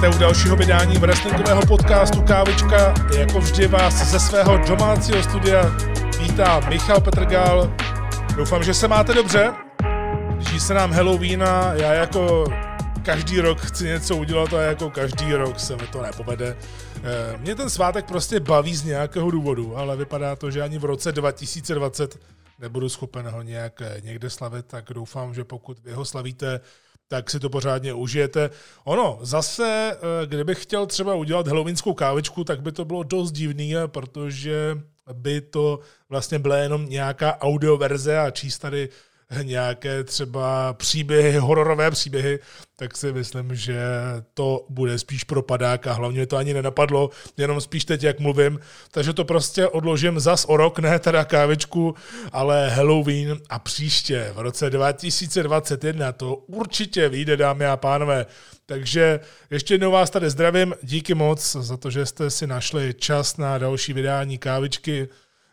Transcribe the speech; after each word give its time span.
Vítejte 0.00 0.16
u 0.16 0.20
dalšího 0.20 0.56
vydání 0.56 0.98
wrestlingového 0.98 1.66
podcastu 1.66 2.22
Kávička. 2.22 2.94
Jako 3.18 3.40
vždy 3.40 3.66
vás 3.66 3.94
ze 3.94 4.20
svého 4.20 4.58
domácího 4.58 5.22
studia 5.22 5.62
vítá 6.20 6.60
Michal 6.68 7.00
Petrgal. 7.00 7.76
Doufám, 8.36 8.64
že 8.64 8.74
se 8.74 8.88
máte 8.88 9.14
dobře. 9.14 9.52
Blíží 10.34 10.60
se 10.60 10.74
nám 10.74 10.92
Halloween 10.92 11.42
a 11.42 11.72
já 11.74 11.94
jako 11.94 12.44
každý 13.02 13.40
rok 13.40 13.60
chci 13.60 13.84
něco 13.84 14.16
udělat 14.16 14.52
a 14.52 14.62
jako 14.62 14.90
každý 14.90 15.34
rok 15.34 15.60
se 15.60 15.76
mi 15.76 15.86
to 15.86 16.02
nepovede. 16.02 16.56
Eh, 16.96 17.38
mě 17.38 17.54
ten 17.54 17.70
svátek 17.70 18.04
prostě 18.04 18.40
baví 18.40 18.76
z 18.76 18.84
nějakého 18.84 19.30
důvodu, 19.30 19.76
ale 19.76 19.96
vypadá 19.96 20.36
to, 20.36 20.50
že 20.50 20.62
ani 20.62 20.78
v 20.78 20.84
roce 20.84 21.12
2020 21.12 22.18
nebudu 22.58 22.88
schopen 22.88 23.28
ho 23.28 23.42
nějak 23.42 23.80
eh, 23.80 24.00
někde 24.04 24.30
slavit, 24.30 24.66
tak 24.66 24.84
doufám, 24.94 25.34
že 25.34 25.44
pokud 25.44 25.78
vy 25.84 25.92
ho 25.92 26.04
slavíte, 26.04 26.60
tak 27.10 27.30
si 27.30 27.40
to 27.40 27.50
pořádně 27.50 27.92
užijete. 27.92 28.50
Ono, 28.84 29.18
zase, 29.22 29.96
eh, 29.96 30.26
kdybych 30.26 30.62
chtěl 30.62 30.86
třeba 30.86 31.14
udělat 31.14 31.48
halloweenskou 31.48 31.94
kávičku, 31.94 32.44
tak 32.44 32.62
by 32.62 32.72
to 32.72 32.84
bylo 32.84 33.02
dost 33.02 33.32
divný, 33.32 33.74
protože 33.86 34.78
by 35.12 35.40
to 35.40 35.80
vlastně 36.08 36.38
byla 36.38 36.56
jenom 36.56 36.86
nějaká 36.88 37.40
audioverze 37.40 38.18
a 38.18 38.30
číst 38.30 38.58
tady 38.58 38.88
nějaké 39.42 40.04
třeba 40.04 40.72
příběhy, 40.72 41.38
hororové 41.38 41.90
příběhy, 41.90 42.38
tak 42.76 42.96
si 42.96 43.12
myslím, 43.12 43.54
že 43.54 43.80
to 44.34 44.66
bude 44.68 44.98
spíš 44.98 45.24
propadák 45.24 45.86
a 45.86 45.92
hlavně 45.92 46.26
to 46.26 46.36
ani 46.36 46.54
nenapadlo, 46.54 47.10
jenom 47.36 47.60
spíš 47.60 47.84
teď, 47.84 48.02
jak 48.02 48.20
mluvím. 48.20 48.60
Takže 48.90 49.12
to 49.12 49.24
prostě 49.24 49.66
odložím 49.66 50.20
zas 50.20 50.44
o 50.48 50.56
rok, 50.56 50.78
ne 50.78 50.98
teda 50.98 51.24
kávičku, 51.24 51.94
ale 52.32 52.70
Halloween 52.70 53.38
a 53.48 53.58
příště 53.58 54.32
v 54.34 54.38
roce 54.38 54.70
2021 54.70 56.12
to 56.12 56.34
určitě 56.34 57.08
vyjde, 57.08 57.36
dámy 57.36 57.66
a 57.66 57.76
pánové. 57.76 58.26
Takže 58.66 59.20
ještě 59.50 59.74
jednou 59.74 59.90
vás 59.90 60.10
tady 60.10 60.30
zdravím, 60.30 60.74
díky 60.82 61.14
moc 61.14 61.56
za 61.60 61.76
to, 61.76 61.90
že 61.90 62.06
jste 62.06 62.30
si 62.30 62.46
našli 62.46 62.94
čas 62.94 63.36
na 63.36 63.58
další 63.58 63.92
vydání 63.92 64.38
kávičky. 64.38 65.08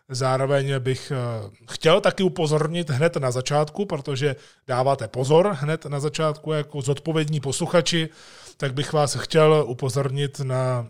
Zároveň 0.10 0.80
bych 0.80 1.12
eh, 1.12 1.50
chtěl 1.72 2.02
taky 2.02 2.24
upozornit 2.24 2.90
hned 2.90 3.16
na 3.16 3.32
začátku, 3.32 3.86
protože 3.86 4.36
dáváte 4.68 5.08
pozor 5.08 5.58
hned 5.60 5.86
na 5.86 6.00
začátku 6.00 6.52
jako 6.52 6.82
zodpovědní 6.82 7.40
posluchači, 7.40 8.10
tak 8.58 8.74
bych 8.74 8.94
vás 8.94 9.16
chtěl 9.16 9.64
upozornit 9.68 10.40
na 10.40 10.88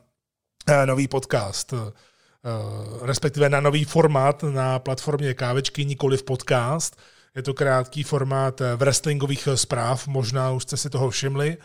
eh, 0.68 0.86
nový 0.86 1.08
podcast, 1.08 1.74
eh, 1.74 1.92
respektive 3.02 3.50
na 3.50 3.62
nový 3.62 3.84
formát 3.84 4.44
na 4.44 4.80
platformě 4.80 5.34
Kávečky, 5.34 5.86
nikoli 5.86 6.18
v 6.18 6.24
podcast. 6.24 6.98
Je 7.36 7.44
to 7.44 7.54
krátký 7.54 8.04
formát 8.04 8.62
wrestlingových 8.76 9.48
zpráv, 9.56 10.08
možná 10.08 10.52
už 10.52 10.64
jste 10.64 10.78
si 10.78 10.90
toho 10.90 11.10
všimli. 11.10 11.58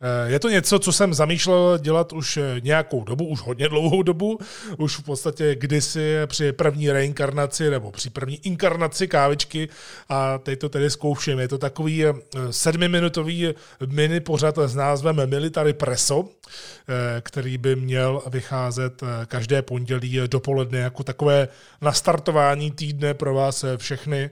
Eh, 0.00 0.30
je 0.30 0.38
to 0.38 0.48
něco, 0.48 0.78
co 0.78 0.92
jsem 0.92 1.14
zamýšlel 1.14 1.78
dělat 1.78 2.12
už 2.12 2.36
eh, 2.36 2.60
nějakou 2.60 3.04
dobu, 3.04 3.26
už 3.26 3.40
hodně 3.40 3.68
dlouhou 3.68 4.02
dobu, 4.02 4.38
už 4.78 4.98
v 4.98 5.02
podstatě 5.02 5.54
kdysi 5.54 6.14
při 6.26 6.52
první 6.52 6.92
reinkarnaci 6.92 7.70
nebo 7.70 7.90
při 7.90 8.10
první 8.10 8.46
inkarnaci 8.46 9.08
kávičky 9.08 9.68
a 10.08 10.38
teď 10.38 10.58
to 10.58 10.68
tedy 10.68 10.90
zkouším. 10.90 11.38
Je 11.38 11.48
to 11.48 11.58
takový 11.58 12.06
eh, 12.06 12.14
sedmiminutový 12.50 13.54
mini 13.86 14.20
pořad 14.20 14.58
s 14.58 14.74
názvem 14.74 15.30
Military 15.30 15.72
Preso, 15.72 16.28
který 17.20 17.58
by 17.58 17.76
měl 17.76 18.22
vycházet 18.26 19.02
každé 19.26 19.62
pondělí 19.62 20.20
dopoledne 20.26 20.78
jako 20.78 21.02
takové 21.02 21.48
nastartování 21.80 22.70
týdne 22.70 23.14
pro 23.14 23.34
vás 23.34 23.64
všechny 23.76 24.30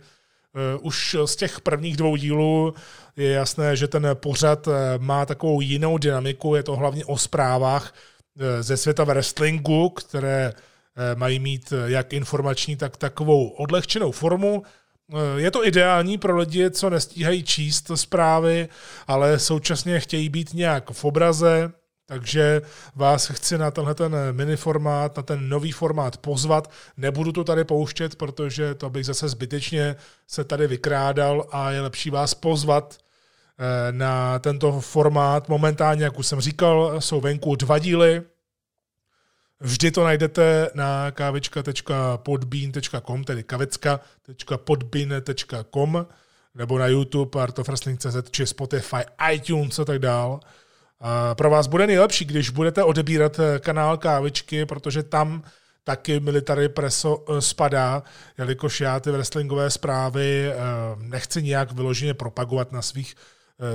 už 0.80 1.16
z 1.24 1.36
těch 1.36 1.60
prvních 1.60 1.96
dvou 1.96 2.16
dílů 2.16 2.74
je 3.16 3.30
jasné, 3.30 3.76
že 3.76 3.88
ten 3.88 4.08
pořad 4.14 4.68
eh, 4.68 4.72
má 4.98 5.26
takovou 5.26 5.60
jinou 5.60 5.98
dynamiku, 5.98 6.54
je 6.54 6.62
to 6.62 6.76
hlavně 6.76 7.04
o 7.04 7.18
zprávách 7.18 7.94
eh, 8.40 8.62
ze 8.62 8.76
světa 8.76 9.04
wrestlingu, 9.04 9.88
které 9.88 10.52
mají 11.14 11.38
mít 11.38 11.72
jak 11.86 12.12
informační, 12.12 12.76
tak 12.76 12.96
takovou 12.96 13.48
odlehčenou 13.48 14.12
formu. 14.12 14.62
Je 15.36 15.50
to 15.50 15.66
ideální 15.66 16.18
pro 16.18 16.36
lidi, 16.36 16.70
co 16.70 16.90
nestíhají 16.90 17.42
číst 17.42 17.90
zprávy, 17.94 18.68
ale 19.06 19.38
současně 19.38 20.00
chtějí 20.00 20.28
být 20.28 20.54
nějak 20.54 20.90
v 20.90 21.04
obraze, 21.04 21.72
takže 22.06 22.62
vás 22.94 23.26
chci 23.26 23.58
na 23.58 23.70
tenhle 23.70 23.94
ten 23.94 24.16
mini 24.32 24.56
formát, 24.56 25.16
na 25.16 25.22
ten 25.22 25.48
nový 25.48 25.72
formát 25.72 26.16
pozvat. 26.16 26.70
Nebudu 26.96 27.32
to 27.32 27.44
tady 27.44 27.64
pouštět, 27.64 28.16
protože 28.16 28.74
to 28.74 28.90
bych 28.90 29.06
zase 29.06 29.28
zbytečně 29.28 29.96
se 30.26 30.44
tady 30.44 30.66
vykrádal 30.66 31.46
a 31.50 31.70
je 31.70 31.80
lepší 31.80 32.10
vás 32.10 32.34
pozvat 32.34 32.98
eh, 32.98 33.92
na 33.92 34.38
tento 34.38 34.80
formát. 34.80 35.48
Momentálně, 35.48 36.04
jak 36.04 36.18
už 36.18 36.26
jsem 36.26 36.40
říkal, 36.40 37.00
jsou 37.00 37.20
venku 37.20 37.56
dva 37.56 37.78
díly. 37.78 38.22
Vždy 39.60 39.90
to 39.90 40.04
najdete 40.04 40.70
na 40.74 41.10
kavička.podbean.com, 41.10 43.24
tedy 43.24 43.42
kavecka.podbean.com 43.42 46.06
nebo 46.54 46.78
na 46.78 46.86
YouTube, 46.86 47.42
artofwrestling.cz, 47.42 48.30
či 48.30 48.46
Spotify, 48.46 49.02
iTunes 49.32 49.78
a 49.78 49.84
tak 49.84 49.98
dále. 49.98 50.38
Pro 51.34 51.50
vás 51.50 51.66
bude 51.66 51.86
nejlepší, 51.86 52.24
když 52.24 52.50
budete 52.50 52.82
odebírat 52.82 53.38
eh, 53.38 53.58
kanál 53.58 53.96
Kávičky, 53.96 54.66
protože 54.66 55.02
tam 55.02 55.42
taky 55.84 56.20
Military 56.20 56.68
Preso 56.68 57.24
eh, 57.28 57.40
spadá, 57.40 58.02
jelikož 58.38 58.80
já 58.80 59.00
ty 59.00 59.10
wrestlingové 59.10 59.70
zprávy 59.70 60.46
eh, 60.48 60.54
nechci 60.98 61.42
nějak 61.42 61.72
vyloženě 61.72 62.14
propagovat 62.14 62.72
na 62.72 62.82
svých 62.82 63.14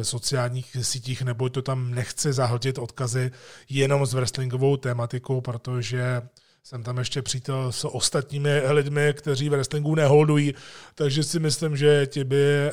sociálních 0.01 0.77
sítích, 0.81 1.21
nebo 1.21 1.49
to 1.49 1.61
tam 1.61 1.95
nechci 1.95 2.33
zahltit 2.33 2.77
odkazy 2.77 3.31
jenom 3.69 4.05
s 4.05 4.13
wrestlingovou 4.13 4.77
tématikou, 4.77 5.41
protože 5.41 6.21
jsem 6.63 6.83
tam 6.83 6.97
ještě 6.97 7.21
přítel 7.21 7.71
s 7.71 7.87
ostatními 7.87 8.61
lidmi, 8.67 9.13
kteří 9.13 9.49
v 9.49 9.51
wrestlingu 9.51 9.95
neholdují, 9.95 10.53
takže 10.95 11.23
si 11.23 11.39
myslím, 11.39 11.77
že 11.77 12.07
ti 12.07 12.23
by 12.23 12.71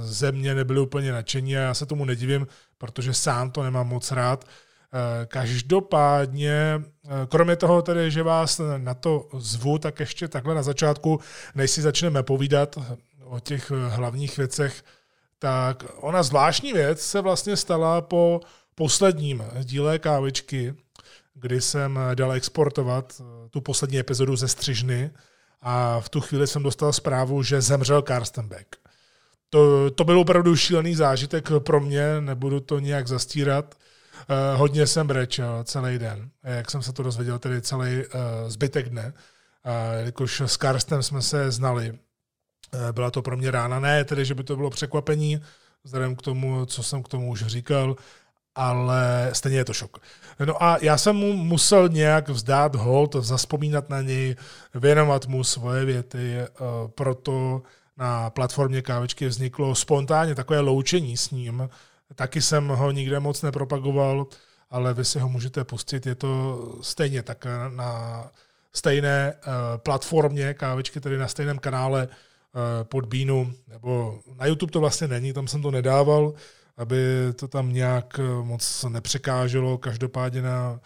ze 0.00 0.32
mě 0.32 0.54
nebyli 0.54 0.80
úplně 0.80 1.12
nadšení 1.12 1.56
a 1.56 1.60
já 1.60 1.74
se 1.74 1.86
tomu 1.86 2.04
nedivím, 2.04 2.46
protože 2.80 3.14
sám 3.14 3.50
to 3.50 3.62
nemám 3.62 3.88
moc 3.88 4.10
rád. 4.12 4.44
Eh, 4.44 5.26
každopádně, 5.26 6.52
eh, 7.04 7.26
kromě 7.28 7.56
toho 7.56 7.82
tedy, 7.82 8.10
že 8.10 8.22
vás 8.22 8.60
na 8.76 8.94
to 8.94 9.28
zvu, 9.38 9.78
tak 9.78 10.00
ještě 10.00 10.28
takhle 10.28 10.54
na 10.54 10.62
začátku, 10.62 11.20
než 11.54 11.70
si 11.70 11.82
začneme 11.82 12.22
povídat 12.22 12.78
o 13.24 13.40
těch 13.40 13.70
hlavních 13.70 14.36
věcech, 14.36 14.84
tak 15.38 15.84
ona 15.96 16.22
zvláštní 16.22 16.72
věc 16.72 17.00
se 17.00 17.20
vlastně 17.20 17.56
stala 17.56 18.00
po 18.00 18.40
posledním 18.74 19.44
díle 19.62 19.98
kávičky, 19.98 20.74
kdy 21.34 21.60
jsem 21.60 21.98
dal 22.14 22.32
exportovat 22.32 23.20
eh, 23.20 23.48
tu 23.48 23.60
poslední 23.60 23.98
epizodu 23.98 24.36
ze 24.36 24.48
Střižny 24.48 25.10
a 25.60 26.00
v 26.00 26.08
tu 26.08 26.20
chvíli 26.20 26.46
jsem 26.46 26.62
dostal 26.62 26.92
zprávu, 26.92 27.42
že 27.42 27.60
zemřel 27.60 28.02
Karsten 28.02 28.48
Beck. 28.48 28.89
To, 29.50 29.90
to 29.90 30.04
byl 30.04 30.18
opravdu 30.20 30.56
šílený 30.56 30.94
zážitek 30.94 31.48
pro 31.58 31.80
mě, 31.80 32.20
nebudu 32.20 32.60
to 32.60 32.78
nějak 32.78 33.08
zastírat. 33.08 33.74
Uh, 33.74 34.60
hodně 34.60 34.86
jsem 34.86 35.06
brečel 35.06 35.64
celý 35.64 35.98
den, 35.98 36.30
jak 36.42 36.70
jsem 36.70 36.82
se 36.82 36.92
to 36.92 37.02
dozvěděl, 37.02 37.38
tedy 37.38 37.62
celý 37.62 37.96
uh, 37.96 38.02
zbytek 38.46 38.88
dne. 38.88 39.12
Uh, 39.66 39.98
jelikož 39.98 40.40
s 40.40 40.56
Karstem 40.56 41.02
jsme 41.02 41.22
se 41.22 41.50
znali. 41.50 41.90
Uh, 41.90 42.92
byla 42.92 43.10
to 43.10 43.22
pro 43.22 43.36
mě 43.36 43.50
rána, 43.50 43.80
ne 43.80 44.04
tedy, 44.04 44.24
že 44.24 44.34
by 44.34 44.44
to 44.44 44.56
bylo 44.56 44.70
překvapení, 44.70 45.40
vzhledem 45.84 46.16
k 46.16 46.22
tomu, 46.22 46.66
co 46.66 46.82
jsem 46.82 47.02
k 47.02 47.08
tomu 47.08 47.30
už 47.30 47.46
říkal, 47.46 47.96
ale 48.54 49.30
stejně 49.32 49.58
je 49.58 49.64
to 49.64 49.72
šok. 49.72 49.98
No 50.44 50.62
a 50.62 50.78
já 50.82 50.98
jsem 50.98 51.16
mu 51.16 51.32
musel 51.32 51.88
nějak 51.88 52.28
vzdát 52.28 52.74
hold, 52.74 53.14
zaspomínat 53.14 53.88
na 53.88 54.02
něj, 54.02 54.36
věnovat 54.74 55.26
mu 55.26 55.44
svoje 55.44 55.84
věty, 55.84 56.38
proto 56.94 57.62
na 58.00 58.30
platformě 58.30 58.82
kávečky 58.82 59.26
vzniklo 59.26 59.74
spontánně 59.74 60.34
takové 60.34 60.60
loučení 60.60 61.16
s 61.16 61.30
ním. 61.30 61.68
Taky 62.14 62.42
jsem 62.42 62.68
ho 62.68 62.90
nikde 62.90 63.20
moc 63.20 63.42
nepropagoval, 63.42 64.26
ale 64.70 64.94
vy 64.94 65.04
si 65.04 65.18
ho 65.18 65.28
můžete 65.28 65.64
pustit. 65.64 66.06
Je 66.06 66.14
to 66.14 66.58
stejně 66.82 67.22
tak 67.22 67.46
na 67.68 68.24
stejné 68.72 69.34
uh, 69.34 69.52
platformě 69.76 70.54
kávečky, 70.54 71.00
tedy 71.00 71.18
na 71.18 71.28
stejném 71.28 71.58
kanále 71.58 72.08
uh, 72.08 72.60
pod 72.82 73.06
Bínu, 73.06 73.52
nebo 73.68 74.20
na 74.36 74.46
YouTube 74.46 74.72
to 74.72 74.80
vlastně 74.80 75.08
není, 75.08 75.32
tam 75.32 75.48
jsem 75.48 75.62
to 75.62 75.70
nedával, 75.70 76.32
aby 76.76 76.96
to 77.36 77.48
tam 77.48 77.72
nějak 77.72 78.18
eh, 78.18 78.42
moc 78.42 78.84
nepřekáželo. 78.88 79.78
Každopádně 79.78 80.42
na 80.42 80.80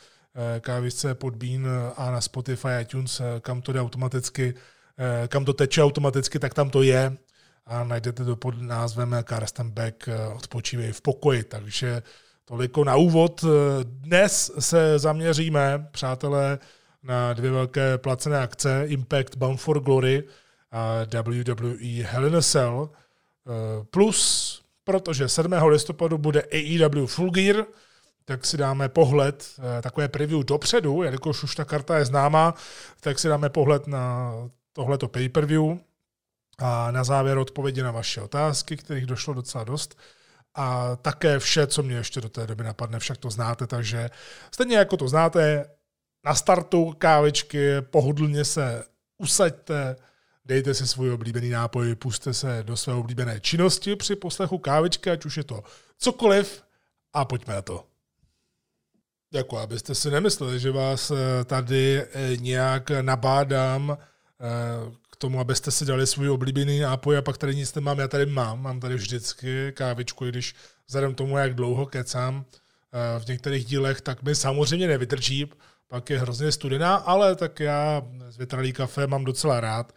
kávičce 0.60 1.14
pod 1.14 1.36
Bean 1.36 1.66
a 1.96 2.10
na 2.10 2.20
Spotify, 2.20 2.68
iTunes, 2.80 3.22
kam 3.40 3.62
to 3.62 3.72
jde 3.72 3.80
automaticky, 3.80 4.54
Eh, 4.54 4.58
kam 5.28 5.44
to 5.44 5.52
teče 5.52 5.82
automaticky, 5.82 6.38
tak 6.38 6.54
tam 6.54 6.70
to 6.70 6.82
je 6.82 7.16
a 7.66 7.84
najdete 7.84 8.24
to 8.24 8.36
pod 8.36 8.62
názvem 8.62 9.16
Karsten 9.24 9.70
Beck 9.70 10.08
eh, 10.08 10.28
odpočívej 10.36 10.92
v 10.92 11.00
pokoji. 11.00 11.42
Takže 11.42 12.02
toliko 12.44 12.84
na 12.84 12.96
úvod. 12.96 13.44
Eh, 13.44 13.48
dnes 13.84 14.52
se 14.58 14.98
zaměříme, 14.98 15.88
přátelé, 15.90 16.58
na 17.02 17.32
dvě 17.32 17.50
velké 17.50 17.98
placené 17.98 18.38
akce, 18.38 18.84
Impact 18.86 19.36
Bound 19.36 19.60
for 19.60 19.80
Glory 19.80 20.24
a 20.70 21.04
WWE 21.22 22.04
Hell 22.04 22.26
in 22.26 22.36
a 22.36 22.42
Cell, 22.42 22.90
plus, 23.90 24.62
protože 24.84 25.28
7. 25.28 25.52
listopadu 25.52 26.18
bude 26.18 26.42
AEW 26.42 27.06
Full 27.06 27.30
Gear, 27.30 27.64
tak 28.24 28.46
si 28.46 28.56
dáme 28.56 28.88
pohled, 28.88 29.56
takové 29.82 30.08
preview 30.08 30.44
dopředu, 30.44 31.02
jelikož 31.02 31.42
už 31.42 31.54
ta 31.54 31.64
karta 31.64 31.98
je 31.98 32.04
známá, 32.04 32.54
tak 33.00 33.18
si 33.18 33.28
dáme 33.28 33.48
pohled 33.48 33.86
na 33.86 34.32
tohleto 34.74 35.08
pay-per-view 35.08 35.78
a 36.58 36.90
na 36.90 37.04
závěr 37.04 37.38
odpovědi 37.38 37.82
na 37.82 37.90
vaše 37.90 38.20
otázky, 38.20 38.76
kterých 38.76 39.06
došlo 39.06 39.34
docela 39.34 39.64
dost 39.64 39.98
a 40.54 40.96
také 40.96 41.38
vše, 41.38 41.66
co 41.66 41.82
mě 41.82 41.96
ještě 41.96 42.20
do 42.20 42.28
té 42.28 42.46
doby 42.46 42.64
napadne, 42.64 42.98
však 42.98 43.18
to 43.18 43.30
znáte, 43.30 43.66
takže 43.66 44.10
stejně 44.54 44.76
jako 44.76 44.96
to 44.96 45.08
znáte, 45.08 45.70
na 46.24 46.34
startu 46.34 46.94
kávičky, 46.98 47.80
pohodlně 47.80 48.44
se 48.44 48.84
usaďte, 49.18 49.96
dejte 50.44 50.74
si 50.74 50.86
svůj 50.86 51.12
oblíbený 51.12 51.50
nápoj, 51.50 51.94
puste 51.94 52.34
se 52.34 52.62
do 52.62 52.76
své 52.76 52.94
oblíbené 52.94 53.40
činnosti 53.40 53.96
při 53.96 54.16
poslechu 54.16 54.58
kávičky, 54.58 55.10
ať 55.10 55.24
už 55.24 55.36
je 55.36 55.44
to 55.44 55.62
cokoliv, 55.98 56.64
a 57.14 57.24
pojďme 57.24 57.54
na 57.54 57.62
to. 57.62 57.84
Jako 59.32 59.58
abyste 59.58 59.94
si 59.94 60.10
nemysleli, 60.10 60.60
že 60.60 60.70
vás 60.70 61.10
eh, 61.10 61.44
tady 61.44 62.02
eh, 62.02 62.36
nějak 62.36 62.90
nabádám 62.90 63.98
k 65.10 65.16
tomu, 65.16 65.40
abyste 65.40 65.70
si 65.70 65.84
dali 65.84 66.06
svůj 66.06 66.30
oblíbený 66.30 66.80
nápoj 66.80 67.18
a 67.18 67.22
pak 67.22 67.38
tady 67.38 67.54
nic 67.54 67.74
nemám, 67.74 67.98
já 67.98 68.08
tady 68.08 68.26
mám, 68.26 68.62
mám 68.62 68.80
tady 68.80 68.94
vždycky 68.94 69.72
kávičku, 69.72 70.26
i 70.26 70.28
když 70.28 70.54
vzhledem 70.86 71.14
tomu, 71.14 71.38
jak 71.38 71.54
dlouho 71.54 71.86
kecám 71.86 72.44
v 73.18 73.26
některých 73.26 73.64
dílech, 73.64 74.00
tak 74.00 74.22
mi 74.22 74.34
samozřejmě 74.34 74.86
nevydrží, 74.86 75.50
pak 75.88 76.10
je 76.10 76.18
hrozně 76.18 76.52
studená, 76.52 76.94
ale 76.94 77.36
tak 77.36 77.60
já 77.60 78.02
z 78.28 78.36
větralý 78.36 78.72
kafe 78.72 79.06
mám 79.06 79.24
docela 79.24 79.60
rád. 79.60 79.94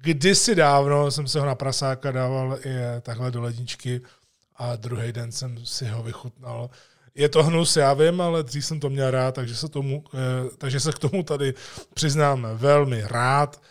Kdysi 0.00 0.54
dávno 0.54 1.10
jsem 1.10 1.28
se 1.28 1.40
ho 1.40 1.46
na 1.46 1.54
prasáka 1.54 2.12
dával 2.12 2.58
i 2.64 3.00
takhle 3.00 3.30
do 3.30 3.42
ledničky 3.42 4.00
a 4.56 4.76
druhý 4.76 5.12
den 5.12 5.32
jsem 5.32 5.66
si 5.66 5.86
ho 5.86 6.02
vychutnal. 6.02 6.70
Je 7.14 7.28
to 7.28 7.42
hnus, 7.42 7.76
já 7.76 7.94
vím, 7.94 8.20
ale 8.20 8.42
dřív 8.42 8.66
jsem 8.66 8.80
to 8.80 8.90
měl 8.90 9.10
rád, 9.10 9.34
takže 9.34 9.56
se, 9.56 9.68
tomu, 9.68 10.04
eh, 10.14 10.50
takže 10.58 10.80
se 10.80 10.92
k 10.92 10.98
tomu 10.98 11.22
tady 11.22 11.54
přiznám 11.94 12.48
velmi 12.54 13.02
rád. 13.06 13.62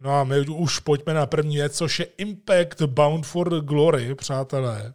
No 0.00 0.10
a 0.10 0.24
my 0.24 0.40
už 0.40 0.78
pojďme 0.78 1.14
na 1.14 1.26
první 1.26 1.56
věc, 1.56 1.76
což 1.76 1.98
je 1.98 2.04
Impact 2.04 2.82
Bound 2.82 3.26
for 3.26 3.60
Glory, 3.60 4.14
přátelé. 4.14 4.94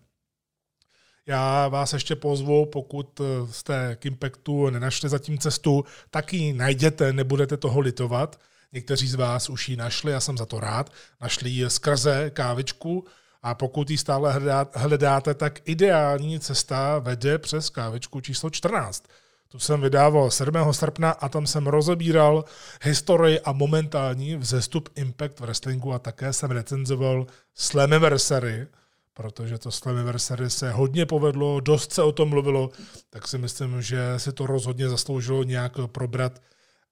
Já 1.26 1.68
vás 1.68 1.94
ještě 1.94 2.16
pozvu, 2.16 2.66
pokud 2.66 3.22
eh, 3.22 3.54
jste 3.54 3.98
k 4.00 4.06
Impactu 4.06 4.70
nenašli 4.70 5.10
zatím 5.10 5.38
cestu, 5.38 5.86
tak 6.10 6.34
ji 6.34 6.54
najděte, 6.54 7.14
nebudete 7.14 7.58
toho 7.58 7.80
litovat. 7.80 8.40
Někteří 8.74 9.08
z 9.08 9.16
vás 9.16 9.50
už 9.50 9.70
ji 9.70 9.76
našli, 9.76 10.12
já 10.12 10.20
jsem 10.20 10.38
za 10.38 10.46
to 10.46 10.60
rád. 10.60 10.94
Našli 11.22 11.50
ji 11.50 11.70
skrze 11.70 12.30
kávičku 12.30 13.06
a 13.48 13.56
pokud 13.56 13.90
ji 13.90 13.98
stále 13.98 14.40
hledáte, 14.76 15.34
tak 15.34 15.60
ideální 15.66 16.40
cesta 16.40 17.00
vede 17.00 17.38
přes 17.38 17.70
kávičku 17.70 18.22
číslo 18.22 18.50
14. 18.50 19.04
Tu 19.48 19.60
jsem 19.60 19.82
vydával 19.82 20.32
7. 20.32 20.74
srpna 20.74 21.12
a 21.12 21.30
tam 21.30 21.48
jsem 21.48 21.68
rozebíral 21.68 22.46
historii 22.82 23.40
a 23.40 23.52
momentální 23.52 24.36
vzestup 24.36 24.90
Impact 24.96 25.40
wrestlingu 25.40 25.94
a 25.94 26.00
také 26.00 26.34
jsem 26.34 26.52
recenzoval 26.52 27.28
Slammiversary, 27.56 28.68
protože 29.14 29.58
to 29.58 29.72
Slammiversary 29.72 30.50
se 30.50 30.72
hodně 30.72 31.06
povedlo, 31.06 31.60
dost 31.60 31.94
se 31.94 32.04
o 32.04 32.12
tom 32.12 32.30
mluvilo, 32.30 32.70
tak 33.10 33.28
si 33.28 33.38
myslím, 33.38 33.82
že 33.82 34.14
si 34.18 34.32
to 34.32 34.48
rozhodně 34.48 34.90
zasloužilo 34.90 35.44
nějak 35.44 35.74
probrat 35.86 36.42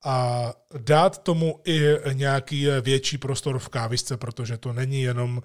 a 0.04 0.54
dát 0.78 1.18
tomu 1.18 1.60
i 1.66 1.80
nějaký 2.14 2.68
větší 2.82 3.18
prostor 3.18 3.60
v 3.60 3.70
kávisce, 3.70 4.18
protože 4.18 4.58
to 4.58 4.74
není 4.74 5.02
jenom 5.02 5.42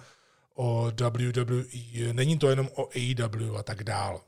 o 0.61 0.93
WWE, 1.01 2.13
není 2.13 2.39
to 2.39 2.51
jenom 2.51 2.69
o 2.75 2.89
AEW 2.97 3.57
a 3.57 3.63
tak 3.63 3.85
dál. 3.85 4.21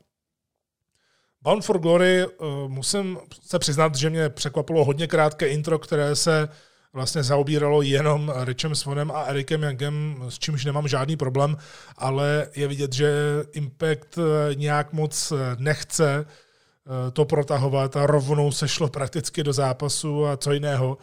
Bound 1.41 1.65
for 1.65 1.79
Glory, 1.79 2.25
uh, 2.25 2.47
musím 2.67 3.17
se 3.41 3.59
přiznat, 3.59 3.95
že 3.95 4.09
mě 4.09 4.29
překvapilo 4.29 4.85
hodně 4.85 5.07
krátké 5.07 5.47
intro, 5.47 5.79
které 5.79 6.15
se 6.15 6.49
vlastně 6.93 7.23
zaobíralo 7.23 7.81
jenom 7.81 8.33
Richem 8.43 8.75
Svonem 8.75 9.11
a 9.11 9.23
Erikem 9.23 9.63
Youngem, 9.63 10.23
s 10.29 10.39
čímž 10.39 10.65
nemám 10.65 10.87
žádný 10.87 11.17
problém, 11.17 11.57
ale 11.97 12.47
je 12.55 12.67
vidět, 12.67 12.93
že 12.93 13.11
Impact 13.51 14.17
eh, 14.17 14.55
nějak 14.55 14.93
moc 14.93 15.31
eh, 15.31 15.35
nechce 15.59 16.25
to 17.13 17.25
protahovat 17.25 17.97
a 17.97 18.05
rovnou 18.05 18.51
se 18.51 18.67
šlo 18.67 18.89
prakticky 18.89 19.43
do 19.43 19.53
zápasu 19.53 20.25
a 20.25 20.37
co 20.37 20.51
jiného 20.51 20.97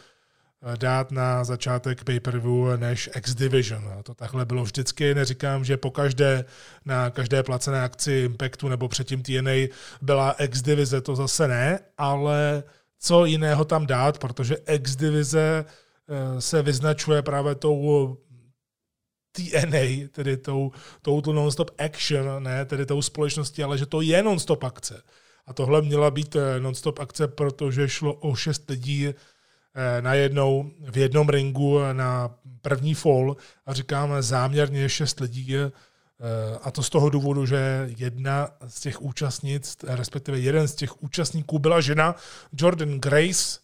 dát 0.76 1.10
na 1.10 1.44
začátek 1.44 2.04
pay-per-view 2.04 2.76
než 2.76 3.10
X-Division. 3.16 4.02
To 4.02 4.14
takhle 4.14 4.44
bylo 4.44 4.64
vždycky, 4.64 5.14
neříkám, 5.14 5.64
že 5.64 5.76
po 5.76 5.90
každé, 5.90 6.44
na 6.84 7.10
každé 7.10 7.42
placené 7.42 7.82
akci 7.82 8.12
Impactu 8.12 8.68
nebo 8.68 8.88
předtím 8.88 9.22
TNA 9.22 9.68
byla 10.02 10.32
X-Divize, 10.32 11.00
to 11.00 11.16
zase 11.16 11.48
ne, 11.48 11.80
ale 11.98 12.62
co 12.98 13.24
jiného 13.24 13.64
tam 13.64 13.86
dát, 13.86 14.18
protože 14.18 14.54
X-Divize 14.54 15.64
eh, 15.64 16.40
se 16.40 16.62
vyznačuje 16.62 17.22
právě 17.22 17.54
tou 17.54 18.16
TNA, 19.32 20.08
tedy 20.10 20.36
tou 20.36 20.72
Total 21.02 21.34
Non-Stop 21.34 21.70
Action, 21.78 22.42
ne 22.42 22.64
tedy 22.64 22.86
tou 22.86 23.02
společností, 23.02 23.62
ale 23.62 23.78
že 23.78 23.86
to 23.86 24.00
je 24.00 24.22
non-stop 24.22 24.64
akce. 24.64 25.02
A 25.46 25.52
tohle 25.52 25.82
měla 25.82 26.10
být 26.10 26.36
eh, 26.36 26.60
non-stop 26.60 26.98
akce, 26.98 27.28
protože 27.28 27.88
šlo 27.88 28.14
o 28.14 28.34
šest 28.34 28.70
lidí, 28.70 29.14
najednou 30.00 30.70
v 30.90 30.96
jednom 30.96 31.28
ringu 31.28 31.78
na 31.92 32.30
první 32.62 32.94
fall 32.94 33.36
a 33.66 33.74
říkám 33.74 34.22
záměrně 34.22 34.88
šest 34.88 35.20
lidí, 35.20 35.56
eh, 35.56 35.70
a 36.62 36.70
to 36.70 36.82
z 36.82 36.90
toho 36.90 37.10
důvodu, 37.10 37.46
že 37.46 37.90
jedna 37.96 38.48
z 38.68 38.80
těch 38.80 39.02
účastnic, 39.02 39.76
respektive 39.86 40.38
jeden 40.38 40.68
z 40.68 40.74
těch 40.74 41.02
účastníků 41.02 41.58
byla 41.58 41.80
žena 41.80 42.14
Jordan 42.58 43.00
Grace, 43.00 43.60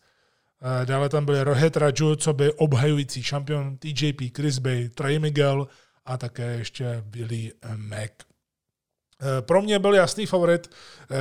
eh, 0.82 0.86
dále 0.86 1.08
tam 1.08 1.24
byly 1.24 1.42
Rohit 1.42 1.76
Raju, 1.76 2.16
co 2.16 2.32
by 2.32 2.52
obhajující 2.52 3.22
šampion 3.22 3.76
TJP, 3.76 4.30
Chris 4.36 4.58
Bay, 4.58 4.88
Trey 4.88 5.18
Miguel 5.18 5.68
a 6.04 6.16
také 6.16 6.52
ještě 6.52 7.02
Billy 7.06 7.52
Mac. 7.76 8.11
Pro 9.40 9.62
mě 9.62 9.78
byl 9.78 9.94
jasný 9.94 10.26
favorit 10.26 10.70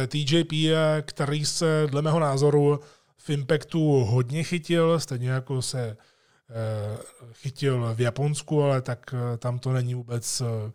TJP, 0.07 0.53
který 1.01 1.45
se 1.45 1.87
dle 1.87 2.01
mého 2.01 2.19
názoru 2.19 2.79
v 3.25 3.29
Impactu 3.29 4.03
hodně 4.03 4.43
chytil, 4.43 4.99
stejně 4.99 5.29
jako 5.29 5.61
se 5.61 5.97
eh, 6.49 6.97
chytil 7.33 7.95
v 7.95 8.01
Japonsku, 8.01 8.63
ale 8.63 8.81
tak 8.81 9.13
eh, 9.13 9.37
tam 9.37 9.59
to 9.59 9.73
není 9.73 9.95
vůbec 9.95 10.41
eh, 10.41 10.71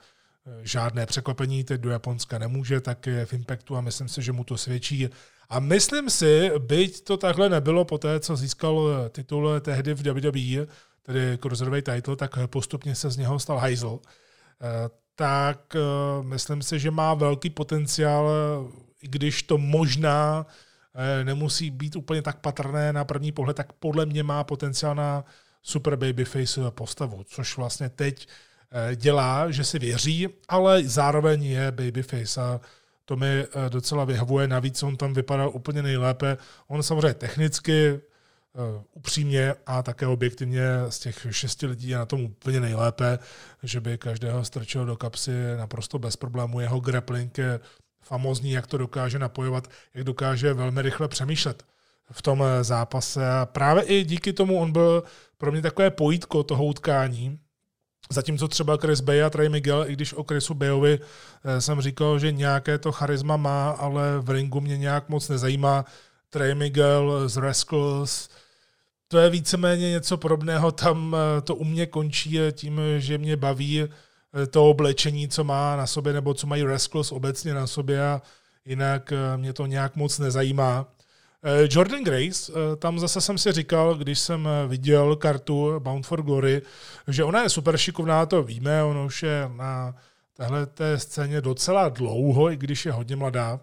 žádné 0.62 1.06
překvapení, 1.06 1.64
teď 1.64 1.80
do 1.80 1.90
Japonska 1.90 2.38
nemůže, 2.38 2.80
tak 2.80 3.06
je 3.06 3.26
v 3.26 3.32
Impactu 3.32 3.76
a 3.76 3.80
myslím 3.80 4.08
si, 4.08 4.22
že 4.22 4.32
mu 4.32 4.44
to 4.44 4.56
svědčí. 4.56 5.08
A 5.48 5.60
myslím 5.60 6.10
si, 6.10 6.50
byť 6.58 7.04
to 7.04 7.16
takhle 7.16 7.48
nebylo 7.48 7.84
po 7.84 7.98
té, 7.98 8.20
co 8.20 8.36
získal 8.36 9.08
titul 9.08 9.60
tehdy 9.60 9.94
v 9.94 10.02
WWE, 10.02 10.66
tedy 11.02 11.38
Cruiserweight 11.42 11.94
title, 11.94 12.16
tak 12.16 12.38
postupně 12.46 12.94
se 12.94 13.10
z 13.10 13.16
něho 13.16 13.38
stal 13.38 13.58
Heisel, 13.58 13.98
tak 15.14 15.76
myslím 16.22 16.62
si, 16.62 16.78
že 16.78 16.90
má 16.90 17.14
velký 17.14 17.50
potenciál, 17.50 18.30
i 19.02 19.08
když 19.08 19.42
to 19.42 19.58
možná 19.58 20.46
nemusí 21.24 21.70
být 21.70 21.96
úplně 21.96 22.22
tak 22.22 22.38
patrné 22.38 22.92
na 22.92 23.04
první 23.04 23.32
pohled, 23.32 23.56
tak 23.56 23.72
podle 23.72 24.06
mě 24.06 24.22
má 24.22 24.44
potenciál 24.44 24.94
na 24.94 25.24
super 25.62 25.96
babyface 25.96 26.60
postavu, 26.70 27.24
což 27.24 27.56
vlastně 27.56 27.88
teď 27.88 28.28
eh, 28.72 28.96
dělá, 28.96 29.50
že 29.50 29.64
si 29.64 29.78
věří, 29.78 30.28
ale 30.48 30.82
zároveň 30.84 31.44
je 31.44 31.72
babyface 31.72 32.40
a 32.40 32.60
to 33.04 33.16
mi 33.16 33.26
eh, 33.26 33.70
docela 33.70 34.04
vyhovuje. 34.04 34.48
Navíc 34.48 34.82
on 34.82 34.96
tam 34.96 35.14
vypadá 35.14 35.48
úplně 35.48 35.82
nejlépe. 35.82 36.36
On 36.68 36.82
samozřejmě 36.82 37.14
technicky, 37.14 38.00
upřímně 38.94 39.54
a 39.66 39.82
také 39.82 40.06
objektivně 40.06 40.62
z 40.88 40.98
těch 40.98 41.26
šesti 41.30 41.66
lidí 41.66 41.88
je 41.88 41.98
na 41.98 42.06
tom 42.06 42.20
úplně 42.20 42.60
nejlépe, 42.60 43.18
že 43.62 43.80
by 43.80 43.98
každého 43.98 44.44
strčil 44.44 44.86
do 44.86 44.96
kapsy 44.96 45.32
naprosto 45.56 45.98
bez 45.98 46.16
problému. 46.16 46.60
Jeho 46.60 46.80
grappling 46.80 47.38
je 47.38 47.60
famózní, 48.02 48.52
jak 48.52 48.66
to 48.66 48.78
dokáže 48.78 49.18
napojovat, 49.18 49.68
jak 49.94 50.04
dokáže 50.04 50.54
velmi 50.54 50.82
rychle 50.82 51.08
přemýšlet 51.08 51.62
v 52.10 52.22
tom 52.22 52.42
eh, 52.42 52.64
zápase. 52.64 53.30
A 53.30 53.46
právě 53.46 53.82
i 53.82 54.04
díky 54.04 54.32
tomu 54.32 54.60
on 54.60 54.72
byl 54.72 55.02
pro 55.38 55.52
mě 55.52 55.62
takové 55.62 55.90
pojítko 55.90 56.42
toho 56.42 56.64
utkání, 56.64 57.38
Zatímco 58.12 58.48
třeba 58.48 58.76
Chris 58.76 59.00
Bay 59.00 59.22
a 59.22 59.30
Trey 59.30 59.48
Miguel, 59.48 59.84
i 59.88 59.92
když 59.92 60.12
o 60.12 60.24
Chrisu 60.24 60.54
Bayovi 60.54 60.98
eh, 61.44 61.60
jsem 61.60 61.80
říkal, 61.80 62.18
že 62.18 62.32
nějaké 62.32 62.78
to 62.78 62.92
charisma 62.92 63.36
má, 63.36 63.70
ale 63.70 64.18
v 64.18 64.30
ringu 64.30 64.60
mě 64.60 64.78
nějak 64.78 65.08
moc 65.08 65.28
nezajímá. 65.28 65.84
Trey 66.30 66.54
Miguel 66.54 67.28
z 67.28 67.36
Rascals, 67.36 68.28
to 69.08 69.18
je 69.18 69.30
víceméně 69.30 69.90
něco 69.90 70.16
podobného, 70.16 70.72
tam 70.72 71.16
eh, 71.16 71.40
to 71.40 71.54
u 71.54 71.64
mě 71.64 71.86
končí 71.86 72.38
tím, 72.52 72.80
že 72.98 73.18
mě 73.18 73.36
baví 73.36 73.88
to 74.50 74.70
oblečení, 74.70 75.28
co 75.28 75.44
má 75.44 75.76
na 75.76 75.86
sobě, 75.86 76.12
nebo 76.12 76.34
co 76.34 76.46
mají 76.46 76.62
Rascals 76.62 77.12
obecně 77.12 77.54
na 77.54 77.66
sobě 77.66 78.02
a 78.02 78.22
jinak 78.64 79.12
eh, 79.12 79.36
mě 79.36 79.52
to 79.52 79.66
nějak 79.66 79.96
moc 79.96 80.18
nezajímá. 80.18 80.86
Eh, 81.42 81.68
Jordan 81.70 82.04
Grace, 82.04 82.52
tam 82.78 82.98
zase 82.98 83.20
jsem 83.20 83.38
si 83.38 83.52
říkal, 83.52 83.94
když 83.94 84.18
jsem 84.18 84.48
viděl 84.68 85.16
kartu 85.16 85.80
Bound 85.80 86.06
for 86.06 86.22
Glory, 86.22 86.62
že 87.08 87.24
ona 87.24 87.42
je 87.42 87.48
super 87.48 87.76
šikovná, 87.76 88.26
to 88.26 88.42
víme, 88.42 88.84
ona 88.84 89.02
už 89.02 89.22
je 89.22 89.50
na 89.56 89.94
téhle 90.36 90.66
té 90.66 90.98
scéně 90.98 91.40
docela 91.40 91.88
dlouho, 91.88 92.50
i 92.50 92.56
když 92.56 92.86
je 92.86 92.92
hodně 92.92 93.16
mladá. 93.16 93.60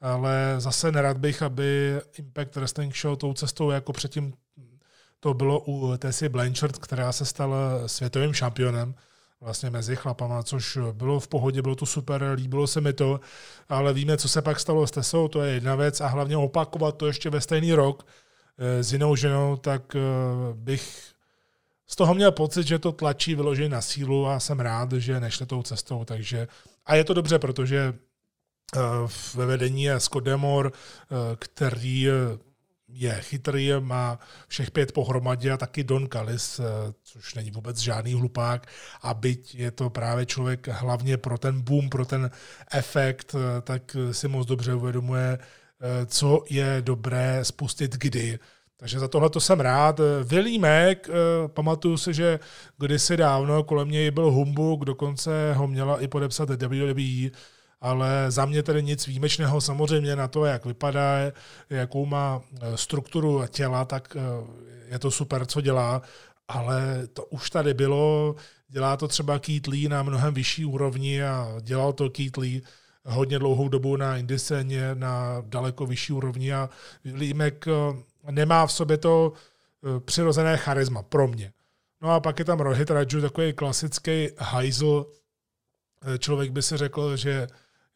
ale 0.00 0.54
zase 0.58 0.92
nerad 0.92 1.16
bych, 1.18 1.42
aby 1.42 2.00
Impact 2.18 2.56
Wrestling 2.56 2.96
Show 2.96 3.16
tou 3.16 3.32
cestou 3.32 3.70
jako 3.70 3.92
předtím 3.92 4.32
to 5.20 5.34
bylo 5.34 5.60
u 5.60 5.96
Tessie 5.96 6.28
Blanchard, 6.28 6.78
která 6.78 7.12
se 7.12 7.24
stala 7.24 7.88
světovým 7.88 8.32
šampionem 8.32 8.94
vlastně 9.40 9.70
mezi 9.70 9.96
chlapama, 9.96 10.42
což 10.42 10.78
bylo 10.92 11.20
v 11.20 11.28
pohodě, 11.28 11.62
bylo 11.62 11.74
to 11.74 11.86
super, 11.86 12.32
líbilo 12.34 12.66
se 12.66 12.80
mi 12.80 12.92
to, 12.92 13.20
ale 13.68 13.92
víme, 13.92 14.16
co 14.16 14.28
se 14.28 14.42
pak 14.42 14.60
stalo 14.60 14.86
s 14.86 14.90
Tesou, 14.90 15.28
to 15.28 15.42
je 15.42 15.54
jedna 15.54 15.74
věc 15.74 16.00
a 16.00 16.06
hlavně 16.06 16.36
opakovat 16.36 16.96
to 16.96 17.06
ještě 17.06 17.30
ve 17.30 17.40
stejný 17.40 17.74
rok 17.74 18.06
eh, 18.58 18.84
s 18.84 18.92
jinou 18.92 19.16
ženou, 19.16 19.56
tak 19.56 19.96
eh, 19.96 20.00
bych 20.54 21.12
z 21.86 21.96
toho 21.96 22.14
měl 22.14 22.32
pocit, 22.32 22.66
že 22.66 22.78
to 22.78 22.92
tlačí 22.92 23.34
vyloženě 23.34 23.68
na 23.68 23.80
sílu 23.80 24.26
a 24.26 24.40
jsem 24.40 24.60
rád, 24.60 24.92
že 24.92 25.20
nešli 25.20 25.46
tou 25.46 25.62
cestou, 25.62 26.04
takže 26.04 26.48
a 26.86 26.94
je 26.94 27.04
to 27.04 27.14
dobře, 27.14 27.38
protože 27.38 27.94
eh, 28.76 28.80
ve 29.34 29.46
vedení 29.46 29.82
je 29.82 30.00
Scott 30.00 30.24
Demore, 30.24 30.70
který 31.36 32.08
je 32.92 33.14
chytrý, 33.20 33.70
má 33.80 34.18
všech 34.48 34.70
pět 34.70 34.92
pohromadě 34.92 35.52
a 35.52 35.56
taky 35.56 35.84
Don 35.84 36.08
Callis, 36.08 36.60
eh, 36.60 36.64
což 37.02 37.34
není 37.34 37.50
vůbec 37.50 37.78
žádný 37.78 38.14
hlupák 38.14 38.66
a 39.02 39.14
byť 39.14 39.54
je 39.54 39.70
to 39.70 39.90
právě 39.90 40.26
člověk 40.26 40.68
hlavně 40.68 41.16
pro 41.16 41.38
ten 41.38 41.60
boom, 41.60 41.88
pro 41.88 42.04
ten 42.04 42.30
efekt, 42.72 43.34
eh, 43.34 43.60
tak 43.60 43.96
si 44.12 44.28
moc 44.28 44.46
dobře 44.46 44.74
uvědomuje, 44.74 45.38
eh, 45.38 46.06
co 46.06 46.44
je 46.50 46.76
dobré 46.80 47.44
spustit 47.44 47.96
kdy. 47.96 48.38
Takže 48.76 48.98
za 48.98 49.08
tohle 49.08 49.30
to 49.30 49.40
jsem 49.40 49.60
rád. 49.60 50.00
Mac, 50.60 50.98
pamatuju 51.46 51.96
si, 51.96 52.14
že 52.14 52.40
kdysi 52.78 53.16
dávno 53.16 53.64
kolem 53.64 53.90
něj 53.90 54.10
byl 54.10 54.30
humbuk, 54.30 54.84
dokonce 54.84 55.52
ho 55.54 55.66
měla 55.68 56.00
i 56.00 56.08
podepsat 56.08 56.48
WWE, 56.50 57.30
ale 57.80 58.30
za 58.30 58.46
mě 58.46 58.62
tedy 58.62 58.82
nic 58.82 59.06
výjimečného 59.06 59.60
samozřejmě 59.60 60.16
na 60.16 60.28
to, 60.28 60.44
jak 60.44 60.64
vypadá, 60.64 61.18
jakou 61.70 62.06
má 62.06 62.40
eh, 62.60 62.76
strukturu 62.76 63.44
těla, 63.48 63.84
tak 63.84 64.16
eh, 64.16 64.20
je 64.92 64.98
to 64.98 65.10
super, 65.10 65.46
co 65.46 65.60
dělá, 65.60 66.02
ale 66.48 67.06
to 67.12 67.24
už 67.24 67.50
tady 67.50 67.74
bylo, 67.74 68.34
dělá 68.68 68.96
to 68.96 69.08
třeba 69.08 69.38
Keith 69.38 69.66
Lee 69.66 69.88
na 69.88 70.02
mnohem 70.02 70.34
vyšší 70.34 70.64
úrovni 70.64 71.22
a 71.22 71.48
dělal 71.60 71.92
to 71.92 72.10
Keith 72.10 72.36
Lee 72.36 72.62
hodně 73.04 73.38
dlouhou 73.38 73.68
dobu 73.68 73.96
na 73.96 74.16
indiscéně 74.16 74.94
na 74.94 75.42
daleko 75.46 75.86
vyšší 75.86 76.12
úrovni 76.12 76.52
a 76.52 76.70
Límek 77.14 77.64
eh, 77.68 78.30
nemá 78.30 78.66
v 78.66 78.72
sobě 78.72 78.98
to 78.98 79.32
přirozené 80.04 80.56
charisma 80.56 81.02
pro 81.02 81.28
mě. 81.28 81.52
No 82.00 82.10
a 82.10 82.20
pak 82.20 82.38
je 82.38 82.44
tam 82.44 82.60
Rohit 82.60 82.90
Raju, 82.90 83.20
takový 83.20 83.52
klasický 83.52 84.28
hajzl. 84.38 85.06
Člověk 86.18 86.50
by 86.50 86.62
si 86.62 86.76
řekl, 86.76 87.16
že 87.16 87.46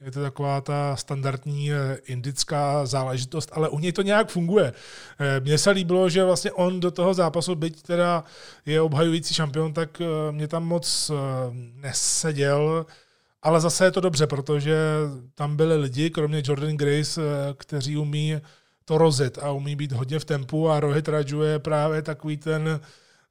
je 0.05 0.11
to 0.11 0.23
taková 0.23 0.61
ta 0.61 0.97
standardní 0.97 1.73
eh, 1.73 1.99
indická 2.05 2.87
záležitost, 2.87 3.51
ale 3.53 3.69
u 3.69 3.79
něj 3.79 3.93
to 3.93 4.03
nějak 4.03 4.29
funguje. 4.31 4.73
Eh, 5.19 5.41
mně 5.41 5.59
se 5.59 5.71
líbilo, 5.71 6.09
že 6.09 6.25
vlastně 6.25 6.53
on 6.53 6.81
do 6.81 6.91
toho 6.91 7.15
zápasu, 7.15 7.55
byť 7.55 7.83
teda 7.83 8.25
je 8.67 8.81
obhajující 8.81 9.35
šampion, 9.35 9.73
tak 9.73 10.01
eh, 10.01 10.33
mě 10.33 10.49
tam 10.49 10.65
moc 10.65 11.11
neseděl, 11.75 12.87
ale 13.43 13.61
zase 13.61 13.85
je 13.85 13.91
to 13.91 14.01
dobře, 14.01 14.27
protože 14.27 14.77
tam 15.35 15.57
byli 15.57 15.77
lidi, 15.77 16.11
kromě 16.11 16.43
Jordan 16.45 16.77
Grace, 16.77 17.21
kteří 17.57 17.97
umí 17.97 18.41
to 18.85 18.99
rozit 18.99 19.39
a 19.39 19.51
umí 19.51 19.77
být 19.77 19.93
hodně 19.93 20.19
v 20.19 20.25
tempu 20.25 20.71
a 20.71 20.81
Rohit 20.81 21.09
Raju 21.09 21.43
je 21.43 21.59
právě 21.59 22.03
takový 22.03 22.37
ten 22.37 22.81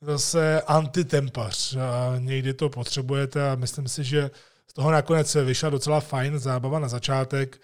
zase 0.01 0.61
antitempař 0.61 1.75
a 1.75 2.19
někdy 2.19 2.53
to 2.53 2.69
potřebujete 2.69 3.51
a 3.51 3.55
myslím 3.55 3.87
si, 3.87 4.03
že 4.03 4.31
toho 4.73 4.91
nakonec 4.91 5.35
vyšla 5.35 5.69
docela 5.69 5.99
fajn 5.99 6.39
zábava 6.39 6.79
na 6.79 6.87
začátek, 6.87 7.61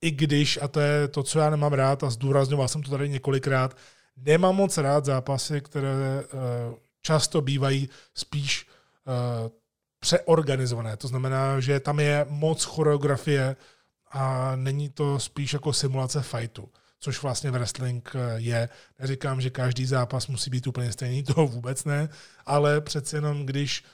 i 0.00 0.10
když, 0.10 0.58
a 0.62 0.68
to 0.68 0.80
je 0.80 1.08
to, 1.08 1.22
co 1.22 1.38
já 1.38 1.50
nemám 1.50 1.72
rád, 1.72 2.04
a 2.04 2.10
zdůrazňoval 2.10 2.68
jsem 2.68 2.82
to 2.82 2.90
tady 2.90 3.08
několikrát, 3.08 3.76
nemám 4.16 4.56
moc 4.56 4.78
rád 4.78 5.04
zápasy, 5.04 5.60
které 5.60 6.24
uh, 6.24 6.40
často 7.02 7.40
bývají 7.40 7.88
spíš 8.14 8.66
uh, 9.06 9.50
přeorganizované. 10.00 10.96
To 10.96 11.08
znamená, 11.08 11.60
že 11.60 11.80
tam 11.80 12.00
je 12.00 12.26
moc 12.28 12.64
choreografie 12.64 13.56
a 14.10 14.56
není 14.56 14.88
to 14.88 15.18
spíš 15.18 15.52
jako 15.52 15.72
simulace 15.72 16.22
fightu, 16.22 16.68
což 17.00 17.22
vlastně 17.22 17.50
wrestling 17.50 18.12
eh, 18.14 18.34
je. 18.36 18.68
Neříkám, 18.98 19.40
že 19.40 19.50
každý 19.50 19.86
zápas 19.86 20.26
musí 20.26 20.50
být 20.50 20.66
úplně 20.66 20.92
stejný, 20.92 21.22
to 21.34 21.46
vůbec 21.46 21.84
ne, 21.84 22.08
ale 22.46 22.80
přeci 22.80 23.16
jenom, 23.16 23.46
když 23.46 23.84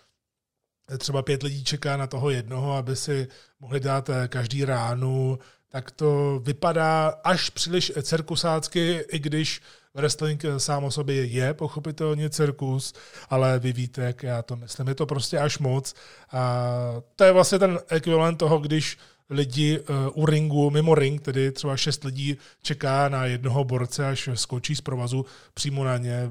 třeba 0.99 1.23
pět 1.23 1.43
lidí 1.43 1.65
čeká 1.65 1.97
na 1.97 2.07
toho 2.07 2.31
jednoho, 2.31 2.73
aby 2.73 2.97
si 2.97 3.29
mohli 3.61 3.81
dát 3.81 4.11
eh, 4.11 4.29
každý 4.29 4.65
ránu, 4.65 5.39
tak 5.69 5.91
to 5.91 6.41
vypadá 6.45 7.09
až 7.25 7.51
příliš 7.51 7.93
cirkusácky, 8.03 9.05
i 9.13 9.19
když 9.19 9.61
wrestling 9.95 10.45
eh, 10.45 10.61
sám 10.61 10.85
o 10.85 10.91
sobě 10.91 11.25
je 11.25 11.55
pochopitelně 11.55 12.31
cirkus, 12.31 12.93
ale 13.31 13.59
vy 13.59 13.73
víte, 13.73 14.03
jak 14.03 14.23
já 14.23 14.43
to 14.43 14.57
myslím. 14.57 14.89
Je 14.89 14.95
to 14.95 15.07
prostě 15.07 15.39
až 15.39 15.59
moc. 15.59 15.95
A 16.33 16.71
to 17.17 17.25
je 17.25 17.33
vlastně 17.33 17.59
ten 17.59 17.79
ekvivalent 17.89 18.39
toho, 18.39 18.59
když 18.59 18.99
lidi 19.31 19.81
uh, 19.81 20.23
u 20.23 20.27
ringu, 20.27 20.71
mimo 20.71 20.95
ring, 20.95 21.23
tedy 21.23 21.53
třeba 21.53 21.77
šest 21.77 22.05
lidí 22.05 22.37
čeká 22.63 23.09
na 23.09 23.25
jednoho 23.27 23.65
borce, 23.65 24.07
až 24.07 24.29
skočí 24.35 24.77
z 24.77 24.81
provazu 24.81 25.27
přímo 25.55 25.85
na 25.85 25.99
ně 25.99 26.31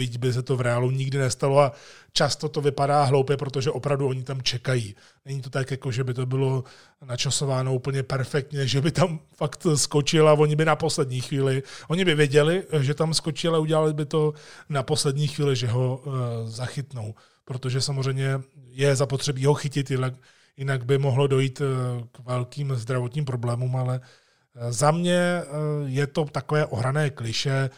byť 0.00 0.16
by 0.18 0.32
se 0.32 0.42
to 0.42 0.56
v 0.56 0.60
reálu 0.60 0.90
nikdy 0.90 1.18
nestalo 1.18 1.60
a 1.60 1.72
často 2.12 2.48
to 2.48 2.60
vypadá 2.60 3.04
hloupě, 3.04 3.36
protože 3.36 3.70
opravdu 3.70 4.08
oni 4.08 4.22
tam 4.24 4.42
čekají. 4.42 4.96
Není 5.24 5.42
to 5.42 5.50
tak, 5.50 5.70
jako 5.70 5.92
že 5.92 6.04
by 6.04 6.14
to 6.14 6.26
bylo 6.26 6.64
načasováno 7.04 7.74
úplně 7.74 8.02
perfektně, 8.02 8.66
že 8.66 8.80
by 8.80 8.90
tam 8.90 9.20
fakt 9.36 9.66
skočil 9.76 10.28
a 10.28 10.32
oni 10.32 10.56
by 10.56 10.64
na 10.64 10.76
poslední 10.76 11.20
chvíli, 11.20 11.62
oni 11.88 12.04
by 12.04 12.14
věděli, 12.14 12.64
že 12.80 12.94
tam 12.94 13.14
skočil 13.14 13.52
a 13.56 13.58
udělali 13.58 13.92
by 13.92 14.04
to 14.06 14.32
na 14.68 14.82
poslední 14.82 15.28
chvíli, 15.28 15.56
že 15.56 15.68
ho 15.68 16.00
uh, 16.00 16.14
zachytnou. 16.48 17.14
Protože 17.44 17.80
samozřejmě 17.80 18.40
je 18.72 18.96
zapotřebí 18.96 19.44
ho 19.44 19.54
chytit, 19.54 19.90
jinak, 19.90 20.14
jinak 20.56 20.84
by 20.84 20.98
mohlo 20.98 21.26
dojít 21.26 21.60
uh, 21.60 21.66
k 22.12 22.24
velkým 22.24 22.72
zdravotním 22.74 23.24
problémům, 23.24 23.76
ale 23.76 24.00
uh, 24.00 24.72
za 24.72 24.90
mě 24.90 25.42
je 25.86 26.06
to 26.06 26.24
takové 26.24 26.66
ohrané 26.66 27.10
kliše. 27.10 27.70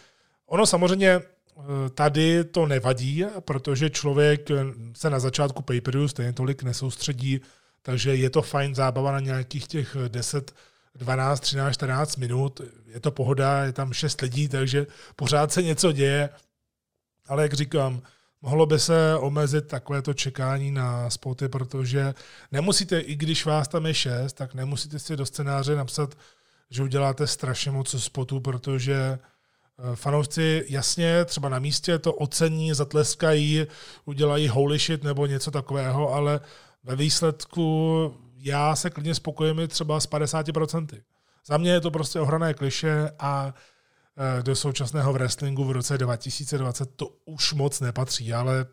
Ono 0.47 0.67
samozřejmě 0.67 1.21
Tady 1.94 2.44
to 2.44 2.66
nevadí, 2.66 3.25
protože 3.40 3.90
člověk 3.90 4.49
se 4.92 5.11
na 5.11 5.18
začátku 5.18 5.62
paperu 5.62 6.09
stejně 6.09 6.32
tolik 6.32 6.62
nesoustředí, 6.62 7.40
takže 7.82 8.16
je 8.16 8.30
to 8.30 8.42
fajn 8.42 8.75
zábava 8.75 9.12
na 9.12 9.21
nějakých 9.21 9.66
těch 9.66 9.97
10, 10.09 10.54
12, 10.94 11.40
13, 11.40 11.75
14 11.75 12.16
minut. 12.16 12.61
Je 12.87 13.00
to 13.00 13.11
pohoda, 13.11 13.64
je 13.64 13.73
tam 13.73 13.92
6 13.92 14.21
lidí, 14.21 14.49
takže 14.49 14.87
pořád 15.16 15.52
se 15.52 15.62
něco 15.62 15.92
děje. 15.92 16.28
Ale 17.28 17.42
jak 17.42 17.54
říkám, 17.54 18.02
mohlo 18.42 18.66
by 18.66 18.78
se 18.78 19.16
omezit 19.16 19.66
takovéto 19.66 20.14
čekání 20.14 20.71
na 20.71 21.11
spoty, 21.11 21.49
protože 21.49 22.14
nemusíte, 22.52 23.00
i 23.00 23.16
když 23.16 23.47
vás 23.47 23.68
tam 23.68 23.87
je 23.87 23.94
6, 23.94 24.32
tak 24.32 24.54
nemusíte 24.54 24.99
si 24.99 25.16
do 25.16 25.26
scénáře 25.26 25.76
napsat, 25.76 26.14
že 26.71 26.82
uděláte 26.82 27.26
strašně 27.26 27.71
moc 27.71 27.94
spotů, 28.02 28.40
protože 28.40 29.18
fanoušci 29.95 30.64
jasně 30.69 31.25
třeba 31.25 31.49
na 31.49 31.59
místě 31.59 31.99
to 31.99 32.12
ocení, 32.12 32.75
zatleskají, 32.75 33.67
udělají 34.05 34.49
holy 34.49 34.79
shit 34.79 35.05
nebo 35.05 35.26
něco 35.26 35.50
takového, 35.50 36.12
ale 36.14 36.41
ve 36.85 36.97
výsledku 36.97 38.14
já 38.37 38.76
se 38.76 38.91
klidně 38.91 39.14
spokojím 39.14 39.69
třeba 39.69 40.00
s 40.00 40.09
50%. 40.09 40.87
Za 41.47 41.57
mě 41.57 41.71
je 41.71 41.81
to 41.81 41.91
prostě 41.91 42.21
ohrané 42.21 42.55
kliše 42.55 43.11
a 43.19 43.55
eh, 44.38 44.43
do 44.43 44.57
současného 44.57 45.12
wrestlingu 45.12 45.64
v 45.64 45.71
roce 45.71 45.99
2020 45.99 46.97
to 46.97 47.09
už 47.25 47.52
moc 47.52 47.81
nepatří, 47.81 48.33
ale 48.33 48.67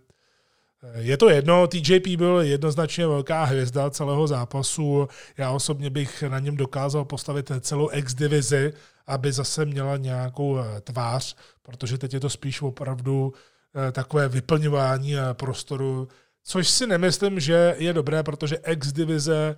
eh, 0.83 1.01
je 1.01 1.17
to 1.17 1.29
jedno, 1.29 1.67
TJP 1.67 2.07
byl 2.07 2.41
jednoznačně 2.41 3.07
velká 3.07 3.43
hvězda 3.43 3.89
celého 3.89 4.27
zápasu. 4.27 5.07
Já 5.37 5.51
osobně 5.51 5.89
bych 5.89 6.23
na 6.23 6.39
něm 6.39 6.57
dokázal 6.57 7.05
postavit 7.05 7.51
celou 7.61 7.89
X-divizi 7.91 8.73
aby 9.09 9.31
zase 9.31 9.65
měla 9.65 9.97
nějakou 9.97 10.59
eh, 10.59 10.81
tvář, 10.81 11.35
protože 11.61 11.97
teď 11.97 12.13
je 12.13 12.19
to 12.19 12.29
spíš 12.29 12.61
opravdu 12.61 13.33
eh, 13.33 13.91
takové 13.91 14.29
vyplňování 14.29 15.15
eh, 15.15 15.21
prostoru, 15.33 16.07
což 16.43 16.69
si 16.69 16.87
nemyslím, 16.87 17.39
že 17.39 17.75
je 17.77 17.93
dobré, 17.93 18.23
protože 18.23 18.55
X-divize 18.55 19.55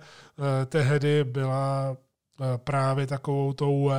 tehdy 0.66 1.24
byla 1.24 1.96
právě 2.56 3.06
takovou 3.06 3.52
tou 3.52 3.92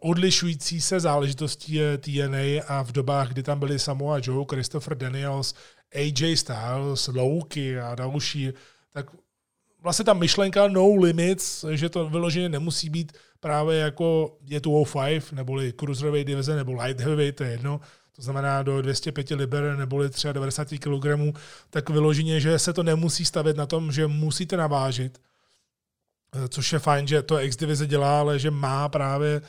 odlišující 0.00 0.80
se 0.80 1.00
záležitostí 1.00 1.80
TNA 1.98 2.62
a 2.68 2.82
v 2.82 2.92
dobách, 2.92 3.28
kdy 3.28 3.42
tam 3.42 3.58
byli 3.58 3.78
Samoa 3.78 4.18
Joe, 4.22 4.46
Christopher 4.50 4.96
Daniels, 4.96 5.54
AJ 5.94 6.36
Styles, 6.36 7.08
Loki 7.08 7.78
a 7.78 7.94
další, 7.94 8.52
tak 8.92 9.06
vlastně 9.82 10.04
ta 10.04 10.14
myšlenka 10.14 10.68
no 10.68 10.94
limits, 10.94 11.64
že 11.70 11.88
to 11.88 12.08
vyloženě 12.08 12.48
nemusí 12.48 12.90
být 12.90 13.12
právě 13.40 13.78
jako 13.78 14.36
je 14.46 14.60
tu 14.60 14.84
05, 14.84 15.32
neboli 15.32 15.72
cruiserweight 15.72 16.26
divize, 16.26 16.56
nebo 16.56 16.72
light 16.72 17.00
heavyweight, 17.00 17.38
to 17.38 17.44
je 17.44 17.50
jedno, 17.50 17.80
to 18.16 18.22
znamená 18.22 18.62
do 18.62 18.82
205 18.82 19.30
liber 19.30 19.76
neboli 19.76 20.10
93 20.32 20.78
kg, 20.78 21.38
tak 21.70 21.90
vyloženě, 21.90 22.40
že 22.40 22.58
se 22.58 22.72
to 22.72 22.82
nemusí 22.82 23.24
stavět 23.24 23.56
na 23.56 23.66
tom, 23.66 23.92
že 23.92 24.06
musíte 24.06 24.56
navážit. 24.56 25.18
což 26.48 26.72
je 26.72 26.78
fajn, 26.78 27.06
že 27.06 27.22
to 27.22 27.40
X 27.40 27.56
Divize 27.56 27.86
dělá, 27.86 28.20
ale 28.20 28.38
že 28.38 28.50
má 28.50 28.88
právě 28.88 29.42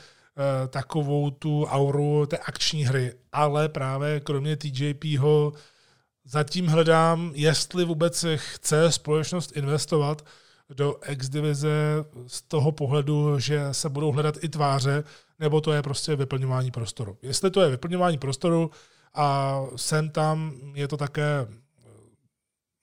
takovou 0.68 1.30
tu 1.30 1.64
auru 1.64 2.26
té 2.26 2.38
akční 2.38 2.84
hry. 2.84 3.14
Ale 3.32 3.68
právě 3.68 4.20
kromě 4.20 4.56
TJPho 4.56 5.52
zatím 6.24 6.66
hledám, 6.66 7.32
jestli 7.34 7.84
vůbec 7.84 8.24
chce 8.34 8.92
společnost 8.92 9.56
investovat 9.56 10.22
do 10.74 10.96
X-divize 11.08 12.04
z 12.26 12.42
toho 12.42 12.72
pohledu, 12.72 13.38
že 13.38 13.68
se 13.72 13.88
budou 13.88 14.12
hledat 14.12 14.44
i 14.44 14.48
tváře, 14.48 15.04
nebo 15.38 15.60
to 15.60 15.72
je 15.72 15.82
prostě 15.82 16.16
vyplňování 16.16 16.70
prostoru. 16.70 17.18
Jestli 17.22 17.50
to 17.50 17.60
je 17.60 17.70
vyplňování 17.70 18.18
prostoru 18.18 18.70
a 19.14 19.60
sem 19.76 20.10
tam 20.10 20.52
je 20.74 20.88
to 20.88 20.96
také 20.96 21.46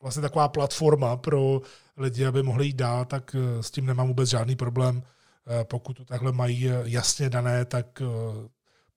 vlastně 0.01 0.21
taková 0.21 0.47
platforma 0.47 1.17
pro 1.17 1.61
lidi, 1.97 2.25
aby 2.25 2.43
mohli 2.43 2.65
jít 2.65 2.75
dál, 2.75 3.05
tak 3.05 3.35
eh, 3.35 3.63
s 3.63 3.71
tím 3.71 3.85
nemám 3.85 4.07
vůbec 4.07 4.29
žádný 4.29 4.55
problém. 4.55 5.03
Eh, 5.47 5.63
pokud 5.63 5.97
to 5.97 6.05
takhle 6.05 6.31
mají 6.31 6.69
jasně 6.83 7.29
dané, 7.29 7.65
tak 7.65 8.01
eh, 8.01 8.05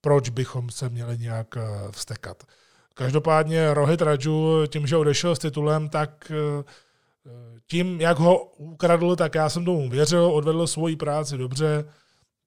proč 0.01 0.29
bychom 0.29 0.69
se 0.69 0.89
měli 0.89 1.17
nějak 1.17 1.57
vstekat. 1.91 2.43
Každopádně 2.93 3.73
Rohit 3.73 4.01
Raju, 4.01 4.67
tím, 4.67 4.87
že 4.87 4.97
odešel 4.97 5.35
s 5.35 5.39
titulem, 5.39 5.89
tak 5.89 6.31
tím, 7.67 8.01
jak 8.01 8.19
ho 8.19 8.43
ukradl, 8.43 9.15
tak 9.15 9.35
já 9.35 9.49
jsem 9.49 9.65
tomu 9.65 9.89
věřil, 9.89 10.25
odvedl 10.25 10.67
svoji 10.67 10.95
práci 10.95 11.37
dobře. 11.37 11.85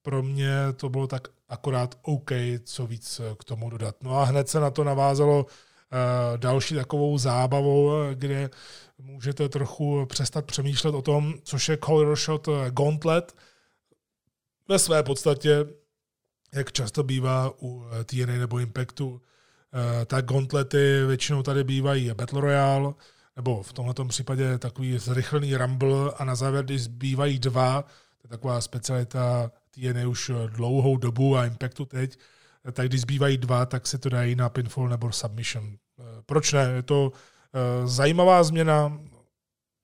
Pro 0.01 0.23
mě 0.23 0.53
to 0.75 0.89
bylo 0.89 1.07
tak 1.07 1.27
akorát 1.49 1.95
OK, 2.01 2.31
co 2.63 2.87
víc 2.87 3.21
k 3.39 3.43
tomu 3.43 3.69
dodat. 3.69 3.95
No 4.03 4.19
a 4.19 4.23
hned 4.23 4.49
se 4.49 4.59
na 4.59 4.71
to 4.71 4.83
navázalo 4.83 5.45
uh, 5.45 6.37
další 6.37 6.75
takovou 6.75 7.17
zábavou, 7.17 7.91
kde 8.13 8.49
můžete 8.97 9.49
trochu 9.49 10.05
přestat 10.05 10.45
přemýšlet 10.45 10.95
o 10.95 11.01
tom, 11.01 11.33
což 11.43 11.69
je 11.69 11.77
Color 11.77 12.15
Shot 12.15 12.47
Gauntlet. 12.69 13.35
Ve 14.67 14.79
své 14.79 15.03
podstatě, 15.03 15.65
jak 16.53 16.71
často 16.71 17.03
bývá 17.03 17.51
u 17.61 17.85
TNA 18.05 18.33
nebo 18.33 18.59
Impactu, 18.59 19.21
tak 20.05 20.25
Gauntlety 20.25 21.05
většinou 21.07 21.43
tady 21.43 21.63
bývají 21.63 22.13
Battle 22.13 22.41
Royale, 22.41 22.93
nebo 23.35 23.63
v 23.63 23.73
tomto 23.73 24.05
případě 24.05 24.57
takový 24.57 24.97
zrychlený 24.97 25.55
rumble 25.55 26.11
a 26.17 26.23
na 26.23 26.35
závěr, 26.35 26.65
když 26.65 26.83
zbývají 26.83 27.39
dva, 27.39 27.81
to 27.81 28.25
je 28.25 28.29
taková 28.29 28.61
specialita 28.61 29.51
TNA 29.71 30.07
už 30.07 30.31
dlouhou 30.47 30.97
dobu 30.97 31.37
a 31.37 31.45
Impactu 31.45 31.85
teď, 31.85 32.19
tak 32.71 32.87
když 32.87 33.01
zbývají 33.01 33.37
dva, 33.37 33.65
tak 33.65 33.87
se 33.87 33.97
to 33.97 34.09
dají 34.09 34.35
na 34.35 34.49
pinfall 34.49 34.89
nebo 34.89 35.11
submission. 35.11 35.77
Proč 36.25 36.53
ne? 36.53 36.71
Je 36.75 36.83
to 36.83 37.11
eh, 37.13 37.87
zajímavá 37.87 38.43
změna 38.43 38.99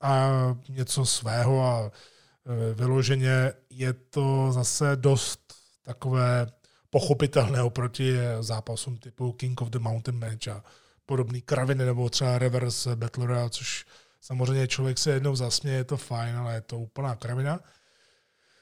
a 0.02 0.30
něco 0.70 1.06
svého 1.06 1.66
a 1.66 1.92
eh, 1.92 2.74
vyloženě 2.74 3.54
je 3.70 3.94
to 3.94 4.52
zase 4.52 4.96
dost 4.96 5.54
takové 5.84 6.48
pochopitelné 6.90 7.64
oproti 7.64 8.14
zápasům 8.40 8.98
typu 8.98 9.32
King 9.32 9.62
of 9.62 9.70
the 9.70 9.80
Mountain 9.80 10.20
Match 10.20 10.48
a 10.48 10.64
podobný 11.10 11.42
kraviny 11.42 11.86
nebo 11.86 12.10
třeba 12.10 12.38
reverse 12.38 12.96
battle 12.96 13.26
royale, 13.26 13.50
což 13.50 13.86
samozřejmě 14.22 14.68
člověk 14.68 14.98
se 14.98 15.12
jednou 15.12 15.36
zasměje, 15.36 15.78
je 15.78 15.84
to 15.84 15.98
fajn, 15.98 16.36
ale 16.38 16.54
je 16.54 16.62
to 16.62 16.78
úplná 16.78 17.16
kravina. 17.16 17.60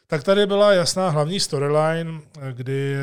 Tak 0.08 0.24
tady 0.24 0.46
byla 0.46 0.74
jasná 0.74 1.10
hlavní 1.10 1.40
storyline, 1.40 2.22
kdy 2.52 2.96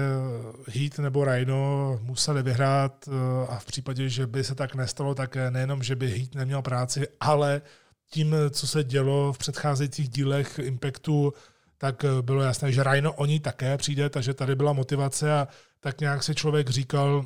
Heat 0.67 0.99
nebo 0.99 1.25
Rhino 1.25 1.99
museli 2.03 2.43
vyhrát 2.43 3.09
a 3.49 3.59
v 3.59 3.65
případě, 3.65 4.09
že 4.09 4.27
by 4.27 4.45
se 4.45 4.55
tak 4.55 4.75
nestalo, 4.75 5.15
tak 5.15 5.37
nejenom, 5.51 5.83
že 5.83 5.97
by 5.97 6.19
Heat 6.19 6.35
neměl 6.35 6.63
práci, 6.63 7.09
ale 7.21 7.63
tím, 8.11 8.35
co 8.51 8.67
se 8.67 8.85
dělo 8.85 9.33
v 9.33 9.39
předcházejících 9.39 10.09
dílech 10.09 10.59
Impactu, 10.59 11.33
tak 11.79 12.05
bylo 12.21 12.43
jasné, 12.43 12.73
že 12.73 12.83
Rhino 12.83 13.13
o 13.13 13.27
ní 13.27 13.41
také 13.41 13.77
přijde, 13.77 14.11
takže 14.11 14.35
tady 14.35 14.55
byla 14.57 14.73
motivace 14.73 15.33
a 15.33 15.49
tak 15.81 16.01
nějak 16.01 16.23
si 16.23 16.35
člověk 16.35 16.71
říkal, 16.71 17.25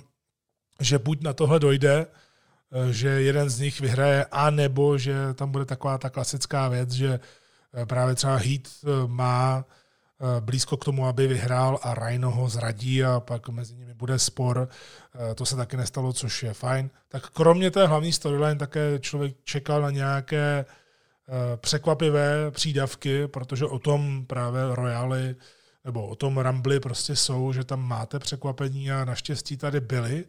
že 0.81 0.99
buď 0.99 1.23
na 1.23 1.33
tohle 1.33 1.61
dojde, 1.61 2.07
eh, 2.07 2.93
že 2.93 3.09
jeden 3.09 3.51
z 3.51 3.61
nich 3.61 3.81
vyhraje, 3.81 4.27
a 4.31 4.51
nebo 4.51 4.99
že 4.99 5.35
tam 5.35 5.51
bude 5.51 5.65
taková 5.65 5.99
ta 5.99 6.11
klasická 6.11 6.69
věc, 6.69 6.91
že 6.91 7.21
eh, 7.75 7.87
právě 7.87 8.15
třeba 8.15 8.37
Heat 8.37 8.63
eh, 8.63 8.89
má 9.07 9.65
blízko 10.41 10.77
k 10.77 10.85
tomu, 10.85 11.07
aby 11.07 11.27
vyhrál 11.27 11.79
a 11.83 11.95
Rhino 11.95 12.31
ho 12.31 12.49
zradí 12.49 13.05
a 13.05 13.21
pak 13.21 13.49
mezi 13.49 13.75
nimi 13.75 13.95
bude 13.95 14.19
spor. 14.19 14.69
To 15.35 15.47
se 15.47 15.57
taky 15.57 15.77
nestalo, 15.77 16.13
což 16.13 16.43
je 16.43 16.55
fajn. 16.55 16.91
Tak 17.09 17.31
kromě 17.31 17.71
té 17.71 17.87
hlavní 17.87 18.13
storyline 18.13 18.57
také 18.57 18.99
člověk 18.99 19.37
čekal 19.45 19.83
na 19.83 19.91
nějaké 19.91 20.65
překvapivé 21.57 22.51
přídavky, 22.51 23.29
protože 23.29 23.65
o 23.65 23.79
tom 23.79 24.27
právě 24.27 24.61
Royale 24.73 25.35
nebo 25.85 26.07
o 26.07 26.15
tom 26.15 26.39
Rambly 26.39 26.81
prostě 26.81 27.17
jsou, 27.17 27.53
že 27.53 27.65
tam 27.65 27.81
máte 27.81 28.19
překvapení 28.19 28.93
a 28.93 29.05
naštěstí 29.05 29.57
tady 29.57 29.81
byly. 29.81 30.25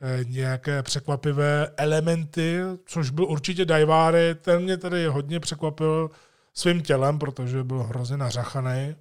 Eh, 0.00 0.24
nějaké 0.24 0.82
překvapivé 0.82 1.68
elementy, 1.76 2.60
což 2.86 3.10
byl 3.10 3.24
určitě 3.24 3.64
Dajváry. 3.64 4.34
Ten 4.34 4.62
mě 4.62 4.76
tady 4.76 5.06
hodně 5.06 5.40
překvapil 5.40 6.10
svým 6.52 6.82
tělem, 6.82 7.18
protože 7.18 7.64
byl 7.64 7.82
hrozně 7.82 8.16
nařachaný. 8.16 8.96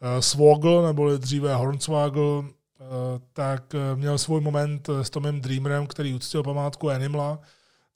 Eh, 0.00 0.22
Swoggle, 0.22 0.86
nebo 0.86 1.16
dříve 1.16 1.54
Hornswoggle, 1.54 2.44
eh, 2.44 2.84
tak 3.32 3.74
měl 3.94 4.18
svůj 4.18 4.40
moment 4.40 4.88
s 5.02 5.10
Tomem 5.10 5.40
Dreamerem, 5.40 5.86
který 5.86 6.14
uctil 6.14 6.42
památku 6.42 6.90
Animala. 6.90 7.40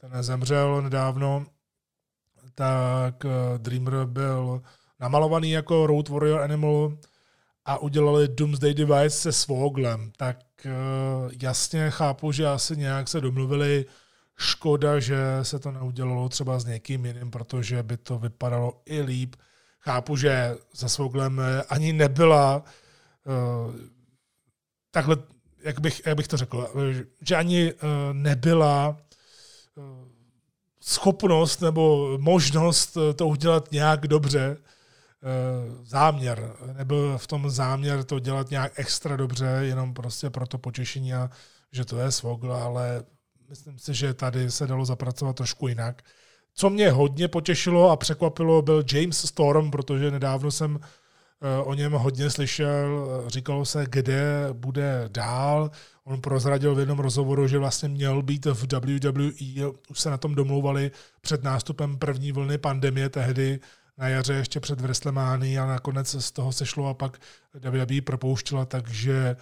Ten 0.00 0.22
zemřel 0.22 0.82
nedávno. 0.82 1.46
Tak 2.54 3.26
Dreamer 3.58 4.04
byl 4.04 4.62
namalovaný 5.00 5.50
jako 5.50 5.86
Road 5.86 6.08
Warrior 6.08 6.40
Animal 6.40 6.92
a 7.64 7.78
udělali 7.78 8.28
Doomsday 8.28 8.74
Device 8.74 9.10
se 9.10 9.32
Swoglem. 9.32 10.12
Tak 10.16 10.36
Eh, 10.66 11.30
jasně 11.42 11.90
chápu, 11.90 12.32
že 12.32 12.46
asi 12.46 12.76
nějak 12.76 13.08
se 13.08 13.20
domluvili. 13.20 13.86
Škoda, 14.36 15.00
že 15.00 15.16
se 15.42 15.58
to 15.58 15.72
neudělalo 15.72 16.28
třeba 16.28 16.58
s 16.58 16.64
někým 16.64 17.06
jiným, 17.06 17.30
protože 17.30 17.82
by 17.82 17.96
to 17.96 18.18
vypadalo 18.18 18.82
i 18.86 19.00
líp. 19.02 19.36
Chápu, 19.80 20.16
že 20.16 20.56
se 20.74 20.88
Svoglem 20.88 21.40
eh, 21.40 21.62
ani 21.62 21.92
nebyla 21.92 22.64
uh, 23.26 23.74
takhle, 24.90 25.16
jak 25.64 25.80
bych, 25.80 26.02
jak 26.06 26.16
bych 26.16 26.28
to 26.28 26.36
řekl, 26.36 26.70
že 27.20 27.36
ani 27.36 27.72
nebyla 28.12 28.96
schopnost 30.80 31.60
nebo 31.60 32.14
možnost 32.18 32.98
to 33.16 33.28
udělat 33.28 33.72
nějak 33.72 34.06
dobře, 34.06 34.56
Eh, 34.56 34.73
záměr. 35.82 36.52
Nebyl 36.76 37.18
v 37.18 37.26
tom 37.26 37.50
záměr 37.50 38.04
to 38.04 38.18
dělat 38.18 38.50
nějak 38.50 38.72
extra 38.76 39.16
dobře, 39.16 39.46
jenom 39.60 39.94
prostě 39.94 40.30
pro 40.30 40.46
to 40.46 40.58
potěšení 40.58 41.14
a 41.14 41.30
že 41.72 41.84
to 41.84 41.98
je 41.98 42.10
svogl, 42.10 42.52
ale 42.52 43.04
myslím 43.48 43.78
si, 43.78 43.94
že 43.94 44.14
tady 44.14 44.50
se 44.50 44.66
dalo 44.66 44.84
zapracovat 44.84 45.36
trošku 45.36 45.68
jinak. 45.68 46.02
Co 46.54 46.70
mě 46.70 46.90
hodně 46.90 47.28
potěšilo 47.28 47.90
a 47.90 47.96
překvapilo, 47.96 48.62
byl 48.62 48.84
James 48.92 49.26
Storm, 49.26 49.70
protože 49.70 50.10
nedávno 50.10 50.50
jsem 50.50 50.80
eh, 50.80 51.62
o 51.62 51.74
něm 51.74 51.92
hodně 51.92 52.30
slyšel, 52.30 53.08
říkalo 53.26 53.64
se, 53.64 53.86
kde 53.88 54.48
bude 54.52 55.04
dál. 55.08 55.70
On 56.04 56.20
prozradil 56.20 56.74
v 56.74 56.78
jednom 56.78 56.98
rozhovoru, 56.98 57.48
že 57.48 57.58
vlastně 57.58 57.88
měl 57.88 58.22
být 58.22 58.46
v 58.46 58.66
WWE, 58.72 59.68
už 59.88 60.00
se 60.00 60.10
na 60.10 60.18
tom 60.18 60.34
domlouvali 60.34 60.90
před 61.20 61.42
nástupem 61.42 61.98
první 61.98 62.32
vlny 62.32 62.58
pandemie 62.58 63.08
tehdy, 63.08 63.60
na 63.98 64.08
jaře 64.08 64.32
ještě 64.32 64.60
před 64.60 64.80
WrestleMania 64.80 65.64
a 65.64 65.66
nakonec 65.66 66.16
z 66.18 66.32
toho 66.32 66.52
sešlo 66.52 66.88
a 66.88 66.94
pak 66.94 67.18
WWE 67.54 68.00
propouštila, 68.00 68.64
takže 68.64 69.36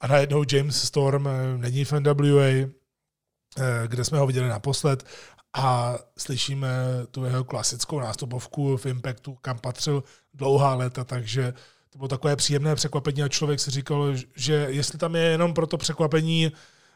a 0.00 0.06
najednou 0.06 0.44
James 0.52 0.82
Storm 0.82 1.26
eh, 1.26 1.58
není 1.58 1.84
v 1.84 1.92
NWA, 1.92 2.44
eh, 2.44 2.68
kde 3.86 4.04
jsme 4.04 4.18
ho 4.18 4.26
viděli 4.26 4.48
naposled 4.48 5.04
a 5.52 5.98
slyšíme 6.18 6.68
tu 7.10 7.24
jeho 7.24 7.44
klasickou 7.44 8.00
nástupovku 8.00 8.76
v 8.76 8.86
Impactu, 8.86 9.34
kam 9.34 9.58
patřil 9.58 10.04
dlouhá 10.34 10.74
léta, 10.74 11.04
takže 11.04 11.54
to 11.90 11.98
bylo 11.98 12.08
takové 12.08 12.36
příjemné 12.36 12.74
překvapení 12.74 13.22
a 13.22 13.28
člověk 13.28 13.60
si 13.60 13.70
říkal, 13.70 14.12
že 14.36 14.66
jestli 14.70 14.98
tam 14.98 15.14
je 15.14 15.22
jenom 15.22 15.54
pro 15.54 15.66
to 15.66 15.76
překvapení 15.78 16.52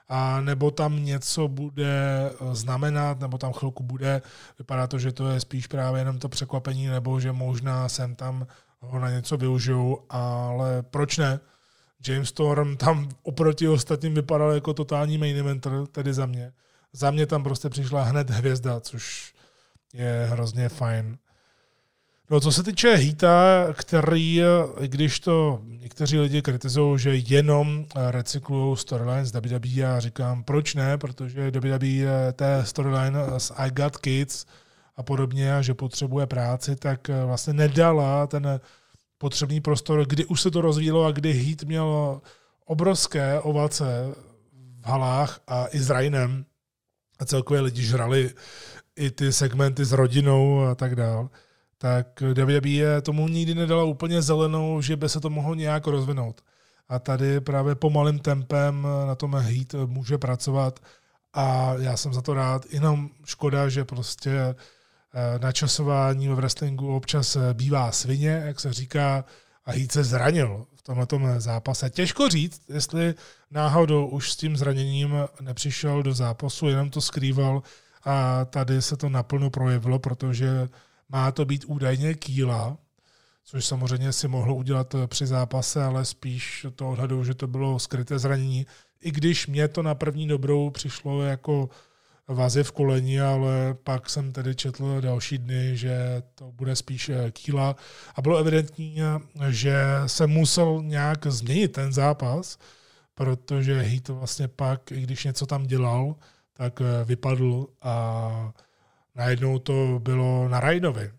a 0.08 0.40
nebo 0.40 0.70
tam 0.70 1.04
něco 1.04 1.48
bude 1.48 2.30
eh, 2.30 2.54
znamenat, 2.54 3.20
nebo 3.20 3.38
tam 3.38 3.52
chvilku 3.52 3.82
bude. 3.82 4.22
Vypadá 4.58 4.86
to, 4.86 4.98
že 4.98 5.12
to 5.12 5.28
je 5.28 5.40
spíš 5.40 5.66
právě 5.66 6.00
jenom 6.00 6.18
to 6.18 6.28
překvapení, 6.28 6.86
nebo 6.86 7.20
že 7.20 7.32
možná 7.32 7.88
sem 7.88 8.14
tam 8.14 8.46
ho 8.80 8.98
na 8.98 9.10
něco 9.10 9.36
využiju, 9.36 9.98
ale 10.10 10.82
proč 10.82 11.18
ne? 11.18 11.40
James 12.08 12.28
Storm 12.28 12.76
tam 12.76 13.08
oproti 13.22 13.68
ostatním 13.68 14.14
vypadal 14.14 14.50
jako 14.50 14.74
totální 14.74 15.18
main 15.18 15.36
eventer, 15.36 15.86
tedy 15.86 16.14
za 16.14 16.26
mě. 16.26 16.52
Za 16.92 17.10
mě 17.10 17.26
tam 17.26 17.42
prostě 17.42 17.68
přišla 17.68 18.02
hned 18.02 18.30
hvězda, 18.30 18.80
což 18.80 19.34
je 19.92 20.26
hrozně 20.30 20.68
fajn. 20.68 21.18
No, 22.30 22.40
co 22.40 22.52
se 22.52 22.62
týče 22.62 22.94
Hita, 22.94 23.66
který, 23.72 24.42
když 24.80 25.20
to 25.20 25.60
někteří 25.64 26.18
lidi 26.18 26.42
kritizují, 26.42 26.98
že 26.98 27.16
jenom 27.16 27.86
recyklují 28.10 28.76
storyline 28.76 29.26
z 29.26 29.32
WWE, 29.32 29.68
já 29.72 30.00
říkám, 30.00 30.44
proč 30.44 30.74
ne, 30.74 30.98
protože 30.98 31.50
WWE 31.50 32.32
té 32.32 32.62
storyline 32.64 33.18
z 33.38 33.52
I 33.56 33.70
Got 33.70 33.96
Kids 33.96 34.46
a 34.96 35.02
podobně 35.02 35.54
a 35.54 35.62
že 35.62 35.74
potřebuje 35.74 36.26
práci, 36.26 36.76
tak 36.76 37.08
vlastně 37.26 37.52
nedala 37.52 38.26
ten 38.26 38.60
potřebný 39.18 39.60
prostor, 39.60 40.06
kdy 40.06 40.24
už 40.24 40.40
se 40.40 40.50
to 40.50 40.60
rozvíjelo 40.60 41.04
a 41.04 41.10
kdy 41.10 41.32
Heat 41.32 41.62
měl 41.62 42.20
obrovské 42.64 43.40
ovace 43.40 44.14
v 44.80 44.86
halách 44.86 45.40
a 45.46 45.66
i 45.66 45.78
s 45.78 45.90
Rainem. 45.90 46.44
A 47.18 47.24
celkově 47.24 47.60
lidi 47.60 47.82
žrali 47.82 48.30
i 48.96 49.10
ty 49.10 49.32
segmenty 49.32 49.84
s 49.84 49.92
rodinou 49.92 50.60
a 50.60 50.74
tak 50.74 50.96
dál, 50.96 51.30
tak 51.82 52.20
WWE 52.20 53.02
tomu 53.02 53.28
nikdy 53.28 53.54
nedala 53.54 53.84
úplně 53.84 54.22
zelenou, 54.22 54.80
že 54.80 54.96
by 54.96 55.08
se 55.08 55.20
to 55.20 55.30
mohlo 55.30 55.54
nějak 55.54 55.86
rozvinout. 55.86 56.40
A 56.88 56.98
tady 56.98 57.40
právě 57.40 57.74
pomalým 57.74 58.18
tempem 58.18 58.86
na 59.06 59.14
tom 59.14 59.34
Heat 59.34 59.74
může 59.86 60.18
pracovat 60.18 60.80
a 61.32 61.74
já 61.78 61.96
jsem 61.96 62.14
za 62.14 62.22
to 62.22 62.34
rád. 62.34 62.66
Jenom 62.72 63.10
škoda, 63.24 63.68
že 63.68 63.84
prostě 63.84 64.30
eh, 64.32 65.38
načasování 65.38 66.28
ve 66.28 66.34
wrestlingu 66.34 66.96
občas 66.96 67.36
bývá 67.52 67.92
svině, 67.92 68.42
jak 68.46 68.60
se 68.60 68.72
říká, 68.72 69.24
a 69.64 69.72
Heat 69.72 69.92
se 69.92 70.04
zranil 70.04 70.66
v 70.76 71.06
tomhle 71.06 71.40
zápase. 71.40 71.90
Těžko 71.90 72.28
říct, 72.28 72.62
jestli 72.68 73.14
náhodou 73.50 74.06
už 74.06 74.32
s 74.32 74.36
tím 74.36 74.56
zraněním 74.56 75.14
nepřišel 75.40 76.02
do 76.02 76.14
zápasu, 76.14 76.68
jenom 76.68 76.90
to 76.90 77.00
skrýval 77.00 77.62
a 78.04 78.44
tady 78.44 78.82
se 78.82 78.96
to 78.96 79.08
naplno 79.08 79.50
projevilo, 79.50 79.98
protože 79.98 80.68
má 81.12 81.32
to 81.32 81.44
být 81.44 81.64
údajně 81.64 82.14
kýla, 82.14 82.76
což 83.44 83.64
samozřejmě 83.64 84.12
si 84.12 84.28
mohl 84.28 84.52
udělat 84.52 84.94
při 85.06 85.26
zápase, 85.26 85.84
ale 85.84 86.04
spíš 86.04 86.66
to 86.74 86.90
odhaduju, 86.90 87.24
že 87.24 87.34
to 87.34 87.46
bylo 87.46 87.78
skryté 87.78 88.18
zranění. 88.18 88.66
I 89.00 89.10
když 89.10 89.46
mě 89.46 89.68
to 89.68 89.82
na 89.82 89.94
první 89.94 90.28
dobrou 90.28 90.70
přišlo 90.70 91.22
jako 91.22 91.68
vazy 92.28 92.64
v 92.64 92.72
koleni, 92.72 93.20
ale 93.20 93.74
pak 93.74 94.10
jsem 94.10 94.32
tedy 94.32 94.54
četl 94.54 95.00
další 95.00 95.38
dny, 95.38 95.76
že 95.76 96.22
to 96.34 96.52
bude 96.52 96.76
spíš 96.76 97.10
kýla 97.30 97.76
a 98.14 98.22
bylo 98.22 98.38
evidentní, 98.38 98.98
že 99.48 99.84
se 100.06 100.26
musel 100.26 100.82
nějak 100.82 101.26
změnit 101.26 101.72
ten 101.72 101.92
zápas, 101.92 102.58
protože 103.14 103.82
Heat 103.82 104.08
vlastně 104.08 104.48
pak, 104.48 104.92
i 104.92 105.00
když 105.00 105.24
něco 105.24 105.46
tam 105.46 105.66
dělal, 105.66 106.14
tak 106.52 106.80
eh, 106.80 107.04
vypadl 107.04 107.66
a 107.82 108.52
najednou 109.14 109.58
to 109.58 110.00
bylo 110.02 110.48
na 110.48 110.60
Rajnovi, 110.60 111.12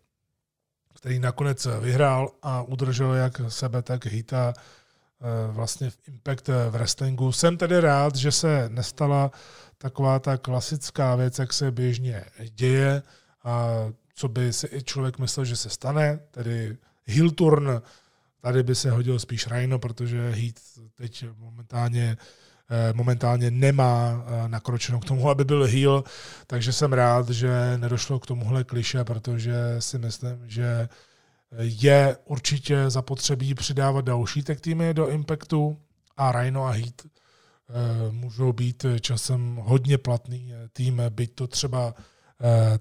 který 0.93 1.19
nakonec 1.19 1.67
vyhrál 1.79 2.32
a 2.41 2.62
udržel 2.62 3.13
jak 3.13 3.41
sebe, 3.47 3.82
tak 3.82 4.06
Hita 4.06 4.53
eh, 4.58 5.51
vlastně 5.51 5.89
v 5.89 5.97
Impact 6.08 6.47
v 6.47 6.69
wrestlingu. 6.69 7.32
Jsem 7.32 7.58
tedy 7.58 7.79
rád, 7.79 8.15
že 8.15 8.32
se 8.32 8.69
nestala 8.69 9.32
taková 9.77 10.19
ta 10.19 10.38
klasická 10.38 11.15
věc, 11.15 11.39
jak 11.39 11.53
se 11.53 11.71
běžně 11.71 12.25
děje 12.49 13.03
a 13.43 13.67
co 14.15 14.27
by 14.27 14.53
si 14.53 14.67
i 14.71 14.84
člověk 14.84 15.19
myslel, 15.19 15.45
že 15.45 15.56
se 15.56 15.69
stane, 15.69 16.19
tedy 16.32 16.77
heel 17.06 17.32
turn, 17.32 17.82
tady 18.41 18.63
by 18.63 18.75
se 18.75 18.91
hodil 18.91 19.19
spíš 19.19 19.47
Rhino, 19.47 19.79
protože 19.79 20.29
Heat 20.29 20.56
teď 20.95 21.25
momentálně 21.38 22.17
Eh, 22.17 22.42
momentálně 22.93 23.51
nemá 23.51 24.25
eh, 24.25 24.49
nakročeno 24.49 24.99
k 24.99 25.05
tomu, 25.05 25.29
aby 25.29 25.45
byl 25.45 25.67
heel, 25.67 26.03
takže 26.47 26.73
jsem 26.73 26.93
rád, 26.93 27.29
že 27.29 27.77
nedošlo 27.77 28.19
k 28.19 28.25
tomuhle 28.25 28.63
kliše, 28.63 29.03
protože 29.03 29.55
si 29.79 29.97
myslím, 29.97 30.39
že 30.45 30.89
je 31.57 32.17
určitě 32.25 32.89
zapotřebí 32.89 33.53
přidávat 33.53 34.05
další 34.05 34.43
tech 34.43 34.62
týmy 34.62 34.93
do 34.93 35.09
Impactu 35.09 35.77
a 36.17 36.31
Rhino 36.31 36.65
a 36.65 36.71
Heat 36.71 37.01
eh, 37.05 38.12
můžou 38.12 38.53
být 38.53 38.86
časem 39.01 39.55
hodně 39.63 39.97
platný 39.97 40.53
tým, 40.73 41.01
byť 41.09 41.36
to 41.36 41.47
třeba 41.47 41.93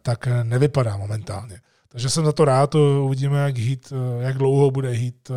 tak 0.02 0.28
nevypadá 0.42 0.96
momentálně. 0.96 1.60
Takže 1.88 2.10
jsem 2.10 2.24
za 2.24 2.32
to 2.32 2.44
rád, 2.44 2.74
uvidíme, 3.04 3.38
jak, 3.38 3.58
Heat, 3.58 3.92
jak 4.20 4.38
dlouho 4.38 4.70
bude 4.70 4.90
Heat 4.90 5.30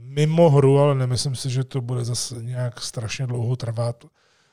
mimo 0.00 0.50
hru, 0.50 0.78
ale 0.78 0.94
nemyslím 0.94 1.36
si, 1.36 1.50
že 1.50 1.64
to 1.64 1.80
bude 1.80 2.04
zase 2.04 2.34
nějak 2.42 2.80
strašně 2.80 3.26
dlouho 3.26 3.56
trvat. 3.56 4.04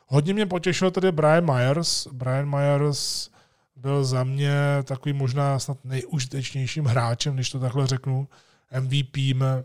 Hodně 0.08 0.34
mě 0.34 0.46
potěšil 0.46 0.92
tedy 0.92 1.12
Brian 1.12 1.54
Myers. 1.56 2.08
Brian 2.08 2.50
Myers 2.50 3.30
byl 3.76 4.06
za 4.06 4.24
mě 4.24 4.54
takový 4.84 5.14
možná 5.14 5.60
snad 5.60 5.78
nejužitečnějším 5.84 6.86
hráčem, 6.86 7.34
když 7.34 7.50
to 7.50 7.60
takhle 7.60 7.88
řeknu, 7.88 8.28
MVP 8.80 9.18
eh, 9.18 9.64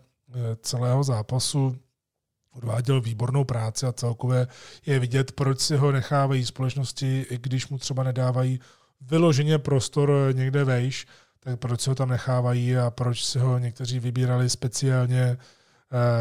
celého 0.62 1.04
zápasu. 1.04 1.76
Odváděl 2.52 3.00
výbornou 3.00 3.44
práci 3.44 3.86
a 3.86 3.92
celkově 3.92 4.46
je 4.86 4.98
vidět, 4.98 5.32
proč 5.32 5.60
si 5.60 5.76
ho 5.76 5.92
nechávají 5.92 6.44
společnosti, 6.44 7.26
i 7.30 7.38
když 7.38 7.68
mu 7.68 7.78
třeba 7.78 8.02
nedávají 8.02 8.60
vyloženě 9.00 9.58
prostor 9.58 10.12
někde 10.32 10.64
vejš, 10.64 11.06
tak 11.40 11.58
proč 11.58 11.80
si 11.80 11.90
ho 11.90 11.94
tam 11.94 12.08
nechávají 12.08 12.76
a 12.76 12.90
proč 12.90 13.24
si 13.24 13.38
ho 13.38 13.58
někteří 13.58 13.98
vybírali 13.98 14.50
speciálně 14.50 15.22
Eh, 15.22 15.36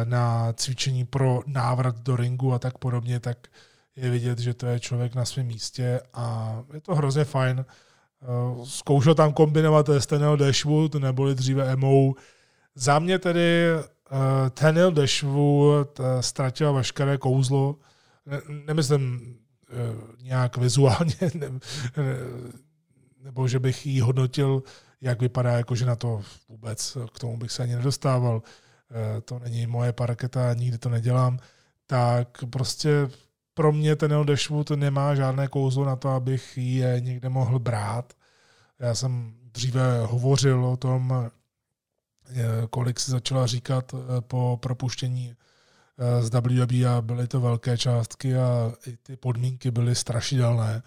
na 0.03 0.53
cvičení 0.53 1.05
pro 1.05 1.41
návrat 1.45 1.99
do 1.99 2.15
ringu 2.15 2.53
a 2.53 2.59
tak 2.59 2.77
podobně, 2.77 3.19
tak 3.19 3.37
je 3.95 4.09
vidět, 4.09 4.39
že 4.39 4.53
to 4.53 4.65
je 4.65 4.79
člověk 4.79 5.15
na 5.15 5.25
svém 5.25 5.45
místě 5.45 6.01
a 6.13 6.55
je 6.73 6.81
to 6.81 6.95
hrozně 6.95 7.23
fajn. 7.23 7.65
Eh, 8.21 8.25
zkoušel 8.65 9.15
tam 9.15 9.33
kombinovat 9.33 9.89
Stenel 9.99 10.37
Dashwood, 10.37 10.95
neboli 10.95 11.35
dříve 11.35 11.75
MO. 11.75 12.13
Za 12.75 12.99
mě 12.99 13.19
tedy 13.19 13.69
uh, 14.11 14.49
Tenil 14.49 14.91
Dashwood 14.91 16.01
ztratil 16.19 16.73
veškeré 16.73 17.17
kouzlo. 17.17 17.75
Ne, 18.25 18.41
nemyslím 18.65 19.35
nějak 20.21 20.57
vizuálně, 20.57 21.15
ne, 21.33 21.49
ne, 21.49 21.59
nebo 23.23 23.47
že 23.47 23.59
bych 23.59 23.85
jí 23.85 24.01
hodnotil, 24.01 24.63
jak 25.01 25.21
vypadá, 25.21 25.51
jakože 25.51 25.85
na 25.85 25.95
to 25.95 26.21
vůbec, 26.49 26.97
k 27.13 27.19
tomu 27.19 27.37
bych 27.37 27.51
se 27.51 27.63
ani 27.63 27.75
nedostával. 27.75 28.41
Eh, 28.91 29.21
to 29.21 29.39
není 29.39 29.67
moje 29.67 29.93
parketa, 29.93 30.53
nikdy 30.53 30.77
to 30.77 30.89
nedělám, 30.89 31.39
tak 31.87 32.43
prostě 32.49 33.09
pro 33.53 33.71
mě 33.71 33.95
ten 33.95 34.13
El 34.13 34.25
Dashwood 34.25 34.69
nemá 34.69 35.15
žádné 35.15 35.47
kouzlo 35.47 35.85
na 35.85 35.95
to, 35.95 36.09
abych 36.09 36.57
je 36.57 36.99
někde 36.99 37.29
mohl 37.29 37.59
brát. 37.59 38.13
Já 38.79 38.95
jsem 38.95 39.33
dříve 39.53 39.99
hovořil 40.05 40.65
o 40.65 40.77
tom, 40.77 41.13
eh, 42.29 42.67
kolik 42.69 42.99
si 42.99 43.11
začala 43.11 43.47
říkat 43.47 43.93
eh, 43.93 44.21
po 44.21 44.59
propuštění 44.61 45.35
z 46.19 46.29
WB 46.29 46.85
a 46.85 47.01
byly 47.01 47.27
to 47.27 47.39
velké 47.41 47.77
částky 47.77 48.35
a 48.35 48.73
i 48.87 48.97
ty 48.97 49.17
podmínky 49.17 49.71
byly 49.71 49.95
strašidelné 49.95 50.83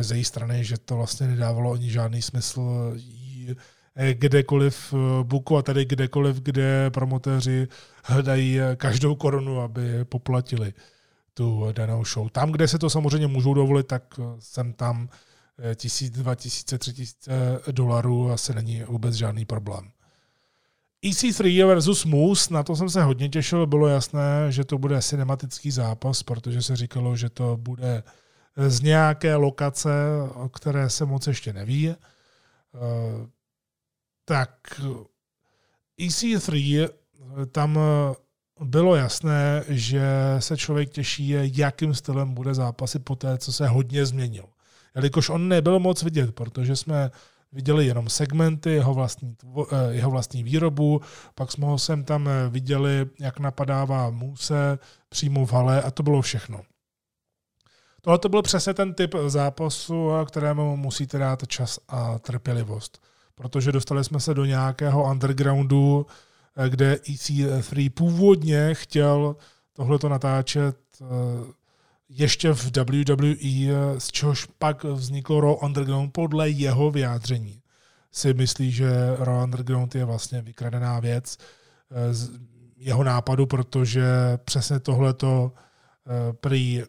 z 0.00 0.10
její 0.10 0.24
strany, 0.24 0.64
že 0.64 0.78
to 0.78 0.96
vlastně 0.96 1.26
nedávalo 1.26 1.72
ani 1.72 1.90
žádný 1.90 2.22
smysl 2.22 2.92
jí 2.94 3.56
kdekoliv 4.12 4.94
eh, 4.94 5.24
buku 5.24 5.56
a 5.56 5.62
tady 5.62 5.84
kdekoliv, 5.84 6.36
kde 6.36 6.90
promotéři 6.90 7.68
hledají 8.04 8.60
eh, 8.60 8.76
každou 8.76 9.14
korunu, 9.14 9.60
aby 9.60 10.04
poplatili 10.04 10.72
tu 11.34 11.66
danou 11.72 12.04
show. 12.04 12.28
Tam, 12.28 12.52
kde 12.52 12.68
se 12.68 12.78
to 12.78 12.90
samozřejmě 12.90 13.26
můžou 13.26 13.54
dovolit, 13.54 13.86
tak 13.86 14.02
jsem 14.38 14.72
tam 14.72 15.08
tisíc, 15.74 16.10
dva 16.10 16.34
tisíce, 16.34 16.78
tři 16.78 16.92
tisíce 16.92 17.30
dolarů 17.70 18.30
asi 18.30 18.54
není 18.54 18.82
vůbec 18.82 19.14
žádný 19.14 19.44
problém. 19.44 19.90
EC3 21.04 21.66
versus 21.66 22.04
Moose, 22.04 22.54
na 22.54 22.62
to 22.62 22.76
jsem 22.76 22.90
se 22.90 23.02
hodně 23.02 23.28
těšil, 23.28 23.66
bylo 23.66 23.86
jasné, 23.88 24.52
že 24.52 24.64
to 24.64 24.78
bude 24.78 25.02
cinematický 25.02 25.70
zápas, 25.70 26.22
protože 26.22 26.62
se 26.62 26.76
říkalo, 26.76 27.16
že 27.16 27.30
to 27.30 27.56
bude 27.56 28.02
z 28.56 28.80
nějaké 28.80 29.36
lokace, 29.36 29.90
o 30.34 30.48
které 30.48 30.90
se 30.90 31.04
moc 31.04 31.26
ještě 31.26 31.52
neví 31.52 31.94
tak 34.24 34.50
EC3 35.98 36.88
tam 37.52 37.78
bylo 38.60 38.96
jasné, 38.96 39.64
že 39.68 40.02
se 40.38 40.56
člověk 40.56 40.90
těší, 40.90 41.34
jakým 41.58 41.94
stylem 41.94 42.34
bude 42.34 42.54
zápasy 42.54 42.98
po 42.98 43.16
té, 43.16 43.38
co 43.38 43.52
se 43.52 43.68
hodně 43.68 44.06
změnil. 44.06 44.44
Jelikož 44.94 45.28
on 45.28 45.48
nebyl 45.48 45.78
moc 45.78 46.02
vidět, 46.02 46.34
protože 46.34 46.76
jsme 46.76 47.10
viděli 47.52 47.86
jenom 47.86 48.08
segmenty, 48.08 48.70
jeho 48.70 48.94
vlastní, 48.94 49.36
eh, 49.72 49.94
jeho 49.94 50.10
vlastní 50.10 50.42
výrobu, 50.42 51.00
pak 51.34 51.52
jsme 51.52 51.66
ho 51.66 51.78
sem 51.78 52.04
tam 52.04 52.28
viděli, 52.48 53.06
jak 53.20 53.38
napadává 53.38 54.10
Muse 54.10 54.78
přímo 55.08 55.46
v 55.46 55.52
hale 55.52 55.82
a 55.82 55.90
to 55.90 56.02
bylo 56.02 56.22
všechno. 56.22 56.62
Tohle 58.00 58.18
to 58.18 58.28
byl 58.28 58.42
přesně 58.42 58.74
ten 58.74 58.94
typ 58.94 59.14
zápasu, 59.26 60.10
kterému 60.26 60.76
musíte 60.76 61.18
dát 61.18 61.46
čas 61.46 61.78
a 61.88 62.18
trpělivost 62.18 63.00
protože 63.34 63.72
dostali 63.72 64.04
jsme 64.04 64.20
se 64.20 64.34
do 64.34 64.44
nějakého 64.44 65.10
undergroundu, 65.10 66.06
eh, 66.56 66.68
kde 66.68 66.94
EC3 66.94 67.90
původně 67.90 68.74
chtěl 68.74 69.36
tohleto 69.72 70.08
natáčet 70.08 70.76
eh, 71.02 71.04
ještě 72.08 72.54
v 72.54 72.70
WWE, 72.76 73.34
eh, 73.42 74.00
z 74.00 74.08
čehož 74.08 74.46
pak 74.58 74.84
vzniklo 74.84 75.40
Raw 75.40 75.54
Underground 75.62 76.12
podle 76.12 76.50
jeho 76.50 76.90
vyjádření. 76.90 77.60
Si 78.12 78.34
myslí, 78.34 78.72
že 78.72 78.90
Raw 79.18 79.42
Underground 79.42 79.94
je 79.94 80.04
vlastně 80.04 80.42
vykradená 80.42 81.00
věc 81.00 81.38
z 82.10 82.30
jeho 82.76 83.04
nápadu, 83.04 83.46
protože 83.46 84.04
přesně 84.44 84.80
tohleto 84.80 85.52
prý 86.40 86.82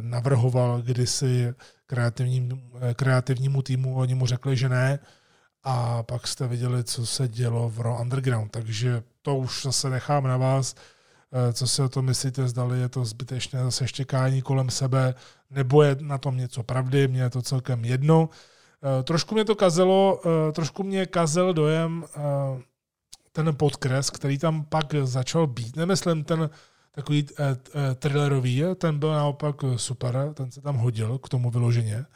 navrhoval 0.00 0.82
kdysi 0.82 1.54
kreativním, 1.86 2.60
kreativnímu 2.96 3.62
týmu, 3.62 3.96
oni 3.96 4.14
mu 4.14 4.26
řekli, 4.26 4.56
že 4.56 4.68
ne, 4.68 4.98
a 5.68 6.02
pak 6.02 6.26
jste 6.26 6.48
viděli, 6.48 6.84
co 6.84 7.06
se 7.06 7.28
dělo 7.28 7.70
v 7.70 7.80
Raw 7.80 8.00
Underground, 8.00 8.52
takže 8.52 9.02
to 9.22 9.36
už 9.36 9.62
zase 9.62 9.90
nechám 9.90 10.24
na 10.24 10.36
vás, 10.36 10.74
eh, 11.32 11.52
co 11.52 11.66
si 11.66 11.82
o 11.82 11.88
tom 11.88 12.04
myslíte, 12.04 12.48
zdali 12.48 12.80
je 12.80 12.88
to 12.88 13.04
zbytečné 13.04 13.64
zase 13.64 13.88
štěkání 13.88 14.42
kolem 14.42 14.70
sebe, 14.70 15.14
nebo 15.50 15.82
je 15.82 15.96
na 16.00 16.18
tom 16.18 16.36
něco 16.36 16.62
pravdy, 16.62 17.08
mě 17.08 17.22
je 17.22 17.30
to 17.30 17.42
celkem 17.42 17.84
jedno. 17.84 18.28
Eh, 18.28 19.02
trošku 19.02 19.34
mě 19.34 19.44
to 19.44 19.54
kazelo, 19.54 20.20
eh, 20.24 20.52
trošku 20.52 20.82
mě 20.82 21.06
kazel 21.06 21.54
dojem 21.54 22.04
ten 23.32 23.56
podkres, 23.56 24.10
který 24.10 24.38
tam 24.38 24.64
pak 24.64 24.94
začal 25.02 25.46
být. 25.46 25.76
Nemyslím 25.76 26.24
ten 26.24 26.50
takový 26.92 27.26
thrillerový, 27.94 28.62
ten 28.76 28.98
byl 28.98 29.12
naopak 29.12 29.56
super, 29.76 30.32
ten 30.34 30.50
se 30.50 30.60
tam 30.60 30.76
hodil 30.76 31.18
k 31.18 31.28
tomu 31.28 31.50
vyloženě 31.50 32.06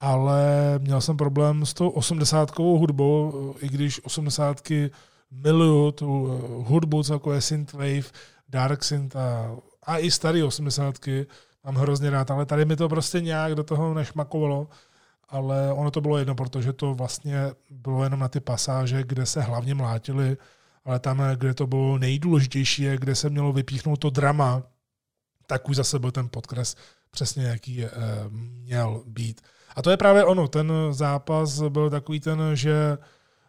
ale 0.00 0.44
měl 0.78 1.00
jsem 1.00 1.16
problém 1.16 1.66
s 1.66 1.74
tou 1.74 1.88
osmdesátkovou 1.88 2.78
hudbou, 2.78 3.54
i 3.60 3.68
když 3.68 4.04
osmdesátky 4.04 4.90
miluju 5.30 5.92
tu 5.92 6.28
eh, 6.28 6.68
hudbu, 6.68 7.02
co 7.02 7.32
je 7.32 7.40
synthwave, 7.40 8.10
dark 8.48 8.84
synth 8.84 9.16
a, 9.16 9.56
a 9.82 9.98
i 9.98 10.10
starý 10.10 10.42
osmdesátky 10.42 11.26
mám 11.64 11.74
hrozně 11.74 12.10
rád, 12.10 12.30
ale 12.30 12.46
tady 12.46 12.64
mi 12.64 12.76
to 12.76 12.88
prostě 12.88 13.20
nějak 13.20 13.54
do 13.54 13.64
toho 13.64 13.94
nešmakovalo, 13.94 14.68
ale 15.28 15.72
ono 15.72 15.90
to 15.90 16.00
bylo 16.00 16.18
jedno, 16.18 16.34
protože 16.34 16.72
to 16.72 16.94
vlastně 16.94 17.38
bylo 17.70 18.04
jenom 18.04 18.20
na 18.20 18.28
ty 18.28 18.40
pasáže, 18.40 19.02
kde 19.02 19.26
se 19.26 19.40
hlavně 19.40 19.74
mlátili, 19.74 20.36
ale 20.84 20.98
tam, 20.98 21.22
kde 21.36 21.54
to 21.54 21.66
bylo 21.66 21.98
nejdůležitější, 21.98 22.86
kde 22.96 23.14
se 23.14 23.30
mělo 23.30 23.52
vypíchnout 23.52 24.00
to 24.00 24.10
drama, 24.10 24.62
tak 25.46 25.68
už 25.68 25.76
zase 25.76 25.98
byl 25.98 26.10
ten 26.10 26.28
podkres 26.28 26.76
přesně, 27.10 27.44
jaký 27.44 27.84
měl 28.30 29.02
být. 29.06 29.40
A 29.76 29.82
to 29.82 29.90
je 29.90 29.96
právě 29.96 30.24
ono, 30.24 30.48
ten 30.48 30.72
zápas 30.90 31.60
byl 31.60 31.90
takový 31.90 32.20
ten, 32.20 32.40
že 32.54 32.98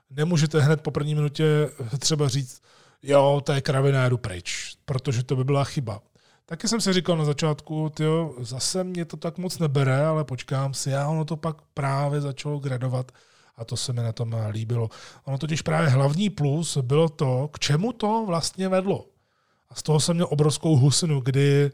nemůžete 0.10 0.60
hned 0.62 0.82
po 0.82 0.92
první 0.92 1.16
minutě 1.16 1.70
třeba 2.00 2.28
říct, 2.28 2.62
jo, 3.04 3.42
to 3.44 3.54
je 3.54 3.62
kravina, 3.62 4.10
jdu 4.10 4.18
pryč, 4.18 4.76
protože 4.86 5.24
to 5.24 5.36
by 5.36 5.44
byla 5.44 5.64
chyba. 5.64 6.02
Taky 6.46 6.68
jsem 6.68 6.82
si 6.82 6.94
říkal 6.94 7.18
na 7.18 7.26
začátku, 7.26 7.90
tyjo, 7.90 8.36
zase 8.40 8.84
mě 8.84 9.06
to 9.06 9.18
tak 9.18 9.38
moc 9.38 9.60
nebere, 9.60 10.06
ale 10.06 10.24
počkám 10.24 10.74
si, 10.74 10.96
a 10.96 11.08
ono 11.08 11.26
to 11.26 11.38
pak 11.38 11.58
právě 11.74 12.22
začalo 12.22 12.60
gradovat 12.60 13.12
a 13.56 13.66
to 13.66 13.78
se 13.78 13.94
mi 13.94 14.02
na 14.02 14.12
tom 14.12 14.36
líbilo. 14.50 14.90
Ono 15.24 15.38
totiž 15.38 15.62
právě 15.62 15.90
hlavní 15.90 16.30
plus 16.30 16.78
bylo 16.78 17.10
to, 17.10 17.50
k 17.54 17.60
čemu 17.60 17.94
to 17.94 18.24
vlastně 18.28 18.70
vedlo. 18.70 19.06
A 19.70 19.76
z 19.76 19.84
toho 19.84 20.00
jsem 20.00 20.16
měl 20.16 20.28
obrovskou 20.30 20.76
husinu, 20.76 21.20
kdy 21.22 21.72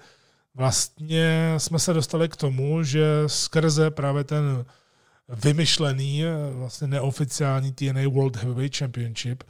vlastně 0.56 1.54
jsme 1.58 1.80
se 1.80 1.94
dostali 1.94 2.30
k 2.30 2.36
tomu, 2.36 2.84
že 2.84 3.06
skrze 3.28 3.92
právě 3.92 4.24
ten 4.24 4.66
vymyšlený, 5.30 6.24
vlastně 6.52 6.88
neoficiální 6.88 7.72
TNA 7.72 8.10
World 8.10 8.36
Heavyweight 8.36 8.78
Championship, 8.78 9.44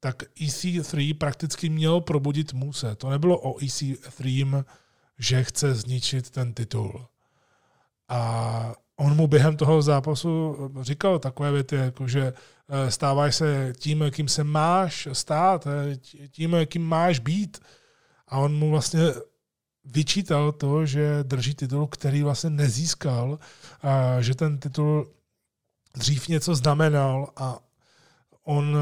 tak 0.00 0.22
EC3 0.22 1.14
prakticky 1.18 1.68
měl 1.68 2.00
probudit 2.00 2.52
Muse. 2.52 2.96
To 2.96 3.10
nebylo 3.10 3.38
o 3.38 3.58
EC3, 3.58 4.64
že 5.18 5.44
chce 5.44 5.74
zničit 5.74 6.30
ten 6.30 6.54
titul. 6.54 7.06
A 8.08 8.72
on 8.96 9.16
mu 9.16 9.26
během 9.26 9.56
toho 9.56 9.82
zápasu 9.82 10.56
říkal 10.80 11.18
takové 11.18 11.52
věty, 11.52 11.76
jako 11.76 12.08
že 12.08 12.32
eh, 12.68 12.90
stáváš 12.90 13.36
se 13.36 13.72
tím, 13.78 14.04
kým 14.10 14.28
se 14.28 14.44
máš 14.44 15.08
stát, 15.12 15.66
eh, 15.66 15.96
tím, 16.28 16.56
kým 16.66 16.82
máš 16.82 17.18
být. 17.18 17.58
A 18.28 18.38
on 18.38 18.54
mu 18.54 18.70
vlastně 18.70 19.00
vyčítal 19.84 20.52
to, 20.52 20.86
že 20.86 21.18
drží 21.22 21.54
titul, 21.54 21.86
který 21.86 22.22
vlastně 22.22 22.50
nezískal, 22.50 23.38
a 23.82 24.20
že 24.20 24.34
ten 24.34 24.58
titul 24.58 25.10
dřív 25.96 26.28
něco 26.28 26.54
znamenal 26.54 27.28
a 27.36 27.58
on, 28.44 28.76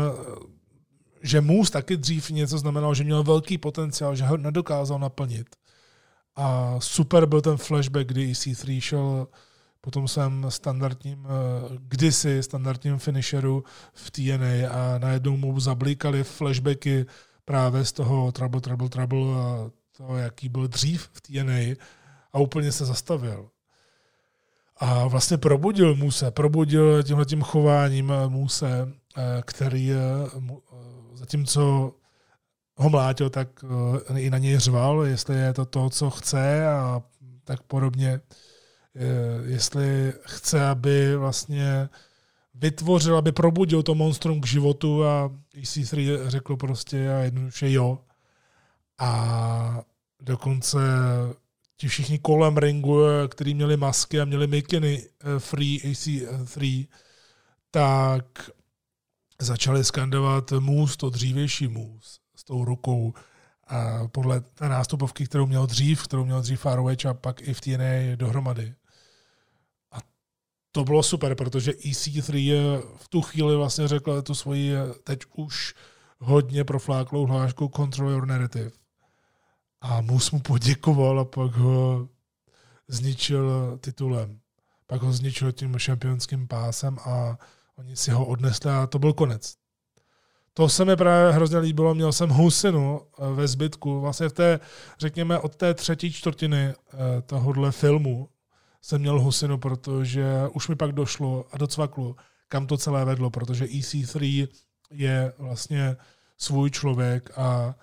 že 1.22 1.40
Moose 1.40 1.72
taky 1.72 1.96
dřív 1.96 2.30
něco 2.30 2.58
znamenal, 2.58 2.94
že 2.94 3.04
měl 3.04 3.22
velký 3.22 3.58
potenciál, 3.58 4.16
že 4.16 4.24
ho 4.24 4.36
nedokázal 4.36 4.98
naplnit. 4.98 5.46
A 6.36 6.76
super 6.80 7.26
byl 7.26 7.40
ten 7.40 7.56
flashback, 7.56 8.06
kdy 8.06 8.32
EC3 8.32 8.80
šel 8.80 9.28
potom 9.80 10.08
jsem 10.08 10.46
standardním, 10.48 11.26
kdysi 11.78 12.42
standardním 12.42 12.98
finisheru 12.98 13.64
v 13.92 14.10
TNA 14.10 14.70
a 14.70 14.98
najednou 14.98 15.36
mu 15.36 15.60
zablíkali 15.60 16.24
flashbacky 16.24 17.06
právě 17.44 17.84
z 17.84 17.92
toho 17.92 18.32
Trouble, 18.32 18.60
Trouble, 18.60 18.88
Trouble 18.88 19.34
a 19.36 19.70
to, 19.98 20.16
jaký 20.16 20.48
byl 20.48 20.68
dřív 20.68 21.10
v 21.12 21.20
TNA 21.20 21.76
a 22.32 22.38
úplně 22.38 22.72
se 22.72 22.84
zastavil. 22.84 23.48
A 24.76 25.06
vlastně 25.06 25.38
probudil 25.38 25.96
Muse, 25.96 26.30
probudil 26.30 27.02
tímhle 27.02 27.24
tím 27.24 27.42
chováním 27.42 28.12
Muse, 28.28 28.92
eh, 29.16 29.42
který 29.44 29.92
eh, 29.92 29.96
zatímco 31.14 31.92
ho 32.76 32.90
mlátil, 32.90 33.30
tak 33.30 33.48
eh, 34.14 34.20
i 34.20 34.30
na 34.30 34.38
něj 34.38 34.58
řval, 34.58 35.04
jestli 35.06 35.36
je 35.36 35.52
to 35.52 35.64
to, 35.64 35.90
co 35.90 36.10
chce 36.10 36.68
a 36.68 37.02
tak 37.44 37.62
podobně. 37.62 38.20
Jestli 39.44 40.12
chce, 40.26 40.66
aby 40.66 41.16
vlastně 41.16 41.88
vytvořil, 42.54 43.16
aby 43.16 43.32
probudil 43.32 43.82
to 43.82 43.94
monstrum 43.94 44.40
k 44.40 44.46
životu 44.46 45.04
a 45.04 45.30
EC3 45.54 46.18
řekl 46.28 46.56
prostě 46.56 47.12
a 47.12 47.18
jednoduše 47.18 47.72
jo. 47.72 47.98
A 48.98 49.82
dokonce 50.20 50.78
ti 51.76 51.88
všichni 51.88 52.18
kolem 52.18 52.56
ringu, 52.56 53.02
kteří 53.28 53.54
měli 53.54 53.76
masky 53.76 54.20
a 54.20 54.24
měli 54.24 54.46
mikiny 54.46 55.02
eh, 55.02 55.38
Free 55.38 55.78
AC3, 55.78 56.86
tak 57.70 58.50
začali 59.40 59.84
skandovat 59.84 60.52
mus, 60.52 60.96
to 60.96 61.10
dřívější 61.10 61.68
mus 61.68 62.20
s 62.36 62.44
tou 62.44 62.64
rukou. 62.64 63.14
A 63.66 64.08
podle 64.08 64.40
té 64.40 64.68
nástupovky, 64.68 65.26
kterou 65.26 65.46
měl 65.46 65.66
dřív, 65.66 66.02
kterou 66.02 66.24
měl 66.24 66.40
dřív 66.42 66.60
Faroage 66.60 67.08
a 67.08 67.14
pak 67.14 67.42
i 67.42 67.54
v 67.54 67.60
TNA 67.60 68.16
dohromady. 68.16 68.74
A 69.92 69.98
to 70.72 70.84
bylo 70.84 71.02
super, 71.02 71.34
protože 71.34 71.72
EC3 71.72 72.52
v 72.96 73.08
tu 73.08 73.22
chvíli 73.22 73.56
vlastně 73.56 73.88
řekl 73.88 74.22
tu 74.22 74.34
svoji 74.34 74.72
teď 75.04 75.20
už 75.36 75.74
hodně 76.18 76.64
profláklou 76.64 77.26
hlášku 77.26 77.70
Control 77.76 78.10
Your 78.10 78.26
Narrative 78.26 78.70
a 79.80 80.00
Mus 80.00 80.30
mu 80.30 80.40
poděkoval 80.40 81.20
a 81.20 81.24
pak 81.24 81.54
ho 81.54 82.08
zničil 82.88 83.78
titulem. 83.80 84.40
Pak 84.86 85.02
ho 85.02 85.12
zničil 85.12 85.52
tím 85.52 85.78
šampionským 85.78 86.48
pásem 86.48 86.98
a 86.98 87.38
oni 87.76 87.96
si 87.96 88.10
ho 88.10 88.26
odnesli 88.26 88.70
a 88.70 88.86
to 88.86 88.98
byl 88.98 89.12
konec. 89.12 89.54
To 90.54 90.68
se 90.68 90.84
mi 90.84 90.96
právě 90.96 91.32
hrozně 91.32 91.58
líbilo, 91.58 91.94
měl 91.94 92.12
jsem 92.12 92.30
husinu 92.30 93.00
eh, 93.00 93.32
ve 93.34 93.48
zbytku, 93.48 94.00
vlastně 94.00 94.28
v 94.28 94.32
té, 94.32 94.60
řekněme, 94.98 95.38
od 95.38 95.56
té 95.56 95.74
třetí 95.74 96.12
čtvrtiny 96.12 96.66
eh, 96.66 96.74
tohohle 97.26 97.72
filmu 97.72 98.28
jsem 98.82 99.00
měl 99.00 99.20
husinu, 99.20 99.58
protože 99.58 100.48
už 100.52 100.68
mi 100.68 100.76
pak 100.76 100.92
došlo 100.92 101.44
a 101.52 101.58
docvaklo, 101.58 102.16
kam 102.48 102.66
to 102.66 102.76
celé 102.76 103.04
vedlo, 103.04 103.30
protože 103.30 103.64
EC3 103.64 104.48
je 104.90 105.32
vlastně 105.38 105.96
svůj 106.38 106.70
člověk 106.70 107.38
a 107.38 107.74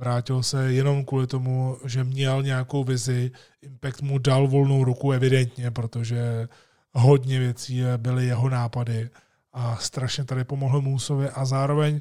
Vrátil 0.00 0.42
se 0.42 0.72
jenom 0.72 1.04
kvůli 1.04 1.26
tomu, 1.26 1.78
že 1.84 2.04
měl 2.04 2.42
nějakou 2.42 2.84
vizi. 2.84 3.30
Impact 3.62 4.02
mu 4.02 4.18
dal 4.18 4.48
volnou 4.48 4.84
ruku 4.84 5.12
evidentně, 5.12 5.70
protože 5.70 6.48
hodně 6.92 7.38
věcí 7.38 7.82
byly 7.96 8.26
jeho 8.26 8.48
nápady 8.48 9.10
a 9.52 9.76
strašně 9.76 10.24
tady 10.24 10.44
pomohl 10.44 10.80
Moosovi 10.80 11.30
a 11.30 11.44
zároveň 11.44 12.00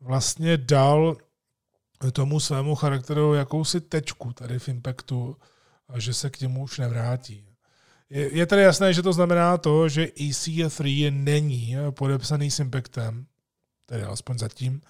vlastně 0.00 0.56
dal 0.56 1.16
tomu 2.12 2.40
svému 2.40 2.74
charakteru 2.74 3.34
jakousi 3.34 3.80
tečku 3.80 4.32
tady 4.32 4.58
v 4.58 4.68
Impactu, 4.68 5.36
že 5.96 6.14
se 6.14 6.30
k 6.30 6.40
němu 6.40 6.62
už 6.62 6.78
nevrátí. 6.78 7.46
Je, 8.10 8.36
je 8.36 8.46
tady 8.46 8.62
jasné, 8.62 8.94
že 8.94 9.02
to 9.02 9.12
znamená 9.12 9.58
to, 9.58 9.88
že 9.88 10.04
EC3 10.04 11.12
není 11.22 11.76
podepsaný 11.90 12.50
s 12.50 12.60
Impactem, 12.60 13.26
tedy 13.86 14.02
alespoň 14.02 14.38
zatím, 14.38 14.80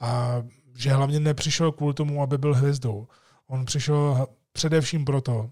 a 0.00 0.42
že 0.78 0.92
hlavně 0.92 1.20
nepřišel 1.20 1.72
kvůli 1.72 1.94
tomu, 1.94 2.22
aby 2.22 2.38
byl 2.38 2.54
hvězdou. 2.54 3.08
On 3.46 3.64
přišel 3.64 4.26
především 4.52 5.04
proto, 5.04 5.50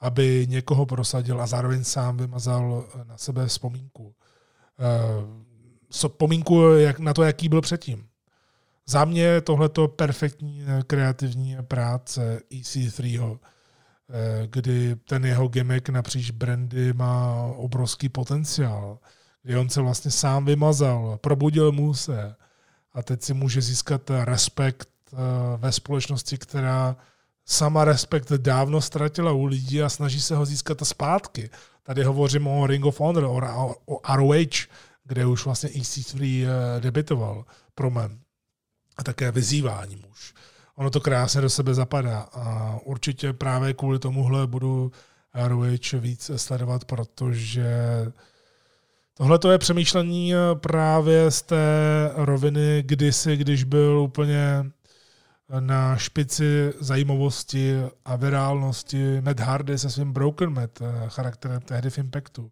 aby 0.00 0.46
někoho 0.48 0.86
prosadil 0.86 1.42
a 1.42 1.46
zároveň 1.46 1.84
sám 1.84 2.16
vymazal 2.16 2.84
na 3.04 3.18
sebe 3.18 3.46
vzpomínku. 3.46 4.14
Vzpomínku 5.90 6.62
jak, 6.62 6.98
na 6.98 7.14
to, 7.14 7.22
jaký 7.22 7.48
byl 7.48 7.60
předtím. 7.60 8.06
Za 8.86 9.04
mě 9.04 9.22
je 9.22 9.40
tohleto 9.40 9.88
perfektní 9.88 10.64
kreativní 10.86 11.56
práce 11.62 12.40
EC3, 12.50 13.38
kdy 14.46 14.96
ten 14.96 15.24
jeho 15.24 15.48
gimmick 15.48 15.88
napříč 15.88 16.30
brandy 16.30 16.92
má 16.92 17.42
obrovský 17.56 18.08
potenciál, 18.08 18.98
kdy 19.42 19.56
on 19.56 19.68
se 19.68 19.80
vlastně 19.80 20.10
sám 20.10 20.44
vymazal, 20.44 21.18
probudil 21.20 21.72
mu 21.72 21.94
se, 21.94 22.34
a 22.94 23.02
teď 23.02 23.22
si 23.22 23.34
může 23.34 23.62
získat 23.62 24.10
respekt 24.24 24.88
eh, 25.12 25.16
ve 25.56 25.72
společnosti, 25.72 26.38
která 26.38 26.96
sama 27.46 27.84
respekt 27.84 28.32
dávno 28.32 28.80
ztratila 28.80 29.32
u 29.32 29.44
lidí 29.44 29.82
a 29.82 29.88
snaží 29.88 30.20
se 30.20 30.36
ho 30.36 30.46
získat 30.46 30.78
zpátky. 30.82 31.50
Tady 31.82 32.04
hovořím 32.04 32.46
o 32.46 32.66
Ring 32.66 32.84
of 32.84 33.00
Honor, 33.00 33.24
o, 33.24 33.74
o 33.86 34.16
ROH, 34.16 34.66
kde 35.04 35.26
už 35.26 35.44
vlastně 35.44 35.68
EC3 35.68 36.46
eh, 36.46 36.80
debitoval 36.80 37.44
promem 37.74 38.20
a 38.96 39.04
také 39.04 39.32
vyzývání 39.32 39.96
muž. 39.96 40.34
Ono 40.76 40.90
to 40.90 41.00
krásně 41.00 41.40
do 41.40 41.50
sebe 41.50 41.74
zapadá 41.74 42.20
a 42.32 42.78
určitě 42.84 43.32
právě 43.32 43.74
kvůli 43.74 43.98
tomuhle 43.98 44.46
budu 44.46 44.92
ROH 45.34 45.92
víc 45.92 46.30
sledovat, 46.36 46.84
protože 46.84 47.66
tohle 49.14 49.38
to 49.38 49.50
je 49.50 49.58
přemýšlení 49.58 50.32
právě 50.54 51.30
z 51.30 51.42
té 51.42 51.64
roviny 52.14 52.82
kdysi, 52.86 53.36
když 53.36 53.64
byl 53.64 53.98
úplně 53.98 54.64
na 55.60 55.96
špici 55.96 56.72
zajímavosti 56.80 57.74
a 58.04 58.16
virálnosti 58.16 59.20
Matt 59.20 59.40
Hardy 59.40 59.78
se 59.78 59.90
svým 59.90 60.12
Broken 60.12 60.50
Matt 60.50 60.80
eh, 60.80 61.08
charakterem 61.08 61.60
tehdy 61.60 61.90
v 61.90 61.98
Impactu. 61.98 62.50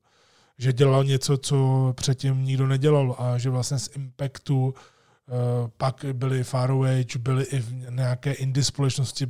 Že 0.59 0.73
dělal 0.73 1.05
něco, 1.05 1.37
co 1.37 1.93
předtím 1.97 2.45
nikdo 2.45 2.67
nedělal 2.67 3.17
a 3.19 3.39
že 3.39 3.51
vlastně 3.51 3.79
z 3.79 3.97
Impactu 3.97 4.75
pak 5.77 6.05
byly 6.13 6.45
Faraway, 6.45 7.05
byly 7.19 7.45
i 7.45 7.59
v 7.61 7.91
nějaké 7.91 8.33
indie 8.33 8.65
společnosti, 8.65 9.27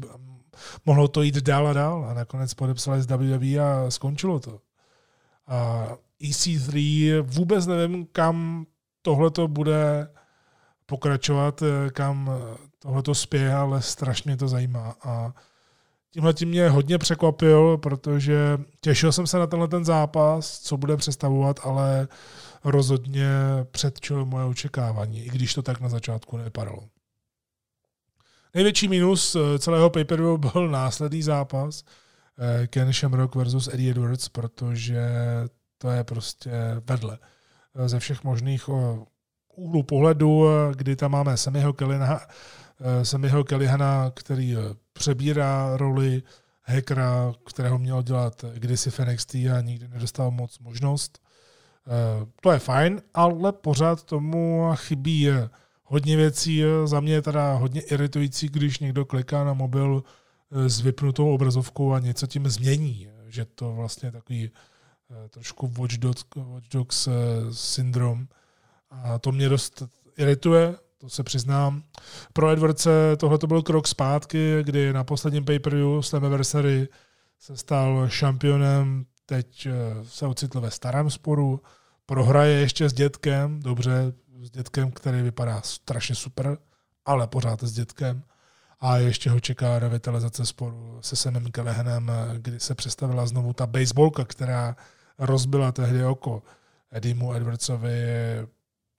mohlo 0.87 1.09
to 1.09 1.23
jít 1.23 1.35
dál 1.37 1.69
a 1.69 1.73
dál 1.73 2.07
a 2.11 2.15
nakonec 2.15 2.55
podepsali 2.55 3.03
z 3.03 3.07
WWE 3.07 3.59
a 3.59 3.91
skončilo 3.91 4.41
to. 4.41 4.61
A 5.47 5.89
EC3 6.23 7.23
vůbec 7.23 7.67
nevím, 7.67 8.07
kam 8.13 8.67
tohle 9.03 9.31
to 9.31 9.49
bude 9.49 10.09
pokračovat, 10.87 11.63
eh, 11.63 11.91
kam 11.91 12.31
tohle 12.79 13.03
to 13.03 13.15
spěje, 13.15 13.55
ale 13.55 13.83
strašně 13.83 14.37
to 14.37 14.49
zajímá. 14.49 14.97
A 15.03 15.35
tímhle 16.11 16.35
tím 16.35 16.49
mě 16.49 16.69
hodně 16.69 16.99
překvapil, 16.99 17.79
protože 17.79 18.59
těšil 18.81 19.13
jsem 19.13 19.27
se 19.27 19.39
na 19.39 19.47
tenhle 19.47 19.69
ten 19.69 19.85
zápas, 19.85 20.59
co 20.59 20.77
bude 20.77 20.97
představovat, 20.97 21.61
ale 21.63 22.09
rozhodně 22.65 23.29
předčil 23.71 24.25
moje 24.25 24.45
očekávání, 24.45 25.25
i 25.25 25.31
když 25.31 25.55
to 25.55 25.63
tak 25.63 25.81
na 25.81 25.89
začátku 25.89 26.37
nevypadalo. 26.37 26.89
Největší 28.55 28.89
minus 28.89 29.37
eh, 29.37 29.59
celého 29.59 29.91
pay 29.91 30.05
byl 30.05 30.69
následný 30.71 31.23
zápas 31.23 31.85
eh, 32.39 32.67
Ken 32.67 32.93
Shamrock 32.93 33.35
versus 33.35 33.69
Eddie 33.69 33.91
Edwards, 33.91 34.29
protože 34.29 35.01
to 35.83 35.91
je 35.91 36.05
prostě 36.05 36.51
vedle 36.87 37.19
eh, 37.75 37.89
ze 37.89 37.99
všech 37.99 38.25
možných 38.25 38.69
úhlu 39.57 39.83
pohledu, 39.83 40.47
kdy 40.75 40.97
tam 40.97 41.11
máme 41.11 41.37
Sammyho 41.37 41.73
Kellina, 41.73 42.21
Sammyho 43.03 43.45
Kellihana, 43.45 44.13
který 44.15 44.57
přebírá 44.93 45.77
roli 45.77 46.23
hackera, 46.63 47.33
kterého 47.47 47.79
měl 47.79 48.03
dělat 48.03 48.45
kdysi 48.55 48.91
v 48.91 48.99
NXT 48.99 49.35
a 49.35 49.61
nikdy 49.61 49.89
nedostal 49.89 50.31
moc 50.31 50.59
možnost. 50.59 51.19
To 52.41 52.53
je 52.53 52.59
fajn, 52.59 53.03
ale 53.15 53.53
pořád 53.53 54.03
tomu 54.03 54.71
chybí 54.75 55.29
hodně 55.85 56.17
věcí. 56.17 56.63
Za 56.85 57.01
mě 57.01 57.13
je 57.13 57.23
teda 57.23 57.55
hodně 57.55 57.81
iritující, 57.81 58.49
když 58.49 58.79
někdo 58.79 59.05
kliká 59.05 59.45
na 59.45 59.55
mobil 59.55 60.05
s 60.51 60.81
vypnutou 60.81 61.35
obrazovkou 61.35 61.93
a 61.93 61.99
něco 61.99 62.27
tím 62.27 62.49
změní. 62.49 63.09
Že 63.27 63.45
to 63.45 63.73
vlastně 63.73 64.13
takový 64.13 64.51
trošku 65.31 65.73
Watch 65.79 65.95
Dogs, 65.95 66.25
Watch 66.37 66.69
Dogs 66.69 67.09
syndrom. 67.53 68.29
A 68.91 69.19
to 69.19 69.33
mě 69.33 69.49
dost 69.49 69.83
irituje, 70.17 70.75
to 70.99 71.09
se 71.09 71.23
přiznám. 71.23 71.83
Pro 72.33 72.51
Edwardse 72.51 73.17
tohle 73.17 73.39
to 73.39 73.47
byl 73.47 73.63
krok 73.63 73.89
zpátky, 73.89 74.63
kdy 74.63 74.93
na 74.93 75.05
posledním 75.05 75.45
pay-per-view 75.45 76.03
Slammiversary 76.03 76.89
se 77.39 77.57
stal 77.57 78.09
šampionem, 78.09 79.05
teď 79.27 79.69
se 80.03 80.27
ocitl 80.27 80.61
ve 80.61 80.71
starém 80.71 81.11
sporu, 81.11 81.61
prohraje 82.07 82.61
ještě 82.61 82.89
s 82.89 82.93
dětkem, 82.93 83.61
dobře, 83.61 84.13
s 84.43 84.51
dětkem, 84.51 84.91
který 84.91 85.23
vypadá 85.23 85.61
strašně 85.63 86.15
super, 86.15 86.59
ale 87.05 87.27
pořád 87.27 87.63
s 87.63 87.73
dětkem. 87.73 88.23
A 88.81 88.97
ještě 88.97 89.31
ho 89.31 89.41
čeká 89.41 89.79
revitalizace 89.79 90.47
sporu 90.47 90.99
se 91.01 91.17
Semem 91.17 91.51
Kellehanem, 91.51 92.13
kdy 92.37 92.61
se 92.61 92.75
představila 92.75 93.27
znovu 93.27 93.53
ta 93.53 93.67
baseballka, 93.67 94.25
která 94.25 94.77
rozbila 95.21 95.73
tehdy 95.73 96.05
oko 96.05 96.43
Edimu 96.91 97.35
Edwardsovi 97.35 97.93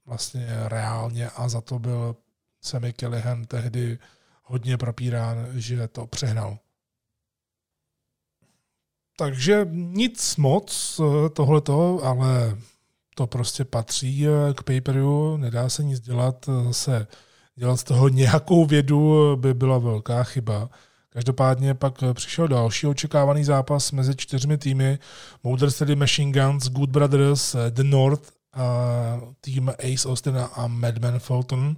vlastně 0.05 0.47
reálně 0.65 1.29
a 1.29 1.49
za 1.49 1.62
to 1.62 1.79
byl 1.79 2.15
Sammy 2.62 2.93
Kellehan 2.93 3.45
tehdy 3.45 3.99
hodně 4.43 4.77
propírán, 4.77 5.47
že 5.53 5.88
to 5.88 6.07
přehnal. 6.07 6.57
Takže 9.17 9.67
nic 9.71 10.36
moc 10.36 11.01
tohleto, 11.34 11.99
ale 12.03 12.57
to 13.15 13.27
prostě 13.27 13.65
patří 13.65 14.25
k 14.55 14.63
paperu, 14.63 15.38
nedá 15.38 15.69
se 15.69 15.84
nic 15.84 15.99
dělat, 15.99 16.45
zase 16.65 17.07
dělat 17.55 17.77
z 17.77 17.84
toho 17.84 18.10
nějakou 18.10 18.65
vědu 18.65 19.36
by 19.36 19.53
byla 19.53 19.77
velká 19.77 20.23
chyba. 20.23 20.69
Každopádně 21.13 21.74
pak 21.74 21.93
přišel 22.13 22.47
další 22.47 22.88
očekávaný 22.88 23.43
zápas 23.43 23.91
mezi 23.91 24.15
čtyřmi 24.15 24.58
týmy 24.58 25.00
Motor 25.43 25.71
City 25.71 25.95
Machine 25.95 26.32
Guns, 26.32 26.69
Good 26.69 26.89
Brothers, 26.89 27.56
The 27.69 27.84
North 27.84 28.32
tým 29.41 29.69
Ace 29.69 30.10
Austin 30.10 30.38
a 30.54 30.67
Madman 30.67 31.19
Fulton. 31.19 31.76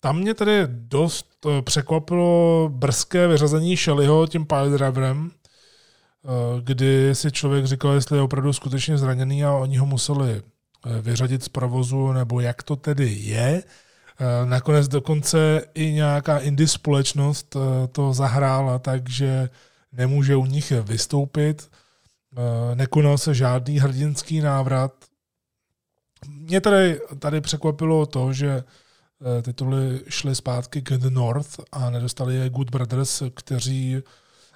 Tam 0.00 0.18
mě 0.18 0.34
tedy 0.34 0.66
dost 0.68 1.46
eh, 1.46 1.62
překvapilo 1.62 2.68
brzké 2.72 3.28
vyřazení 3.28 3.76
Shellyho 3.76 4.26
tím 4.26 4.46
piledriverem, 4.46 5.30
eh, 5.30 6.28
kdy 6.60 7.14
si 7.14 7.32
člověk 7.32 7.66
říkal, 7.66 7.92
jestli 7.92 8.18
je 8.18 8.22
opravdu 8.22 8.52
skutečně 8.52 8.98
zraněný 8.98 9.44
a 9.44 9.52
oni 9.52 9.76
ho 9.76 9.86
museli 9.86 10.42
eh, 10.86 11.00
vyřadit 11.00 11.42
z 11.42 11.48
provozu, 11.48 12.12
nebo 12.12 12.40
jak 12.40 12.62
to 12.62 12.76
tedy 12.76 13.08
je. 13.12 13.62
Nakonec 14.44 14.88
dokonce 14.88 15.62
i 15.74 15.92
nějaká 15.92 16.38
indie 16.38 16.68
společnost 16.68 17.56
to 17.92 18.12
zahrála, 18.12 18.78
takže 18.78 19.48
nemůže 19.92 20.36
u 20.36 20.46
nich 20.46 20.70
vystoupit. 20.70 21.70
Nekonal 22.74 23.18
se 23.18 23.34
žádný 23.34 23.78
hrdinský 23.78 24.40
návrat, 24.40 24.92
mě 26.28 26.60
tady, 26.60 27.00
tady 27.18 27.40
překvapilo 27.40 28.06
to, 28.06 28.32
že 28.32 28.64
eh, 29.38 29.42
tituly 29.42 30.00
šly 30.08 30.34
zpátky 30.34 30.82
k 30.82 30.90
The 30.90 31.10
North 31.10 31.60
a 31.72 31.90
nedostali 31.90 32.34
je 32.34 32.50
Good 32.50 32.70
Brothers, 32.70 33.22
kteří 33.34 34.02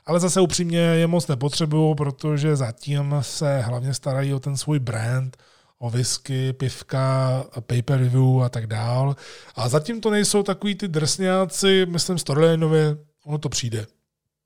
ale 0.06 0.20
zase 0.20 0.40
upřímně 0.40 0.78
je 0.78 1.06
moc 1.06 1.28
nepotřebují, 1.28 1.94
protože 1.94 2.56
zatím 2.56 3.14
se 3.20 3.60
hlavně 3.60 3.94
starají 3.94 4.34
o 4.34 4.40
ten 4.40 4.56
svůj 4.56 4.78
brand, 4.78 5.36
o 5.82 5.90
whisky, 5.90 6.52
pivka, 6.52 7.44
pay-per-view 7.60 8.42
a 8.42 8.48
tak 8.48 8.66
dál. 8.66 9.16
A 9.54 9.68
zatím 9.68 10.00
to 10.00 10.10
nejsou 10.10 10.42
takový 10.42 10.74
ty 10.74 10.88
drsňáci, 10.88 11.86
myslím 11.86 12.18
storylineově, 12.18 12.96
ono 13.24 13.38
to 13.38 13.48
přijde. 13.48 13.86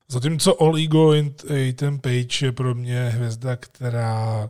Zatímco 0.09 0.61
All 0.61 0.77
Ego 0.77 1.13
Ethan 1.49 1.99
Page 1.99 2.45
je 2.45 2.51
pro 2.51 2.75
mě 2.75 3.09
hvězda, 3.09 3.55
která 3.55 4.49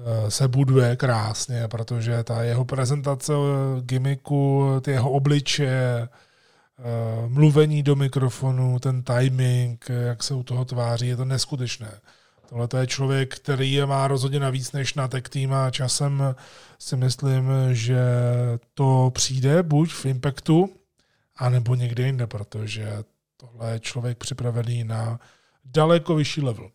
Eh, 0.00 0.30
se 0.30 0.48
buduje 0.48 0.96
krásně, 0.96 1.68
protože 1.68 2.24
ta 2.24 2.42
jeho 2.42 2.64
prezentace 2.64 3.32
gimmicku, 3.80 4.64
ty 4.80 4.90
jeho 4.90 5.10
obličeje, 5.10 6.08
eh, 6.08 7.28
mluvení 7.28 7.82
do 7.82 7.96
mikrofonu, 7.96 8.78
ten 8.78 9.02
timing, 9.02 9.86
jak 9.88 10.22
se 10.22 10.34
u 10.34 10.42
toho 10.42 10.64
tváří, 10.64 11.08
je 11.08 11.16
to 11.16 11.24
neskutečné. 11.24 12.00
Tohle 12.54 12.80
je 12.80 12.86
člověk, 12.86 13.36
který 13.36 13.72
je 13.72 13.86
má 13.86 14.08
rozhodně 14.08 14.40
navíc 14.40 14.72
než 14.72 14.94
na 14.94 15.08
tech 15.08 15.28
tým 15.28 15.52
a 15.52 15.70
časem 15.70 16.34
si 16.78 16.96
myslím, 16.96 17.50
že 17.72 17.98
to 18.74 19.10
přijde 19.14 19.62
buď 19.62 19.92
v 19.92 20.06
Impactu, 20.06 20.70
anebo 21.36 21.74
někde 21.74 22.06
jinde, 22.06 22.26
protože 22.26 23.04
tohle 23.36 23.72
je 23.72 23.80
člověk 23.80 24.18
připravený 24.18 24.84
na 24.84 25.20
daleko 25.64 26.14
vyšší 26.14 26.40
level. 26.40 26.70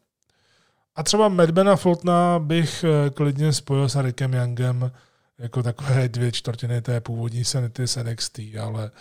A 0.96 1.04
třeba 1.04 1.28
Madmana 1.30 1.76
Fultna 1.76 2.40
bych 2.40 2.84
eh, 2.84 3.10
klidně 3.10 3.54
spojil 3.54 3.90
s 3.90 4.02
Rickem 4.02 4.34
Youngem 4.34 4.92
jako 5.38 5.64
takové 5.64 6.10
dvě 6.10 6.32
čtvrtiny 6.32 6.82
té 6.82 7.02
původní 7.02 7.46
sanity 7.46 7.88
z 7.88 8.04
NXT, 8.04 8.40
ale 8.62 8.92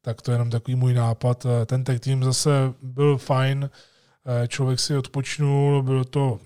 tak 0.00 0.22
to 0.22 0.30
je 0.30 0.34
jenom 0.34 0.50
takový 0.50 0.74
můj 0.74 0.94
nápad. 0.94 1.46
Eh, 1.46 1.66
ten 1.66 1.84
tag 1.84 2.00
tým 2.00 2.24
zase 2.24 2.50
byl 2.82 3.18
fajn, 3.18 3.70
člověk 4.48 4.80
si 4.80 4.96
odpočnul, 4.96 5.82
bylo 5.82 6.04
to 6.04 6.40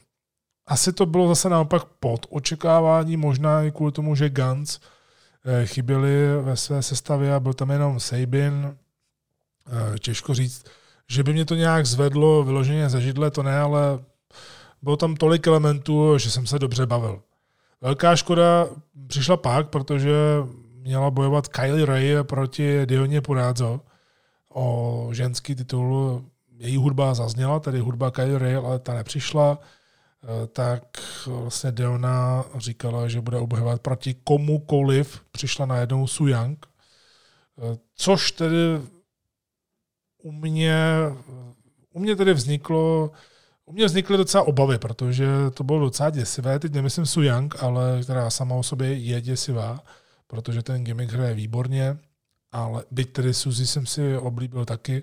asi 0.66 0.92
to 0.92 1.06
bylo 1.06 1.28
zase 1.28 1.48
naopak 1.48 1.84
pod 1.84 2.26
očekávání, 2.30 3.16
možná 3.16 3.62
i 3.62 3.70
kvůli 3.70 3.92
tomu, 3.92 4.14
že 4.14 4.30
Guns 4.30 4.80
chyběli 5.64 6.42
ve 6.42 6.56
své 6.56 6.82
sestavě 6.82 7.34
a 7.34 7.40
byl 7.40 7.54
tam 7.54 7.70
jenom 7.70 8.00
Sabin. 8.00 8.76
Těžko 10.00 10.34
říct, 10.34 10.64
že 11.08 11.22
by 11.22 11.32
mě 11.32 11.44
to 11.44 11.54
nějak 11.54 11.86
zvedlo 11.86 12.44
vyloženě 12.44 12.88
ze 12.88 13.00
židle, 13.00 13.30
to 13.30 13.42
ne, 13.42 13.60
ale 13.60 13.98
bylo 14.82 14.96
tam 14.96 15.16
tolik 15.16 15.46
elementů, 15.46 16.18
že 16.18 16.30
jsem 16.30 16.46
se 16.46 16.58
dobře 16.58 16.86
bavil. 16.86 17.22
Velká 17.80 18.16
škoda 18.16 18.66
přišla 19.06 19.36
pak, 19.36 19.68
protože 19.68 20.12
měla 20.72 21.10
bojovat 21.10 21.48
Kylie 21.48 21.86
Ray 21.86 22.16
proti 22.22 22.86
Dioně 22.86 23.20
Purazzo 23.20 23.80
o 24.54 25.08
ženský 25.12 25.54
titul. 25.54 26.24
Její 26.58 26.76
hudba 26.76 27.14
zazněla, 27.14 27.60
tedy 27.60 27.78
hudba 27.78 28.10
Kylie 28.10 28.56
ale 28.56 28.78
ta 28.78 28.94
nepřišla, 28.94 29.58
eh, 30.22 30.46
tak 30.46 30.82
vlastně 31.26 31.72
Deona 31.72 32.44
říkala, 32.56 33.08
že 33.08 33.20
bude 33.20 33.38
obhajovat 33.38 33.80
proti 33.80 34.14
komukoliv, 34.24 35.20
přišla 35.32 35.66
najednou 35.66 36.06
Su 36.06 36.26
Yang, 36.26 36.66
eh, 36.66 37.78
což 37.94 38.32
tedy 38.32 38.80
u 40.22 40.32
mě, 40.32 40.76
u 41.92 41.98
mě 41.98 42.16
tedy 42.16 42.34
vzniklo, 42.34 43.10
u 43.64 43.72
mě 43.72 43.86
vznikly 43.86 44.16
docela 44.16 44.44
obavy, 44.44 44.78
protože 44.78 45.26
to 45.54 45.64
bylo 45.64 45.80
docela 45.80 46.10
děsivé. 46.10 46.58
Teď 46.58 46.72
nemyslím 46.72 47.06
Su 47.06 47.22
Yang, 47.22 47.62
ale 47.62 48.02
která 48.02 48.30
sama 48.30 48.54
o 48.54 48.62
sobě 48.62 48.94
je 48.94 49.20
děsivá, 49.20 49.80
protože 50.26 50.62
ten 50.62 50.84
gimmick 50.84 51.12
hraje 51.12 51.34
výborně, 51.34 51.98
ale 52.52 52.84
byť 52.90 53.12
tedy 53.12 53.34
Suzy 53.34 53.66
jsem 53.66 53.86
si 53.86 54.18
oblíbil 54.18 54.64
taky, 54.64 55.02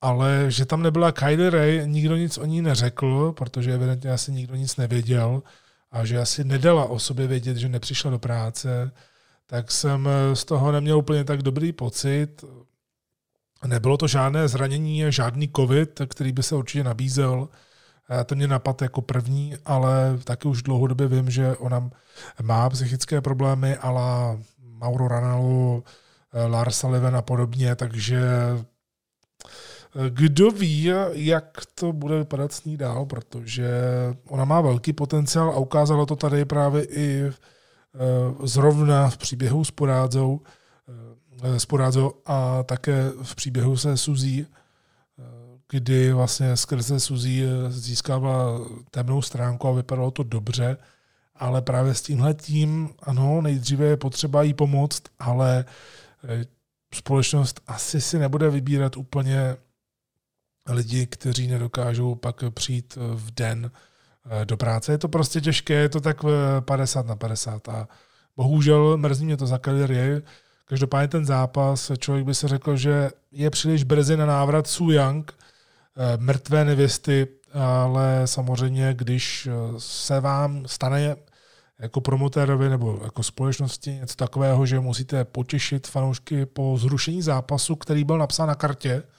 ale 0.00 0.44
že 0.48 0.66
tam 0.66 0.82
nebyla 0.82 1.12
Kylie 1.12 1.50
Ray, 1.50 1.82
nikdo 1.86 2.16
nic 2.16 2.38
o 2.38 2.44
ní 2.44 2.62
neřekl, 2.62 3.32
protože 3.32 3.74
evidentně 3.74 4.10
asi 4.10 4.32
nikdo 4.32 4.54
nic 4.54 4.76
nevěděl 4.76 5.42
a 5.90 6.04
že 6.04 6.18
asi 6.18 6.44
nedala 6.44 6.84
o 6.84 6.98
sobě 6.98 7.26
vědět, 7.26 7.56
že 7.56 7.68
nepřišla 7.68 8.10
do 8.10 8.18
práce, 8.18 8.92
tak 9.46 9.70
jsem 9.70 10.08
z 10.34 10.44
toho 10.44 10.72
neměl 10.72 10.98
úplně 10.98 11.24
tak 11.24 11.42
dobrý 11.42 11.72
pocit. 11.72 12.44
Nebylo 13.66 13.96
to 13.96 14.06
žádné 14.06 14.48
zranění, 14.48 15.02
žádný 15.08 15.50
covid, 15.56 16.00
který 16.08 16.32
by 16.32 16.42
se 16.42 16.56
určitě 16.56 16.84
nabízel. 16.84 17.48
To 18.26 18.34
mě 18.34 18.48
napadlo 18.48 18.84
jako 18.84 19.02
první, 19.02 19.54
ale 19.64 20.18
taky 20.24 20.48
už 20.48 20.62
dlouhodobě 20.62 21.08
vím, 21.08 21.30
že 21.30 21.56
ona 21.56 21.90
má 22.42 22.70
psychické 22.70 23.20
problémy, 23.20 23.76
ale 23.76 24.38
Mauro 24.58 25.08
Ranallo, 25.08 25.82
Lars 26.46 26.78
Sullivan 26.78 27.16
a 27.16 27.22
podobně, 27.22 27.74
takže 27.74 28.20
kdo 30.08 30.50
ví, 30.50 30.90
jak 31.12 31.58
to 31.74 31.92
bude 31.92 32.18
vypadat 32.18 32.52
s 32.52 32.64
ní 32.64 32.76
dál, 32.76 33.06
protože 33.06 33.70
ona 34.28 34.44
má 34.44 34.60
velký 34.60 34.92
potenciál 34.92 35.50
a 35.50 35.56
ukázalo 35.56 36.06
to 36.06 36.16
tady 36.16 36.44
právě 36.44 36.84
i 36.84 37.22
eh, 37.24 37.32
zrovna 38.42 39.10
v 39.10 39.18
příběhu 39.18 39.64
s 39.64 39.70
Porázou, 39.70 40.40
eh, 41.42 41.60
s 41.60 41.66
Porázou 41.66 42.12
a 42.26 42.62
také 42.62 43.10
v 43.22 43.34
příběhu 43.34 43.76
se 43.76 43.96
Suzí, 43.96 44.46
eh, 44.46 45.22
kdy 45.70 46.12
vlastně 46.12 46.56
skrze 46.56 47.00
Suzí 47.00 47.44
získávala 47.68 48.60
temnou 48.90 49.22
stránku 49.22 49.68
a 49.68 49.72
vypadalo 49.72 50.10
to 50.10 50.22
dobře, 50.22 50.76
ale 51.34 51.62
právě 51.62 51.94
s 51.94 52.02
tímhle 52.02 52.34
tím, 52.34 52.90
ano, 53.02 53.40
nejdříve 53.40 53.86
je 53.86 53.96
potřeba 53.96 54.42
jí 54.42 54.54
pomoct, 54.54 55.02
ale 55.18 55.64
společnost 56.94 57.60
asi 57.66 58.00
si 58.00 58.18
nebude 58.18 58.50
vybírat 58.50 58.96
úplně 58.96 59.56
lidi, 60.68 61.06
kteří 61.06 61.48
nedokážou 61.48 62.14
pak 62.14 62.44
přijít 62.50 62.98
v 63.14 63.30
den 63.30 63.70
eh, 64.30 64.44
do 64.44 64.56
práce. 64.56 64.92
Je 64.92 64.98
to 64.98 65.08
prostě 65.08 65.40
těžké, 65.40 65.74
je 65.74 65.88
to 65.88 66.00
tak 66.00 66.24
50 66.60 67.06
na 67.06 67.16
50 67.16 67.68
a 67.68 67.88
bohužel 68.36 68.96
mrzí 68.96 69.24
mě 69.24 69.36
to 69.36 69.46
za 69.46 69.58
Kelly 69.58 70.22
Každopádně 70.64 71.08
ten 71.08 71.24
zápas, 71.24 71.92
člověk 71.98 72.26
by 72.26 72.34
se 72.34 72.48
řekl, 72.48 72.76
že 72.76 73.10
je 73.32 73.50
příliš 73.50 73.84
brzy 73.84 74.16
na 74.16 74.26
návrat 74.26 74.66
Su 74.66 74.90
eh, 74.90 75.24
mrtvé 76.16 76.64
nevěsty, 76.64 77.28
ale 77.52 78.22
samozřejmě, 78.24 78.94
když 78.94 79.46
eh, 79.46 79.52
se 79.78 80.20
vám 80.20 80.66
stane 80.66 81.16
jako 81.78 82.00
promotérovi 82.00 82.68
nebo 82.68 83.00
jako 83.04 83.22
společnosti 83.22 83.90
něco 83.90 84.16
takového, 84.16 84.66
že 84.66 84.80
musíte 84.80 85.24
potěšit 85.24 85.86
fanoušky 85.86 86.46
po 86.46 86.76
zrušení 86.78 87.22
zápasu, 87.22 87.76
který 87.76 88.04
byl 88.04 88.18
napsán 88.18 88.48
na 88.48 88.54
kartě, 88.54 89.02
Eh, 89.02 89.17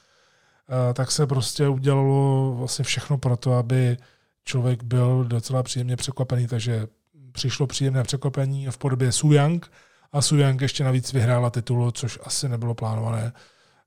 tak 0.93 1.11
se 1.11 1.27
prostě 1.27 1.67
udělalo 1.67 2.53
vlastně 2.57 2.85
všechno 2.85 3.17
pro 3.17 3.37
to, 3.37 3.53
aby 3.53 3.97
člověk 4.43 4.83
byl 4.83 5.23
docela 5.23 5.63
příjemně 5.63 5.95
překvapený, 5.95 6.47
takže 6.47 6.87
přišlo 7.31 7.67
příjemné 7.67 8.03
překvapení 8.03 8.67
v 8.67 8.77
podobě 8.77 9.11
Su 9.11 9.31
Yang 9.31 9.71
a 10.11 10.21
Su 10.21 10.37
Yang 10.37 10.61
ještě 10.61 10.83
navíc 10.83 11.13
vyhrála 11.13 11.49
titul, 11.49 11.91
což 11.91 12.19
asi 12.23 12.49
nebylo 12.49 12.73
plánované 12.73 13.33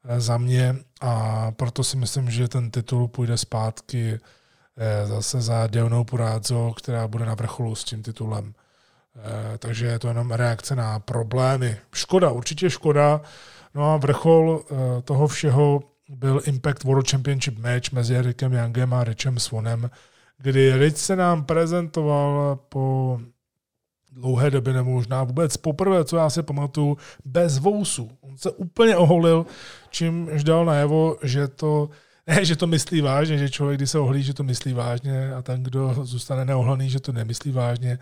eh, 0.05 0.21
za 0.21 0.39
mě 0.39 0.77
a 1.01 1.51
proto 1.51 1.85
si 1.85 1.97
myslím, 1.97 2.31
že 2.31 2.49
ten 2.49 2.71
titul 2.71 3.09
půjde 3.09 3.37
zpátky 3.37 4.21
eh, 4.77 5.07
zase 5.07 5.41
za 5.41 5.67
Deonou 5.67 6.05
Purádzo, 6.05 6.75
která 6.77 7.09
bude 7.09 7.27
na 7.27 7.35
vrcholu 7.35 7.75
s 7.75 7.85
tím 7.85 8.03
titulem. 8.03 8.55
Takže 9.59 9.87
je 9.87 9.99
to 9.99 10.09
jenom 10.09 10.31
reakce 10.31 10.77
na 10.77 10.99
problémy. 10.99 11.77
Škoda, 11.95 12.31
určitě 12.31 12.71
škoda. 12.71 13.21
No 13.75 13.93
a 13.93 13.97
vrchol 13.97 14.65
toho 15.05 15.29
všeho 15.29 15.83
byl 16.09 16.41
Impact 16.45 16.85
World 16.85 17.11
Championship 17.11 17.59
match 17.59 17.93
mezi 17.93 18.23
Rickem 18.23 18.53
Youngem 18.53 18.95
a 18.95 19.05
Richem 19.05 19.39
Swonem, 19.39 19.91
kdy 20.39 20.79
Rich 20.79 20.99
se 20.99 21.17
nám 21.17 21.45
prezentoval 21.45 22.57
po 22.69 23.21
dlouhé 24.13 24.51
době, 24.51 24.73
nebo 24.73 24.91
možná 24.91 25.25
vůbec 25.25 25.57
poprvé, 25.57 26.05
co 26.05 26.17
já 26.17 26.31
si 26.31 26.43
pamatuju, 26.43 26.97
bez 27.25 27.59
vousu. 27.59 28.11
On 28.21 28.39
se 28.39 28.51
úplně 28.51 28.97
oholil, 28.97 29.47
čímž 29.91 30.45
dal 30.45 30.65
najevo, 30.65 31.17
že 31.23 31.49
to 31.49 31.91
ne, 32.27 32.45
že 32.45 32.57
to 32.57 32.67
myslí 32.67 33.01
vážně, 33.01 33.39
že 33.39 33.51
člověk, 33.51 33.79
když 33.79 33.91
se 33.91 33.99
ohlí, 33.99 34.23
že 34.23 34.35
to 34.35 34.43
myslí 34.43 34.73
vážně 34.73 35.35
a 35.35 35.43
ten, 35.43 35.63
kdo 35.63 35.95
zůstane 36.03 36.45
neohlený, 36.45 36.91
že 36.91 37.01
to 37.01 37.13
nemyslí 37.13 37.53
vážně, 37.53 37.99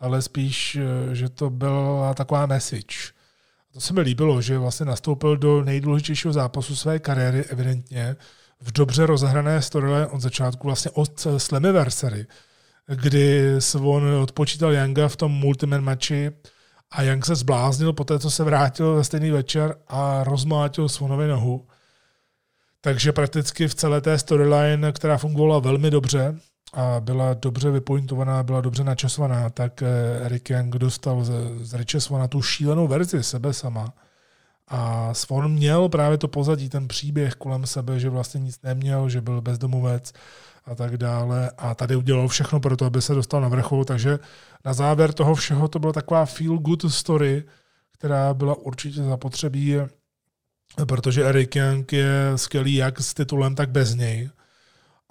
ale 0.00 0.22
spíš, 0.22 0.78
že 1.12 1.28
to 1.28 1.50
byla 1.50 2.14
taková 2.14 2.46
message 2.46 3.13
to 3.74 3.80
se 3.80 3.92
mi 3.92 4.00
líbilo, 4.00 4.42
že 4.42 4.58
vlastně 4.58 4.86
nastoupil 4.86 5.36
do 5.36 5.64
nejdůležitějšího 5.64 6.32
zápasu 6.32 6.76
své 6.76 6.98
kariéry 6.98 7.44
evidentně 7.44 8.16
v 8.60 8.72
dobře 8.72 9.06
rozehrané 9.06 9.62
storyline 9.62 10.06
od 10.06 10.20
začátku 10.20 10.66
vlastně 10.66 10.90
od 10.90 11.26
Slammiversary, 11.38 12.26
kdy 12.86 13.54
Svon 13.58 14.14
odpočítal 14.14 14.72
Younga 14.72 15.08
v 15.08 15.16
tom 15.16 15.32
multiman 15.32 15.84
matchi 15.84 16.30
a 16.90 17.02
Young 17.02 17.26
se 17.26 17.34
zbláznil 17.34 17.92
po 17.92 18.04
té, 18.04 18.18
co 18.18 18.30
se 18.30 18.44
vrátil 18.44 18.94
ve 18.94 19.04
stejný 19.04 19.30
večer 19.30 19.76
a 19.88 20.24
rozmlátil 20.24 20.88
Svonovi 20.88 21.28
nohu. 21.28 21.66
Takže 22.80 23.12
prakticky 23.12 23.68
v 23.68 23.74
celé 23.74 24.00
té 24.00 24.18
storyline, 24.18 24.92
která 24.92 25.18
fungovala 25.18 25.58
velmi 25.58 25.90
dobře, 25.90 26.38
a 26.74 27.00
byla 27.00 27.34
dobře 27.34 27.70
vypointovaná, 27.70 28.42
byla 28.42 28.60
dobře 28.60 28.84
načasovaná, 28.84 29.50
tak 29.50 29.82
eh, 29.82 29.88
Eric 30.24 30.50
Young 30.50 30.74
dostal 30.74 31.24
z, 31.24 31.32
z 31.60 32.08
tu 32.28 32.42
šílenou 32.42 32.88
verzi 32.88 33.22
sebe 33.22 33.52
sama. 33.52 33.92
A 34.68 35.14
Swan 35.14 35.52
měl 35.52 35.88
právě 35.88 36.18
to 36.18 36.28
pozadí, 36.28 36.68
ten 36.68 36.88
příběh 36.88 37.34
kolem 37.34 37.66
sebe, 37.66 38.00
že 38.00 38.10
vlastně 38.10 38.40
nic 38.40 38.62
neměl, 38.62 39.08
že 39.08 39.20
byl 39.20 39.40
bezdomovec 39.40 40.12
a 40.64 40.74
tak 40.74 40.96
dále. 40.96 41.50
A 41.58 41.74
tady 41.74 41.96
udělal 41.96 42.28
všechno 42.28 42.60
pro 42.60 42.76
to, 42.76 42.84
aby 42.84 43.02
se 43.02 43.14
dostal 43.14 43.40
na 43.40 43.48
vrchol. 43.48 43.84
Takže 43.84 44.18
na 44.64 44.72
závěr 44.72 45.12
toho 45.12 45.34
všeho 45.34 45.68
to 45.68 45.78
byla 45.78 45.92
taková 45.92 46.26
feel 46.26 46.58
good 46.58 46.92
story, 46.92 47.44
která 47.92 48.34
byla 48.34 48.54
určitě 48.54 49.02
zapotřebí, 49.02 49.76
protože 50.86 51.24
Eric 51.24 51.56
Young 51.56 51.92
je 51.92 52.32
skvělý 52.36 52.74
jak 52.74 53.00
s 53.00 53.14
titulem, 53.14 53.54
tak 53.54 53.70
bez 53.70 53.94
něj. 53.94 54.30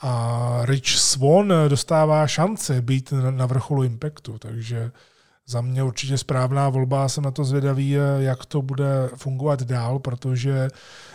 A 0.06 0.60
Rich 0.66 0.90
Swan 0.90 1.54
dostává 1.68 2.28
šance 2.28 2.82
být 2.82 3.14
na 3.30 3.46
vrcholu 3.46 3.84
Impactu, 3.84 4.38
takže 4.38 4.92
za 5.48 5.62
mě 5.62 5.84
určitě 5.84 6.18
správná 6.18 6.70
volba, 6.70 7.10
jsem 7.10 7.24
na 7.24 7.32
to 7.32 7.44
zvědavý, 7.44 7.98
jak 8.20 8.46
to 8.46 8.62
bude 8.62 9.10
fungovat 9.16 9.64
dál, 9.64 10.00
protože 10.00 10.68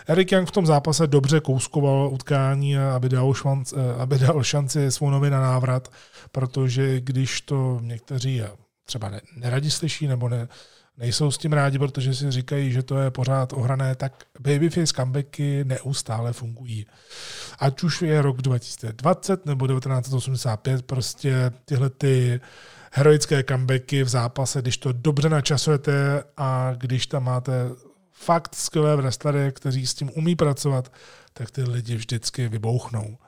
Eric 0.06 0.32
Young 0.32 0.48
v 0.48 0.52
tom 0.52 0.66
zápase 0.66 1.06
dobře 1.06 1.40
kouskoval 1.40 2.08
utkání, 2.12 2.78
aby 2.78 3.08
dal, 3.08 3.34
švanc, 3.34 3.74
aby 3.98 4.18
dal 4.18 4.42
šanci 4.42 4.90
Swanovi 4.90 5.30
na 5.30 5.40
návrat, 5.40 5.88
protože 6.32 7.00
když 7.00 7.40
to 7.40 7.78
někteří 7.82 8.42
třeba 8.84 9.10
neradi 9.36 9.70
slyší 9.70 10.06
nebo 10.06 10.28
ne, 10.28 10.48
nejsou 10.98 11.30
s 11.30 11.38
tím 11.38 11.52
rádi, 11.52 11.78
protože 11.78 12.14
si 12.14 12.30
říkají, 12.30 12.72
že 12.72 12.82
to 12.82 12.98
je 12.98 13.10
pořád 13.10 13.52
ohrané, 13.52 13.94
tak 13.94 14.24
babyface 14.40 14.86
comebacky 14.86 15.64
neustále 15.64 16.32
fungují. 16.32 16.86
Ať 17.58 17.82
už 17.82 18.02
je 18.02 18.22
rok 18.22 18.42
2020 18.42 19.46
nebo 19.46 19.66
1985, 19.66 20.86
prostě 20.86 21.52
tyhle 21.64 21.90
ty 21.90 22.40
heroické 22.92 23.44
comebacky 23.44 24.02
v 24.02 24.08
zápase, 24.08 24.62
když 24.62 24.78
to 24.78 24.92
dobře 24.92 25.28
načasujete 25.28 26.24
a 26.36 26.72
když 26.76 27.06
tam 27.06 27.24
máte 27.24 27.52
fakt 28.12 28.54
skvělé 28.54 28.96
wrestlery, 28.96 29.52
kteří 29.52 29.86
s 29.86 29.94
tím 29.94 30.10
umí 30.14 30.36
pracovat, 30.36 30.92
tak 31.32 31.50
ty 31.50 31.62
lidi 31.62 31.96
vždycky 31.96 32.48
vybouchnou. 32.48 33.18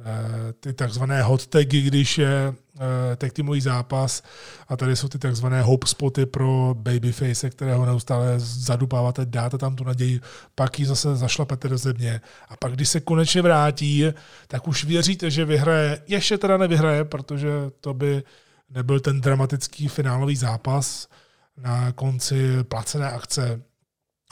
Eh, 0.00 0.52
ty 0.52 0.72
takzvané 0.72 1.22
hot 1.22 1.46
tagy, 1.46 1.82
když 1.82 2.18
je 2.18 2.54
eh, 2.80 3.16
tag 3.16 3.32
teamový 3.32 3.60
zápas. 3.60 4.22
A 4.68 4.76
tady 4.76 4.96
jsou 4.96 5.08
ty 5.08 5.18
takzvané 5.18 5.62
hope 5.62 5.86
spoty 5.86 6.26
pro 6.26 6.74
babyface, 6.78 7.50
kterého 7.50 7.86
neustále 7.86 8.34
zadupáváte, 8.38 9.26
dáte 9.26 9.58
tam 9.58 9.76
tu 9.76 9.84
naději, 9.84 10.20
pak 10.54 10.78
ji 10.78 10.86
zase 10.86 11.16
zašlapete 11.16 11.68
do 11.68 11.78
země. 11.78 12.20
A 12.48 12.56
pak, 12.56 12.72
když 12.72 12.88
se 12.88 13.00
konečně 13.00 13.42
vrátí, 13.42 14.04
tak 14.48 14.68
už 14.68 14.84
věříte, 14.84 15.30
že 15.30 15.44
vyhraje. 15.44 16.02
Ještě 16.06 16.38
teda 16.38 16.56
nevyhraje, 16.56 17.04
protože 17.04 17.50
to 17.80 17.94
by 17.94 18.22
nebyl 18.70 19.00
ten 19.00 19.20
dramatický 19.20 19.88
finálový 19.88 20.36
zápas 20.36 21.08
na 21.56 21.92
konci 21.92 22.64
placené 22.64 23.10
akce, 23.10 23.62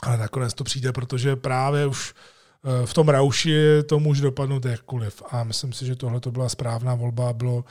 ale 0.03 0.17
nakonec 0.17 0.53
to 0.53 0.63
přijde, 0.63 0.91
protože 0.91 1.35
právě 1.35 1.85
už 1.85 2.13
v 2.85 2.93
tom 2.93 3.09
rauši 3.09 3.83
to 3.85 3.99
může 3.99 4.21
dopadnout 4.21 4.65
jakkoliv. 4.65 5.23
A 5.31 5.43
myslím 5.43 5.73
si, 5.73 5.85
že 5.85 5.95
tohle 5.95 6.19
to 6.19 6.31
byla 6.31 6.49
správná 6.49 6.95
volba. 6.95 7.33
Bylo 7.33 7.65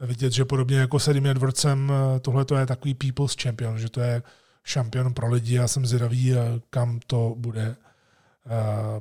vidět, 0.00 0.32
že 0.32 0.44
podobně 0.44 0.76
jako 0.76 0.98
s 0.98 1.08
Eddie 1.08 1.30
Edwardsem, 1.30 1.92
tohle 2.20 2.44
to 2.44 2.56
je 2.56 2.66
takový 2.66 2.94
people's 2.94 3.36
champion, 3.42 3.78
že 3.78 3.88
to 3.88 4.00
je 4.00 4.22
šampion 4.64 5.14
pro 5.14 5.28
lidi. 5.28 5.54
Já 5.54 5.68
jsem 5.68 5.86
zvědavý, 5.86 6.34
kam 6.70 7.00
to 7.06 7.34
bude 7.36 7.76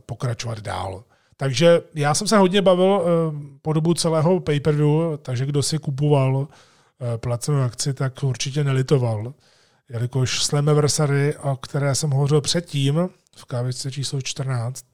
pokračovat 0.05 0.59
dál. 0.59 1.03
Takže 1.37 1.81
já 1.95 2.13
jsem 2.13 2.27
se 2.27 2.37
hodně 2.37 2.61
bavil 2.61 3.01
po 3.61 3.73
dobu 3.73 3.93
celého 3.93 4.39
pay-per-view, 4.39 5.17
takže 5.21 5.45
kdo 5.45 5.63
si 5.63 5.79
kupoval 5.79 6.47
placenou 7.17 7.61
akci, 7.61 7.93
tak 7.93 8.23
určitě 8.23 8.63
nelitoval 8.63 9.33
jelikož 9.89 10.43
Slammiversary, 10.43 11.37
o 11.37 11.55
které 11.55 11.95
jsem 11.95 12.11
hovořil 12.11 12.41
předtím, 12.41 13.09
v 13.35 13.45
kávičce 13.45 13.91
číslo 13.91 14.21
14, 14.21 14.85
eh, 14.85 14.92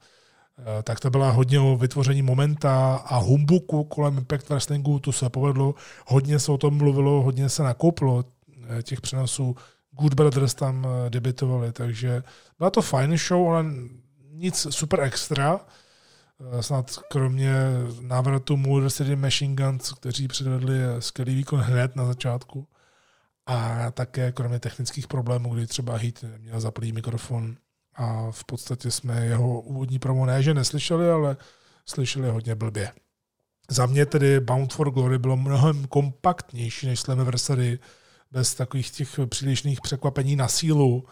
tak 0.84 1.00
to 1.00 1.10
byla 1.10 1.32
hodně 1.32 1.60
o 1.60 1.78
vytvoření 1.78 2.22
momenta 2.22 2.96
a 2.96 3.18
humbuku 3.18 3.84
kolem 3.84 4.18
Impact 4.18 4.50
Wrestlingu, 4.50 5.00
to 5.00 5.12
se 5.12 5.30
povedlo, 5.30 5.76
hodně 6.08 6.40
se 6.40 6.52
o 6.52 6.58
tom 6.58 6.78
mluvilo, 6.78 7.22
hodně 7.22 7.50
se 7.50 7.64
nakouplo 7.64 8.26
eh, 8.80 8.84
těch 8.84 9.02
přenosů, 9.02 9.56
Good 9.92 10.14
Brothers 10.14 10.54
tam 10.54 10.88
eh, 10.88 11.10
debitovali, 11.10 11.72
takže 11.72 12.24
byla 12.58 12.70
to 12.70 12.82
fajn 12.82 13.18
show, 13.18 13.50
ale 13.50 13.66
nic 14.32 14.68
super 14.70 15.00
extra, 15.00 15.60
snad 16.62 16.92
kromě 17.12 17.54
návratu 18.02 18.58
Motor 18.58 18.90
City 18.90 19.16
Machine 19.16 19.56
Guns, 19.56 19.94
kteří 19.94 20.28
předvedli 20.28 20.80
skvělý 21.00 21.36
výkon 21.36 21.60
hned 21.60 21.96
na 21.96 22.06
začátku. 22.06 22.68
A 23.46 23.92
také 23.92 24.32
kromě 24.32 24.60
technických 24.60 25.08
problémů, 25.08 25.54
kdy 25.54 25.68
třeba 25.68 25.98
Heat 25.98 26.26
měl 26.38 26.60
zaplý 26.62 26.92
mikrofon 26.92 27.56
a 28.00 28.32
v 28.32 28.44
podstatě 28.44 28.92
jsme 28.92 29.26
jeho 29.26 29.62
úvodní 29.62 30.00
promo 30.00 30.26
ne, 30.26 30.44
že 30.44 30.54
neslyšeli, 30.54 31.10
ale 31.10 31.38
slyšeli 31.86 32.30
hodně 32.30 32.56
blbě. 32.56 32.92
Za 33.70 33.86
mě 33.86 34.06
tedy 34.06 34.40
Bound 34.40 34.74
for 34.74 34.92
Glory 34.92 35.18
bylo 35.18 35.38
mnohem 35.38 35.88
kompaktnější 35.88 36.88
než 36.88 37.00
Slammiversary, 37.00 37.80
bez 38.32 38.56
takových 38.56 38.92
těch 38.92 39.20
přílišných 39.26 39.82
překvapení 39.82 40.36
na 40.36 40.48
sílu. 40.48 41.06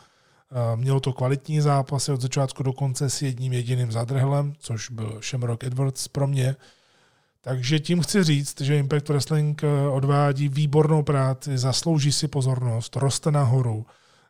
Mělo 0.75 0.99
to 0.99 1.13
kvalitní 1.13 1.61
zápasy 1.61 2.11
od 2.11 2.21
začátku 2.21 2.63
do 2.63 2.73
konce 2.73 3.09
s 3.09 3.21
jedním 3.21 3.53
jediným 3.53 3.91
zadrhelem, 3.91 4.53
což 4.59 4.89
byl 4.89 5.19
Shamrock 5.23 5.63
Edwards 5.63 6.07
pro 6.07 6.27
mě. 6.27 6.55
Takže 7.41 7.79
tím 7.79 8.01
chci 8.01 8.23
říct, 8.23 8.61
že 8.61 8.77
Impact 8.77 9.09
Wrestling 9.09 9.63
eh, 9.63 9.87
odvádí 9.87 10.49
výbornou 10.49 11.03
práci, 11.03 11.57
zaslouží 11.57 12.11
si 12.11 12.27
pozornost, 12.27 12.95
roste 12.95 13.31
nahoru, 13.31 13.85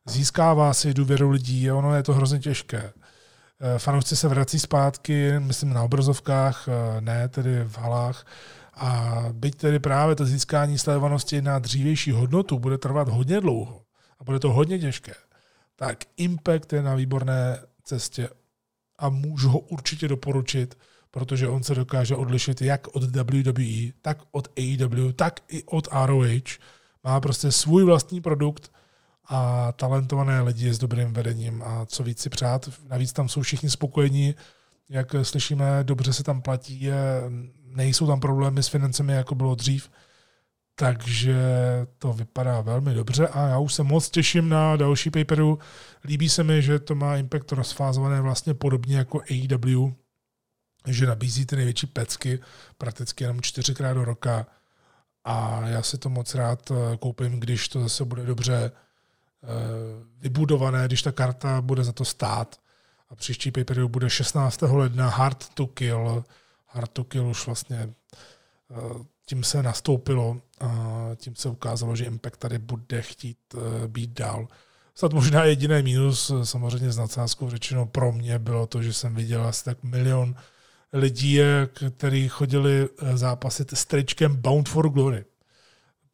získává 0.10 0.74
si 0.74 0.94
důvěru 0.94 1.30
lidí, 1.30 1.72
ono 1.72 1.96
je 1.96 2.04
to 2.04 2.14
hrozně 2.14 2.40
těžké. 2.40 2.94
Eh, 3.60 3.80
fanoušci 3.80 4.16
se 4.16 4.28
vrací 4.28 4.60
zpátky, 4.60 5.40
myslím 5.40 5.74
na 5.74 5.84
obrazovkách, 5.84 6.68
eh, 6.68 7.02
ne 7.02 7.30
tedy 7.30 7.64
v 7.64 7.78
halách. 7.78 8.26
A 8.74 9.24
byť 9.32 9.56
tedy 9.56 9.80
právě 9.80 10.16
to 10.16 10.26
získání 10.26 10.78
sledovanosti 10.78 11.42
na 11.42 11.60
dřívější 11.60 12.12
hodnotu 12.12 12.60
bude 12.60 12.78
trvat 12.78 13.10
hodně 13.10 13.42
dlouho 13.42 13.82
a 14.20 14.24
bude 14.24 14.40
to 14.40 14.52
hodně 14.52 14.80
těžké, 14.80 15.14
tak 15.76 15.98
Impact 16.18 16.74
je 16.74 16.82
na 16.82 16.96
výborné 16.96 17.60
cestě 17.84 18.30
a 19.00 19.10
můžu 19.10 19.50
ho 19.50 19.60
určitě 19.60 20.08
doporučit 20.08 20.78
protože 21.12 21.48
on 21.48 21.64
se 21.64 21.76
dokáže 21.76 22.16
odlišit 22.16 22.62
jak 22.62 22.96
od 22.96 23.04
WWE, 23.04 23.92
tak 24.02 24.18
od 24.32 24.48
AEW, 24.58 25.14
tak 25.16 25.40
i 25.48 25.64
od 25.64 25.88
ROH. 26.06 26.60
Má 27.04 27.22
prostě 27.22 27.52
svůj 27.52 27.84
vlastní 27.84 28.22
produkt 28.22 28.72
a 29.30 29.72
talentované 29.72 30.42
lidi 30.42 30.74
s 30.74 30.78
dobrým 30.78 31.14
vedením 31.14 31.64
a 31.64 31.86
co 31.86 32.04
víc 32.04 32.22
si 32.22 32.30
přát. 32.30 32.70
Navíc 32.90 33.14
tam 33.14 33.30
jsou 33.30 33.42
všichni 33.42 33.70
spokojení, 33.70 34.36
jak 34.90 35.16
slyšíme, 35.24 35.84
dobře 35.84 36.14
se 36.14 36.24
tam 36.24 36.42
platí, 36.42 36.90
nejsou 37.64 38.08
tam 38.08 38.20
problémy 38.20 38.64
s 38.64 38.68
financemi, 38.68 39.14
jako 39.14 39.36
bylo 39.36 39.56
dřív. 39.56 39.90
Takže 40.80 41.38
to 41.98 42.14
vypadá 42.14 42.62
velmi 42.62 42.94
dobře 42.94 43.28
a 43.28 43.48
já 43.48 43.58
už 43.60 43.74
se 43.74 43.84
moc 43.84 44.10
těším 44.10 44.50
na 44.50 44.76
další 44.76 45.10
paperu. 45.10 45.60
Líbí 46.04 46.30
se 46.30 46.44
mi, 46.44 46.62
že 46.62 46.80
to 46.80 46.96
má 46.96 47.18
Impact 47.18 47.52
rozfázované 47.52 48.22
vlastně 48.22 48.54
podobně 48.54 48.98
jako 48.98 49.22
AEW, 49.32 49.94
že 50.88 51.06
nabízí 51.06 51.46
ty 51.46 51.56
největší 51.56 51.88
pecky 51.88 52.40
prakticky 52.78 53.24
jenom 53.24 53.42
čtyřikrát 53.42 53.94
do 53.94 54.06
roka 54.06 54.48
a 55.24 55.62
já 55.68 55.82
si 55.82 55.98
to 55.98 56.10
moc 56.10 56.36
rád 56.36 56.72
koupím, 57.00 57.40
když 57.40 57.70
to 57.70 57.82
zase 57.82 58.06
bude 58.06 58.26
dobře 58.26 58.72
vybudované, 60.20 60.86
když 60.86 61.02
ta 61.02 61.12
karta 61.12 61.62
bude 61.62 61.84
za 61.84 61.92
to 61.92 62.06
stát. 62.06 62.60
A 63.10 63.16
příští 63.16 63.52
pay 63.52 63.64
bude 63.88 64.10
16. 64.10 64.62
ledna 64.62 65.10
Hard 65.10 65.50
to 65.54 65.68
Kill. 65.68 66.24
Hard 66.68 66.92
to 66.92 67.04
Kill 67.04 67.28
už 67.28 67.46
vlastně 67.46 67.90
eh, 68.72 68.76
tím 69.26 69.44
se 69.44 69.64
nastoupilo 69.64 70.42
a 70.62 71.10
tím 71.16 71.36
se 71.36 71.50
ukázalo, 71.50 71.96
že 71.96 72.06
Impact 72.06 72.40
tady 72.40 72.60
bude 72.60 73.02
chtít 73.02 73.38
být 73.88 74.10
dál. 74.10 74.48
Snad 74.96 75.14
možná 75.14 75.44
jediný 75.44 75.82
mínus, 75.82 76.32
samozřejmě 76.44 76.92
s 76.92 76.98
nadsázkou 76.98 77.50
řečeno 77.50 77.86
pro 77.86 78.12
mě, 78.12 78.40
bylo 78.40 78.68
to, 78.68 78.84
že 78.84 78.94
jsem 78.94 79.16
viděl 79.16 79.48
asi 79.48 79.66
tak 79.66 79.84
milion 79.84 80.36
lidí, 80.94 81.40
kteří 81.98 82.28
chodili 82.28 82.90
eh, 83.02 83.18
zápasit 83.18 83.74
s 83.74 83.86
tričkem 83.86 84.36
Bound 84.36 84.70
for 84.70 84.90
Glory 84.90 85.26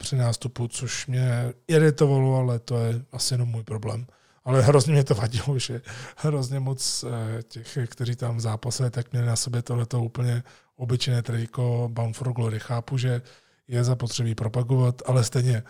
při 0.03 0.15
nástupu, 0.15 0.67
což 0.67 1.07
mě 1.07 1.53
iritovalo, 1.67 2.35
ale 2.35 2.59
to 2.59 2.77
je 2.77 3.01
asi 3.11 3.33
jenom 3.33 3.49
můj 3.49 3.63
problém. 3.63 4.05
Ale 4.45 4.61
hrozně 4.61 4.93
mě 4.93 5.03
to 5.03 5.15
vadilo, 5.15 5.59
že 5.59 5.81
hrozně 6.17 6.59
moc 6.59 7.03
eh, 7.03 7.43
těch, 7.43 7.77
kteří 7.87 8.15
tam 8.15 8.39
zápasili, 8.39 8.91
tak 8.91 9.11
měli 9.11 9.27
na 9.27 9.35
sobě 9.35 9.61
tohleto 9.61 10.03
úplně 10.03 10.43
obyčejné 10.75 11.21
triko 11.21 11.89
Bound 11.91 12.17
for 12.17 12.33
Glory. 12.33 12.59
Chápu, 12.59 12.97
že 12.97 13.21
je 13.67 13.83
zapotřebí 13.83 14.35
propagovat, 14.35 15.01
ale 15.05 15.23
stejně 15.23 15.63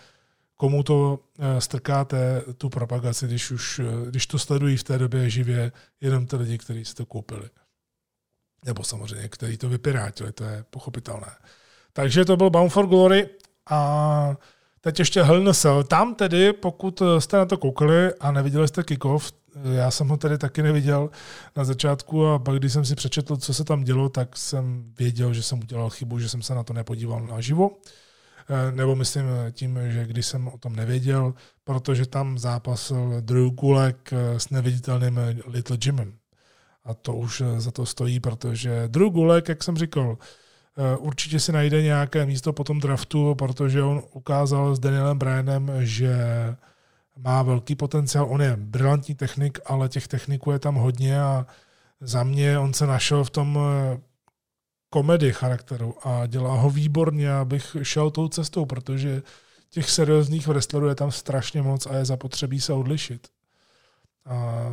komu 0.56 0.84
to 0.84 1.20
eh, 1.40 1.62
strkáte, 1.62 2.42
tu 2.58 2.70
propagaci, 2.70 3.28
když, 3.28 3.52
už, 3.52 3.82
když 4.10 4.28
to 4.28 4.40
sledují 4.40 4.78
v 4.78 4.84
té 4.84 4.98
době 4.98 5.30
živě, 5.30 5.72
jenom 6.02 6.26
ty 6.26 6.36
lidi, 6.36 6.58
kteří 6.58 6.86
si 6.86 6.96
to 6.96 7.06
koupili 7.06 7.50
nebo 8.66 8.84
samozřejmě, 8.84 9.28
který 9.30 9.58
to 9.58 9.70
vypirátili, 9.70 10.32
to 10.32 10.44
je 10.44 10.66
pochopitelné. 10.70 11.32
Takže 11.94 12.26
to 12.26 12.38
byl 12.38 12.50
Bound 12.50 12.72
for 12.72 12.88
Glory 12.88 13.30
a 13.70 14.38
teď 14.82 15.00
ještě 15.00 15.26
Cell. 15.54 15.84
Tam 15.84 16.16
tedy, 16.16 16.54
pokud 16.54 17.02
jste 17.20 17.38
na 17.38 17.46
to 17.46 17.58
koukali 17.58 18.14
a 18.14 18.32
neviděli 18.32 18.68
jste 18.68 18.84
kickoff, 18.84 19.32
já 19.74 19.92
jsem 19.92 20.08
ho 20.08 20.18
tedy 20.18 20.38
taky 20.38 20.64
neviděl 20.64 21.10
na 21.56 21.64
začátku 21.64 22.26
a 22.26 22.40
pak, 22.40 22.56
když 22.56 22.74
jsem 22.74 22.86
si 22.86 22.96
přečetl, 22.96 23.38
co 23.38 23.54
se 23.54 23.64
tam 23.64 23.84
dělo, 23.84 24.10
tak 24.10 24.38
jsem 24.38 24.94
věděl, 25.00 25.34
že 25.34 25.44
jsem 25.44 25.60
udělal 25.60 25.90
chybu, 25.90 26.20
že 26.20 26.30
jsem 26.30 26.42
se 26.42 26.56
na 26.56 26.64
to 26.64 26.74
nepodíval 26.74 27.22
naživo. 27.22 27.72
Eh, 28.50 28.72
nebo 28.72 28.96
myslím 28.96 29.26
tím, 29.52 29.80
že 29.88 30.06
když 30.06 30.26
jsem 30.26 30.48
o 30.48 30.58
tom 30.58 30.76
nevěděl, 30.76 31.34
protože 31.64 32.06
tam 32.06 32.38
zápasil 32.38 33.22
Drew 33.22 33.50
Gulek 33.50 34.14
eh, 34.14 34.40
s 34.40 34.50
neviditelným 34.50 35.20
Little 35.48 35.78
Jimem. 35.86 36.14
A 36.86 36.94
to 36.94 37.14
už 37.14 37.44
za 37.58 37.72
to 37.72 37.86
stojí, 37.86 38.20
protože 38.20 38.84
Drew 38.88 39.10
Gulek, 39.10 39.50
jak 39.50 39.64
jsem 39.64 39.78
říkal, 39.78 40.18
určitě 40.98 41.40
si 41.40 41.52
najde 41.52 41.82
nějaké 41.82 42.26
místo 42.26 42.54
po 42.54 42.64
tom 42.64 42.80
draftu, 42.80 43.36
protože 43.36 43.82
on 43.82 44.04
ukázal 44.12 44.76
s 44.76 44.80
Danielem 44.80 45.18
Bryanem, 45.18 45.72
že 45.80 46.16
má 47.18 47.44
velký 47.44 47.76
potenciál. 47.76 48.28
On 48.30 48.42
je 48.42 48.56
brilantní 48.58 49.16
technik, 49.16 49.60
ale 49.66 49.90
těch 49.90 50.08
techniků 50.08 50.52
je 50.52 50.60
tam 50.60 50.76
hodně 50.76 51.22
a 51.22 51.46
za 52.02 52.24
mě 52.24 52.60
on 52.60 52.74
se 52.74 52.88
našel 52.88 53.24
v 53.24 53.30
tom 53.30 53.60
eh, 53.60 54.02
komedy 54.90 55.34
charakteru 55.34 56.08
a 56.08 56.26
dělá 56.28 56.56
ho 56.56 56.70
výborně, 56.70 57.34
abych 57.34 57.78
šel 57.84 58.12
tou 58.12 58.28
cestou, 58.28 58.66
protože 58.66 59.22
těch 59.70 59.90
seriózních 59.90 60.48
wrestlerů 60.48 60.88
je 60.88 60.96
tam 60.96 61.12
strašně 61.12 61.62
moc 61.62 61.86
a 61.86 61.96
je 61.96 62.06
zapotřebí 62.06 62.62
se 62.62 62.74
odlišit. 62.74 63.28
A 64.26 64.66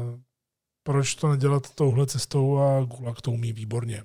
proč 0.83 1.15
to 1.15 1.29
nedělat 1.29 1.75
touhle 1.75 2.07
cestou 2.07 2.59
a 2.59 2.85
Gulag 2.85 3.21
to 3.21 3.31
umí 3.31 3.53
výborně. 3.53 4.05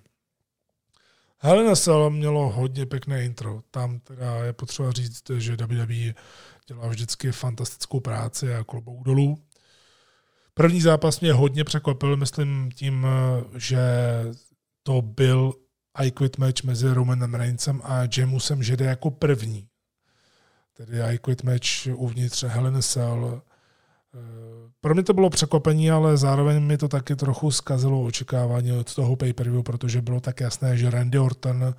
Helena 1.38 1.76
Cell 1.76 2.10
mělo 2.10 2.50
hodně 2.50 2.86
pěkné 2.86 3.24
intro. 3.24 3.62
Tam 3.72 4.00
teda 4.00 4.46
je 4.46 4.54
potřeba 4.54 4.92
říct, 4.92 5.30
že 5.38 5.56
WWE 5.56 6.14
dělá 6.68 6.88
vždycky 6.88 7.32
fantastickou 7.32 8.00
práci 8.00 8.56
a 8.56 8.64
klobouk 8.64 9.04
dolů. 9.04 9.38
První 10.54 10.82
zápas 10.82 11.20
mě 11.20 11.34
hodně 11.34 11.64
překvapil, 11.64 12.18
myslím 12.18 12.70
tím, 12.76 13.08
že 13.58 13.80
to 14.84 15.02
byl 15.02 15.54
I 15.94 16.12
Quit 16.12 16.38
match 16.38 16.64
mezi 16.64 16.94
Romanem 16.94 17.36
Reincem 17.36 17.82
a 17.84 18.02
Jamusem, 18.18 18.64
že 18.64 18.78
jde 18.78 18.86
jako 18.86 19.12
první. 19.12 19.68
Tedy 20.74 21.02
I 21.02 21.18
Quit 21.18 21.44
match 21.44 21.88
uvnitř 21.96 22.44
Helen 22.44 22.82
Cell 22.82 23.42
pro 24.82 24.94
mě 24.94 25.04
to 25.04 25.14
bylo 25.14 25.30
překvapení, 25.30 25.92
ale 25.92 26.18
zároveň 26.18 26.64
mi 26.64 26.78
to 26.78 26.88
taky 26.88 27.16
trochu 27.16 27.52
zkazilo 27.52 28.04
očekávání 28.04 28.72
od 28.72 28.96
toho 28.96 29.16
pay-per-view, 29.16 29.64
protože 29.64 30.02
bylo 30.02 30.20
tak 30.20 30.40
jasné, 30.40 30.78
že 30.78 30.90
Randy 30.90 31.20
Orton 31.20 31.76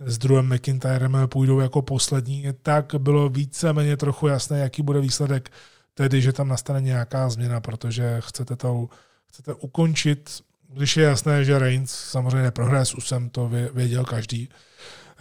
s 0.00 0.18
druhým 0.18 0.54
McIntyrem 0.54 1.18
půjdou 1.26 1.60
jako 1.60 1.82
poslední, 1.82 2.46
tak 2.62 2.94
bylo 2.98 3.28
víceméně 3.28 3.96
trochu 3.96 4.26
jasné, 4.26 4.58
jaký 4.58 4.82
bude 4.82 5.00
výsledek, 5.00 5.50
tedy 5.94 6.22
že 6.22 6.32
tam 6.32 6.48
nastane 6.48 6.80
nějaká 6.80 7.28
změna, 7.28 7.60
protože 7.60 8.16
chcete, 8.20 8.56
to, 8.56 8.88
chcete 9.26 9.54
ukončit 9.54 10.46
když 10.68 10.96
je 10.96 11.04
jasné, 11.04 11.44
že 11.44 11.58
Reigns 11.58 11.90
samozřejmě 11.90 12.42
neprohraje 12.42 12.84
s 12.84 12.94
Usem, 12.94 13.30
to 13.30 13.50
věděl 13.72 14.04
každý, 14.04 14.48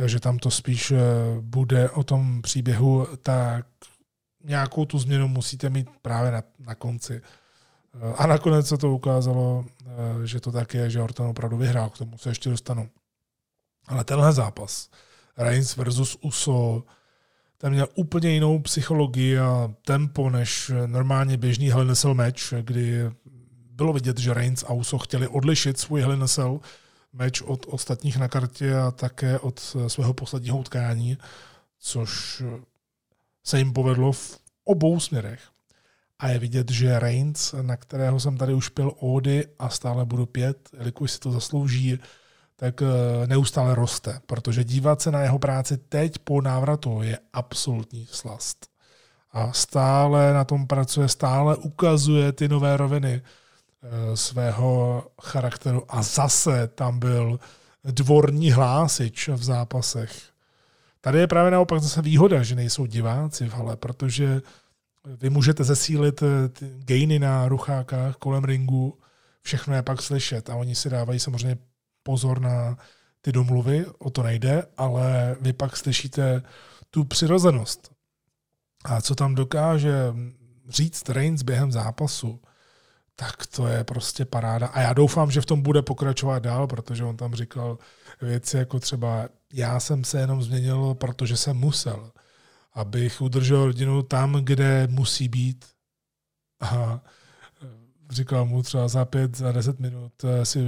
že 0.05 0.19
tam 0.19 0.37
to 0.37 0.51
spíš 0.51 0.91
eh, 0.91 0.97
bude 1.41 1.89
o 1.89 2.03
tom 2.03 2.41
příběhu, 2.41 3.07
tak 3.23 3.65
nějakou 4.45 4.85
tu 4.85 4.99
změnu 4.99 5.27
musíte 5.27 5.69
mít 5.69 5.89
právě 6.01 6.31
na, 6.31 6.43
na 6.59 6.75
konci. 6.75 7.21
Eh, 7.21 8.13
a 8.17 8.27
nakonec 8.27 8.67
se 8.67 8.77
to 8.77 8.91
ukázalo, 8.91 9.65
eh, 9.85 10.27
že 10.27 10.39
to 10.39 10.51
tak 10.51 10.73
je, 10.73 10.89
že 10.89 11.01
Orton 11.01 11.27
opravdu 11.27 11.57
vyhrál, 11.57 11.89
k 11.89 11.97
tomu 11.97 12.17
se 12.17 12.29
ještě 12.29 12.49
dostanu. 12.49 12.89
Ale 13.87 14.03
tenhle 14.03 14.33
zápas, 14.33 14.89
Reigns 15.37 15.77
versus 15.77 16.17
Uso, 16.21 16.83
ten 17.57 17.73
měl 17.73 17.87
úplně 17.95 18.29
jinou 18.29 18.59
psychologii 18.59 19.39
a 19.39 19.73
tempo 19.85 20.29
než 20.29 20.71
normálně 20.85 21.37
běžný 21.37 21.69
Hell 21.69 22.13
match, 22.13 22.53
kdy 22.61 23.11
bylo 23.71 23.93
vidět, 23.93 24.17
že 24.17 24.33
Reigns 24.33 24.63
a 24.63 24.73
Uso 24.73 24.97
chtěli 24.97 25.27
odlišit 25.27 25.79
svůj 25.79 26.01
Hell 26.01 26.59
match 27.13 27.41
od 27.45 27.65
ostatních 27.69 28.17
na 28.17 28.27
kartě 28.27 28.75
a 28.75 28.91
také 28.91 29.39
od 29.39 29.59
svého 29.87 30.13
posledního 30.13 30.57
utkání, 30.57 31.17
což 31.79 32.43
se 33.45 33.57
jim 33.57 33.73
povedlo 33.73 34.11
v 34.11 34.39
obou 34.63 34.99
směrech. 34.99 35.41
A 36.19 36.27
je 36.27 36.39
vidět, 36.39 36.71
že 36.71 36.99
Reigns, 36.99 37.55
na 37.61 37.77
kterého 37.77 38.19
jsem 38.19 38.37
tady 38.37 38.53
už 38.53 38.69
pil 38.69 38.91
ódy 38.99 39.47
a 39.59 39.69
stále 39.69 40.05
budu 40.05 40.25
pět, 40.25 40.69
jelikož 40.77 41.11
si 41.11 41.19
to 41.19 41.31
zaslouží, 41.31 41.99
tak 42.55 42.81
eh, 42.81 43.27
neustále 43.27 43.75
roste, 43.75 44.19
protože 44.25 44.63
dívat 44.63 45.01
se 45.01 45.11
na 45.11 45.21
jeho 45.21 45.39
práci 45.39 45.77
teď 45.77 46.19
po 46.19 46.41
návratu 46.41 47.01
je 47.01 47.19
absolutní 47.33 48.07
slast. 48.11 48.67
A 49.31 49.53
stále 49.53 50.33
na 50.33 50.43
tom 50.43 50.67
pracuje, 50.67 51.07
stále 51.07 51.55
ukazuje 51.55 52.31
ty 52.31 52.47
nové 52.47 52.77
roviny 52.77 53.21
eh, 53.21 54.17
svého 54.17 55.03
charakteru 55.21 55.83
a 55.89 56.01
zase 56.01 56.67
tam 56.67 56.99
byl 56.99 57.39
dvorní 57.83 58.51
hlásič 58.51 59.27
v 59.27 59.43
zápasech. 59.43 60.34
Tady 61.05 61.19
je 61.19 61.27
právě 61.27 61.51
naopak 61.51 61.81
zase 61.81 62.01
výhoda, 62.01 62.43
že 62.43 62.55
nejsou 62.55 62.85
diváci 62.85 63.49
v 63.49 63.53
hale, 63.53 63.75
protože 63.75 64.41
vy 65.05 65.29
můžete 65.29 65.63
zesílit 65.63 66.23
eh, 66.23 66.49
gainy 66.61 67.19
na 67.19 67.47
ruchákách 67.47 68.15
kolem 68.15 68.43
ringu, 68.43 68.99
všechno 69.41 69.75
je 69.75 69.81
pak 69.81 70.01
slyšet 70.01 70.49
a 70.49 70.55
oni 70.55 70.75
si 70.75 70.89
dávají 70.89 71.19
samozřejmě 71.19 71.57
pozor 72.03 72.41
na 72.41 72.77
ty 73.21 73.31
domluvy, 73.31 73.85
o 73.99 74.09
to 74.09 74.23
nejde, 74.23 74.63
ale 74.77 75.35
vy 75.41 75.53
pak 75.53 75.77
slyšíte 75.77 76.41
tu 76.89 77.03
přirozenost. 77.03 77.91
A 78.85 79.01
co 79.01 79.15
tam 79.15 79.35
dokáže 79.35 79.93
říct 80.69 81.09
Reigns 81.09 81.41
během 81.41 81.71
zápasu, 81.71 82.41
tak 83.15 83.45
to 83.45 83.67
je 83.67 83.83
prostě 83.83 84.25
paráda. 84.25 84.67
A 84.67 84.81
já 84.81 84.93
doufám, 84.93 85.31
že 85.31 85.41
v 85.41 85.45
tom 85.45 85.61
bude 85.61 85.81
pokračovat 85.81 86.43
dál, 86.43 86.67
protože 86.67 87.03
on 87.03 87.17
tam 87.17 87.35
říkal 87.35 87.77
věci 88.21 88.57
jako 88.57 88.79
třeba 88.79 89.29
já 89.55 89.79
jsem 89.79 90.03
se 90.03 90.19
jenom 90.19 90.43
změnil, 90.43 90.93
protože 90.93 91.37
jsem 91.37 91.57
musel, 91.57 92.11
abych 92.73 93.21
udržel 93.21 93.65
rodinu 93.65 94.03
tam, 94.03 94.33
kde 94.33 94.87
musí 94.87 95.27
být. 95.27 95.65
A 96.59 97.01
říkal 98.09 98.45
mu 98.45 98.63
třeba 98.63 98.87
za 98.87 99.05
pět, 99.05 99.37
za 99.37 99.51
deset 99.51 99.79
minut 99.79 100.13
si 100.43 100.59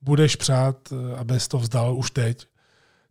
budeš 0.00 0.36
přát, 0.36 0.92
eh, 0.92 1.16
abys 1.16 1.48
to 1.48 1.58
vzdal 1.58 1.96
už 1.96 2.10
teď. 2.10 2.46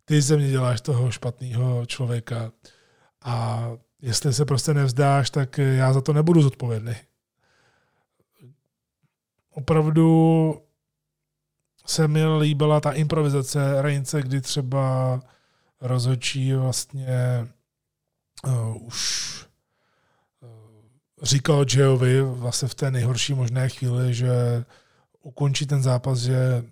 Ty 0.04 0.22
ze 0.22 0.36
mě 0.36 0.50
děláš 0.50 0.80
toho 0.80 1.10
špatného 1.10 1.86
člověka 1.86 2.52
a 3.22 3.68
jestli 4.02 4.32
se 4.32 4.44
prostě 4.44 4.74
nevzdáš, 4.74 5.30
tak 5.30 5.58
já 5.58 5.92
za 5.92 6.00
to 6.00 6.12
nebudu 6.12 6.42
zodpovědný. 6.42 6.94
Opravdu 9.50 10.63
se 11.86 12.08
mi 12.08 12.26
líbila 12.26 12.80
ta 12.80 12.92
improvizace 12.92 13.82
Reince, 13.82 14.22
kdy 14.22 14.40
třeba 14.40 15.20
rozhodčí 15.80 16.52
vlastně 16.52 17.46
uh, 18.46 18.86
už 18.86 19.34
uh, 20.40 20.48
říkal 21.22 21.64
Jayovi 21.76 22.22
vlastně 22.22 22.68
v 22.68 22.74
té 22.74 22.90
nejhorší 22.90 23.34
možné 23.34 23.68
chvíli, 23.68 24.14
že 24.14 24.64
ukončí 25.22 25.66
ten 25.66 25.82
zápas, 25.82 26.18
že 26.18 26.64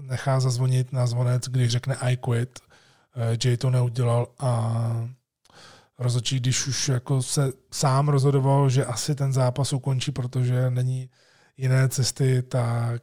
nechá 0.00 0.40
zazvonit 0.40 0.92
na 0.92 1.06
zvonec, 1.06 1.48
když 1.48 1.70
řekne 1.70 1.96
I 2.00 2.16
quit. 2.16 2.60
Eh, 3.16 3.38
Jay 3.44 3.56
to 3.56 3.70
neudělal 3.70 4.28
a 4.38 5.08
rozhodčí, 5.98 6.40
když 6.40 6.66
už 6.66 6.88
jako 6.88 7.22
se 7.22 7.52
sám 7.72 8.08
rozhodoval, 8.08 8.70
že 8.70 8.84
asi 8.84 9.14
ten 9.14 9.32
zápas 9.32 9.72
ukončí, 9.72 10.12
protože 10.12 10.70
není 10.70 11.10
jiné 11.56 11.88
cesty, 11.88 12.42
tak 12.42 13.02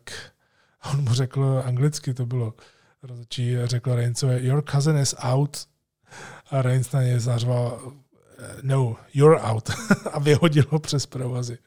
on 0.92 1.04
mu 1.04 1.14
řekl 1.14 1.64
anglicky, 1.66 2.14
to 2.14 2.26
bylo 2.26 2.54
rozhodčí, 3.04 3.56
řekl 3.64 3.96
Reincovi, 3.96 4.48
your 4.48 4.64
cousin 4.72 4.98
is 4.98 5.16
out 5.20 5.68
a 6.52 6.62
Reigns 6.62 6.92
na 6.92 7.04
něj 7.04 7.20
zařval, 7.20 7.80
eh, 8.40 8.56
no, 8.64 8.96
you're 9.14 9.42
out 9.42 9.70
a 10.12 10.20
vyhodil 10.20 10.64
ho 10.70 10.80
přes 10.80 11.06
provazy. 11.06 11.58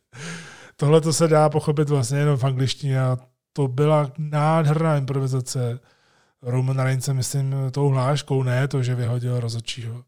Tohle 0.76 1.00
to 1.00 1.12
se 1.12 1.28
dá 1.28 1.48
pochopit 1.48 1.88
vlastně 1.88 2.18
jenom 2.18 2.36
v 2.36 2.44
angličtině 2.44 3.00
a 3.00 3.18
to 3.52 3.68
byla 3.68 4.12
nádherná 4.18 4.96
improvizace. 4.96 5.80
Roman 6.42 6.78
Reigns, 6.78 7.08
myslím, 7.08 7.54
tou 7.70 7.88
hláškou, 7.88 8.42
ne 8.42 8.68
to, 8.68 8.82
že 8.82 8.94
vyhodil 8.94 9.40
rozhodčího. 9.40 10.04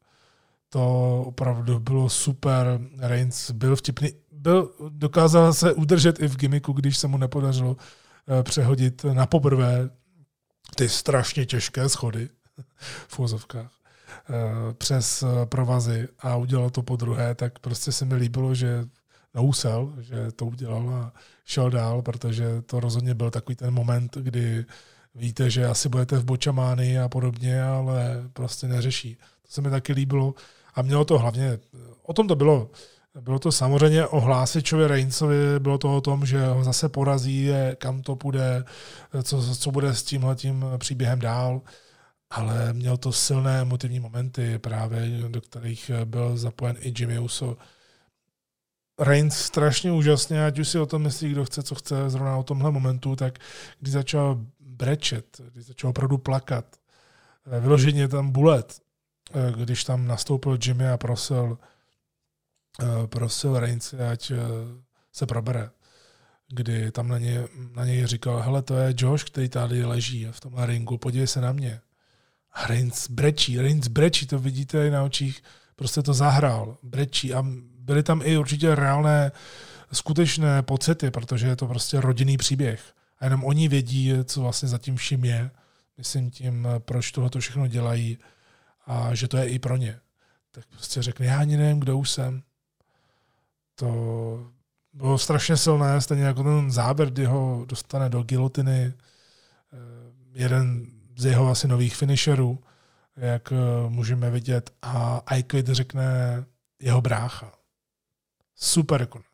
To 0.70 1.22
opravdu 1.26 1.78
bylo 1.78 2.08
super. 2.08 2.80
Reigns 2.98 3.50
byl 3.50 3.76
vtipný. 3.76 4.12
Byl, 4.32 4.70
dokázal 4.88 5.52
se 5.52 5.72
udržet 5.72 6.22
i 6.22 6.28
v 6.28 6.36
gimiku, 6.36 6.72
když 6.72 6.98
se 6.98 7.08
mu 7.08 7.18
nepodařilo 7.18 7.76
přehodit 8.42 9.04
na 9.04 9.26
poprvé 9.26 9.90
ty 10.76 10.88
strašně 10.88 11.46
těžké 11.46 11.88
schody 11.88 12.28
v 13.08 13.18
úzovkách 13.18 13.72
eh, 14.30 14.74
přes 14.74 15.22
eh, 15.22 15.46
provazy 15.46 16.08
a 16.18 16.36
udělal 16.36 16.70
to 16.70 16.82
po 16.82 16.96
druhé, 16.96 17.34
tak 17.34 17.58
prostě 17.58 17.92
se 17.92 18.04
mi 18.04 18.14
líbilo, 18.14 18.54
že 18.54 18.84
nousel, 19.34 19.94
že 20.00 20.32
to 20.32 20.46
udělal 20.46 20.90
a 20.90 21.12
šel 21.44 21.70
dál, 21.70 22.02
protože 22.02 22.62
to 22.62 22.80
rozhodně 22.80 23.14
byl 23.14 23.30
takový 23.30 23.56
ten 23.56 23.74
moment, 23.74 24.16
kdy 24.16 24.64
víte, 25.14 25.50
že 25.50 25.66
asi 25.66 25.88
budete 25.88 26.18
v 26.18 26.24
bočamány 26.24 26.98
a 26.98 27.08
podobně, 27.08 27.62
ale 27.62 28.22
prostě 28.32 28.68
neřeší. 28.68 29.14
To 29.14 29.52
se 29.52 29.60
mi 29.60 29.70
taky 29.70 29.92
líbilo 29.92 30.34
a 30.74 30.82
mělo 30.82 31.04
to 31.04 31.18
hlavně, 31.18 31.58
o 32.02 32.12
tom 32.12 32.28
to 32.28 32.36
bylo, 32.36 32.70
bylo 33.20 33.38
to 33.38 33.52
samozřejmě 33.52 34.06
o 34.06 34.20
Hlásičovi 34.20 34.86
Reincovi, 34.86 35.36
bylo 35.58 35.78
to 35.78 35.96
o 35.96 36.00
tom, 36.00 36.26
že 36.26 36.46
ho 36.46 36.64
zase 36.64 36.88
porazí, 36.88 37.48
kam 37.78 38.02
to 38.02 38.16
půjde, 38.16 38.64
co, 39.22 39.56
co 39.56 39.70
bude 39.70 39.94
s 39.94 40.02
tímhletím 40.02 40.64
příběhem 40.78 41.18
dál, 41.18 41.60
ale 42.30 42.72
měl 42.72 42.96
to 42.96 43.12
silné 43.12 43.60
emotivní 43.60 44.00
momenty 44.00 44.58
právě, 44.58 45.28
do 45.28 45.40
kterých 45.40 45.90
byl 46.04 46.36
zapojen 46.36 46.76
i 46.80 46.94
Jimmy 46.98 47.18
Uso, 47.18 47.56
Reigns 48.98 49.36
strašně 49.36 49.92
úžasně, 49.92 50.46
ať 50.46 50.58
už 50.58 50.68
si 50.68 50.78
o 50.78 50.86
tom 50.86 51.02
myslí, 51.02 51.30
kdo 51.30 51.44
chce, 51.44 51.62
co 51.62 51.74
chce, 51.74 52.10
zrovna 52.10 52.36
o 52.36 52.42
tomhle 52.42 52.70
momentu, 52.70 53.16
tak 53.16 53.38
když 53.80 53.92
začal 53.92 54.38
brečet, 54.60 55.40
když 55.52 55.66
začal 55.66 55.90
opravdu 55.90 56.18
plakat, 56.18 56.64
eh, 57.46 57.60
vyloženě 57.60 58.08
tam 58.08 58.30
bulet, 58.30 58.80
eh, 59.34 59.52
když 59.62 59.84
tam 59.84 60.06
nastoupil 60.06 60.58
Jimmy 60.64 60.88
a 60.88 60.96
prosil, 60.96 61.58
prosil 63.06 63.60
Reigns, 63.60 63.94
ať 64.12 64.32
se 65.12 65.26
probere, 65.26 65.70
kdy 66.48 66.92
tam 66.92 67.08
na, 67.08 67.18
ně, 67.18 67.44
na 67.74 67.84
něj 67.84 68.06
říkal, 68.06 68.42
hele, 68.42 68.62
to 68.62 68.76
je 68.76 68.94
Josh, 68.96 69.24
který 69.24 69.48
tady 69.48 69.84
leží 69.84 70.28
v 70.30 70.40
tomhle 70.40 70.66
ringu, 70.66 70.98
podívej 70.98 71.26
se 71.26 71.40
na 71.40 71.52
mě. 71.52 71.80
A 72.52 72.66
Reigns 72.66 73.10
brečí, 73.10 73.60
Reigns 73.60 73.88
brečí, 73.88 74.26
to 74.26 74.38
vidíte 74.38 74.86
i 74.86 74.90
na 74.90 75.02
očích, 75.02 75.42
prostě 75.76 76.02
to 76.02 76.14
zahrál, 76.14 76.78
brečí 76.82 77.34
a 77.34 77.44
byly 77.78 78.02
tam 78.02 78.22
i 78.24 78.38
určitě 78.38 78.74
reálné, 78.74 79.32
skutečné 79.92 80.62
pocity, 80.62 81.10
protože 81.10 81.46
je 81.46 81.56
to 81.56 81.66
prostě 81.66 82.00
rodinný 82.00 82.36
příběh. 82.36 82.82
A 83.18 83.24
jenom 83.24 83.44
oni 83.44 83.68
vědí, 83.68 84.12
co 84.24 84.40
vlastně 84.40 84.68
zatím 84.68 84.96
vším 84.96 85.24
je. 85.24 85.50
Myslím 85.98 86.30
tím, 86.30 86.68
proč 86.78 87.12
tohle 87.12 87.30
to 87.30 87.40
všechno 87.40 87.66
dělají 87.66 88.18
a 88.86 89.14
že 89.14 89.28
to 89.28 89.36
je 89.36 89.48
i 89.48 89.58
pro 89.58 89.76
ně. 89.76 90.00
Tak 90.50 90.64
prostě 90.66 91.02
řekne, 91.02 91.26
já 91.26 91.40
ani 91.40 91.56
nevím, 91.56 91.80
kdo 91.80 91.98
už 91.98 92.10
jsem. 92.10 92.42
To 93.78 94.52
bylo 94.92 95.18
strašně 95.18 95.56
silné, 95.56 96.00
stejně 96.00 96.24
jako 96.24 96.42
ten 96.42 96.70
záběr, 96.70 97.10
kdy 97.10 97.24
ho 97.24 97.64
dostane 97.68 98.08
do 98.08 98.22
gilotiny. 98.22 98.92
Eh, 98.92 99.78
jeden 100.32 100.86
z 101.16 101.24
jeho 101.24 101.48
asi 101.48 101.68
nových 101.68 101.96
finisherů, 101.96 102.58
jak 103.16 103.52
eh, 103.52 103.56
můžeme 103.88 104.30
vidět. 104.30 104.70
A 104.82 105.22
Aikid 105.26 105.66
řekne 105.66 106.44
jeho 106.80 107.00
brácha 107.00 107.52
super 108.58 109.06
konec. 109.06 109.26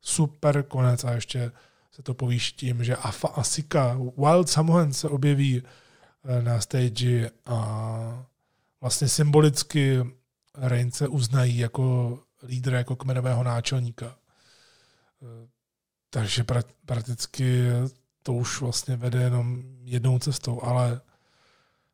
Super 0.00 0.62
konec 0.62 1.04
a 1.04 1.12
ještě 1.12 1.52
se 1.90 2.02
to 2.02 2.14
povýší 2.14 2.56
tím, 2.56 2.84
že 2.84 2.96
Afa 2.96 3.28
Asika, 3.28 3.98
Wild 4.16 4.48
Samoan 4.48 4.92
se 4.92 5.08
objeví 5.08 5.62
eh, 6.24 6.42
na 6.42 6.60
stage 6.60 7.30
a 7.46 8.26
vlastně 8.80 9.08
symbolicky 9.08 10.04
Reince 10.54 11.08
uznají 11.08 11.58
jako 11.58 12.18
lídra, 12.44 12.78
jako 12.78 12.96
kmenového 12.96 13.42
náčelníka. 13.42 14.06
Eh, 15.22 15.48
takže 16.10 16.44
pra, 16.44 16.62
prakticky 16.86 17.64
to 18.22 18.32
už 18.32 18.60
vlastně 18.60 18.96
vede 18.96 19.22
jenom 19.22 19.62
jednou 19.82 20.18
cestou, 20.18 20.62
ale 20.62 21.00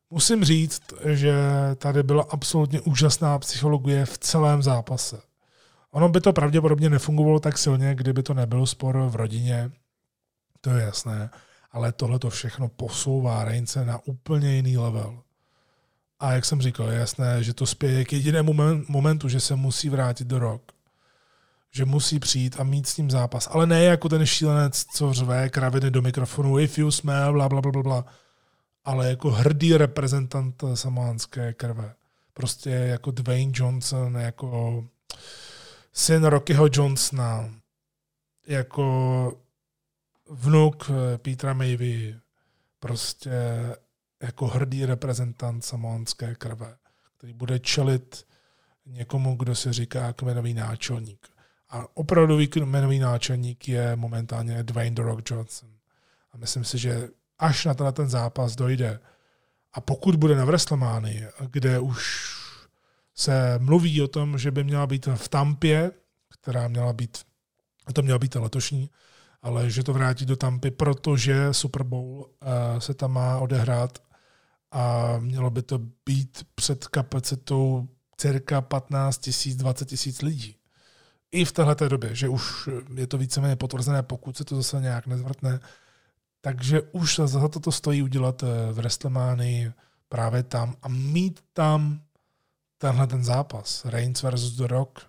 musím 0.09 0.43
říct, 0.43 0.81
že 1.05 1.35
tady 1.75 2.03
byla 2.03 2.25
absolutně 2.29 2.81
úžasná 2.81 3.39
psychologie 3.39 4.05
v 4.05 4.17
celém 4.17 4.63
zápase. 4.63 5.21
Ono 5.91 6.09
by 6.09 6.21
to 6.21 6.33
pravděpodobně 6.33 6.89
nefungovalo 6.89 7.39
tak 7.39 7.57
silně, 7.57 7.95
kdyby 7.95 8.23
to 8.23 8.33
nebyl 8.33 8.65
spor 8.65 8.97
v 9.09 9.15
rodině, 9.15 9.71
to 10.61 10.69
je 10.69 10.83
jasné, 10.83 11.29
ale 11.71 11.91
tohle 11.91 12.19
to 12.19 12.29
všechno 12.29 12.69
posouvá 12.69 13.43
Reince 13.43 13.85
na 13.85 13.99
úplně 14.05 14.55
jiný 14.55 14.77
level. 14.77 15.23
A 16.21 16.31
jak 16.31 16.45
jsem 16.45 16.61
říkal, 16.61 16.89
je 16.89 16.99
jasné, 16.99 17.43
že 17.43 17.53
to 17.53 17.65
spěje 17.65 18.05
k 18.05 18.13
jedinému 18.13 18.53
momentu, 18.87 19.29
že 19.29 19.39
se 19.39 19.55
musí 19.55 19.89
vrátit 19.89 20.27
do 20.27 20.39
rok. 20.39 20.71
Že 21.71 21.85
musí 21.85 22.19
přijít 22.19 22.55
a 22.59 22.63
mít 22.63 22.87
s 22.87 22.97
ním 22.97 23.11
zápas. 23.11 23.49
Ale 23.51 23.67
ne 23.67 23.83
jako 23.83 24.09
ten 24.09 24.25
šílenec, 24.25 24.85
co 24.85 25.13
řve 25.13 25.49
kraviny 25.49 25.91
do 25.91 26.01
mikrofonu, 26.01 26.59
if 26.59 26.77
you 26.77 26.91
smell, 26.91 27.33
bla, 27.33 27.49
bla, 27.49 27.61
bla, 27.61 27.71
bla, 27.71 27.83
bla. 27.83 28.05
Ale 28.83 29.09
jako 29.09 29.31
hrdý 29.31 29.77
reprezentant 29.77 30.63
samánské 30.73 31.53
krve. 31.53 31.93
Prostě 32.33 32.69
jako 32.69 33.11
Dwayne 33.11 33.51
Johnson, 33.55 34.15
jako 34.15 34.83
syn 35.93 36.23
Rockyho 36.23 36.67
Johnsona, 36.71 37.49
jako 38.47 39.37
vnuk 40.29 40.91
Petra 41.17 41.53
Mayvy, 41.53 42.15
prostě 42.79 43.31
jako 44.21 44.47
hrdý 44.47 44.85
reprezentant 44.85 45.65
samoanské 45.65 46.35
krve, 46.35 46.75
který 47.17 47.33
bude 47.33 47.59
čelit 47.59 48.27
někomu, 48.85 49.35
kdo 49.35 49.55
se 49.55 49.73
říká 49.73 50.13
kmenový 50.13 50.53
náčelník. 50.53 51.27
A 51.69 51.97
opravdový 51.97 52.47
kmenový 52.47 52.99
náčelník 52.99 53.67
je 53.67 53.95
momentálně 53.95 54.63
Dwayne 54.63 54.95
The 54.95 55.01
Rock 55.01 55.31
Johnson. 55.31 55.69
A 56.31 56.37
myslím 56.37 56.63
si, 56.63 56.77
že 56.77 57.09
až 57.39 57.65
na 57.65 57.91
ten, 57.91 58.09
zápas 58.09 58.55
dojde, 58.55 58.99
a 59.73 59.81
pokud 59.81 60.15
bude 60.15 60.35
na 60.35 60.45
WrestleMania, 60.45 61.29
kde 61.51 61.79
už 61.79 62.31
se 63.15 63.59
mluví 63.59 64.01
o 64.01 64.07
tom, 64.07 64.37
že 64.37 64.51
by 64.51 64.63
měla 64.63 64.87
být 64.87 65.07
v 65.15 65.29
Tampě, 65.29 65.91
která 66.29 66.67
měla 66.67 66.93
být, 66.93 67.17
to 67.93 68.01
měla 68.01 68.19
být 68.19 68.35
letošní, 68.35 68.89
ale 69.41 69.69
že 69.69 69.83
to 69.83 69.93
vrátí 69.93 70.25
do 70.25 70.35
Tampy, 70.35 70.71
protože 70.71 71.53
Super 71.53 71.83
Bowl 71.83 72.19
uh, 72.19 72.79
se 72.79 72.93
tam 72.93 73.11
má 73.11 73.39
odehrát 73.39 74.10
a 74.71 75.15
mělo 75.19 75.49
by 75.49 75.61
to 75.61 75.79
být 76.05 76.45
před 76.55 76.87
kapacitou 76.87 77.87
cirka 78.17 78.61
15 78.61 79.17
tisíc, 79.17 79.55
20 79.55 79.85
tisíc 79.85 80.21
lidí. 80.21 80.55
I 81.31 81.45
v 81.45 81.51
této 81.51 81.89
době, 81.89 82.15
že 82.15 82.29
už 82.29 82.69
je 82.95 83.07
to 83.07 83.17
víceméně 83.17 83.55
potvrzené, 83.55 84.03
pokud 84.03 84.37
se 84.37 84.45
to 84.45 84.55
zase 84.55 84.81
nějak 84.81 85.07
nezvrtne. 85.07 85.59
Takže 86.41 86.81
už 86.81 87.19
za 87.25 87.47
to 87.47 87.71
stojí 87.71 88.01
udělat 88.01 88.43
eh, 88.43 88.71
v 88.71 88.75
WrestleManii 88.75 89.73
právě 90.09 90.43
tam 90.43 90.75
a 90.81 90.87
mít 90.87 91.43
tam 91.53 92.01
tenhle 92.77 93.07
ten 93.07 93.23
zápas, 93.23 93.85
Reigns 93.85 94.23
versus 94.23 94.51
The 94.51 94.67
Rock. 94.67 94.99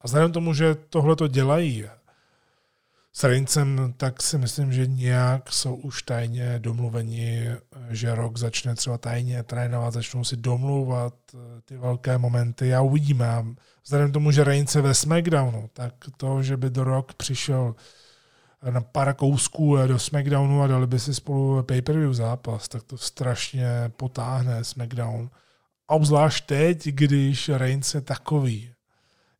A 0.00 0.06
vzhledem 0.06 0.32
tomu, 0.32 0.54
že 0.54 0.74
tohle 0.74 1.16
to 1.16 1.28
dělají 1.28 1.84
s 3.18 3.24
Reincem, 3.24 3.94
tak 3.96 4.22
si 4.22 4.38
myslím, 4.38 4.72
že 4.72 4.86
nějak 4.86 5.52
jsou 5.52 5.74
už 5.74 6.02
tajně 6.02 6.58
domluveni, 6.58 7.48
že 7.90 8.14
rok 8.14 8.36
začne 8.36 8.74
třeba 8.74 8.98
tajně 8.98 9.42
trénovat, 9.42 9.94
začnou 9.94 10.24
si 10.24 10.36
domlouvat 10.36 11.14
eh, 11.34 11.38
ty 11.64 11.76
velké 11.76 12.18
momenty 12.18 12.74
a 12.74 12.80
uvidíme. 12.80 13.44
Vzhledem 13.84 14.10
k 14.10 14.12
tomu, 14.12 14.30
že 14.30 14.44
Reince 14.44 14.80
ve 14.80 14.94
SmackDownu, 14.94 15.70
tak 15.72 15.94
to, 16.16 16.42
že 16.42 16.56
by 16.56 16.70
do 16.70 16.84
rok 16.84 17.14
přišel 17.14 17.74
na 18.70 18.80
pár 18.80 19.14
kousků 19.14 19.76
do 19.86 19.98
SmackDownu 19.98 20.62
a 20.62 20.66
dali 20.66 20.86
by 20.86 20.98
si 20.98 21.14
spolu 21.14 21.62
pay-per-view 21.62 22.14
zápas, 22.14 22.68
tak 22.68 22.82
to 22.82 22.98
strašně 22.98 23.68
potáhne 23.96 24.64
SmackDown. 24.64 25.30
A 25.88 25.94
obzvlášť 25.94 26.46
teď, 26.46 26.86
když 26.86 27.48
Reigns 27.48 27.94
je 27.94 28.00
takový, 28.00 28.72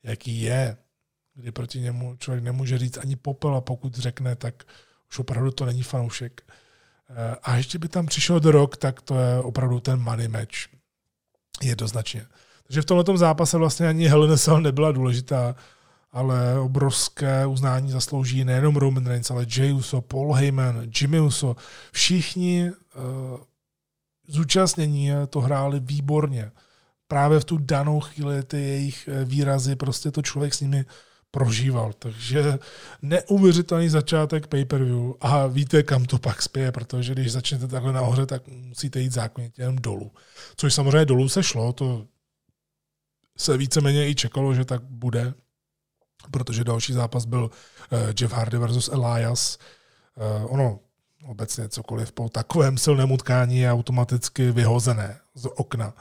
jaký 0.03 0.41
je, 0.41 0.76
kdy 1.39 1.53
proti 1.53 1.80
němu 1.80 2.16
člověk 2.16 2.45
nemůže 2.45 2.78
říct 2.78 2.99
ani 2.99 3.16
popel 3.16 3.57
a 3.57 3.61
pokud 3.61 3.95
řekne, 3.95 4.36
tak 4.36 4.64
už 5.11 5.18
opravdu 5.18 5.51
to 5.51 5.66
není 5.66 5.82
fanoušek. 5.82 6.43
Eh, 7.11 7.36
a 7.43 7.57
ještě 7.57 7.78
by 7.78 7.89
tam 7.89 8.07
přišel 8.07 8.41
do 8.41 8.51
rok, 8.51 8.76
tak 8.76 9.03
to 9.03 9.18
je 9.18 9.39
opravdu 9.39 9.80
ten 9.80 10.01
money 10.01 10.28
match. 10.28 10.57
Jednoznačně. 11.62 12.26
Takže 12.66 12.82
v 12.82 12.84
tomto 12.84 13.16
zápase 13.16 13.59
vlastně 13.59 13.89
ani 13.89 14.09
Helen 14.09 14.39
Cell 14.39 14.61
nebyla 14.61 14.93
důležitá, 14.93 15.57
ale 16.12 16.61
obrovské 16.61 17.47
uznání 17.47 17.91
zaslouží 17.91 18.45
nejenom 18.45 18.76
Roman 18.76 19.07
Reigns, 19.07 19.30
ale 19.30 19.47
Jay 19.57 19.72
Uso, 19.72 20.01
Paul 20.01 20.32
Heyman, 20.32 20.91
Jimmy 21.01 21.20
Uso. 21.20 21.57
Všichni 21.93 22.70
uh, 22.70 23.41
zúčastnění 24.28 25.11
to 25.30 25.41
hráli 25.41 25.80
výborně. 25.80 26.51
Právě 27.09 27.41
v 27.41 27.45
tu 27.45 27.59
danou 27.59 28.01
chvíli 28.01 28.43
ty 28.43 28.57
jejich 28.57 29.09
eh, 29.09 29.24
výrazy, 29.24 29.76
prostě 29.76 30.11
to 30.11 30.22
člověk 30.22 30.55
s 30.55 30.61
nimi 30.61 30.84
prožíval. 31.31 31.93
Takže 31.93 32.59
neuvěřitelný 33.03 33.89
začátek 33.89 34.47
pay-per-view 34.47 35.12
a 35.20 35.47
víte, 35.47 35.83
kam 35.83 36.05
to 36.05 36.18
pak 36.18 36.43
spěje, 36.43 36.72
protože 36.72 37.12
když 37.12 37.33
začnete 37.33 37.68
takhle 37.68 37.93
nahoře, 37.93 38.26
tak 38.26 38.49
musíte 38.49 39.01
jít 39.01 39.12
zákonitě 39.12 39.62
jenom 39.62 39.76
dolů. 39.76 40.12
Což 40.57 40.74
samozřejmě 40.74 41.05
dolů 41.05 41.29
se 41.29 41.43
šlo, 41.43 41.72
to 41.72 42.07
se 43.37 43.57
víceméně 43.57 44.09
i 44.09 44.14
čekalo, 44.14 44.55
že 44.55 44.64
tak 44.64 44.83
bude, 44.83 45.35
protože 46.31 46.64
další 46.64 46.93
zápas 46.93 47.24
byl 47.24 47.51
eh, 47.93 48.14
Jeff 48.20 48.35
Hardy 48.35 48.59
versus 48.59 48.89
Elias. 48.93 49.59
Eh, 50.16 50.45
ono 50.45 50.81
obecně 51.24 51.68
cokoliv 51.68 52.12
po 52.12 52.29
takovém 52.29 52.79
silném 52.79 53.12
utkání 53.12 53.59
je 53.59 53.72
automaticky 53.72 54.53
vyhozené 54.53 55.20
z 55.35 55.47
okna. 55.57 55.95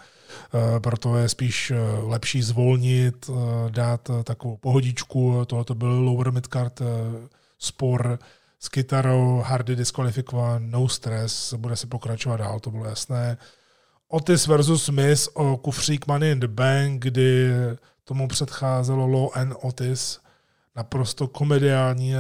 Eh, 0.54 0.80
proto 0.80 1.16
je 1.16 1.30
spíš 1.30 1.72
eh, 1.72 1.78
lepší 2.02 2.42
zvolnit, 2.42 3.30
eh, 3.30 3.72
dát 3.72 4.12
takovou 4.24 4.58
pohodičku. 4.58 5.46
Tohle 5.46 5.66
byl 5.74 5.90
lower 5.90 6.32
midcard 6.32 6.82
spor 7.60 8.20
s 8.60 8.70
kytarou, 8.70 9.44
Hardy 9.46 9.76
diskvalifikován, 9.76 10.72
no 10.72 10.88
stress, 10.88 11.54
bude 11.54 11.76
se 11.76 11.88
pokračovat 11.88 12.38
dál, 12.38 12.60
to 12.60 12.72
bylo 12.72 12.86
jasné. 12.86 13.38
Otis 14.08 14.48
versus 14.48 14.84
Smith 14.84 15.28
o 15.34 15.58
kufřík 15.58 16.08
Money 16.08 16.32
in 16.32 16.40
the 16.40 16.48
Bank, 16.48 17.04
kdy 17.04 17.50
tomu 18.04 18.28
předcházelo 18.28 19.08
Low 19.08 19.30
and 19.34 19.54
Otis, 19.62 20.20
naprosto 20.76 21.28
komediální 21.28 22.14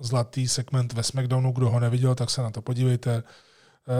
zlatý 0.00 0.48
segment 0.48 0.92
ve 0.92 1.02
SmackDownu, 1.02 1.52
kdo 1.52 1.70
ho 1.70 1.80
neviděl, 1.80 2.14
tak 2.14 2.30
se 2.30 2.42
na 2.42 2.50
to 2.50 2.62
podívejte. 2.62 3.22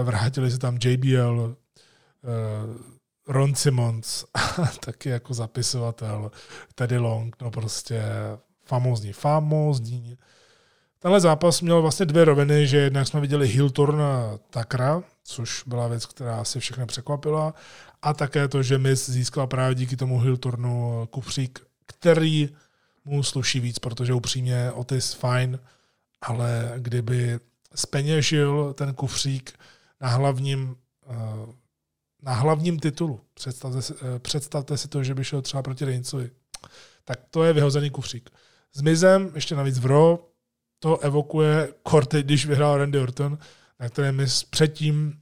Vrátili 0.02 0.50
se 0.50 0.59
tam 0.59 0.78
JBL, 0.84 1.56
Ron 3.28 3.54
Simmons, 3.54 4.24
taky 4.84 5.08
jako 5.08 5.34
zapisovatel, 5.34 6.30
Teddy 6.74 6.98
Long, 6.98 7.36
no 7.40 7.50
prostě 7.50 8.02
famózní, 8.64 9.12
famózní. 9.12 10.18
Tenhle 10.98 11.20
zápas 11.20 11.60
měl 11.60 11.82
vlastně 11.82 12.06
dvě 12.06 12.24
roviny, 12.24 12.66
že 12.66 12.76
jednak 12.76 13.08
jsme 13.08 13.20
viděli 13.20 13.48
Hilton 13.48 14.02
Takra, 14.50 15.02
což 15.24 15.62
byla 15.66 15.88
věc, 15.88 16.06
která 16.06 16.40
asi 16.40 16.60
všechny 16.60 16.86
překvapila, 16.86 17.54
a 18.02 18.14
také 18.14 18.48
to, 18.48 18.62
že 18.62 18.78
Miz 18.78 19.10
získal 19.10 19.46
právě 19.46 19.74
díky 19.74 19.96
tomu 19.96 20.20
Hiltornu 20.20 21.08
kufřík, 21.10 21.60
který 21.86 22.48
mu 23.04 23.22
sluší 23.22 23.60
víc, 23.60 23.78
protože 23.78 24.14
upřímně 24.14 24.72
Otis 24.72 25.12
fajn, 25.12 25.58
ale 26.22 26.72
kdyby 26.76 27.40
speněžil 27.74 28.74
ten 28.74 28.94
kufřík 28.94 29.58
na 30.00 30.08
hlavním 30.08 30.76
uh, 31.06 31.16
na 32.22 32.34
hlavním 32.34 32.78
titulu. 32.78 33.20
Představte 33.34 33.82
si, 33.82 33.94
eh, 33.94 34.18
představte 34.18 34.76
si 34.76 34.88
to, 34.88 35.04
že 35.04 35.14
by 35.14 35.24
šel 35.24 35.42
třeba 35.42 35.62
proti 35.62 35.84
Reincovi. 35.84 36.30
Tak 37.04 37.20
to 37.30 37.44
je 37.44 37.52
vyhozený 37.52 37.90
kufřík. 37.90 38.30
S 38.72 38.82
Mizem, 38.82 39.32
ještě 39.34 39.54
navíc 39.54 39.78
v 39.78 39.86
Raw, 39.86 40.16
to 40.78 40.98
evokuje 40.98 41.74
Corty, 41.88 42.22
když 42.22 42.46
vyhrál 42.46 42.78
Randy 42.78 42.98
Orton, 42.98 43.38
na 43.80 43.88
kterém 43.88 44.16
Miz 44.16 44.44
předtím 44.44 45.20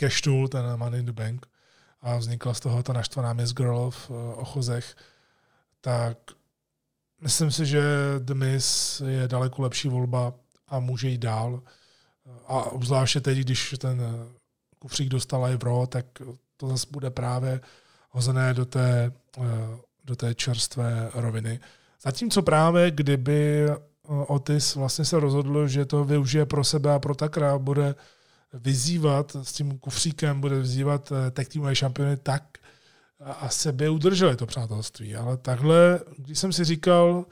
cashnul 0.00 0.48
ten 0.48 0.76
Money 0.76 1.00
in 1.00 1.06
the 1.06 1.12
Bank 1.12 1.46
a 2.00 2.16
vznikla 2.16 2.54
z 2.54 2.60
toho 2.60 2.82
ta 2.82 2.92
naštvaná 2.92 3.32
Miss 3.32 3.52
Girl 3.52 3.90
v 3.90 4.10
eh, 4.10 4.34
ochozech, 4.34 4.96
tak 5.80 6.18
myslím 7.20 7.50
si, 7.50 7.66
že 7.66 7.82
The 8.18 8.34
Miz 8.34 9.00
je 9.06 9.28
daleko 9.28 9.62
lepší 9.62 9.88
volba 9.88 10.34
a 10.68 10.78
může 10.78 11.08
jít 11.08 11.18
dál. 11.18 11.62
A 12.46 12.62
obzvláště 12.62 13.20
teď, 13.20 13.38
když 13.38 13.74
ten 13.78 14.00
kufřík 14.80 15.08
dostala 15.08 15.50
i 15.50 15.56
v 15.56 15.86
tak 15.86 16.06
to 16.56 16.68
zase 16.68 16.86
bude 16.90 17.10
právě 17.10 17.60
hozené 18.10 18.54
do 18.54 18.64
té, 18.64 19.12
eh, 19.38 19.42
do 20.04 20.16
té 20.16 20.34
čerstvé 20.34 21.10
roviny. 21.14 21.60
Zatímco 22.02 22.42
právě, 22.42 22.90
kdyby 22.90 23.66
eh, 23.70 23.76
Otis 24.08 24.74
vlastně 24.74 25.04
se 25.04 25.20
rozhodl, 25.20 25.68
že 25.68 25.84
to 25.84 26.04
využije 26.04 26.46
pro 26.46 26.64
sebe 26.64 26.94
a 26.94 26.98
pro 26.98 27.14
Takra, 27.14 27.58
bude 27.58 27.94
vyzývat 28.52 29.36
s 29.42 29.52
tím 29.52 29.78
kufříkem, 29.78 30.40
bude 30.40 30.58
vyzývat 30.58 31.12
eh, 31.12 31.30
tag 31.30 31.48
teamové 31.48 31.76
šampiony 31.76 32.16
tak, 32.16 32.42
a 33.24 33.48
sebe 33.48 33.90
udrželi 33.90 34.36
to 34.36 34.46
přátelství. 34.46 35.16
Ale 35.16 35.36
takhle, 35.36 36.00
když 36.16 36.38
jsem 36.38 36.52
si 36.52 36.64
říkal, 36.64 37.24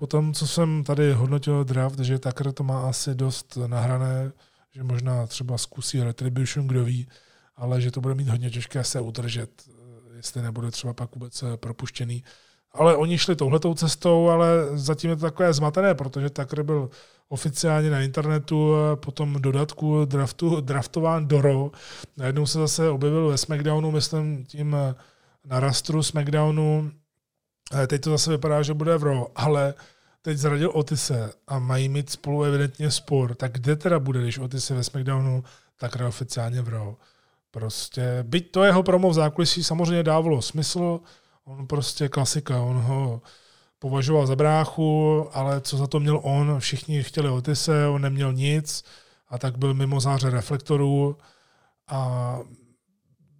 Potom, 0.00 0.34
co 0.34 0.46
jsem 0.46 0.84
tady 0.84 1.12
hodnotil 1.12 1.64
draft, 1.64 1.98
že 1.98 2.18
Tucker 2.18 2.52
to 2.52 2.64
má 2.64 2.88
asi 2.88 3.14
dost 3.14 3.58
nahrané, 3.66 4.32
že 4.78 4.84
možná 4.84 5.26
třeba 5.26 5.58
zkusí 5.58 6.02
Retribution, 6.02 6.66
kdo 6.66 6.84
ví, 6.84 7.08
ale 7.56 7.80
že 7.80 7.90
to 7.90 8.00
bude 8.00 8.14
mít 8.14 8.28
hodně 8.28 8.50
těžké 8.50 8.84
se 8.84 9.00
udržet, 9.00 9.50
jestli 10.16 10.42
nebude 10.42 10.70
třeba 10.70 10.92
pak 10.92 11.14
vůbec 11.14 11.44
propuštěný. 11.56 12.24
Ale 12.72 12.96
oni 12.96 13.18
šli 13.18 13.36
touhletou 13.36 13.74
cestou, 13.74 14.28
ale 14.28 14.48
zatím 14.72 15.10
je 15.10 15.16
to 15.16 15.22
takové 15.22 15.52
zmatené, 15.52 15.94
protože 15.94 16.30
Tucker 16.30 16.62
byl 16.62 16.90
oficiálně 17.28 17.90
na 17.90 18.00
internetu, 18.00 18.74
potom 18.94 19.42
dodatku 19.42 20.04
draftu, 20.04 20.60
draftován 20.60 21.26
do 21.26 21.42
Raw. 21.42 21.68
Najednou 22.16 22.46
se 22.46 22.58
zase 22.58 22.90
objevil 22.90 23.28
ve 23.28 23.38
SmackDownu, 23.38 23.90
myslím 23.90 24.46
tím 24.46 24.76
na 25.44 25.60
rastru 25.60 26.02
SmackDownu. 26.02 26.90
Teď 27.86 28.02
to 28.02 28.10
zase 28.10 28.30
vypadá, 28.30 28.62
že 28.62 28.74
bude 28.74 28.98
v 28.98 29.02
Raw, 29.02 29.24
ale 29.34 29.74
teď 30.22 30.38
zradil 30.38 30.70
Otise 30.74 31.32
a 31.46 31.58
mají 31.58 31.88
mít 31.88 32.10
spolu 32.10 32.44
evidentně 32.44 32.90
spor, 32.90 33.34
tak 33.34 33.52
kde 33.52 33.76
teda 33.76 33.98
bude, 33.98 34.22
když 34.22 34.38
Otis 34.38 34.70
je 34.70 34.76
ve 34.76 34.84
SmackDownu, 34.84 35.44
tak 35.76 35.96
oficiálně 36.08 36.62
v 36.62 36.68
Raw. 36.68 36.94
Prostě, 37.50 38.18
byť 38.22 38.50
to 38.50 38.64
jeho 38.64 38.82
promo 38.82 39.10
v 39.10 39.14
zákulisí 39.14 39.64
samozřejmě 39.64 40.02
dávalo 40.02 40.42
smysl, 40.42 41.00
on 41.44 41.66
prostě 41.66 42.08
klasika, 42.08 42.60
on 42.60 42.76
ho 42.76 43.22
považoval 43.78 44.26
za 44.26 44.36
bráchu, 44.36 45.26
ale 45.32 45.60
co 45.60 45.76
za 45.76 45.86
to 45.86 46.00
měl 46.00 46.20
on, 46.22 46.60
všichni 46.60 47.02
chtěli 47.02 47.28
Otise, 47.28 47.86
on 47.86 48.02
neměl 48.02 48.32
nic 48.32 48.84
a 49.28 49.38
tak 49.38 49.58
byl 49.58 49.74
mimo 49.74 50.00
záře 50.00 50.30
reflektorů 50.30 51.16
a 51.88 52.38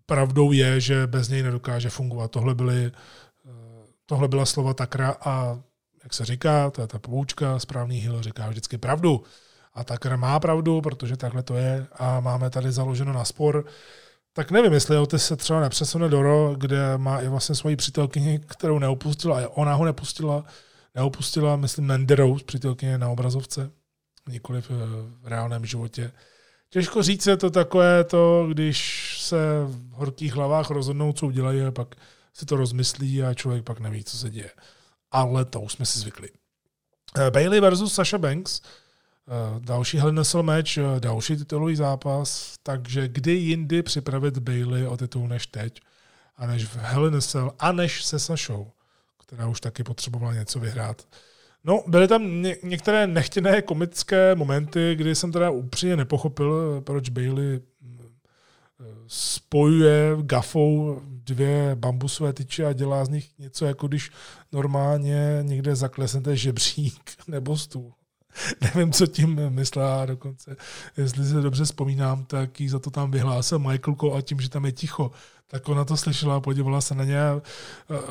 pravdou 0.07 0.53
je, 0.53 0.81
že 0.81 1.07
bez 1.07 1.29
něj 1.29 1.43
nedokáže 1.43 1.91
fungovat. 1.91 2.31
Tohle, 2.31 2.55
byly, 2.55 2.93
tohle 4.07 4.29
byla 4.29 4.47
slova 4.47 4.75
Takra 4.75 5.17
a 5.21 5.61
jak 6.09 6.15
se 6.15 6.25
říká, 6.25 6.73
je 6.81 6.87
ta 6.87 6.99
poučka, 6.99 7.59
správný 7.59 7.99
hil 7.99 8.23
říká 8.23 8.49
vždycky 8.49 8.79
pravdu. 8.79 9.23
A 9.75 9.85
Takra 9.85 10.17
má 10.17 10.41
pravdu, 10.41 10.81
protože 10.81 11.17
takhle 11.17 11.43
to 11.43 11.55
je 11.55 11.87
a 11.93 12.21
máme 12.21 12.51
tady 12.51 12.73
založeno 12.73 13.13
na 13.13 13.25
spor. 13.25 13.67
Tak 14.33 14.51
nevím, 14.51 14.73
jestli 14.73 14.99
Otis 14.99 15.27
se 15.27 15.37
třeba 15.37 15.61
nepřesune 15.61 16.09
do 16.09 16.23
Ro, 16.23 16.55
kde 16.57 16.99
má 16.99 17.21
i 17.21 17.29
vlastně 17.29 17.55
svoji 17.55 17.77
přítelkyni, 17.77 18.41
kterou 18.47 18.79
neopustila, 18.79 19.41
a 19.41 19.49
ona 19.49 19.75
ho 19.75 19.85
nepustila, 19.85 20.45
neopustila, 20.95 21.57
myslím, 21.57 21.87
Menderou, 21.87 22.39
přítelkyně 22.39 22.99
na 22.99 23.09
obrazovce, 23.09 23.71
nikoli 24.29 24.63
v, 24.63 24.71
v 25.21 25.27
reálném 25.27 25.67
životě. 25.67 26.13
Těžko 26.71 27.03
říct, 27.03 27.27
je 27.27 27.37
to 27.37 27.51
takové 27.51 28.05
to, 28.05 28.47
když 28.51 29.17
se 29.21 29.37
v 29.65 29.91
horkých 29.93 30.35
hlavách 30.35 30.71
rozhodnou, 30.71 31.13
co 31.13 31.27
udělají, 31.27 31.63
a 31.63 31.71
pak 31.71 31.95
si 32.33 32.47
to 32.47 32.57
rozmyslí 32.57 33.23
a 33.23 33.35
člověk 33.35 33.65
pak 33.65 33.81
neví, 33.81 34.05
co 34.05 34.17
se 34.17 34.31
děje. 34.31 34.51
Ale 35.11 35.45
to 35.45 35.61
už 35.61 35.73
jsme 35.73 35.87
si 35.87 35.99
zvykli. 35.99 36.29
Eh, 37.19 37.31
Bailey 37.31 37.61
versus 37.61 37.95
Sasha 37.95 38.19
Banks– 38.19 38.61
Eh, 39.31 39.61
další 39.61 39.99
Hell 39.99 40.21
a 40.39 40.43
match, 40.43 40.79
eh, 40.79 41.01
další 41.01 41.37
titulový 41.37 41.77
zápas, 41.77 42.55
takže 42.63 43.09
kdy 43.09 43.33
jindy 43.33 43.83
připravit 43.83 44.39
Bailey 44.39 44.87
o 44.87 44.97
titul 44.97 45.29
než 45.29 45.47
teď 45.47 45.81
a 46.37 46.47
než 46.47 46.65
v 46.65 46.77
Hell 46.77 47.53
a 47.59 47.73
než 47.73 48.05
se 48.05 48.19
Sashou, 48.19 48.71
která 49.27 49.47
už 49.47 49.61
taky 49.61 49.85
potřebovala 49.85 50.35
něco 50.35 50.61
vyhrát. 50.61 51.07
No, 51.65 51.83
byly 51.87 52.09
tam 52.09 52.43
ně- 52.43 52.57
některé 52.63 53.07
nechtěné 53.07 53.63
komické 53.63 54.35
momenty, 54.35 54.95
kdy 54.95 55.15
jsem 55.15 55.33
teda 55.33 55.51
upřímně 55.51 55.97
nepochopil, 55.97 56.81
proč 56.81 57.09
Bailey 57.09 57.61
spojuje 59.07 60.17
gafou 60.23 61.03
dvě 61.29 61.75
bambusové 61.75 62.33
tyče 62.33 62.67
a 62.67 62.73
dělá 62.73 63.05
z 63.05 63.09
nich 63.09 63.39
něco, 63.39 63.67
jako 63.67 63.89
když 63.89 64.11
normálně 64.53 65.39
někde 65.43 65.77
zaklesnete 65.77 66.37
žebřík 66.37 67.11
nebo 67.29 67.57
stůl. 67.57 67.93
nevím, 68.75 68.93
co 68.93 69.07
tím 69.07 69.51
myslela 69.51 70.07
dokonce. 70.07 70.57
Jestli 70.97 71.25
se 71.25 71.41
dobře 71.41 71.65
vzpomínám, 71.65 72.25
tak 72.25 72.61
jí 72.61 72.69
za 72.69 72.79
to 72.79 72.91
tam 72.91 73.11
vyhlásil 73.11 73.59
Michael 73.59 73.97
Cole 74.01 74.19
a 74.19 74.21
tím, 74.21 74.41
že 74.41 74.51
tam 74.51 74.65
je 74.65 74.73
ticho, 74.73 75.11
tak 75.47 75.69
ona 75.69 75.85
to 75.85 75.97
slyšela 75.97 76.37
a 76.37 76.41
podívala 76.41 76.81
se 76.81 76.95
na 76.95 77.05
ně. 77.05 77.21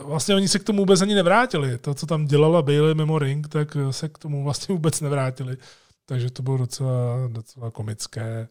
Vlastně 0.03 0.36
oni 0.36 0.47
se 0.47 0.59
k 0.59 0.63
tomu 0.63 0.80
vůbec 0.80 1.01
ani 1.01 1.15
nevrátili. 1.15 1.78
To, 1.78 1.93
co 1.93 2.05
tam 2.05 2.26
dělala 2.26 2.61
Bailey 2.61 2.95
mimo 2.95 3.20
ring, 3.20 3.47
tak 3.47 3.78
se 3.91 4.09
k 4.09 4.18
tomu 4.18 4.43
vlastně 4.43 4.74
vůbec 4.74 5.01
nevrátili. 5.01 5.57
Takže 6.05 6.32
to 6.32 6.43
bylo 6.43 6.57
docela, 6.57 7.28
docela 7.28 7.72
komické. 7.72 8.47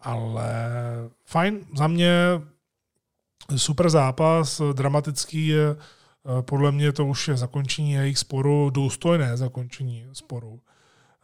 Ale 0.00 0.52
fajn, 1.24 1.60
za 1.76 1.86
mě 1.86 2.12
super 3.56 3.90
zápas, 3.90 4.62
dramatický, 4.72 5.52
podle 6.40 6.72
mě 6.72 6.92
to 6.92 7.06
už 7.06 7.28
je 7.28 7.36
zakončení 7.36 7.92
jejich 7.92 8.18
sporu, 8.18 8.70
důstojné 8.70 9.36
zakončení 9.36 10.06
sporu. 10.12 10.60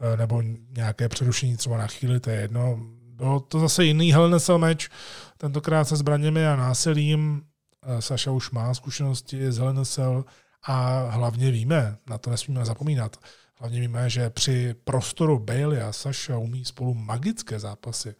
Eh, 0.00 0.16
nebo 0.16 0.42
nějaké 0.76 1.08
přerušení 1.08 1.56
třeba 1.56 1.78
na 1.78 1.86
chvíli, 1.86 2.20
to 2.20 2.30
je 2.30 2.40
jedno. 2.40 2.78
Bylo 3.02 3.40
to 3.40 3.60
zase 3.60 3.84
jiný 3.84 4.12
Hell 4.12 4.38
match, 4.58 4.84
tentokrát 5.36 5.84
se 5.84 5.96
zbraněmi 5.96 6.46
a 6.46 6.56
násilím. 6.56 7.42
Eh, 7.82 8.02
Saša 8.02 8.30
už 8.30 8.50
má 8.50 8.74
zkušenosti 8.74 9.52
z 9.52 9.58
Hell 9.96 10.24
a 10.62 11.00
hlavně 11.10 11.50
víme, 11.50 11.96
na 12.06 12.18
to 12.18 12.30
nesmíme 12.30 12.64
zapomínat, 12.64 13.16
hlavně 13.54 13.80
víme, 13.80 14.10
že 14.10 14.30
při 14.30 14.74
prostoru 14.84 15.38
Bailey 15.38 15.82
a 15.82 15.92
Saša 15.92 16.38
umí 16.38 16.64
spolu 16.64 16.94
magické 16.94 17.60
zápasy. 17.60 18.14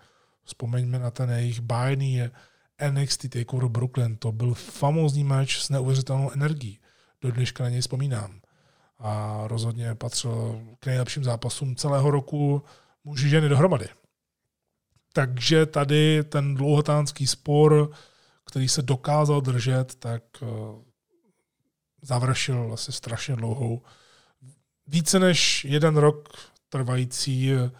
Vzpomeňme 0.44 0.98
na 0.98 1.10
ten 1.10 1.30
jejich 1.30 1.60
bájný 1.60 2.22
NXT 2.90 3.28
TakeOver 3.28 3.68
Brooklyn. 3.68 4.16
To 4.16 4.32
byl 4.32 4.54
famózní 4.54 5.24
match 5.24 5.52
s 5.52 5.70
neuvěřitelnou 5.70 6.30
energií. 6.30 6.78
Do 7.20 7.30
dneška 7.30 7.64
na 7.64 7.70
něj 7.70 7.80
vzpomínám 7.80 8.40
a 8.98 9.42
rozhodně 9.46 9.94
patřil 9.94 10.60
k 10.80 10.86
nejlepším 10.86 11.24
zápasům 11.24 11.76
celého 11.76 12.10
roku 12.10 12.62
muži 13.04 13.28
ženy 13.28 13.48
dohromady. 13.48 13.88
Takže 15.12 15.66
tady 15.66 16.24
ten 16.24 16.54
dlouhotánský 16.54 17.26
spor, 17.26 17.90
který 18.44 18.68
se 18.68 18.82
dokázal 18.82 19.40
držet, 19.40 19.94
tak 19.94 20.22
eh, 20.42 20.46
završil 22.02 22.70
asi 22.72 22.92
strašně 22.92 23.36
dlouhou, 23.36 23.82
více 24.86 25.18
než 25.18 25.64
jeden 25.64 25.96
rok 25.96 26.28
trvající 26.68 27.52
eh, 27.52 27.70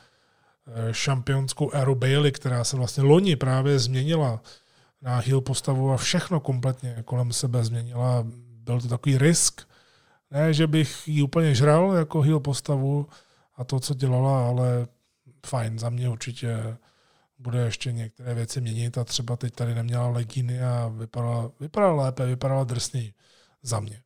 šampionskou 0.93 1.71
éru 1.71 1.95
Bailey, 1.95 2.33
která 2.33 2.65
se 2.65 2.77
vlastně 2.77 3.03
loni 3.03 3.37
právě 3.37 3.79
změnila 3.79 4.41
na 5.05 5.19
heel 5.19 5.41
postavu 5.41 5.93
a 5.93 5.97
všechno 5.97 6.41
kompletně 6.41 6.97
kolem 7.05 7.33
sebe 7.33 7.65
změnila. 7.65 8.25
Byl 8.65 8.81
to 8.81 8.89
takový 8.89 9.19
risk, 9.19 9.63
ne, 10.31 10.55
že 10.55 10.67
bych 10.67 11.09
ji 11.09 11.23
úplně 11.23 11.55
žral 11.55 11.93
jako 11.93 12.21
heel 12.21 12.41
postavu 12.41 13.07
a 13.57 13.65
to, 13.65 13.81
co 13.81 13.95
dělala, 13.95 14.49
ale 14.49 14.87
fajn, 15.47 15.79
za 15.79 15.91
mě 15.91 16.09
určitě 16.09 16.77
bude 17.39 17.59
ještě 17.59 17.93
některé 17.93 18.35
věci 18.35 18.61
měnit 18.61 18.99
a 18.99 19.05
třeba 19.05 19.37
teď 19.37 19.55
tady 19.55 19.75
neměla 19.75 20.09
legíny 20.09 20.63
a 20.63 20.89
vypadala, 20.89 21.51
vypadala 21.61 22.05
lépe, 22.05 22.27
vypadala 22.27 22.65
drsněji 22.65 23.13
za 23.63 23.81
mě. 23.81 24.01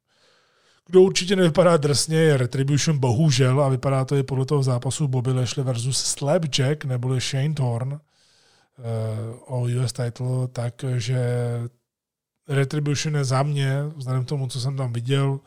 Kdo 0.87 1.03
určitě 1.03 1.37
nevypadá 1.37 1.77
drsně, 1.77 2.17
je 2.17 2.37
Retribution, 2.37 2.99
bohužel, 2.99 3.63
a 3.63 3.69
vypadá 3.69 4.05
to 4.05 4.17
i 4.17 4.23
podle 4.23 4.47
toho 4.47 4.63
zápasu 4.63 5.09
Bobby 5.09 5.33
Lashley 5.33 5.65
versus 5.65 5.99
Slapjack, 5.99 6.85
neboli 6.85 7.21
Shane 7.21 7.55
Thorn 7.55 8.01
o 9.47 9.61
US 9.61 9.93
title, 9.93 10.49
takže 10.53 11.19
Retribution 12.49 13.17
je 13.17 13.25
za 13.25 13.43
mě, 13.43 13.83
vzhledem 13.97 14.25
k 14.25 14.29
tomu, 14.29 14.49
co 14.49 14.61
jsem 14.61 14.77
tam 14.77 14.93
viděl, 14.93 15.41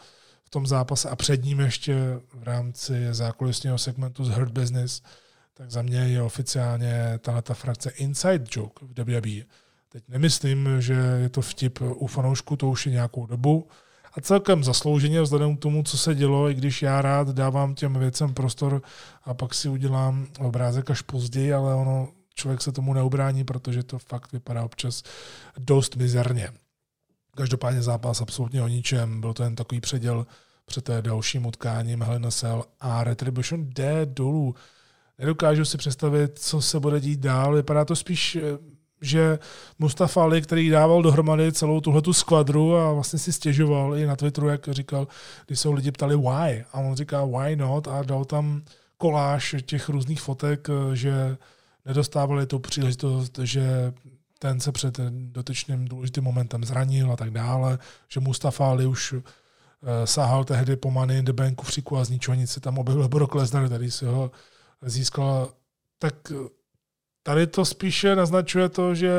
tom 0.51 0.67
zápase 0.67 1.09
a 1.09 1.15
před 1.15 1.43
ním 1.43 1.59
ještě 1.59 2.19
v 2.33 2.43
rámci 2.43 3.07
zákulisního 3.11 3.77
segmentu 3.77 4.25
z 4.25 4.29
Hurt 4.29 4.51
Business, 4.51 5.01
tak 5.53 5.71
za 5.71 5.81
mě 5.81 5.99
je 5.99 6.21
oficiálně 6.21 7.19
tato 7.21 7.53
frakce 7.53 7.89
Inside 7.89 8.45
Joke 8.51 8.85
v 8.85 8.99
WWE. 8.99 9.45
Teď 9.89 10.03
nemyslím, 10.07 10.69
že 10.79 10.93
je 10.93 11.29
to 11.29 11.41
vtip 11.41 11.79
u 11.81 12.07
fanoušků, 12.07 12.55
to 12.55 12.69
už 12.69 12.85
je 12.85 12.91
nějakou 12.91 13.25
dobu. 13.25 13.67
A 14.13 14.21
celkem 14.21 14.63
zaslouženě 14.63 15.21
vzhledem 15.21 15.57
k 15.57 15.59
tomu, 15.59 15.83
co 15.83 15.97
se 15.97 16.15
dělo, 16.15 16.49
i 16.49 16.53
když 16.53 16.81
já 16.81 17.01
rád 17.01 17.27
dávám 17.27 17.75
těm 17.75 17.99
věcem 17.99 18.33
prostor 18.33 18.81
a 19.23 19.33
pak 19.33 19.53
si 19.53 19.69
udělám 19.69 20.27
obrázek 20.39 20.91
až 20.91 21.01
později, 21.01 21.53
ale 21.53 21.75
ono, 21.75 22.09
člověk 22.35 22.61
se 22.61 22.71
tomu 22.71 22.93
neubrání, 22.93 23.43
protože 23.43 23.83
to 23.83 23.99
fakt 23.99 24.31
vypadá 24.31 24.63
občas 24.63 25.03
dost 25.57 25.95
mizerně. 25.95 26.49
Každopádně 27.35 27.81
zápas 27.81 28.21
absolutně 28.21 28.63
o 28.63 28.67
ničem, 28.67 29.21
byl 29.21 29.33
to 29.33 29.43
jen 29.43 29.55
takový 29.55 29.81
předěl 29.81 30.25
před 30.65 30.89
dalším 31.01 31.45
utkáním 31.45 32.01
Helena 32.01 32.31
Cell 32.31 32.63
a 32.79 33.03
Retribution 33.03 33.69
jde 33.69 34.05
dolů. 34.05 34.55
Nedokážu 35.19 35.65
si 35.65 35.77
představit, 35.77 36.39
co 36.39 36.61
se 36.61 36.79
bude 36.79 36.99
dít 36.99 37.19
dál. 37.19 37.55
Vypadá 37.55 37.85
to 37.85 37.95
spíš, 37.95 38.35
eh, 38.35 38.57
že 39.01 39.39
Mustafa 39.79 40.23
Ali, 40.23 40.41
který 40.41 40.69
dával 40.69 41.01
dohromady 41.01 41.51
celou 41.51 41.81
tuhletu 41.81 42.13
skvadru 42.13 42.77
a 42.77 42.93
vlastně 42.93 43.19
si 43.19 43.33
stěžoval 43.33 43.95
i 43.95 44.05
na 44.05 44.15
Twitteru, 44.15 44.47
jak 44.47 44.67
říkal, 44.71 45.07
když 45.47 45.59
se 45.59 45.69
lidi 45.69 45.91
ptali 45.91 46.15
why. 46.15 46.65
A 46.73 46.79
on 46.79 46.95
říká 46.95 47.25
why 47.25 47.55
not 47.55 47.87
a 47.87 48.03
dal 48.03 48.25
tam 48.25 48.61
koláž 48.97 49.55
těch 49.65 49.89
různých 49.89 50.21
fotek, 50.21 50.67
eh, 50.69 50.95
že 50.95 51.37
nedostávali 51.85 52.45
tu 52.45 52.59
příležitost, 52.59 53.39
že 53.43 53.93
ten 54.39 54.59
se 54.59 54.71
před 54.71 54.99
dotyčným 55.31 55.87
důležitým 55.87 56.23
momentem 56.23 56.63
zranil 56.63 57.11
a 57.11 57.15
tak 57.15 57.31
dále, 57.31 57.79
že 58.07 58.19
Mustafa 58.19 58.69
Ali 58.69 58.85
už 58.85 59.15
sahal 60.05 60.43
tehdy 60.43 60.75
po 60.75 60.91
Money 60.91 61.19
in 61.19 61.25
the 61.25 61.33
Banku 61.33 61.65
v 61.65 61.95
a 61.95 62.03
z 62.03 62.09
ničeho 62.09 62.35
nic 62.35 62.51
se 62.51 62.59
tam 62.59 62.77
objevil 62.77 63.07
Brock 63.07 63.35
Lesnar, 63.35 63.65
který 63.65 63.91
si 63.91 64.05
ho 64.05 64.31
získal. 64.81 65.53
Tak 65.99 66.15
tady 67.23 67.47
to 67.47 67.65
spíše 67.65 68.15
naznačuje 68.15 68.69
to, 68.69 68.95
že 68.95 69.13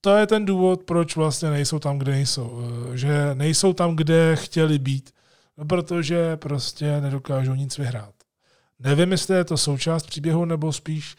to 0.00 0.16
je 0.16 0.26
ten 0.26 0.44
důvod, 0.44 0.82
proč 0.82 1.16
vlastně 1.16 1.50
nejsou 1.50 1.78
tam, 1.78 1.98
kde 1.98 2.12
nejsou. 2.12 2.62
Že 2.94 3.34
nejsou 3.34 3.72
tam, 3.72 3.96
kde 3.96 4.36
chtěli 4.36 4.78
být, 4.78 5.14
protože 5.68 6.36
prostě 6.36 7.00
nedokážou 7.00 7.54
nic 7.54 7.78
vyhrát. 7.78 8.14
Nevím, 8.80 9.12
jestli 9.12 9.36
je 9.36 9.44
to 9.44 9.56
součást 9.56 10.06
příběhu, 10.06 10.44
nebo 10.44 10.72
spíš, 10.72 11.16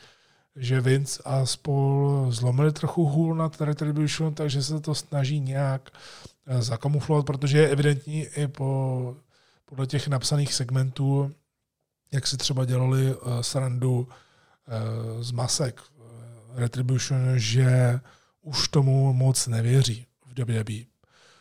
že 0.55 0.82
Vince 0.82 1.24
a 1.26 1.45
spol 1.45 2.26
zlomili 2.30 2.72
trochu 2.72 3.05
hůl 3.05 3.36
na 3.36 3.51
Retribution, 3.59 4.34
takže 4.34 4.64
se 4.64 4.80
to 4.80 4.95
snaží 4.95 5.39
nějak 5.39 5.89
eh, 6.47 6.62
zakamuflovat, 6.62 7.26
protože 7.26 7.57
je 7.57 7.70
evidentní 7.70 8.22
i 8.22 8.47
po, 8.47 9.16
podle 9.66 9.88
těch 9.88 10.07
napsaných 10.07 10.53
segmentů, 10.53 11.32
jak 12.14 12.28
si 12.28 12.38
třeba 12.38 12.66
dělali 12.66 13.16
uh, 13.16 13.39
srandu 13.41 13.99
uh, 13.99 14.07
z 15.24 15.32
masek 15.32 15.82
Retribution, 16.55 17.20
že 17.36 17.99
už 18.41 18.68
tomu 18.68 19.14
moc 19.14 19.47
nevěří 19.47 20.05
v 20.26 20.39
WWE. 20.39 20.86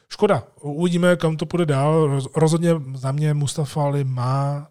Škoda, 0.08 0.42
uvidíme, 0.60 1.16
kam 1.16 1.36
to 1.36 1.46
půjde 1.46 1.66
dál. 1.66 2.20
Rozhodně 2.36 2.70
za 2.94 3.12
mě 3.12 3.34
Mustafa 3.34 3.82
Ali 3.82 4.04
má 4.04 4.68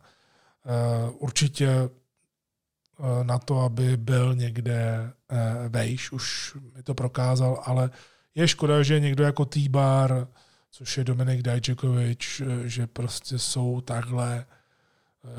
určitě 1.17 1.70
uh, 1.80 3.24
na 3.24 3.39
to, 3.39 3.59
aby 3.59 3.97
byl 3.97 4.36
někde 4.36 5.11
uh, 5.32 5.38
vejš, 5.70 6.11
už 6.11 6.57
mi 6.76 6.84
to 6.84 6.93
prokázal, 6.93 7.63
ale 7.65 7.89
je 8.36 8.47
škoda, 8.47 8.84
že 8.84 8.99
někdo 8.99 9.24
jako 9.24 9.45
T-Bar, 9.45 10.28
což 10.72 10.97
je 10.97 11.03
Dominik 11.03 11.41
Dajčekovič, 11.41 12.41
že 12.63 12.88
prostě 12.88 13.39
jsou 13.39 13.82
takhle 13.82 14.45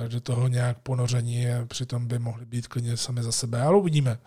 do 0.08 0.20
toho 0.20 0.48
nějak 0.48 0.78
ponoření, 0.78 1.46
přitom 1.66 2.06
by 2.06 2.18
mohli 2.18 2.46
být 2.46 2.66
klidně 2.66 2.96
sami 2.96 3.22
za 3.22 3.32
sebe, 3.32 3.62
ale 3.62 3.76
uvidíme 3.76 4.18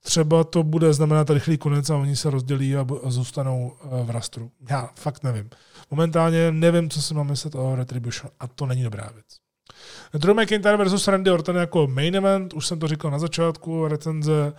třeba 0.00 0.44
to 0.44 0.62
bude 0.62 0.92
znamenat 0.92 1.30
rychlý 1.30 1.58
konec 1.58 1.90
a 1.90 1.96
oni 1.96 2.16
se 2.16 2.30
rozdělí 2.30 2.76
a, 2.76 2.86
zůstanou 3.06 3.72
eh, 3.82 4.04
v 4.04 4.10
rastru. 4.10 4.52
Já 4.70 4.90
fakt 4.94 5.22
nevím. 5.22 5.50
Momentálně 5.90 6.52
nevím, 6.52 6.90
co 6.90 7.02
si 7.02 7.14
mám 7.14 7.26
myslet 7.26 7.54
o 7.54 7.76
Retribution 7.76 8.32
a 8.40 8.46
to 8.46 8.66
není 8.66 8.82
dobrá 8.82 9.10
věc. 9.14 9.47
Drew 10.12 10.36
McIntyre 10.36 10.76
versus 10.76 11.08
Randy 11.08 11.30
Orton 11.30 11.56
jako 11.56 11.86
main 11.86 12.16
event, 12.16 12.52
už 12.52 12.66
jsem 12.66 12.78
to 12.78 12.88
říkal 12.88 13.10
na 13.10 13.18
začátku 13.18 13.88
recenze 13.88 14.52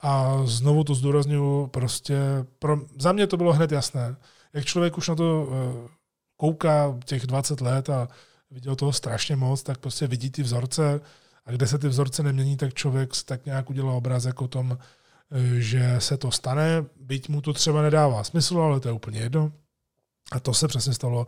a 0.00 0.42
znovu 0.44 0.84
to 0.84 0.94
zdůraznuju, 0.94 1.66
prostě 1.66 2.16
pro, 2.58 2.76
za 2.98 3.12
mě 3.12 3.26
to 3.26 3.36
bylo 3.36 3.52
hned 3.52 3.72
jasné. 3.72 4.16
Jak 4.52 4.64
člověk 4.64 4.98
už 4.98 5.08
na 5.08 5.14
to 5.14 5.48
eh, 5.50 5.88
kouká 6.36 6.98
těch 7.04 7.26
20 7.26 7.60
let 7.60 7.90
a 7.90 8.08
viděl 8.50 8.76
toho 8.76 8.92
strašně 8.92 9.36
moc, 9.36 9.62
tak 9.62 9.78
prostě 9.78 10.06
vidí 10.06 10.30
ty 10.30 10.42
vzorce, 10.42 11.00
a 11.48 11.50
kde 11.50 11.66
se 11.66 11.78
ty 11.78 11.88
vzorce 11.88 12.22
nemění, 12.22 12.56
tak 12.56 12.74
člověk 12.74 13.10
tak 13.24 13.46
nějak 13.46 13.70
udělal 13.70 13.96
obrázek 13.96 14.42
o 14.42 14.48
tom, 14.48 14.72
e, 14.72 15.60
že 15.60 15.96
se 15.98 16.16
to 16.16 16.30
stane, 16.30 16.84
byť 16.96 17.28
mu 17.28 17.40
to 17.40 17.52
třeba 17.52 17.82
nedává 17.82 18.24
smysl, 18.24 18.60
ale 18.60 18.80
to 18.80 18.88
je 18.88 18.92
úplně 18.92 19.20
jedno. 19.20 19.52
A 20.32 20.40
to 20.40 20.54
se 20.54 20.68
přesně 20.68 20.94
stalo 20.94 21.26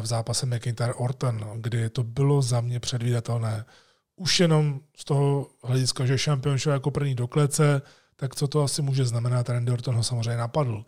v 0.00 0.06
zápase 0.06 0.46
McIntyre-Orton, 0.46 1.50
kdy 1.56 1.90
to 1.90 2.02
bylo 2.02 2.42
za 2.42 2.60
mě 2.60 2.80
předvídatelné. 2.80 3.64
Už 4.16 4.40
jenom 4.40 4.80
z 4.96 5.04
toho 5.04 5.48
hlediska, 5.62 6.06
že 6.06 6.18
šampion 6.18 6.58
šel 6.58 6.72
jako 6.72 6.90
první 6.90 7.14
do 7.14 7.26
klece, 7.28 7.82
tak 8.16 8.34
co 8.34 8.48
to 8.48 8.62
asi 8.62 8.82
může 8.82 9.04
znamenat, 9.04 9.48
Randy 9.48 9.72
Orton 9.72 9.94
ho 9.94 10.02
samozřejmě 10.02 10.36
napadl. 10.36 10.84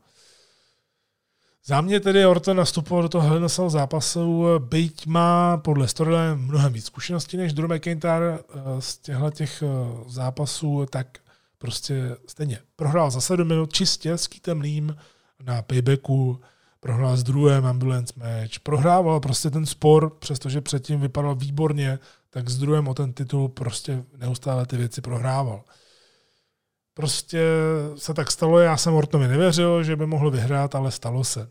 Za 1.68 1.80
mě 1.80 2.00
tedy 2.00 2.26
Orton 2.26 2.56
nastupoval 2.56 3.02
do 3.02 3.08
toho 3.08 3.28
Hell 3.28 3.70
zápasu, 3.70 4.44
byť 4.58 5.06
má 5.06 5.56
podle 5.56 5.88
storyline 5.88 6.34
mnohem 6.34 6.72
víc 6.72 6.86
zkušeností 6.86 7.36
než 7.36 7.52
Drew 7.52 7.72
McIntyre 7.72 8.38
eh, 8.38 8.60
z 8.78 8.98
těchto 8.98 9.30
těch 9.30 9.62
eh, 9.62 9.66
zápasů, 10.06 10.86
tak 10.90 11.18
prostě 11.58 12.16
stejně 12.26 12.58
prohrál 12.76 13.10
za 13.10 13.20
7 13.20 13.48
minut 13.48 13.72
čistě 13.72 14.12
s 14.12 14.26
Keithem 14.26 14.60
Leem 14.60 14.96
na 15.42 15.62
paybacku, 15.62 16.40
prohrál 16.80 17.16
s 17.16 17.22
druhém 17.22 17.66
ambulance 17.66 18.14
match, 18.16 18.58
prohrával 18.62 19.20
prostě 19.20 19.50
ten 19.50 19.66
spor, 19.66 20.10
přestože 20.10 20.60
předtím 20.60 21.00
vypadal 21.00 21.34
výborně, 21.34 21.98
tak 22.30 22.48
s 22.48 22.58
druhém 22.58 22.88
o 22.88 22.94
ten 22.94 23.12
titul 23.12 23.48
prostě 23.48 24.04
neustále 24.16 24.66
ty 24.66 24.76
věci 24.76 25.00
prohrával. 25.00 25.64
Prostě 26.94 27.42
se 27.96 28.14
tak 28.14 28.30
stalo, 28.30 28.58
já 28.58 28.76
jsem 28.76 28.94
Ortonovi 28.94 29.28
nevěřil, 29.28 29.82
že 29.82 29.96
by 29.96 30.06
mohl 30.06 30.30
vyhrát, 30.30 30.74
ale 30.74 30.90
stalo 30.90 31.24
se. 31.24 31.48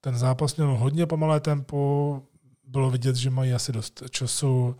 Ten 0.00 0.18
zápas 0.18 0.56
měl 0.56 0.76
hodně 0.76 1.06
pomalé 1.06 1.40
tempo, 1.40 2.22
bylo 2.64 2.90
vidět, 2.90 3.16
že 3.16 3.30
mají 3.30 3.52
asi 3.52 3.72
dost 3.72 4.02
času. 4.10 4.76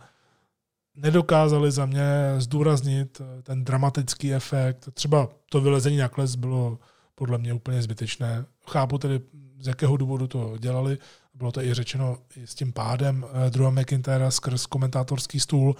Nedokázali 0.95 1.71
za 1.71 1.85
mě 1.85 2.35
zdůraznit 2.37 3.21
ten 3.43 3.63
dramatický 3.63 4.33
efekt. 4.33 4.89
Třeba 4.93 5.27
to 5.49 5.61
vylezení 5.61 5.97
na 5.97 6.09
kles 6.09 6.35
bylo 6.35 6.79
podle 7.15 7.37
mě 7.37 7.53
úplně 7.53 7.81
zbytečné. 7.81 8.45
Chápu 8.69 8.97
tedy, 8.97 9.21
z 9.59 9.67
jakého 9.67 9.97
důvodu 9.97 10.27
to 10.27 10.57
dělali. 10.57 10.97
Bylo 11.33 11.51
to 11.51 11.61
i 11.61 11.73
řečeno 11.73 12.17
i 12.35 12.47
s 12.47 12.55
tím 12.55 12.73
pádem 12.73 13.25
eh, 13.25 13.49
druhého 13.49 13.71
McIntyra 13.71 14.31
skrz 14.31 14.65
komentátorský 14.65 15.39
stůl, 15.39 15.75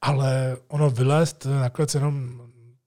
ale 0.00 0.56
ono 0.68 0.90
vylézt 0.90 1.44
na 1.44 1.70
klec 1.70 1.94
jenom 1.94 2.40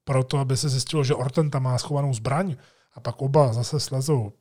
proto, 0.03 0.37
aby 0.37 0.57
se 0.57 0.69
zjistilo, 0.69 1.03
že 1.03 1.15
Orton 1.15 1.49
tam 1.49 1.63
má 1.63 1.77
schovanou 1.77 2.13
zbraň 2.13 2.55
a 2.93 2.99
pak 2.99 3.21
oba 3.21 3.53
zase 3.53 3.79
slezou 3.79 4.31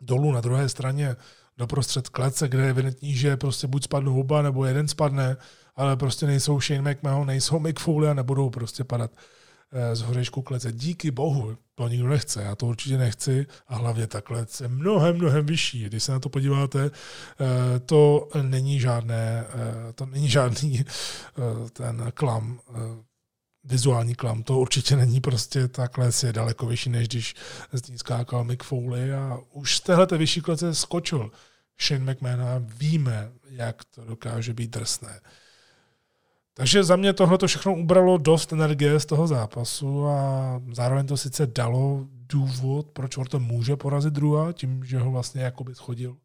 dolů 0.00 0.32
na 0.32 0.40
druhé 0.40 0.68
straně 0.68 1.16
doprostřed 1.56 2.08
klece, 2.08 2.48
kde 2.48 2.62
je 2.62 2.70
evidentní, 2.70 3.14
že 3.16 3.36
prostě 3.36 3.66
buď 3.66 3.84
spadnou 3.84 4.20
oba, 4.20 4.42
nebo 4.42 4.64
jeden 4.64 4.88
spadne, 4.88 5.36
ale 5.76 5.96
prostě 5.96 6.26
nejsou 6.26 6.60
Shane 6.60 6.92
McMahon, 6.92 7.26
nejsou 7.26 7.58
Mick 7.58 7.80
Foley 7.80 8.10
a 8.10 8.14
nebudou 8.14 8.50
prostě 8.50 8.84
padat 8.84 9.10
z 9.92 10.00
hořečku 10.00 10.42
klece. 10.42 10.72
Díky 10.72 11.10
bohu, 11.10 11.56
to 11.74 11.88
nikdo 11.88 12.08
nechce, 12.08 12.42
já 12.42 12.54
to 12.54 12.66
určitě 12.66 12.98
nechci 12.98 13.46
a 13.68 13.76
hlavně 13.76 14.06
ta 14.06 14.20
klec 14.20 14.60
je 14.60 14.68
mnohem, 14.68 15.16
mnohem 15.16 15.46
vyšší. 15.46 15.84
Když 15.84 16.02
se 16.02 16.12
na 16.12 16.20
to 16.20 16.28
podíváte, 16.28 16.90
eh, 16.90 17.78
to 17.80 18.28
není 18.42 18.80
žádné, 18.80 19.44
eh, 19.48 19.92
to 19.92 20.06
není 20.06 20.28
žádný 20.28 20.84
ten 21.72 22.12
klam 22.14 22.60
vizuální 23.64 24.14
klam. 24.14 24.42
To 24.42 24.58
určitě 24.58 24.96
není 24.96 25.20
prostě 25.20 25.68
ta 25.68 25.88
klec 25.88 26.22
je 26.22 26.32
daleko 26.32 26.66
vyšší, 26.66 26.90
než 26.90 27.08
když 27.08 27.34
z 27.72 27.88
ní 27.88 27.98
skákal 27.98 28.44
Mick 28.44 28.62
Foley 28.62 29.14
a 29.14 29.38
už 29.52 29.76
z 29.76 29.80
téhle 29.80 30.06
vyšší 30.18 30.40
klece 30.40 30.74
skočil 30.74 31.30
Shane 31.80 32.12
McMahon 32.12 32.42
a 32.42 32.54
víme, 32.58 33.32
jak 33.50 33.84
to 33.84 34.04
dokáže 34.04 34.54
být 34.54 34.70
drsné. 34.70 35.20
Takže 36.54 36.84
za 36.84 36.96
mě 36.96 37.12
tohle 37.12 37.38
to 37.38 37.46
všechno 37.46 37.74
ubralo 37.74 38.18
dost 38.18 38.52
energie 38.52 39.00
z 39.00 39.06
toho 39.06 39.26
zápasu 39.26 40.06
a 40.06 40.60
zároveň 40.72 41.06
to 41.06 41.16
sice 41.16 41.46
dalo 41.46 42.06
důvod, 42.10 42.86
proč 42.92 43.16
Orton 43.16 43.42
může 43.42 43.76
porazit 43.76 44.14
Drewa, 44.14 44.52
tím, 44.52 44.84
že 44.84 44.98
ho 44.98 45.10
vlastně 45.10 45.42
jakoby 45.42 45.74
schodil 45.74 46.16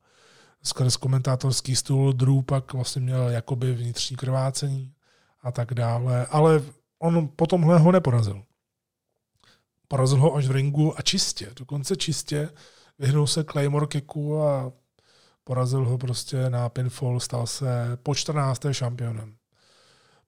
skrz 0.64 0.98
komentátorský 0.98 1.76
stůl. 1.76 2.14
Drew 2.14 2.42
pak 2.42 2.74
vlastně 2.74 3.02
měl 3.02 3.30
jakoby 3.30 3.74
vnitřní 3.74 4.18
krvácení 4.18 4.94
a 5.42 5.52
tak 5.52 5.74
dále. 5.74 6.26
Ale 6.26 6.62
on 7.00 7.30
potomhle 7.36 7.80
ho 7.80 7.92
neporazil. 7.92 8.44
Porazil 9.88 10.20
ho 10.20 10.36
až 10.36 10.48
v 10.48 10.52
ringu 10.52 11.00
a 11.00 11.02
čistě, 11.02 11.52
dokonce 11.56 11.96
čistě, 11.96 12.50
vyhnul 13.00 13.28
se 13.28 13.44
Claymore 13.44 13.88
kicku 13.88 14.42
a 14.42 14.72
porazil 15.44 15.86
ho 15.86 15.98
prostě 15.98 16.50
na 16.50 16.70
pinfall, 16.70 17.20
stal 17.20 17.48
se 17.48 17.98
po 18.04 18.16
14. 18.16 18.62
šampionem. 18.72 19.39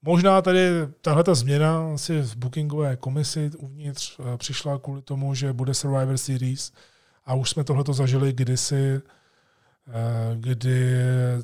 Možná 0.02 0.42
tady 0.42 0.68
tahle 1.00 1.24
ta 1.24 1.34
změna 1.34 1.94
asi 1.94 2.20
v 2.20 2.36
bookingové 2.36 2.96
komisi 2.96 3.50
uvnitř 3.58 4.20
eh, 4.20 4.38
přišla 4.38 4.78
kvůli 4.78 5.02
tomu, 5.02 5.34
že 5.34 5.52
bude 5.52 5.74
Survivor 5.74 6.18
Series 6.18 6.72
a 7.26 7.34
už 7.34 7.50
jsme 7.50 7.64
tohleto 7.64 7.92
zažili 7.92 8.32
kdysi 8.32 9.02
Eh, 9.88 10.36
kdy 10.36 10.94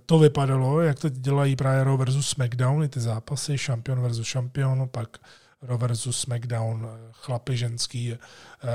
to 0.06 0.18
vypadalo, 0.18 0.80
jak 0.80 0.98
to 0.98 1.08
dělají 1.08 1.56
právě 1.56 1.84
Raw 1.84 1.98
versus 1.98 2.28
SmackDown, 2.28 2.84
i 2.84 2.88
ty 2.88 3.00
zápasy, 3.00 3.58
šampion 3.58 4.00
versus 4.00 4.26
šampion, 4.26 4.88
pak 4.88 5.18
Raw 5.62 5.80
versus 5.80 6.20
SmackDown, 6.20 6.88
eh, 6.88 7.08
chlapy 7.12 7.56
ženský, 7.56 8.18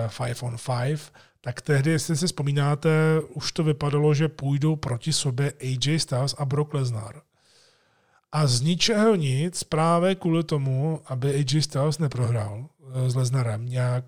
five 0.08 0.36
on 0.42 0.58
five, 0.58 1.00
tak 1.42 1.62
tehdy, 1.62 1.92
jestli 1.92 2.18
si 2.18 2.28
vzpomínáte, 2.28 2.90
už 3.34 3.52
to 3.52 3.64
vypadalo, 3.64 4.14
že 4.14 4.28
půjdou 4.28 4.76
proti 4.76 5.14
sobě 5.14 5.54
AJ 5.62 6.00
Styles 6.00 6.36
a 6.38 6.46
Brock 6.46 6.74
Lesnar. 6.74 7.22
A 8.34 8.48
z 8.48 8.62
ničeho 8.62 9.16
nic, 9.16 9.64
právě 9.64 10.16
kvůli 10.16 10.44
tomu, 10.44 11.02
aby 11.06 11.34
AJ 11.34 11.62
Styles 11.62 12.00
neprohrál 12.00 12.66
s 13.08 13.16
Lesnarem 13.16 13.66
nějak 13.66 14.06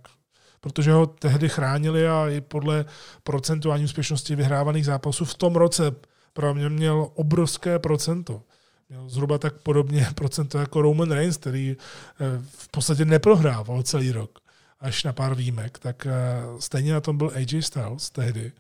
protože 0.66 0.92
ho 0.92 1.06
tehdy 1.06 1.50
chránili 1.50 2.08
a 2.08 2.30
i 2.30 2.42
podle 2.42 2.86
procentuální 3.24 3.84
úspěšnosti 3.84 4.36
vyhrávaných 4.36 4.86
zápasů 4.86 5.26
v 5.26 5.36
tom 5.36 5.56
roce 5.56 5.92
pro 6.34 6.54
mě 6.54 6.70
měl 6.70 7.10
obrovské 7.14 7.80
procento. 7.80 8.42
Měl 8.90 9.10
zhruba 9.10 9.38
tak 9.38 9.54
podobně 9.62 10.08
procento 10.16 10.58
jako 10.58 10.82
Roman 10.82 11.12
Reigns, 11.12 11.38
který 11.38 11.78
eh, 11.78 12.42
v 12.58 12.68
podstatě 12.68 13.06
neprohrával 13.06 13.84
celý 13.84 14.12
rok, 14.12 14.40
až 14.80 15.04
na 15.04 15.14
pár 15.14 15.36
výjimek, 15.36 15.80
tak 15.80 16.06
eh, 16.06 16.12
stejně 16.60 16.94
na 16.94 17.02
tom 17.02 17.18
byl 17.18 17.32
AJ 17.36 17.62
Styles 17.62 18.10
tehdy. 18.10 18.52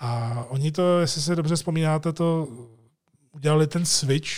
A 0.00 0.44
oni 0.48 0.72
to, 0.72 1.00
jestli 1.00 1.22
si 1.22 1.36
dobře 1.36 1.56
vzpomínáte, 1.56 2.12
to 2.12 2.48
udělali 3.32 3.66
ten 3.66 3.84
switch, 3.84 4.30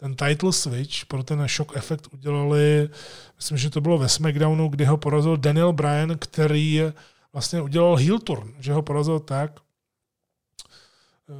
ten 0.00 0.14
title 0.14 0.52
switch 0.52 1.04
pro 1.04 1.22
ten 1.22 1.48
shock 1.48 1.76
efekt 1.76 2.08
udělali, 2.12 2.88
myslím, 3.36 3.58
že 3.58 3.70
to 3.70 3.80
bylo 3.80 3.98
ve 3.98 4.08
SmackDownu, 4.08 4.68
kdy 4.68 4.84
ho 4.84 4.96
porazil 4.96 5.36
Daniel 5.36 5.72
Bryan, 5.72 6.18
který 6.18 6.82
vlastně 7.32 7.62
udělal 7.62 7.96
heel 7.96 8.18
turn, 8.18 8.54
že 8.58 8.72
ho 8.72 8.82
porazil 8.82 9.20
tak, 9.20 9.60
uh, 11.28 11.36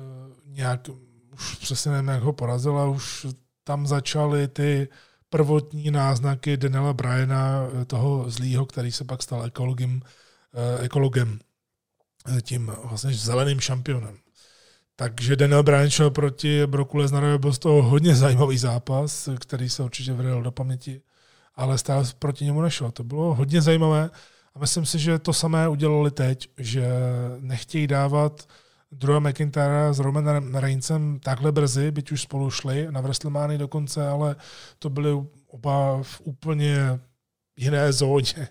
nějak, 0.46 0.88
už 1.34 1.54
přesně 1.54 1.90
nevím, 1.90 2.08
jak 2.08 2.22
ho 2.22 2.32
porazil, 2.32 2.78
a 2.78 2.88
už 2.88 3.26
tam 3.64 3.86
začaly 3.86 4.48
ty 4.48 4.88
prvotní 5.28 5.90
náznaky 5.90 6.56
Daniela 6.56 6.92
Bryana, 6.92 7.66
eh, 7.82 7.84
toho 7.84 8.30
zlýho, 8.30 8.66
který 8.66 8.92
se 8.92 9.04
pak 9.04 9.22
stal 9.22 9.44
ekologem, 9.44 10.00
uh, 10.00 10.84
ekologem 10.84 11.38
tím 12.42 12.72
vlastně 12.84 13.12
zeleným 13.12 13.60
šampionem. 13.60 14.18
Takže 15.00 15.36
Daniel 15.36 15.62
Bryan 15.62 15.90
šel 15.90 16.10
proti 16.10 16.66
Broku 16.66 16.96
Lesnarovi, 16.96 17.38
byl 17.38 17.52
z 17.52 17.58
toho 17.58 17.82
hodně 17.82 18.14
zajímavý 18.14 18.58
zápas, 18.58 19.28
který 19.38 19.68
se 19.68 19.82
určitě 19.82 20.12
vydal 20.12 20.42
do 20.42 20.50
paměti, 20.50 21.00
ale 21.54 21.78
stále 21.78 22.04
proti 22.18 22.44
němu 22.44 22.60
nešel. 22.60 22.90
To 22.90 23.04
bylo 23.04 23.34
hodně 23.34 23.62
zajímavé 23.62 24.10
a 24.54 24.58
myslím 24.58 24.86
si, 24.86 24.98
že 24.98 25.18
to 25.18 25.32
samé 25.32 25.68
udělali 25.68 26.10
teď, 26.10 26.48
že 26.58 26.88
nechtějí 27.40 27.86
dávat 27.86 28.48
Drewa 28.92 29.20
McIntyra 29.20 29.92
s 29.92 29.98
Romanem 29.98 30.54
Reincem 30.54 31.20
takhle 31.20 31.52
brzy, 31.52 31.90
byť 31.90 32.12
už 32.12 32.22
spolu 32.22 32.50
šli 32.50 32.86
na 32.90 33.00
WrestleMania 33.00 33.58
dokonce, 33.58 34.08
ale 34.08 34.36
to 34.78 34.90
byly 34.90 35.26
oba 35.46 36.02
v 36.02 36.20
úplně 36.24 37.00
jiné 37.56 37.92
zóně, 37.92 38.48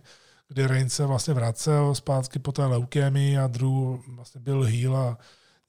kdy 0.47 0.67
Reigns 0.67 0.93
se 0.93 1.05
vlastně 1.05 1.33
vracel 1.33 1.95
zpátky 1.95 2.39
po 2.39 2.51
té 2.51 2.65
leukémii 2.65 3.37
a 3.37 3.47
Drew 3.47 3.97
vlastně 4.07 4.41
byl 4.41 4.63
heel 4.63 4.97
a 4.97 5.17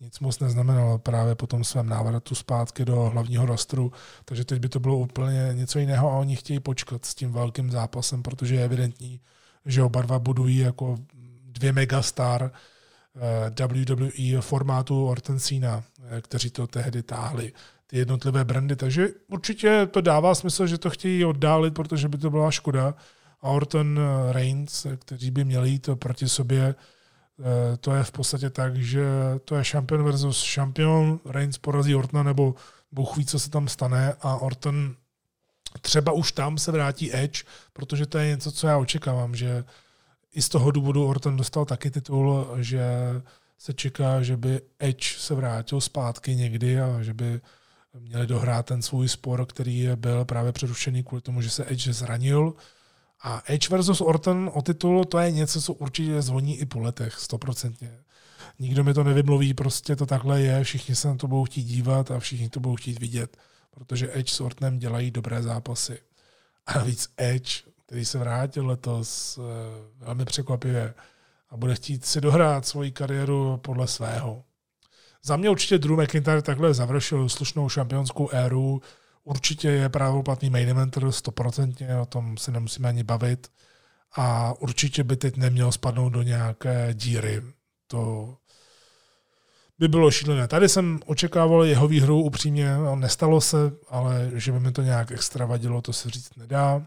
nic 0.01 0.21
moc 0.21 0.39
neznamenalo 0.41 0.99
právě 0.99 1.35
po 1.35 1.47
tom 1.47 1.65
svém 1.65 1.89
návratu 1.89 2.35
zpátky 2.35 2.85
do 2.85 2.97
hlavního 2.97 3.47
rostru, 3.47 3.93
takže 4.25 4.45
teď 4.45 4.61
by 4.61 4.69
to 4.69 4.81
bylo 4.81 4.99
úplně 4.99 5.51
něco 5.53 5.79
jiného 5.79 6.11
a 6.11 6.17
oni 6.17 6.37
chtějí 6.37 6.61
počkat 6.61 7.05
s 7.05 7.15
tím 7.15 7.33
velkým 7.33 7.71
zápasem, 7.71 8.23
protože 8.23 8.55
je 8.55 8.65
evidentní, 8.65 9.21
že 9.67 9.83
oba 9.83 10.03
dva 10.03 10.19
budují 10.19 10.59
jako 10.59 10.97
dvě 11.45 11.73
megastar 11.73 12.53
eh, 13.17 13.67
WWE 13.67 14.41
formátu 14.41 15.07
Orton 15.07 15.39
Cena, 15.39 15.85
eh, 16.11 16.21
kteří 16.21 16.51
to 16.51 16.67
tehdy 16.67 17.03
táhli, 17.03 17.53
ty 17.87 17.99
jednotlivé 17.99 18.45
brandy, 18.45 18.77
takže 18.77 19.09
určitě 19.29 19.87
to 19.91 20.01
dává 20.01 20.35
smysl, 20.35 20.67
že 20.67 20.79
to 20.79 20.91
chtějí 20.91 21.25
oddálit, 21.25 21.75
protože 21.75 22.09
by 22.09 22.19
to 22.19 22.31
byla 22.31 22.51
škoda. 22.51 22.95
A 23.41 23.49
Orton 23.49 23.99
eh, 23.99 24.33
Reigns, 24.33 24.87
kteří 24.99 25.31
by 25.31 25.45
měli 25.45 25.71
jít 25.71 25.89
proti 25.95 26.29
sobě 26.29 26.75
to 27.81 27.95
je 27.95 28.05
v 28.05 28.13
podstatě 28.13 28.51
tak, 28.51 28.77
že 28.77 29.05
to 29.45 29.57
je 29.57 29.65
šampion 29.65 30.05
versus 30.05 30.43
šampion, 30.43 31.21
Reigns 31.25 31.59
porazí 31.59 31.95
Ortona, 31.95 32.23
nebo 32.23 32.55
Bůh 32.93 33.17
ví, 33.17 33.27
co 33.27 33.39
se 33.39 33.51
tam 33.51 33.69
stane 33.69 34.15
a 34.21 34.37
Orton 34.37 34.97
třeba 35.81 36.13
už 36.13 36.33
tam 36.33 36.59
se 36.59 36.73
vrátí 36.73 37.17
Edge, 37.17 37.45
protože 37.73 38.07
to 38.07 38.19
je 38.19 38.27
něco, 38.27 38.53
co 38.53 38.67
já 38.67 38.79
očekávám, 38.79 39.35
že 39.35 39.65
i 40.33 40.43
z 40.43 40.49
toho 40.49 40.71
důvodu 40.71 41.07
Orton 41.07 41.37
dostal 41.37 41.65
taky 41.65 41.91
titul, 41.91 42.47
že 42.57 42.83
se 43.59 43.73
čeká, 43.73 44.23
že 44.23 44.37
by 44.37 44.61
Edge 44.79 45.19
se 45.19 45.35
vrátil 45.35 45.81
zpátky 45.81 46.37
někdy 46.37 46.81
a 46.81 47.03
že 47.03 47.15
by 47.15 47.41
měli 47.99 48.27
dohrát 48.27 48.67
ten 48.67 48.83
svůj 48.83 49.09
spor, 49.09 49.47
který 49.47 49.89
byl 49.97 50.25
právě 50.25 50.53
přerušený 50.53 51.03
kvůli 51.03 51.23
tomu, 51.23 51.43
že 51.43 51.51
se 51.51 51.65
Edge 51.69 51.93
zranil. 51.93 52.55
A 53.23 53.43
Edge 53.47 53.69
versus 53.69 54.01
Orton 54.01 54.51
o 54.55 54.63
titul, 54.63 55.05
to 55.05 55.19
je 55.19 55.31
něco, 55.31 55.63
co 55.63 55.73
určitě 55.73 56.23
zvoní 56.23 56.59
i 56.59 56.67
po 56.67 56.81
letech, 56.81 57.15
stoprocentně. 57.15 57.99
Nikdo 58.59 58.85
mi 58.85 58.95
to 58.95 59.05
nevymluví, 59.05 59.55
prostě 59.55 59.97
to 59.97 60.07
takhle 60.07 60.41
je, 60.41 60.65
všichni 60.65 60.95
se 60.95 61.09
na 61.09 61.15
to 61.15 61.29
budou 61.29 61.45
chtít 61.45 61.63
dívat 61.63 62.11
a 62.11 62.19
všichni 62.19 62.49
to 62.49 62.61
budou 62.61 62.77
chtít 62.77 63.01
vidět, 63.01 63.37
protože 63.71 64.11
Edge 64.13 64.33
s 64.33 64.41
Ortonem 64.41 64.79
dělají 64.79 65.11
dobré 65.11 65.43
zápasy. 65.43 65.99
A 66.67 66.79
navíc 66.79 67.13
Edge, 67.17 67.63
který 67.87 68.05
se 68.05 68.19
vrátil 68.19 68.67
letos 68.67 69.39
eh, 69.39 70.05
velmi 70.05 70.25
překvapivě 70.25 70.95
a 71.51 71.57
bude 71.57 71.75
chtít 71.75 72.05
si 72.05 72.21
dohrát 72.21 72.67
svoji 72.67 72.91
kariéru 72.91 73.57
podle 73.57 73.87
svého. 73.87 74.45
Za 75.23 75.37
mě 75.37 75.51
určitě 75.51 75.79
Drew 75.79 76.01
McIntyre 76.01 76.43
takhle 76.43 76.75
završil 76.75 77.29
slušnou 77.29 77.69
šampionskou 77.69 78.29
éru, 78.31 78.83
Určitě 79.31 79.69
je 79.69 79.89
právoplatný 79.89 80.51
main 80.51 80.69
eventer, 80.69 81.05
100%, 81.05 82.03
o 82.03 82.07
tom 82.07 82.37
se 82.37 82.51
nemusíme 82.51 82.89
ani 82.89 83.03
bavit. 83.03 83.49
A 84.17 84.53
určitě 84.53 85.05
by 85.05 85.17
teď 85.17 85.37
neměl 85.37 85.73
spadnout 85.73 86.13
do 86.13 86.23
nějaké 86.23 86.89
díry. 86.95 87.43
To 87.87 88.37
by 89.79 89.89
bylo 89.89 90.11
šílené. 90.11 90.49
Tady 90.49 90.69
jsem 90.69 91.01
očekával 91.07 91.65
jeho 91.65 91.89
výhru 91.89 92.23
upřímně, 92.23 92.77
no, 92.77 92.97
nestalo 92.97 93.41
se, 93.41 93.57
ale 93.89 94.31
že 94.35 94.53
by 94.53 94.61
mi 94.61 94.73
to 94.73 94.83
nějak 94.83 95.11
extra 95.11 95.47
vadilo, 95.47 95.83
to 95.83 95.93
se 95.93 96.11
říct 96.11 96.37
nedá. 96.37 96.87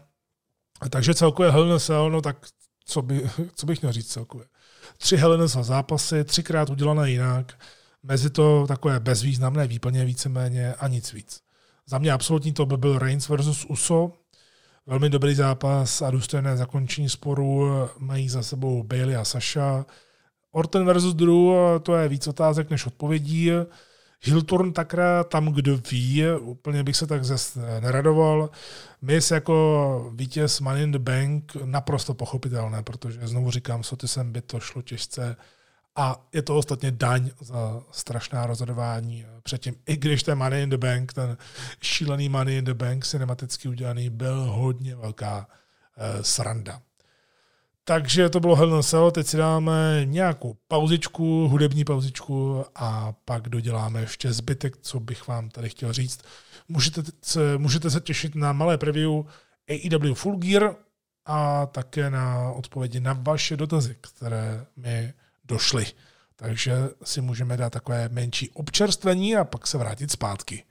Takže 0.90 1.14
celkově 1.14 1.52
Hell 1.52 1.72
in 1.72 2.12
no 2.12 2.20
tak 2.20 2.36
co, 2.84 3.02
by, 3.02 3.30
co 3.54 3.66
bych 3.66 3.82
měl 3.82 3.92
říct 3.92 4.12
celkově. 4.12 4.46
Tři 4.98 5.16
Hell 5.16 5.42
in 5.42 5.48
zápasy, 5.48 6.24
třikrát 6.24 6.70
udělané 6.70 7.10
jinak, 7.10 7.58
mezi 8.02 8.30
to 8.30 8.66
takové 8.66 9.00
bezvýznamné 9.00 9.66
výplně 9.66 10.04
víceméně 10.04 10.74
a 10.74 10.88
nic 10.88 11.12
víc. 11.12 11.43
Za 11.86 11.98
mě 11.98 12.12
absolutní 12.12 12.52
to 12.52 12.66
by 12.66 12.76
byl 12.76 12.98
Reigns 12.98 13.28
versus 13.28 13.64
Uso. 13.64 14.12
Velmi 14.86 15.10
dobrý 15.10 15.34
zápas 15.34 16.02
a 16.02 16.10
důstojné 16.10 16.56
zakončení 16.56 17.08
sporu 17.08 17.70
mají 17.98 18.28
za 18.28 18.42
sebou 18.42 18.82
Bailey 18.82 19.16
a 19.16 19.24
Sasha. 19.24 19.86
Orton 20.52 20.86
versus 20.86 21.14
Drew, 21.14 21.80
to 21.82 21.96
je 21.96 22.08
víc 22.08 22.26
otázek 22.26 22.70
než 22.70 22.86
odpovědí. 22.86 23.50
Hilturn 24.22 24.72
takra 24.72 25.24
tam, 25.24 25.46
kdo 25.46 25.78
ví, 25.90 26.24
úplně 26.40 26.82
bych 26.82 26.96
se 26.96 27.06
tak 27.06 27.24
zase 27.24 27.80
neradoval. 27.80 28.50
Miss 29.02 29.30
jako 29.30 30.10
vítěz 30.14 30.60
Money 30.60 30.82
in 30.82 30.92
the 30.92 30.98
Bank 30.98 31.56
naprosto 31.64 32.14
pochopitelné, 32.14 32.82
protože 32.82 33.26
znovu 33.26 33.50
říkám, 33.50 33.82
s 33.82 33.92
Otisem 33.92 34.32
by 34.32 34.40
to 34.40 34.60
šlo 34.60 34.82
těžce 34.82 35.36
a 35.96 36.26
je 36.32 36.42
to 36.42 36.56
ostatně 36.56 36.90
daň 36.90 37.30
za 37.40 37.82
strašná 37.90 38.46
rozhodování 38.46 39.26
předtím. 39.42 39.74
I 39.86 39.96
když 39.96 40.22
ten 40.22 40.38
Money 40.38 40.62
in 40.62 40.70
the 40.70 40.76
Bank, 40.76 41.12
ten 41.12 41.36
šílený 41.82 42.28
Money 42.28 42.58
in 42.58 42.64
the 42.64 42.74
Bank 42.74 43.06
cinematicky 43.06 43.68
udělaný, 43.68 44.10
byl 44.10 44.44
hodně 44.44 44.96
velká 44.96 45.46
uh, 45.46 46.22
sranda. 46.22 46.80
Takže 47.84 48.28
to 48.28 48.40
bylo 48.40 48.56
Hell 48.56 48.82
Cell, 48.82 49.10
teď 49.10 49.26
si 49.26 49.36
dáme 49.36 50.02
nějakou 50.04 50.56
pauzičku, 50.68 51.48
hudební 51.48 51.84
pauzičku 51.84 52.64
a 52.74 53.14
pak 53.24 53.48
doděláme 53.48 54.00
ještě 54.00 54.32
zbytek, 54.32 54.76
co 54.76 55.00
bych 55.00 55.28
vám 55.28 55.50
tady 55.50 55.68
chtěl 55.68 55.92
říct. 55.92 56.20
Můžete 56.68 57.02
se, 57.22 57.58
můžete 57.58 57.90
se 57.90 58.00
těšit 58.00 58.34
na 58.34 58.52
malé 58.52 58.78
preview 58.78 59.10
AEW 59.68 60.14
Full 60.14 60.36
Gear 60.36 60.76
a 61.26 61.66
také 61.66 62.10
na 62.10 62.50
odpovědi 62.50 63.00
na 63.00 63.12
vaše 63.12 63.56
dotazy, 63.56 63.96
které 64.00 64.66
mi 64.76 65.12
došly. 65.44 65.86
Takže 66.36 66.74
si 67.04 67.20
můžeme 67.20 67.56
dát 67.56 67.70
takové 67.70 68.08
menší 68.08 68.50
občerstvení 68.50 69.36
a 69.36 69.44
pak 69.44 69.66
se 69.66 69.78
vrátit 69.78 70.10
zpátky. 70.10 70.64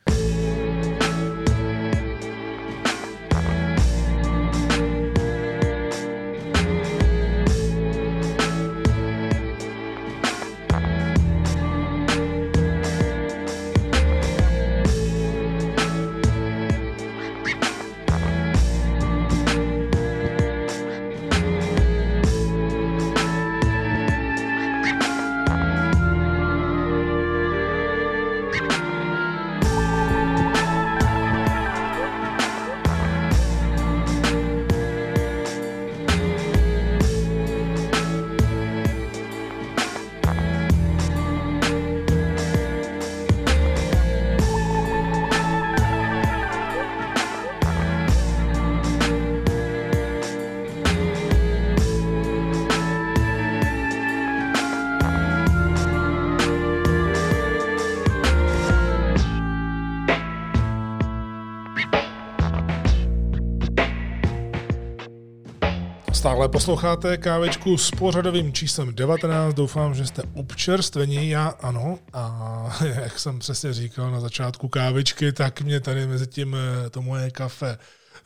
Posloucháte 66.64 67.18
kávečku 67.18 67.78
s 67.78 67.92
pořadovým 67.92 68.54
číslem 68.54 68.96
19. 68.96 69.54
Doufám, 69.54 69.96
že 69.96 70.06
jste 70.06 70.22
občerstvení. 70.34 71.30
Já 71.30 71.48
ano. 71.48 72.00
A 72.14 72.78
jak 73.02 73.20
jsem 73.20 73.40
přesně 73.40 73.74
říkal 73.74 74.12
na 74.12 74.20
začátku 74.20 74.68
kávečky, 74.68 75.32
tak 75.32 75.62
mě 75.62 75.80
tady 75.80 76.08
mezi 76.08 76.28
tím 76.28 76.56
eh, 76.56 76.90
to 76.90 77.02
moje 77.02 77.32
kafe 77.32 77.78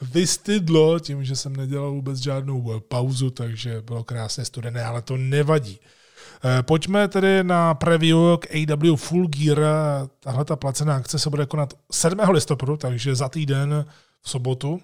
vystydlo 0.02 1.00
tím, 1.00 1.26
že 1.26 1.36
jsem 1.36 1.56
nedělal 1.56 1.92
vůbec 1.92 2.20
žádnou 2.20 2.74
eh, 2.76 2.80
pauzu, 2.88 3.30
takže 3.30 3.82
bylo 3.82 4.04
krásně 4.04 4.46
studené, 4.46 4.84
ale 4.84 5.02
to 5.02 5.18
nevadí. 5.18 5.80
Eh, 5.80 6.64
pojďme 6.64 7.08
tedy 7.08 7.44
na 7.44 7.74
preview 7.74 8.18
k 8.40 8.48
AW 8.56 8.96
Full 8.96 9.28
Gear. 9.28 9.60
Tahle 10.20 10.46
ta 10.46 10.56
placená 10.56 10.96
akce 10.96 11.20
se 11.20 11.30
bude 11.30 11.46
konat 11.46 11.74
7. 11.92 12.20
listopadu, 12.30 12.78
takže 12.78 13.16
za 13.16 13.30
týden 13.30 13.86
v 14.22 14.30
sobotu. 14.30 14.80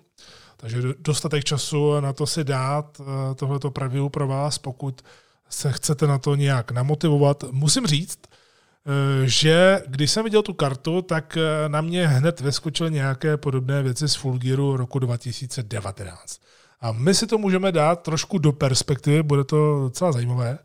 Takže 0.64 0.82
dostatek 1.00 1.44
času 1.44 2.00
na 2.00 2.14
to 2.14 2.28
si 2.28 2.44
dát 2.44 3.02
eh, 3.02 3.36
tohleto 3.36 3.72
preview 3.72 4.10
pro 4.10 4.28
vás, 4.28 4.58
pokud 4.58 5.02
se 5.50 5.72
chcete 5.72 6.08
na 6.08 6.18
to 6.18 6.36
nějak 6.36 6.72
namotivovat. 6.72 7.44
Musím 7.52 7.86
říct, 7.88 8.20
eh, 8.28 9.28
že 9.28 9.82
když 9.88 10.12
jsem 10.12 10.24
viděl 10.24 10.42
tu 10.42 10.54
kartu, 10.54 11.02
tak 11.02 11.38
eh, 11.38 11.70
na 11.70 11.82
mě 11.82 12.08
hned 12.08 12.42
vyskočily 12.42 12.92
nějaké 12.92 13.38
podobné 13.38 13.84
věci 13.84 14.08
z 14.08 14.16
Full 14.16 14.38
Gearu 14.38 14.78
roku 14.78 15.00
2019. 15.00 16.42
A 16.80 16.92
my 16.92 17.14
si 17.14 17.28
to 17.28 17.38
můžeme 17.38 17.72
dát 17.72 18.04
trošku 18.04 18.38
do 18.38 18.52
perspektivy, 18.52 19.24
bude 19.24 19.44
to 19.44 19.80
docela 19.84 20.12
zajímavé. 20.12 20.60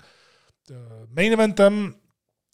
Main 1.17 1.33
eventem 1.33 1.95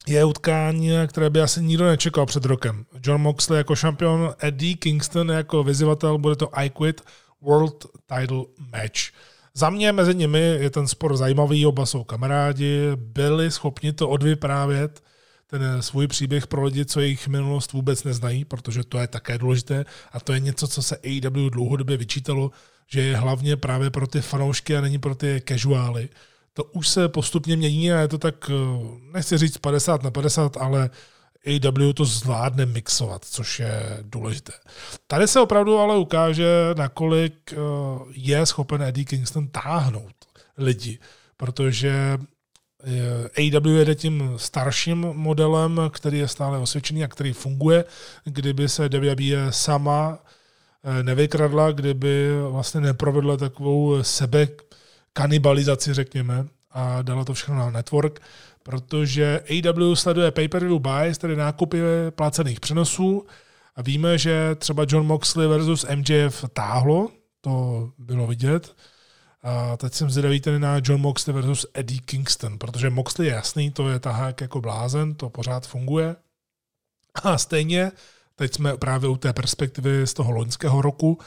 je 0.07 0.25
utkání, 0.25 0.91
které 1.07 1.31
by 1.31 1.41
asi 1.41 1.63
nikdo 1.63 1.85
nečekal 1.85 2.27
před 2.27 2.45
rokem. 2.45 2.85
John 3.07 3.21
Moxley 3.21 3.59
jako 3.59 3.77
šampion, 3.77 4.35
Eddie 4.39 4.77
Kingston 4.77 5.31
jako 5.31 5.63
vyzývatel, 5.63 6.19
bude 6.19 6.37
to 6.37 6.59
I 6.59 6.71
Quit 6.71 7.01
World 7.45 7.87
Title 8.07 8.45
Match. 8.73 9.01
Za 9.55 9.71
mě 9.71 9.93
mezi 9.93 10.15
nimi 10.15 10.41
je 10.41 10.71
ten 10.71 10.89
spor 10.89 11.17
zajímavý, 11.17 11.67
oba 11.67 11.87
jsou 11.87 12.05
kamarádi, 12.05 12.91
byli 12.97 13.51
schopni 13.51 13.93
to 13.93 14.09
odvyprávět, 14.09 15.03
ten 15.47 15.83
svůj 15.83 16.07
příběh 16.07 16.47
pro 16.47 16.65
lidi, 16.65 16.85
co 16.85 17.01
jejich 17.01 17.29
minulost 17.29 17.73
vůbec 17.73 18.05
neznají, 18.05 18.45
protože 18.45 18.85
to 18.85 18.99
je 18.99 19.07
také 19.07 19.39
důležité 19.39 19.85
a 20.13 20.21
to 20.21 20.33
je 20.33 20.41
něco, 20.41 20.69
co 20.69 20.83
se 20.83 20.97
AEW 20.97 21.51
dlouhodobě 21.51 21.97
vyčítalo, 21.97 22.51
že 22.87 23.01
je 23.01 23.17
hlavně 23.17 23.57
právě 23.57 23.91
pro 23.91 24.07
ty 24.07 24.21
fanoušky 24.21 24.77
a 24.77 24.81
není 24.81 24.99
pro 24.99 25.15
ty 25.15 25.43
casuály. 25.49 26.09
To 26.53 26.65
už 26.65 26.89
se 26.89 27.09
postupně 27.09 27.57
mění 27.57 27.93
a 27.93 28.01
je 28.01 28.09
to 28.09 28.19
tak, 28.19 28.51
nechci 29.13 29.39
říct 29.39 29.59
50 29.59 30.03
na 30.03 30.11
50, 30.11 30.57
ale 30.57 30.91
AW 31.47 31.93
to 31.93 32.05
zvládne 32.05 32.67
mixovat, 32.67 33.25
což 33.25 33.61
je 33.61 33.99
důležité. 34.03 34.53
Tady 35.07 35.29
se 35.29 35.41
opravdu 35.41 35.79
ale 35.79 35.97
ukáže, 35.97 36.49
nakolik 36.77 37.53
eh, 37.53 37.57
je 38.11 38.47
schopen 38.47 38.83
Eddie 38.83 39.05
Kingston 39.05 39.49
táhnout 39.49 40.15
lidi, 40.59 40.99
protože 41.37 42.19
eh, 43.37 43.57
AW 43.57 43.67
jede 43.67 43.95
tím 43.95 44.33
starším 44.37 44.99
modelem, 44.99 45.81
který 45.91 46.19
je 46.19 46.29
stále 46.29 46.59
osvědčený 46.59 47.05
a 47.05 47.09
který 47.09 47.33
funguje. 47.33 47.85
Kdyby 48.25 48.69
se 48.69 48.89
WWE 48.89 49.53
sama 49.53 50.19
eh, 50.85 51.03
nevykradla, 51.03 51.73
kdyby 51.73 52.29
vlastně 52.51 52.81
neprovedla 52.81 53.37
takovou 53.37 54.03
sebe 54.03 54.49
kanibalizaci, 55.13 55.95
řekněme, 55.95 56.47
a 56.71 57.03
dala 57.03 57.25
to 57.25 57.35
všechno 57.35 57.57
na 57.57 57.71
network, 57.71 58.21
protože 58.65 59.41
AW 59.51 59.95
sleduje 59.95 60.31
pay-per-view 60.31 60.79
buys, 60.79 61.19
tedy 61.19 61.37
nákupy 61.37 61.79
placených 62.11 62.61
přenosů 62.61 63.27
a 63.77 63.83
víme, 63.83 64.19
že 64.19 64.55
třeba 64.55 64.87
John 64.89 65.07
Moxley 65.07 65.49
versus 65.49 65.87
MJF 65.95 66.45
táhlo, 66.53 67.09
to 67.41 67.91
bylo 67.99 68.27
vidět. 68.27 68.77
A 69.43 69.77
teď 69.77 69.95
jsem 69.95 70.11
zvědavý 70.11 70.41
tedy 70.41 70.59
na 70.59 70.81
John 70.85 71.01
Moxley 71.01 71.35
versus 71.35 71.67
Eddie 71.75 72.01
Kingston, 72.01 72.59
protože 72.59 72.91
Moxley 72.91 73.29
je 73.29 73.35
jasný, 73.35 73.71
to 73.71 73.89
je 73.89 73.99
tahák 73.99 74.41
jako 74.41 74.61
blázen, 74.61 75.15
to 75.15 75.31
pořád 75.31 75.67
funguje. 75.67 76.17
A 77.23 77.39
stejně, 77.39 77.93
teď 78.37 78.55
jsme 78.55 78.77
právě 78.77 79.09
u 79.09 79.17
té 79.17 79.33
perspektivy 79.33 80.07
z 80.07 80.15
toho 80.15 80.33
loňského 80.33 80.83
roku, 80.83 81.19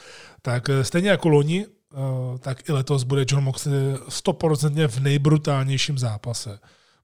tak 0.42 0.70
stejně 0.82 1.10
jako 1.10 1.28
loni, 1.28 1.66
eh, 1.66 2.38
tak 2.38 2.68
i 2.68 2.72
letos 2.72 3.02
bude 3.02 3.24
John 3.28 3.44
Moxley 3.44 3.94
100% 4.08 4.88
v 4.88 5.00
nejbrutálnějším 5.00 5.98
zápase 5.98 6.58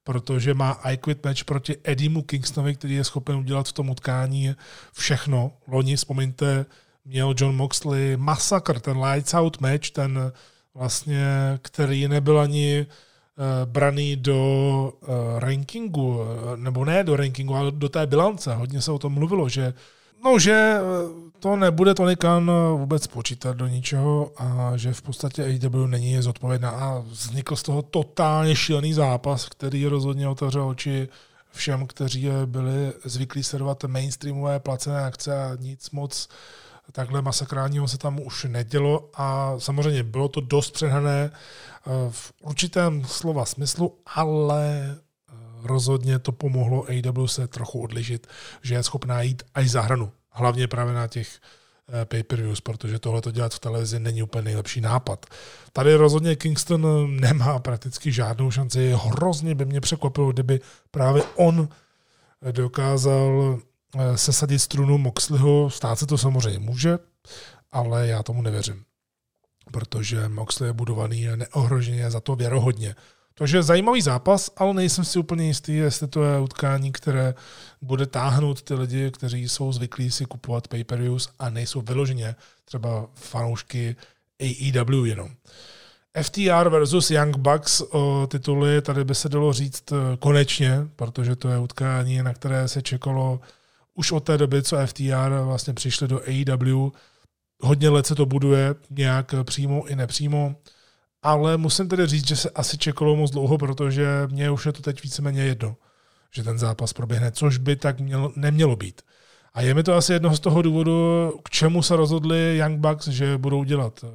protože 0.05 0.53
má 0.53 0.71
I 0.71 0.97
Quit 0.97 1.25
match 1.25 1.43
proti 1.43 1.75
Edimu 1.83 2.21
Kingstonovi, 2.21 2.75
který 2.75 2.95
je 2.95 3.03
schopen 3.03 3.35
udělat 3.35 3.67
v 3.67 3.73
tom 3.73 3.89
utkání 3.89 4.55
všechno. 4.93 5.51
Loni, 5.67 5.95
vzpomeňte, 5.95 6.65
měl 7.05 7.33
John 7.37 7.55
Moxley 7.55 8.17
masakr, 8.17 8.79
ten 8.79 8.97
lights 8.97 9.33
out 9.33 9.61
match, 9.61 9.89
ten 9.89 10.31
vlastně, 10.73 11.25
který 11.61 12.07
nebyl 12.07 12.39
ani 12.39 12.85
uh, 12.85 13.71
braný 13.71 14.15
do 14.15 14.39
uh, 15.01 15.39
rankingu, 15.39 16.19
nebo 16.55 16.85
ne 16.85 17.03
do 17.03 17.15
rankingu, 17.15 17.55
ale 17.55 17.71
do 17.71 17.89
té 17.89 18.07
bilance. 18.07 18.55
Hodně 18.55 18.81
se 18.81 18.91
o 18.91 18.99
tom 18.99 19.13
mluvilo, 19.13 19.49
že 19.49 19.73
No, 20.23 20.39
že 20.39 20.51
eh, 20.51 20.81
to 21.39 21.55
nebude 21.55 21.93
Tony 21.93 22.15
Khan 22.15 22.51
eh, 22.51 22.77
vůbec 22.77 23.07
počítat 23.07 23.57
do 23.57 23.67
ničeho 23.67 24.31
a 24.37 24.71
že 24.75 24.93
v 24.93 25.01
podstatě 25.01 25.43
AEW 25.43 25.87
není 25.87 26.21
zodpovědná. 26.21 26.69
A 26.69 26.99
vznikl 26.99 27.55
z 27.55 27.63
toho 27.63 27.81
totálně 27.81 28.55
šílený 28.55 28.93
zápas, 28.93 29.49
který 29.49 29.85
rozhodně 29.87 30.27
otevřel 30.27 30.67
oči 30.67 31.09
všem, 31.51 31.87
kteří 31.87 32.27
byli 32.45 32.93
zvyklí 33.03 33.43
sledovat 33.43 33.83
mainstreamové 33.83 34.59
placené 34.59 35.03
akce 35.03 35.43
a 35.43 35.55
nic 35.59 35.91
moc 35.91 36.29
takhle 36.91 37.21
masakrálního 37.21 37.87
se 37.87 37.97
tam 37.97 38.19
už 38.19 38.43
nedělo. 38.43 39.09
A 39.13 39.55
samozřejmě 39.57 40.03
bylo 40.03 40.27
to 40.27 40.41
dost 40.41 40.71
přehnané 40.71 41.31
eh, 41.31 41.89
v 42.09 42.33
určitém 42.41 43.05
slova 43.05 43.45
smyslu, 43.45 43.97
ale 44.05 44.95
rozhodně 45.65 46.19
to 46.19 46.31
pomohlo 46.31 46.85
AW 46.89 47.25
se 47.25 47.47
trochu 47.47 47.81
odlišit, 47.81 48.27
že 48.61 48.75
je 48.75 48.83
schopná 48.83 49.21
jít 49.21 49.43
až 49.53 49.69
za 49.69 49.81
hranu. 49.81 50.11
Hlavně 50.29 50.67
právě 50.67 50.93
na 50.93 51.07
těch 51.07 51.39
eh, 52.01 52.05
pay-per-views, 52.05 52.61
protože 52.61 52.99
tohle 52.99 53.21
to 53.21 53.31
dělat 53.31 53.53
v 53.53 53.59
televizi 53.59 53.99
není 53.99 54.23
úplně 54.23 54.41
nejlepší 54.41 54.81
nápad. 54.81 55.25
Tady 55.73 55.95
rozhodně 55.95 56.35
Kingston 56.35 57.15
nemá 57.19 57.59
prakticky 57.59 58.11
žádnou 58.11 58.51
šanci. 58.51 58.93
Hrozně 59.05 59.55
by 59.55 59.65
mě 59.65 59.81
překvapilo, 59.81 60.31
kdyby 60.31 60.59
právě 60.91 61.23
on 61.35 61.69
dokázal 62.51 63.59
eh, 63.95 64.17
sesadit 64.17 64.59
strunu 64.59 64.97
Moxleyho. 64.97 65.69
Stát 65.69 65.99
se 65.99 66.05
to 66.05 66.17
samozřejmě 66.17 66.59
může, 66.59 66.99
ale 67.71 68.07
já 68.07 68.23
tomu 68.23 68.41
nevěřím. 68.41 68.83
Protože 69.71 70.29
Moxley 70.29 70.69
je 70.69 70.73
budovaný 70.73 71.27
neohroženě 71.35 72.11
za 72.11 72.19
to 72.19 72.35
věrohodně. 72.35 72.95
Takže 73.37 73.63
zajímavý 73.63 74.01
zápas, 74.01 74.49
ale 74.57 74.73
nejsem 74.73 75.05
si 75.05 75.19
úplně 75.19 75.47
jistý, 75.47 75.75
jestli 75.75 76.07
to 76.07 76.23
je 76.23 76.39
utkání, 76.39 76.91
které 76.91 77.33
bude 77.81 78.05
táhnout 78.05 78.61
ty 78.61 78.73
lidi, 78.73 79.11
kteří 79.11 79.49
jsou 79.49 79.71
zvyklí 79.71 80.11
si 80.11 80.25
kupovat 80.25 80.67
pay-per-views 80.67 81.29
a 81.39 81.49
nejsou 81.49 81.81
vyloženě 81.81 82.35
třeba 82.65 83.07
fanoušky 83.13 83.95
AEW 84.41 85.05
jenom. 85.05 85.29
FTR 86.21 86.69
versus 86.69 87.11
Young 87.11 87.37
Bucks 87.37 87.81
o 87.81 88.27
tituly, 88.31 88.81
tady 88.81 89.03
by 89.03 89.15
se 89.15 89.29
dalo 89.29 89.53
říct 89.53 89.91
eh, 89.91 90.17
konečně, 90.17 90.87
protože 90.95 91.35
to 91.35 91.49
je 91.49 91.57
utkání, 91.57 92.23
na 92.23 92.33
které 92.33 92.67
se 92.67 92.81
čekalo 92.81 93.39
už 93.93 94.11
od 94.11 94.19
té 94.19 94.37
doby, 94.37 94.63
co 94.63 94.77
FTR 94.85 95.39
vlastně 95.43 95.73
přišli 95.73 96.07
do 96.07 96.21
AEW. 96.21 96.91
Hodně 97.61 97.89
let 97.89 98.05
se 98.05 98.15
to 98.15 98.25
buduje, 98.25 98.75
nějak 98.89 99.35
přímo 99.43 99.85
i 99.85 99.95
nepřímo 99.95 100.55
ale 101.25 101.57
musím 101.57 101.87
tedy 101.87 102.07
říct, 102.07 102.27
že 102.27 102.35
se 102.35 102.49
asi 102.49 102.77
čekalo 102.77 103.15
moc 103.15 103.31
dlouho, 103.31 103.57
protože 103.57 104.07
mě 104.31 104.51
už 104.51 104.65
je 104.65 104.71
to 104.71 104.81
teď 104.81 105.03
víceméně 105.03 105.43
jedno, 105.43 105.77
že 106.31 106.43
ten 106.43 106.59
zápas 106.59 106.93
proběhne, 106.93 107.31
což 107.31 107.57
by 107.57 107.75
tak 107.75 107.99
mělo, 107.99 108.31
nemělo 108.35 108.75
být. 108.75 109.01
A 109.53 109.61
je 109.61 109.73
mi 109.73 109.83
to 109.83 109.93
asi 109.93 110.13
jedno 110.13 110.35
z 110.35 110.39
toho 110.39 110.61
důvodu, 110.61 110.93
k 111.43 111.49
čemu 111.49 111.83
se 111.83 111.95
rozhodli 111.95 112.57
Young 112.57 112.79
Bucks, 112.79 113.07
že 113.07 113.37
budou 113.37 113.63
dělat 113.63 113.99
eh, 114.03 114.07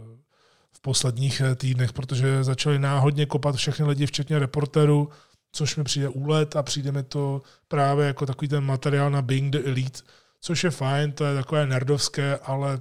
v 0.73 0.81
posledních 0.81 1.41
eh, 1.41 1.55
týdnech, 1.55 1.93
protože 1.93 2.45
začali 2.45 2.78
náhodně 2.78 3.27
kopat 3.27 3.55
všechny 3.55 3.87
lidi, 3.87 4.07
včetně 4.07 4.39
reporterů, 4.39 5.09
což 5.53 5.77
mi 5.77 5.85
přijde 5.85 6.09
úlet 6.09 6.57
a 6.57 6.62
přijde 6.62 6.93
mi 6.93 7.03
to 7.03 7.43
právě 7.69 8.07
jako 8.07 8.27
takový 8.27 8.49
ten 8.49 8.65
materiál 8.65 9.11
na 9.11 9.23
Being 9.23 9.53
the 9.53 9.69
Elite, 9.69 10.01
což 10.41 10.65
je 10.65 10.70
fajn, 10.70 11.12
to 11.12 11.24
je 11.24 11.35
takové 11.35 11.66
nerdovské, 11.66 12.37
ale 12.37 12.81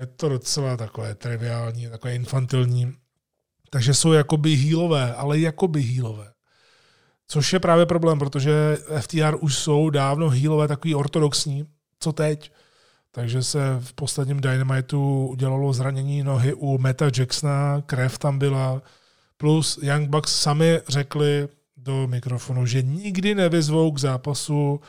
je 0.00 0.06
to 0.06 0.28
docela 0.28 0.76
takové 0.76 1.14
triviální, 1.14 1.88
takové 1.90 2.14
infantilní 2.14 2.94
takže 3.70 3.94
jsou 3.94 4.12
jakoby 4.12 4.50
hýlové, 4.50 5.14
ale 5.14 5.38
jakoby 5.38 5.80
hýlové. 5.80 6.32
Což 7.28 7.52
je 7.52 7.60
právě 7.60 7.86
problém, 7.86 8.18
protože 8.18 8.78
FTR 9.00 9.36
už 9.40 9.58
jsou 9.58 9.90
dávno 9.90 10.30
hýlové 10.30 10.68
takový 10.68 10.94
ortodoxní. 10.94 11.66
Co 12.00 12.12
teď? 12.12 12.52
Takže 13.10 13.42
se 13.42 13.60
v 13.80 13.92
posledním 13.92 14.40
Dynamitu 14.40 15.26
udělalo 15.26 15.72
zranění 15.72 16.22
nohy 16.22 16.54
u 16.54 16.78
Meta 16.78 17.10
Jacksona, 17.18 17.82
krev 17.86 18.18
tam 18.18 18.38
byla, 18.38 18.82
plus 19.36 19.78
Young 19.82 20.08
Bucks 20.08 20.40
sami 20.40 20.80
řekli 20.88 21.48
do 21.76 22.06
mikrofonu, 22.06 22.66
že 22.66 22.82
nikdy 22.82 23.34
nevyzvou 23.34 23.92
k 23.92 23.98
zápasu 23.98 24.80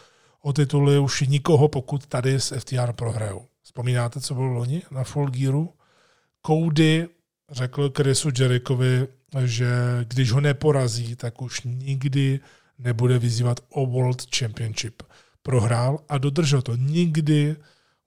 o 0.41 0.53
tituly 0.53 0.99
už 0.99 1.21
nikoho, 1.21 1.67
pokud 1.67 2.05
tady 2.05 2.39
s 2.39 2.59
FTR 2.59 2.93
prohrajou. 2.93 3.45
Vzpomínáte, 3.63 4.21
co 4.21 4.33
bylo 4.33 4.47
loni 4.47 4.81
na 4.91 5.03
Full 5.03 5.29
Gearu? 5.29 5.73
Cody 6.45 7.07
řekl 7.51 7.91
Chrisu 7.97 8.29
Jerichovi, 8.39 9.07
že 9.45 9.69
když 10.07 10.31
ho 10.31 10.41
neporazí, 10.41 11.15
tak 11.15 11.41
už 11.41 11.61
nikdy 11.63 12.39
nebude 12.79 13.19
vyzývat 13.19 13.59
o 13.69 13.85
World 13.85 14.35
Championship. 14.35 15.03
Prohrál 15.41 15.99
a 16.09 16.17
dodržel 16.17 16.61
to. 16.61 16.75
Nikdy 16.75 17.55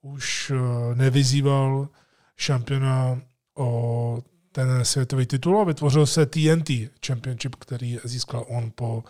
už 0.01 0.51
eh, 0.55 0.95
nevyzýval 0.95 1.89
šampiona 2.37 3.21
o 3.57 4.23
ten 4.51 4.85
světový 4.85 5.25
titul 5.25 5.61
a 5.61 5.63
vytvořil 5.63 6.05
se 6.05 6.25
TNT 6.25 6.69
Championship, 7.05 7.55
který 7.55 7.99
získal 8.03 8.45
on 8.47 8.71
po 8.75 9.03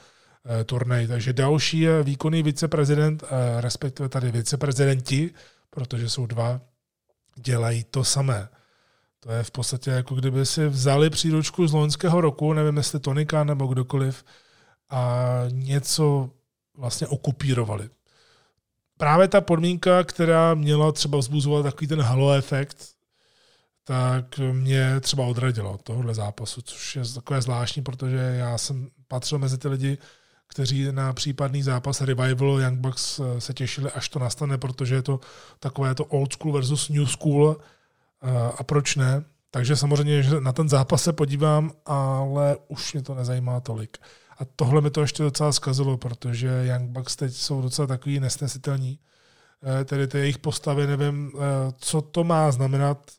eh, 0.45 0.63
turnaji. 0.63 1.07
Takže 1.07 1.33
další 1.33 1.87
výkonný 2.03 2.43
viceprezident, 2.43 3.23
eh, 3.23 3.61
respektive 3.61 4.09
tady 4.09 4.31
viceprezidenti, 4.31 5.31
protože 5.69 6.09
jsou 6.09 6.25
dva, 6.25 6.61
dělají 7.35 7.83
to 7.83 8.03
samé. 8.03 8.49
To 9.23 9.31
je 9.31 9.43
v 9.43 9.51
podstatě 9.51 9.91
jako 9.91 10.15
kdyby 10.15 10.45
si 10.45 10.67
vzali 10.67 11.09
příručku 11.09 11.67
z 11.67 11.73
loňského 11.73 12.21
roku, 12.21 12.53
nevím 12.53 12.77
jestli 12.77 12.99
Tonika 12.99 13.43
nebo 13.43 13.67
kdokoliv, 13.67 14.23
a 14.89 15.25
něco 15.49 16.29
vlastně 16.77 17.07
okupírovali. 17.07 17.89
Právě 18.97 19.27
ta 19.27 19.41
podmínka, 19.41 20.03
která 20.03 20.53
měla 20.53 20.91
třeba 20.91 21.17
vzbuzovat 21.17 21.63
takový 21.63 21.87
ten 21.87 22.01
halo 22.01 22.33
efekt, 22.33 22.77
tak 23.83 24.39
mě 24.51 24.99
třeba 24.99 25.25
odradila 25.25 25.71
od 25.71 25.81
tohohle 25.81 26.13
zápasu, 26.13 26.61
což 26.61 26.95
je 26.95 27.01
takové 27.13 27.41
zvláštní, 27.41 27.81
protože 27.81 28.17
já 28.17 28.57
jsem 28.57 28.89
patřil 29.07 29.39
mezi 29.39 29.57
ty 29.57 29.67
lidi, 29.67 29.97
kteří 30.47 30.91
na 30.91 31.13
případný 31.13 31.63
zápas 31.63 32.01
Revival 32.01 32.61
Young 32.61 32.79
Bucks 32.79 33.21
se 33.39 33.53
těšili, 33.53 33.91
až 33.91 34.09
to 34.09 34.19
nastane, 34.19 34.57
protože 34.57 34.95
je 34.95 35.01
to 35.01 35.19
takové 35.59 35.95
to 35.95 36.05
old 36.05 36.33
school 36.33 36.53
versus 36.53 36.89
new 36.89 37.05
school 37.05 37.57
a 38.57 38.63
proč 38.63 38.95
ne. 38.95 39.23
Takže 39.51 39.75
samozřejmě, 39.75 40.23
že 40.23 40.41
na 40.41 40.53
ten 40.53 40.69
zápas 40.69 41.03
se 41.03 41.13
podívám, 41.13 41.71
ale 41.85 42.57
už 42.67 42.93
mě 42.93 43.03
to 43.03 43.15
nezajímá 43.15 43.59
tolik. 43.59 43.97
A 44.37 44.45
tohle 44.45 44.81
mi 44.81 44.89
to 44.89 45.01
ještě 45.01 45.23
docela 45.23 45.51
zkazilo, 45.51 45.97
protože 45.97 46.65
Young 46.65 46.89
Bucks 46.89 47.15
teď 47.15 47.33
jsou 47.33 47.61
docela 47.61 47.87
takový 47.87 48.19
nesnesitelní. 48.19 48.99
Eh, 49.81 49.85
tedy 49.85 50.07
ty 50.07 50.17
jejich 50.17 50.37
postavy, 50.37 50.87
nevím, 50.87 51.31
co 51.77 52.01
to 52.01 52.23
má 52.23 52.51
znamenat 52.51 53.11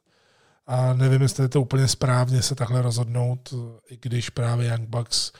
a 0.66 0.94
nevím, 0.94 1.22
jestli 1.22 1.44
je 1.44 1.48
to 1.48 1.60
úplně 1.60 1.88
správně 1.88 2.42
se 2.42 2.54
takhle 2.54 2.82
rozhodnout, 2.82 3.54
i 3.90 3.98
když 4.02 4.30
právě 4.30 4.68
Young 4.68 4.88
Bucks 4.88 5.32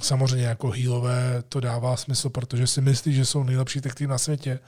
samozřejmě 0.00 0.46
jako 0.46 0.70
healové 0.70 1.42
to 1.48 1.60
dává 1.60 1.96
smysl, 1.96 2.30
protože 2.30 2.66
si 2.66 2.80
myslí, 2.80 3.14
že 3.14 3.24
jsou 3.24 3.42
nejlepší 3.42 3.80
tech 3.80 4.00
na 4.00 4.18
světě 4.18 4.58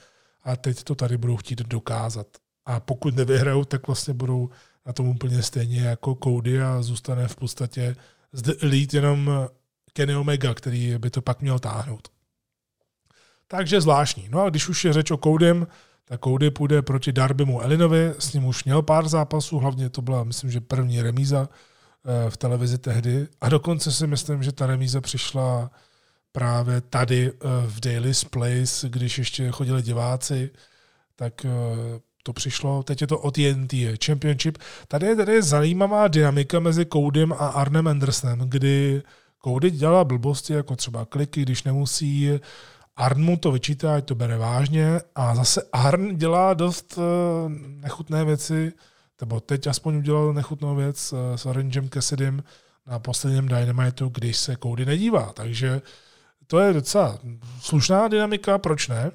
a 0.42 0.56
teď 0.56 0.82
to 0.82 0.94
tady 0.94 1.16
budou 1.16 1.36
chtít 1.36 1.58
dokázat. 1.58 2.26
A 2.66 2.80
pokud 2.80 3.16
nevyhrajou, 3.16 3.64
tak 3.64 3.86
vlastně 3.86 4.14
budou 4.14 4.50
na 4.86 4.92
tom 4.92 5.08
úplně 5.08 5.42
stejně 5.42 5.80
jako 5.80 6.18
Cody 6.24 6.62
a 6.62 6.82
zůstane 6.82 7.28
v 7.28 7.36
podstatě 7.36 7.96
z 8.32 8.42
The 8.42 8.52
Elite 8.62 8.96
jenom 8.96 9.30
Kenny 9.92 10.16
Omega, 10.16 10.54
který 10.54 10.98
by 10.98 11.10
to 11.10 11.22
pak 11.22 11.40
měl 11.40 11.58
táhnout. 11.58 12.08
Takže 13.48 13.80
zvláštní. 13.80 14.28
No 14.30 14.42
a 14.42 14.50
když 14.50 14.68
už 14.68 14.84
je 14.84 14.92
řeč 14.92 15.10
o 15.10 15.16
Codym, 15.16 15.66
tak 16.04 16.20
Cody 16.24 16.50
půjde 16.50 16.82
proti 16.82 17.12
Darbymu 17.12 17.60
Elinovi, 17.60 18.14
s 18.18 18.32
ním 18.32 18.44
už 18.44 18.64
měl 18.64 18.82
pár 18.82 19.08
zápasů, 19.08 19.58
hlavně 19.58 19.90
to 19.90 20.02
byla, 20.02 20.24
myslím, 20.24 20.50
že 20.50 20.60
první 20.60 21.02
remíza 21.02 21.48
eh, 21.48 22.30
v 22.30 22.36
televizi 22.36 22.78
tehdy. 22.78 23.28
A 23.40 23.48
dokonce 23.48 23.92
si 23.92 24.06
myslím, 24.06 24.42
že 24.42 24.52
ta 24.52 24.66
remíza 24.66 25.00
přišla 25.00 25.70
právě 26.32 26.80
tady 26.80 27.32
eh, 27.32 27.38
v 27.66 27.80
Daily's 27.80 28.24
Place, 28.24 28.88
když 28.88 29.18
ještě 29.18 29.50
chodili 29.50 29.82
diváci, 29.82 30.50
tak 31.16 31.44
eh, 31.44 31.50
to 32.26 32.32
přišlo, 32.32 32.82
teď 32.82 33.00
je 33.00 33.06
to 33.06 33.18
od 33.18 33.34
TNT 33.34 33.72
Championship. 34.04 34.58
Tady 34.88 35.06
je 35.06 35.16
tady 35.16 35.42
zajímavá 35.42 36.08
dynamika 36.08 36.60
mezi 36.60 36.86
Codym 36.92 37.32
a 37.32 37.46
Arnem 37.46 37.88
Andersonem, 37.88 38.38
kdy 38.38 39.02
Cody 39.44 39.70
dělá 39.70 40.04
blbosti, 40.04 40.52
jako 40.52 40.76
třeba 40.76 41.04
kliky, 41.04 41.42
když 41.42 41.64
nemusí, 41.64 42.30
Arn 42.96 43.22
mu 43.22 43.36
to 43.36 43.52
vyčítá, 43.52 43.94
ať 43.94 44.04
to 44.04 44.14
bere 44.14 44.38
vážně 44.38 45.00
a 45.14 45.34
zase 45.34 45.62
Arn 45.72 46.16
dělá 46.16 46.54
dost 46.54 46.98
uh, 46.98 47.04
nechutné 47.58 48.24
věci, 48.24 48.72
nebo 49.20 49.40
teď 49.40 49.66
aspoň 49.66 49.96
udělal 49.96 50.32
nechutnou 50.32 50.76
věc 50.76 51.12
uh, 51.12 51.18
s 51.36 51.46
Orangem 51.46 51.88
Cassidym 51.88 52.42
na 52.86 52.98
posledním 52.98 53.48
Dynamitu, 53.48 54.08
když 54.14 54.36
se 54.36 54.56
Cody 54.62 54.86
nedívá. 54.86 55.32
Takže 55.32 55.82
to 56.46 56.58
je 56.58 56.72
docela 56.72 57.18
slušná 57.60 58.08
dynamika, 58.08 58.58
proč 58.58 58.88
ne? 58.88 59.10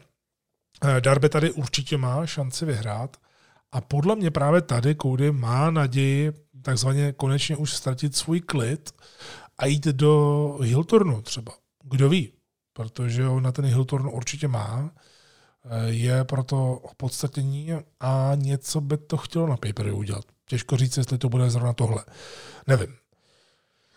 Uh, 0.86 1.02
Darby 1.02 1.30
tady 1.30 1.52
určitě 1.52 1.98
má 1.98 2.26
šanci 2.26 2.66
vyhrát 2.66 3.18
a 3.72 3.82
podle 3.82 4.16
mě 4.16 4.32
právě 4.32 4.62
tady 4.62 4.95
Cody 4.95 5.32
má 5.32 5.72
naději 5.72 6.32
takzvaně 6.62 7.14
konečně 7.14 7.58
už 7.58 7.74
ztratit 7.74 8.16
svůj 8.16 8.41
klid 8.41 8.91
a 9.58 9.66
jít 9.66 9.86
do 9.86 10.58
Hiltornu 10.62 11.22
třeba. 11.22 11.53
Kdo 11.84 12.10
ví? 12.10 12.34
protože 12.74 13.28
on 13.28 13.44
na 13.44 13.52
ten 13.52 13.66
Hilton 13.66 14.10
určitě 14.14 14.48
má, 14.48 14.91
eh, 15.66 15.90
je 15.90 16.24
proto 16.24 16.74
opodstatnění 16.74 17.72
a 17.99 18.32
něco 18.36 18.82
by 18.82 18.98
to 18.98 19.18
chtělo 19.18 19.48
na 19.48 19.58
papery 19.58 19.91
udělat. 19.91 20.26
Těžko 20.45 20.78
říct, 20.78 20.98
jestli 20.98 21.18
to 21.18 21.30
bude 21.30 21.49
zrovna 21.49 21.74
tohle. 21.74 22.03
Nevím. 22.68 22.95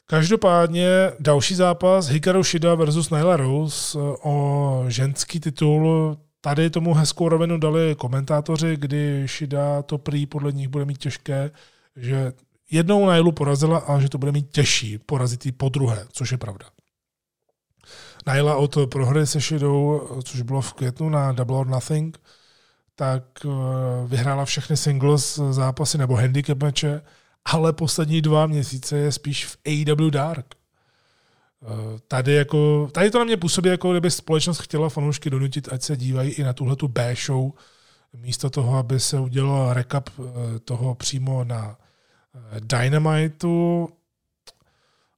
Každopádně 0.06 1.12
další 1.20 1.54
zápas 1.54 2.06
Hikaru 2.06 2.42
Shida 2.42 2.74
versus 2.74 3.10
Nyla 3.10 3.36
Rose 3.36 3.98
eh, 3.98 4.02
o 4.22 4.84
ženský 4.88 5.40
titul. 5.40 6.16
Tady 6.44 6.70
tomu 6.70 6.94
hezkou 6.94 7.28
rovinu 7.28 7.58
dali 7.58 7.94
komentátoři, 7.94 8.76
kdy 8.76 9.26
Shida 9.28 9.82
to 9.82 9.98
prý 9.98 10.26
podle 10.26 10.52
nich 10.52 10.68
bude 10.68 10.84
mít 10.84 10.98
těžké, 10.98 11.50
že 11.96 12.32
jednou 12.70 13.10
Nylu 13.10 13.32
porazila 13.32 13.78
a 13.78 14.00
že 14.00 14.08
to 14.08 14.18
bude 14.18 14.32
mít 14.32 14.50
těžší 14.50 14.98
porazit 14.98 15.46
ji 15.46 15.52
po 15.52 15.68
druhé, 15.68 16.06
což 16.12 16.32
je 16.32 16.38
pravda. 16.38 16.66
Naila 18.26 18.56
od 18.56 18.78
prohry 18.90 19.26
se 19.26 19.40
Shidou, 19.40 20.08
což 20.24 20.42
bylo 20.42 20.60
v 20.60 20.72
květnu 20.72 21.08
na 21.08 21.32
Double 21.32 21.56
or 21.56 21.66
Nothing, 21.66 22.18
tak 22.94 23.24
eh, 23.44 23.48
vyhrála 24.06 24.44
všechny 24.44 24.76
singles 24.76 25.40
zápasy 25.50 25.98
nebo 25.98 26.16
handicap 26.16 26.62
meče, 26.62 27.02
ale 27.44 27.72
poslední 27.72 28.20
dva 28.20 28.46
měsíce 28.46 28.96
je 28.96 29.12
spíš 29.12 29.46
v 29.46 29.56
AEW 29.66 30.10
Dark. 30.10 30.54
Eh, 31.64 31.98
tady, 32.08 32.34
jako, 32.34 32.88
tady 32.92 33.10
to 33.10 33.18
na 33.18 33.24
mě 33.24 33.36
působí, 33.36 33.68
jako 33.68 33.90
kdyby 33.90 34.10
společnost 34.10 34.60
chtěla 34.60 34.88
fanoušky 34.88 35.30
donutit, 35.30 35.68
ať 35.72 35.82
se 35.82 35.96
dívají 35.96 36.30
i 36.30 36.42
na 36.42 36.52
tuhle 36.52 36.76
tu 36.76 36.88
B 36.88 37.14
show, 37.26 37.50
místo 38.16 38.50
toho, 38.50 38.78
aby 38.78 39.00
se 39.00 39.20
udělal 39.20 39.72
recap 39.72 40.08
eh, 40.08 40.22
toho 40.58 40.94
přímo 40.94 41.44
na 41.44 41.76
Dynamitu, 42.60 43.88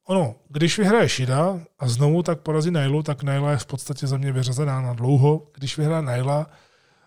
ono, 0.06 0.34
když 0.48 0.78
vyhraje 0.78 1.08
Shida 1.08 1.60
a 1.78 1.88
znovu 1.88 2.22
tak 2.22 2.40
porazí 2.40 2.70
Nailu, 2.70 3.02
tak 3.02 3.22
Naila 3.22 3.50
je 3.50 3.56
v 3.56 3.66
podstatě 3.66 4.06
za 4.06 4.16
mě 4.16 4.32
vyřazená 4.32 4.80
na 4.80 4.92
dlouho. 4.92 5.46
Když 5.54 5.78
vyhraje 5.78 6.02
Naila, 6.02 6.46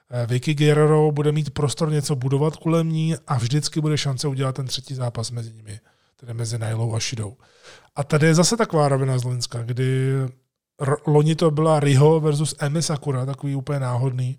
eh, 0.10 0.26
Vicky 0.26 0.54
Guerrero 0.54 1.12
bude 1.12 1.32
mít 1.32 1.50
prostor 1.50 1.92
něco 1.92 2.16
budovat 2.16 2.56
kolem 2.56 2.90
ní 2.90 3.16
a 3.28 3.38
vždycky 3.38 3.82
bude 3.82 3.98
šance 3.98 4.28
udělat 4.28 4.56
ten 4.56 4.66
třetí 4.66 4.94
zápas 4.94 5.32
mezi 5.32 5.54
nimi, 5.54 5.80
tedy 6.20 6.34
mezi 6.34 6.58
Nailou 6.58 6.96
a 6.96 7.00
Shidou. 7.00 7.38
A 7.96 8.04
tady 8.04 8.28
je 8.28 8.36
zase 8.36 8.58
taková 8.58 8.88
rovina 8.88 9.18
z 9.18 9.24
Loňska, 9.24 9.64
kdy 9.64 10.14
loni 11.08 11.36
to 11.36 11.52
byla 11.52 11.80
Riho 11.80 12.20
versus 12.20 12.56
Emi 12.60 12.82
Sakura, 12.82 13.26
takový 13.26 13.56
úplně 13.56 13.80
náhodný 13.80 14.38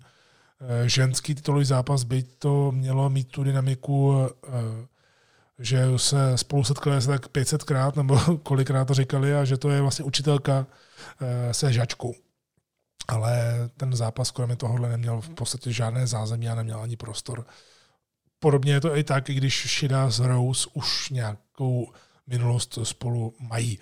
eh, 0.61 0.89
ženský 0.89 1.35
titulový 1.35 1.65
zápas, 1.65 2.03
byť 2.03 2.39
to 2.39 2.71
mělo 2.71 3.09
mít 3.09 3.31
tu 3.31 3.43
dynamiku 3.43 4.15
eh, 4.47 4.87
že 5.61 5.85
se 5.97 6.37
spolu 6.37 6.63
setkali 6.63 6.95
asi 6.95 7.07
tak 7.07 7.27
500krát, 7.27 7.97
nebo 7.97 8.37
kolikrát 8.43 8.85
to 8.85 8.93
říkali, 8.93 9.35
a 9.35 9.45
že 9.45 9.57
to 9.57 9.69
je 9.69 9.81
vlastně 9.81 10.05
učitelka 10.05 10.67
eh, 11.21 11.53
se 11.53 11.73
žačkou. 11.73 12.13
Ale 13.07 13.53
ten 13.77 13.95
zápas 13.95 14.31
kromě 14.31 14.55
tohohle 14.55 14.89
neměl 14.89 15.21
v 15.21 15.29
podstatě 15.29 15.71
žádné 15.71 16.07
zázemí 16.07 16.49
a 16.49 16.55
neměl 16.55 16.79
ani 16.79 16.97
prostor. 16.97 17.45
Podobně 18.43 18.73
je 18.73 18.81
to 18.81 18.97
i 18.97 19.03
tak, 19.03 19.29
i 19.29 19.33
když 19.33 19.67
Shida 19.67 20.09
s 20.09 20.19
Rose 20.19 20.69
už 20.73 21.09
nějakou 21.09 21.91
minulost 22.27 22.77
spolu 22.83 23.33
mají. 23.39 23.79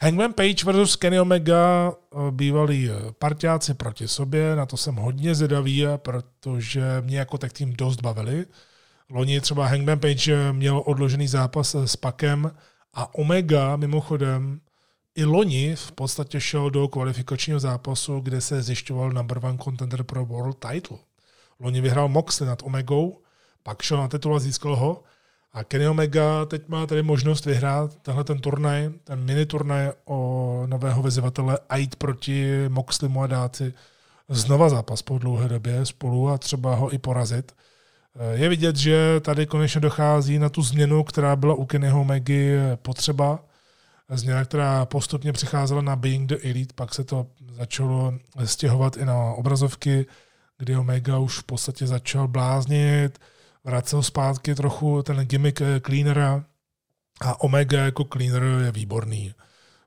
Hangman 0.00 0.32
Page 0.32 0.64
versus 0.64 0.96
Kenny 0.96 1.20
Omega 1.20 1.92
eh, 1.92 2.16
bývalí 2.30 2.90
eh, 2.90 3.12
partiáci 3.18 3.74
proti 3.74 4.08
sobě, 4.08 4.56
na 4.56 4.66
to 4.66 4.76
jsem 4.76 4.94
hodně 4.96 5.34
zvědavý, 5.34 5.84
protože 5.96 6.82
mě 7.00 7.18
jako 7.18 7.38
tak 7.38 7.52
tým 7.52 7.72
dost 7.72 8.00
bavili. 8.00 8.46
Loni 9.10 9.40
třeba 9.40 9.66
Hangman 9.66 9.98
Page 9.98 10.52
měl 10.52 10.82
odložený 10.86 11.28
zápas 11.28 11.74
s 11.74 11.96
Pakem 11.96 12.50
a 12.94 13.14
Omega 13.14 13.76
mimochodem 13.76 14.60
i 15.14 15.24
loni 15.24 15.76
v 15.76 15.92
podstatě 15.92 16.40
šel 16.40 16.70
do 16.70 16.88
kvalifikačního 16.88 17.60
zápasu, 17.60 18.20
kde 18.20 18.40
se 18.40 18.62
zjišťoval 18.62 19.10
number 19.10 19.38
one 19.44 19.58
contender 19.58 20.02
pro 20.02 20.24
world 20.24 20.58
title. 20.70 20.98
Loni 21.60 21.80
vyhrál 21.80 22.08
Moxley 22.08 22.48
nad 22.48 22.62
Omegou, 22.62 23.22
pak 23.66 23.82
šel 23.82 23.98
na 23.98 24.08
titul 24.08 24.36
a 24.36 24.38
získal 24.38 24.76
ho. 24.76 25.02
A 25.52 25.64
Kenny 25.64 25.88
Omega 25.88 26.44
teď 26.44 26.68
má 26.68 26.86
tady 26.86 27.02
možnost 27.02 27.46
vyhrát 27.46 27.94
tenhle 28.02 28.24
ten 28.24 28.38
turnaj, 28.38 28.90
ten 29.04 29.24
mini 29.24 29.46
turnaj 29.46 29.90
o 30.04 30.62
nového 30.66 31.02
vyzývatele 31.02 31.58
a 31.68 31.76
jít 31.76 31.96
proti 31.96 32.68
Moxleymu 32.68 33.22
a 33.22 33.26
dát 33.26 33.56
si 33.56 33.74
znova 34.28 34.68
zápas 34.68 35.02
po 35.02 35.18
dlouhé 35.18 35.48
době 35.48 35.86
spolu 35.86 36.28
a 36.28 36.38
třeba 36.38 36.74
ho 36.74 36.94
i 36.94 36.98
porazit. 36.98 37.52
Je 38.32 38.48
vidět, 38.48 38.76
že 38.76 39.20
tady 39.20 39.46
konečně 39.46 39.80
dochází 39.80 40.38
na 40.38 40.48
tu 40.48 40.62
změnu, 40.62 41.04
která 41.04 41.36
byla 41.36 41.54
u 41.54 41.64
Kennyho 41.64 42.04
Megy 42.04 42.58
potřeba. 42.82 43.38
Změna, 44.10 44.44
která 44.44 44.84
postupně 44.84 45.32
přicházela 45.32 45.82
na 45.82 45.96
Being 45.96 46.28
the 46.28 46.36
Elite, 46.50 46.74
pak 46.74 46.94
se 46.94 47.04
to 47.04 47.26
začalo 47.56 48.14
stěhovat 48.44 48.96
i 48.96 49.04
na 49.04 49.32
obrazovky, 49.32 50.06
kdy 50.58 50.76
Omega 50.76 51.18
už 51.18 51.38
v 51.38 51.44
podstatě 51.44 51.86
začal 51.86 52.28
bláznit, 52.28 53.18
vracel 53.66 54.02
zpátky 54.02 54.54
trochu 54.54 55.02
ten 55.02 55.16
gimmick 55.16 55.62
cleanera 55.86 56.44
a 57.20 57.40
Omega 57.40 57.80
jako 57.84 58.04
cleaner 58.04 58.42
je 58.42 58.72
výborný. 58.72 59.34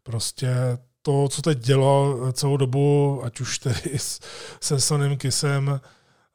Prostě 0.03 0.53
to, 1.01 1.27
co 1.29 1.41
teď 1.41 1.57
dělal 1.57 2.31
celou 2.31 2.57
dobu, 2.57 3.21
ať 3.23 3.39
už 3.39 3.59
tedy 3.59 3.97
se 4.61 4.79
Sonem 4.79 5.17
Kisem, 5.17 5.79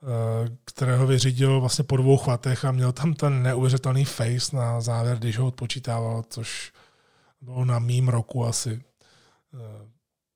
Eh, 0.04 0.56
kterého 0.64 1.06
vyřídil 1.06 1.60
vlastně 1.60 1.84
po 1.84 1.96
dvou 1.96 2.16
chvatech 2.16 2.64
a 2.64 2.72
měl 2.72 2.92
tam 2.92 3.14
ten 3.14 3.42
neuvěřitelný 3.42 4.04
face 4.04 4.56
na 4.56 4.80
závěr, 4.80 5.18
když 5.18 5.38
ho 5.38 5.46
odpočítával, 5.46 6.24
což 6.28 6.72
bylo 7.40 7.64
na 7.64 7.78
mým 7.78 8.08
roku 8.08 8.46
asi. 8.46 8.84
Eh, 9.54 9.88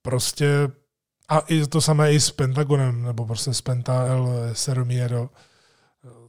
prostě 0.03 0.69
a 1.29 1.39
i 1.39 1.67
to 1.67 1.81
samé 1.81 2.13
i 2.13 2.21
s 2.21 2.31
Pentagonem, 2.31 3.03
nebo 3.03 3.27
prostě 3.27 3.55
s 3.55 3.61
Penta 3.61 4.07
El 4.07 4.29
Serumiero, 4.53 5.31
eh, 5.33 5.39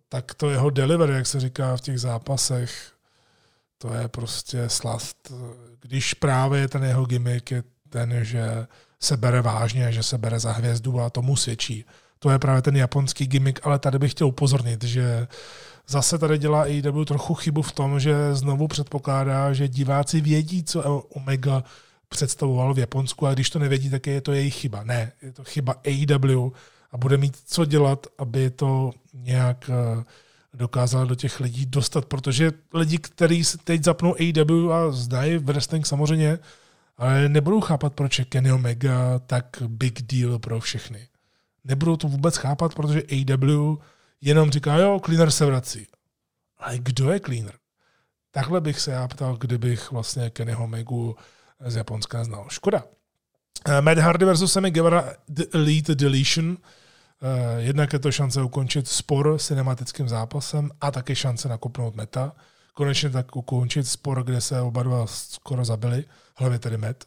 tak 0.09 0.33
to 0.33 0.49
jeho 0.49 0.69
delivery, 0.69 1.13
jak 1.13 1.27
se 1.27 1.39
říká 1.39 1.77
v 1.77 1.81
těch 1.81 1.99
zápasech, 1.99 2.91
to 3.77 3.93
je 3.93 4.07
prostě 4.07 4.69
slast. 4.69 5.31
Když 5.81 6.13
právě 6.13 6.67
ten 6.67 6.83
jeho 6.83 7.05
gimmick 7.05 7.51
je 7.51 7.63
ten, 7.89 8.25
že 8.25 8.67
se 8.99 9.17
bere 9.17 9.41
vážně, 9.41 9.91
že 9.91 10.03
se 10.03 10.17
bere 10.17 10.39
za 10.39 10.51
hvězdu 10.51 10.99
a 10.99 11.09
tomu 11.09 11.35
svědčí 11.35 11.85
to 12.19 12.29
je 12.29 12.39
právě 12.39 12.61
ten 12.61 12.75
japonský 12.75 13.27
gimmick, 13.27 13.59
ale 13.63 13.79
tady 13.79 13.99
bych 13.99 14.11
chtěl 14.11 14.27
upozornit, 14.27 14.83
že 14.83 15.27
zase 15.87 16.17
tady 16.17 16.37
dělá 16.37 16.61
AEW 16.61 17.05
trochu 17.05 17.33
chybu 17.33 17.61
v 17.61 17.71
tom, 17.71 17.99
že 17.99 18.35
znovu 18.35 18.67
předpokládá, 18.67 19.53
že 19.53 19.67
diváci 19.67 20.21
vědí, 20.21 20.63
co 20.63 20.99
Omega 20.99 21.63
představoval 22.09 22.73
v 22.73 22.79
Japonsku 22.79 23.27
a 23.27 23.33
když 23.33 23.49
to 23.49 23.59
nevědí, 23.59 23.89
tak 23.89 24.07
je 24.07 24.21
to 24.21 24.33
jejich 24.33 24.55
chyba. 24.55 24.83
Ne, 24.83 25.11
je 25.21 25.31
to 25.31 25.43
chyba 25.43 25.75
AEW 25.85 26.49
a 26.91 26.97
bude 26.97 27.17
mít 27.17 27.37
co 27.45 27.65
dělat, 27.65 28.07
aby 28.17 28.49
to 28.49 28.91
nějak 29.13 29.69
eh, 29.69 30.03
dokázal 30.53 31.05
do 31.05 31.15
těch 31.15 31.39
lidí 31.39 31.65
dostat, 31.65 32.05
protože 32.05 32.51
lidi, 32.73 32.97
kteří 32.97 33.43
teď 33.63 33.83
zapnou 33.83 34.15
AEW 34.15 34.71
a 34.71 34.91
zdají 34.91 35.37
v 35.37 35.43
wrestling 35.43 35.85
samozřejmě, 35.85 36.39
ale 36.97 37.29
nebudou 37.29 37.61
chápat, 37.61 37.93
proč 37.93 38.19
je 38.19 38.25
Kenny 38.25 38.51
Omega 38.51 39.19
tak 39.19 39.63
big 39.67 40.01
deal 40.01 40.39
pro 40.39 40.59
všechny 40.59 41.07
nebudou 41.69 41.95
to 41.95 42.07
vůbec 42.07 42.37
chápat, 42.37 42.75
protože 42.75 43.03
AW 43.03 43.75
jenom 44.21 44.51
říká, 44.51 44.77
jo, 44.77 45.01
cleaner 45.05 45.31
se 45.31 45.45
vrací. 45.45 45.87
Ale 46.57 46.79
kdo 46.79 47.11
je 47.11 47.19
cleaner? 47.19 47.53
Takhle 48.31 48.61
bych 48.61 48.79
se 48.79 48.91
já 48.91 49.07
ptal, 49.07 49.37
kdybych 49.37 49.91
vlastně 49.91 50.29
Kennyho 50.29 50.67
Megu 50.67 51.15
z 51.65 51.75
Japonska 51.75 52.23
znal. 52.23 52.45
Škoda. 52.49 52.83
Uh, 53.67 53.81
Matt 53.81 53.97
Hardy 53.97 54.25
versus 54.25 54.53
Sammy 54.53 54.71
Guevara 54.71 55.13
The 55.27 55.43
Elite 55.53 55.95
Deletion. 55.95 56.57
Uh, 57.21 57.59
jednak 57.59 57.93
je 57.93 57.99
to 57.99 58.11
šance 58.11 58.43
ukončit 58.43 58.87
spor 58.87 59.39
cinematickým 59.39 60.09
zápasem 60.09 60.71
a 60.81 60.91
také 60.91 61.15
šance 61.15 61.49
nakopnout 61.49 61.95
meta. 61.95 62.35
Konečně 62.73 63.09
tak 63.09 63.35
ukončit 63.35 63.87
spor, 63.87 64.23
kde 64.23 64.41
se 64.41 64.61
oba 64.61 64.83
dva 64.83 65.07
skoro 65.07 65.65
zabili, 65.65 66.05
hlavně 66.35 66.59
tedy 66.59 66.77
Met. 66.77 67.05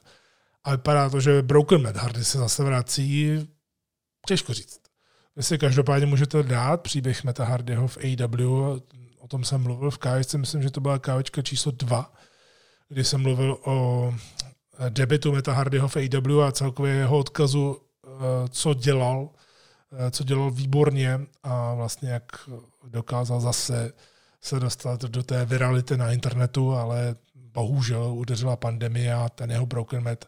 A 0.65 0.71
vypadá 0.71 1.11
to, 1.11 1.21
že 1.21 1.43
Broken 1.43 1.83
Matt 1.83 1.97
Hardy 1.97 2.25
se 2.25 2.39
zase 2.39 2.65
vrací 2.65 3.39
Těžko 4.27 4.55
říct. 4.55 4.81
Vy 5.37 5.43
si 5.43 5.59
každopádně 5.59 6.07
můžete 6.07 6.43
dát 6.43 6.81
příběh 6.81 7.25
Meta 7.25 7.45
Hardyho 7.45 7.89
v 7.89 7.99
AW, 7.99 8.81
o 9.19 9.29
tom 9.29 9.45
jsem 9.45 9.63
mluvil 9.63 9.91
v 9.91 9.99
kávečce, 9.99 10.39
myslím, 10.39 10.63
že 10.63 10.71
to 10.71 10.81
byla 10.81 10.99
kávečka 10.99 11.43
číslo 11.43 11.73
2, 11.73 12.13
kdy 12.89 13.05
jsem 13.05 13.23
mluvil 13.23 13.59
o 13.65 14.15
debitu 14.89 15.33
Meta 15.33 15.53
Hardyho 15.53 15.89
v 15.89 15.97
AW 15.97 16.41
a 16.43 16.53
celkově 16.53 16.95
jeho 16.95 17.19
odkazu, 17.19 17.77
eh, 18.05 18.09
co 18.49 18.75
dělal, 18.75 19.29
eh, 19.35 19.42
co 20.11 20.25
dělal 20.25 20.51
výborně 20.51 21.21
a 21.43 21.75
vlastně 21.75 22.11
jak 22.11 22.25
dokázal 22.89 23.41
zase 23.41 23.93
se 24.41 24.61
dostat 24.61 25.03
do 25.03 25.23
té 25.23 25.45
virality 25.45 25.97
na 25.97 26.13
internetu, 26.13 26.73
ale 26.73 27.17
bohužel 27.35 28.15
udeřila 28.15 28.57
pandemie 28.57 29.15
a 29.15 29.29
ten 29.29 29.51
jeho 29.51 29.67
Broken 29.67 30.03
Met 30.03 30.27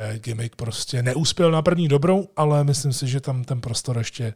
Eh, 0.00 0.18
gimmick 0.18 0.56
prostě 0.56 1.02
neuspěl 1.02 1.50
na 1.50 1.62
první 1.62 1.88
dobrou, 1.88 2.28
ale 2.36 2.64
myslím 2.64 2.92
si, 2.92 3.08
že 3.08 3.20
tam 3.20 3.44
ten 3.44 3.60
prostor 3.60 3.98
ještě 3.98 4.34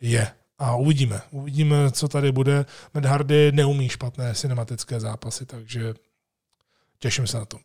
je. 0.00 0.30
A 0.58 0.76
uvidíme. 0.76 1.20
Uvidíme, 1.30 1.90
co 1.90 2.08
tady 2.08 2.32
bude. 2.32 2.66
Matt 2.94 3.06
Hardy 3.06 3.52
neumí 3.52 3.88
špatné 3.88 4.34
cinematické 4.34 5.00
zápasy, 5.00 5.46
takže 5.46 5.94
těším 6.98 7.26
se 7.26 7.38
na 7.38 7.44
to. 7.44 7.58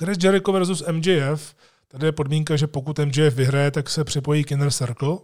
Chris 0.00 0.18
Jericho 0.22 0.52
versus 0.52 0.84
MJF. 0.90 1.54
Tady 1.88 2.06
je 2.06 2.12
podmínka, 2.12 2.56
že 2.56 2.66
pokud 2.66 2.98
MJF 2.98 3.34
vyhraje, 3.34 3.70
tak 3.70 3.90
se 3.90 4.04
připojí 4.04 4.44
k 4.44 4.52
Inner 4.52 4.70
Circle. 4.70 5.16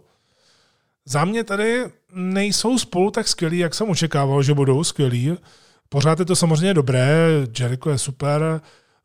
Za 1.05 1.25
mě 1.25 1.43
tady 1.43 1.85
nejsou 2.13 2.77
spolu 2.77 3.11
tak 3.11 3.27
skvělí, 3.27 3.57
jak 3.57 3.75
jsem 3.75 3.89
očekával, 3.89 4.43
že 4.43 4.53
budou 4.53 4.83
skvělí. 4.83 5.37
Pořád 5.89 6.19
je 6.19 6.25
to 6.25 6.35
samozřejmě 6.35 6.73
dobré, 6.73 7.27
Jericho 7.59 7.89
je 7.89 7.97
super, 7.97 8.61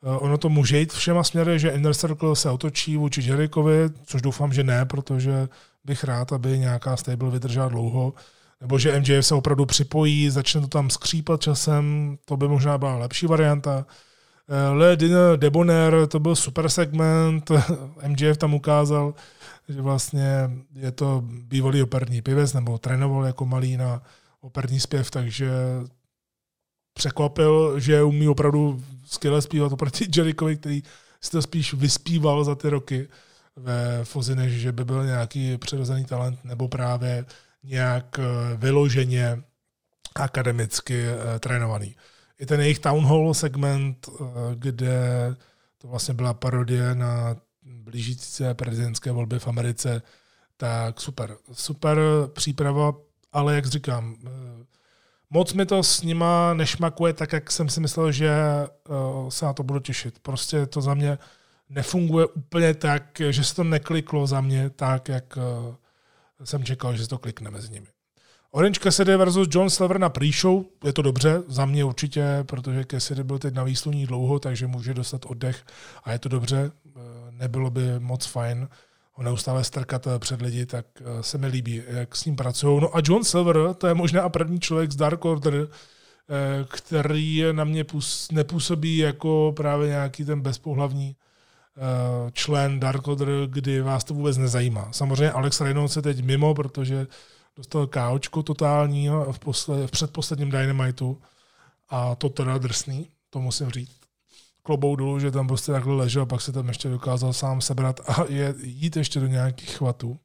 Eh, 0.07 0.19
ono 0.19 0.39
to 0.39 0.49
může 0.49 0.79
jít 0.79 0.93
všema 0.93 1.25
směry, 1.25 1.59
že 1.59 1.69
Inner 1.69 1.95
Circle 1.95 2.37
se 2.37 2.51
otočí 2.51 2.97
vůči 2.97 3.23
Jerichovi, 3.23 3.91
což 4.05 4.23
doufám, 4.23 4.53
že 4.53 4.65
ne, 4.65 4.85
protože 4.85 5.49
bych 5.85 6.05
rád, 6.05 6.33
aby 6.33 6.59
nějaká 6.59 6.97
stable 6.97 7.31
vydržela 7.31 7.69
dlouho, 7.69 8.15
nebo 8.61 8.79
že 8.79 9.01
MJF 9.01 9.27
se 9.27 9.35
opravdu 9.35 9.67
připojí, 9.67 10.31
začne 10.31 10.61
to 10.61 10.67
tam 10.67 10.91
skřípat 10.91 11.41
časem, 11.41 12.17
to 12.25 12.37
by 12.37 12.49
možná 12.49 12.79
byla 12.79 12.97
lepší 12.97 13.27
varianta. 13.27 13.87
Eh, 14.49 14.71
Le 14.71 14.97
Debonair, 15.37 16.07
to 16.09 16.21
byl 16.21 16.37
super 16.37 16.69
segment, 16.69 17.51
MJF 18.07 18.37
tam 18.37 18.55
ukázal, 18.55 19.15
že 19.69 19.83
vlastně 19.83 20.51
je 20.75 20.93
to 20.93 21.23
bývalý 21.27 21.83
operní 21.83 22.23
pěvec, 22.23 22.53
nebo 22.53 22.79
trénoval 22.79 23.25
jako 23.25 23.47
malý 23.47 23.77
na 23.77 24.03
operní 24.41 24.81
zpěv, 24.81 25.11
takže 25.11 25.51
překvapil, 26.95 27.81
že 27.81 28.03
umí 28.03 28.29
opravdu 28.29 28.85
skvěle 29.05 29.43
zpívat 29.43 29.73
oproti 29.73 30.07
Jerichovi, 30.17 30.57
který 30.57 30.83
si 31.21 31.31
to 31.31 31.43
spíš 31.43 31.75
vyspíval 31.75 32.45
za 32.45 32.55
ty 32.55 32.69
roky 32.69 33.09
ve 33.57 34.05
Fozi, 34.05 34.37
než 34.37 34.53
že 34.53 34.73
by 34.73 34.85
byl 34.85 35.05
nějaký 35.05 35.59
přirozený 35.59 36.05
talent 36.05 36.45
nebo 36.45 36.69
právě 36.69 37.25
nějak 37.63 38.19
eh, 38.19 38.57
vyloženě 38.57 39.43
akademicky 40.15 41.07
eh, 41.07 41.39
trénovaný. 41.39 41.97
I 42.39 42.47
ten 42.47 42.61
jejich 42.61 42.79
Town 42.79 43.05
Hall 43.05 43.35
segment, 43.35 44.09
eh, 44.09 44.23
kde 44.55 44.99
to 45.79 45.89
vlastně 45.89 46.15
byla 46.15 46.35
parodie 46.35 46.95
na 46.95 47.37
blížící 47.87 48.27
se 48.31 48.55
prezidentské 48.55 49.13
volby 49.13 49.39
v 49.39 49.49
Americe, 49.49 50.03
tak 50.57 51.01
super. 51.01 51.37
Super 51.53 51.99
příprava, 52.33 52.93
ale 53.33 53.55
jak 53.55 53.67
říkám, 53.67 54.17
moc 55.31 55.53
mi 55.53 55.67
to 55.67 55.83
s 55.83 56.03
nima 56.03 56.55
nešmakuje 56.55 57.13
tak, 57.13 57.33
jak 57.33 57.51
jsem 57.51 57.69
si 57.69 57.81
myslel, 57.81 58.13
že 58.13 58.31
uh, 58.89 59.29
se 59.29 59.45
na 59.45 59.53
to 59.53 59.63
budu 59.63 59.81
těšit. 59.81 60.19
Prostě 60.19 60.67
to 60.67 60.81
za 60.81 60.95
mě 60.95 61.19
nefunguje 61.69 62.27
úplně 62.27 62.75
tak, 62.75 63.23
že 63.31 63.45
se 63.45 63.55
to 63.55 63.65
nekliklo 63.65 64.27
za 64.27 64.41
mě 64.41 64.71
tak, 64.71 65.09
jak 65.09 65.37
uh, 65.37 65.75
jsem 66.45 66.65
čekal, 66.65 66.97
že 66.97 67.03
se 67.03 67.09
to 67.09 67.19
klikne 67.19 67.51
mezi 67.51 67.73
nimi. 67.73 67.87
Orange 68.51 68.81
Cassidy 68.81 69.17
versus 69.17 69.49
John 69.51 69.71
Silver 69.71 69.99
na 69.99 70.09
pre-show, 70.09 70.65
je 70.85 70.93
to 70.93 71.03
dobře, 71.03 71.43
za 71.49 71.67
mě 71.67 71.85
určitě, 71.85 72.25
protože 72.43 72.85
Cassidy 72.85 73.25
byl 73.25 73.39
teď 73.39 73.55
na 73.55 73.65
výsluní 73.65 74.07
dlouho, 74.07 74.39
takže 74.39 74.67
může 74.67 74.95
dostat 74.95 75.27
oddech 75.27 75.65
a 76.05 76.13
je 76.13 76.19
to 76.19 76.29
dobře. 76.29 76.71
Nebylo 77.39 77.71
by 77.71 78.01
moc 78.01 78.27
fajn, 78.27 78.69
ho 79.17 79.23
neustále 79.23 79.65
strkat 79.65 80.07
eh, 80.07 80.19
před 80.19 80.43
lidi, 80.43 80.67
tak 80.67 80.87
eh, 81.01 81.23
se 81.23 81.39
mi 81.39 81.47
líbí, 81.47 81.83
jak 81.87 82.17
s 82.17 82.25
ním 82.25 82.37
pracují. 82.37 82.81
No 82.81 82.97
a 82.97 83.01
John 83.05 83.25
Silver, 83.25 83.75
to 83.75 83.87
je 83.87 83.95
možná 83.95 84.29
první 84.29 84.61
člověk 84.61 84.93
z 84.93 84.97
Dark 84.97 85.25
Order, 85.25 85.55
eh, 85.55 86.65
který 86.69 87.45
na 87.53 87.65
mě 87.65 87.85
nepůsobí 88.33 88.97
jako 88.97 89.53
právě 89.57 89.89
nějaký 89.89 90.25
ten 90.25 90.41
bezpohlavní 90.41 91.17
člen 92.33 92.81
Dark 92.81 93.09
Order, 93.09 93.29
kdy 93.47 93.81
vás 93.81 94.05
to 94.05 94.15
vůbec 94.15 94.37
nezajímá. 94.37 94.89
Samozřejmě 94.93 95.31
Alex 95.31 95.61
Reynolds 95.61 95.97
je 95.97 96.03
teď 96.03 96.25
mimo, 96.25 96.55
protože 96.55 97.07
dostal 97.57 97.87
káočku 97.87 98.43
totální 98.43 99.09
v, 99.09 99.39
v 99.87 99.91
předposledním 99.91 100.51
Dynamitu 100.51 101.21
a 101.89 102.15
to 102.15 102.29
teda 102.29 102.59
drsný, 102.59 103.11
to 103.31 103.41
musím 103.41 103.71
říct 103.71 104.06
klobou 104.67 104.97
dolů, 104.97 105.19
že 105.19 105.31
tam 105.31 105.47
prostě 105.47 105.73
takhle 105.73 105.95
ležel 105.95 106.27
pak 106.27 106.41
se 106.41 106.53
tam 106.53 106.69
ještě 106.69 106.89
dokázal 106.89 107.33
sám 107.33 107.61
sebrat 107.61 108.01
a 108.09 108.25
je, 108.29 108.55
jít 108.63 108.97
ještě 108.97 109.21
do 109.21 109.27
nějakých 109.27 109.71
chvatů. 109.77 110.19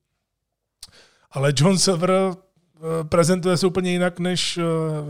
Ale 1.31 1.53
John 1.55 1.77
Silver 1.77 2.11
eh, 2.11 3.03
prezentuje 3.03 3.57
se 3.57 3.67
úplně 3.67 3.91
jinak, 3.91 4.19
než 4.19 4.57
eh, 4.57 4.63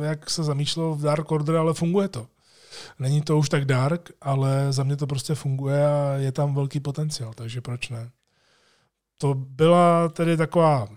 jak 0.06 0.30
se 0.30 0.44
zamýšlelo 0.44 0.96
v 0.96 1.02
Dark 1.02 1.32
Order, 1.32 1.56
ale 1.56 1.74
funguje 1.74 2.08
to. 2.08 2.28
Není 3.00 3.22
to 3.22 3.38
už 3.38 3.50
tak 3.50 3.66
dark, 3.66 4.12
ale 4.22 4.74
za 4.74 4.84
mě 4.84 4.96
to 4.96 5.08
prostě 5.08 5.36
funguje 5.36 5.86
a 5.86 6.14
je 6.18 6.32
tam 6.32 6.56
velký 6.56 6.80
potenciál, 6.80 7.34
takže 7.34 7.62
proč 7.62 7.90
ne? 7.90 8.12
To 9.18 9.34
byla 9.34 10.10
tedy 10.10 10.38
taková 10.38 10.88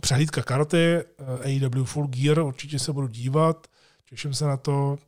přehlídka 0.00 0.42
karty, 0.42 0.98
AEW 1.44 1.84
Full 1.84 2.06
Gear, 2.06 2.38
určitě 2.38 2.78
se 2.78 2.92
budu 2.92 3.06
dívat, 3.06 3.66
těším 4.08 4.34
se 4.34 4.44
na 4.44 4.56
to. 4.56 4.98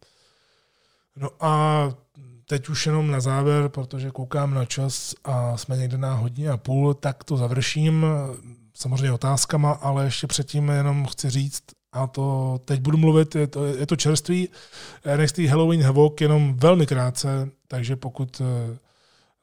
No 1.16 1.28
a 1.40 1.84
teď 2.46 2.68
už 2.68 2.86
jenom 2.86 3.10
na 3.10 3.20
závěr, 3.20 3.68
protože 3.68 4.10
koukám 4.10 4.54
na 4.54 4.64
čas 4.64 5.14
a 5.24 5.56
jsme 5.56 5.76
někde 5.76 5.98
na 5.98 6.14
hodně 6.14 6.50
a 6.50 6.56
půl, 6.56 6.94
tak 6.94 7.24
to 7.24 7.36
završím 7.36 8.06
samozřejmě 8.74 9.12
otázkama, 9.12 9.70
ale 9.72 10.04
ještě 10.04 10.26
předtím 10.26 10.68
jenom 10.68 11.06
chci 11.06 11.30
říct, 11.30 11.62
a 11.92 12.06
to 12.06 12.60
teď 12.64 12.80
budu 12.80 12.98
mluvit, 12.98 13.34
je 13.34 13.46
to, 13.46 13.66
je 13.66 13.86
to 13.86 13.96
čerství 13.96 14.48
NXT 15.16 15.38
Halloween 15.38 15.82
Havoc 15.82 16.20
jenom 16.20 16.54
velmi 16.54 16.86
krátce, 16.86 17.48
takže 17.68 17.96
pokud 17.96 18.42
eh, 18.44 18.78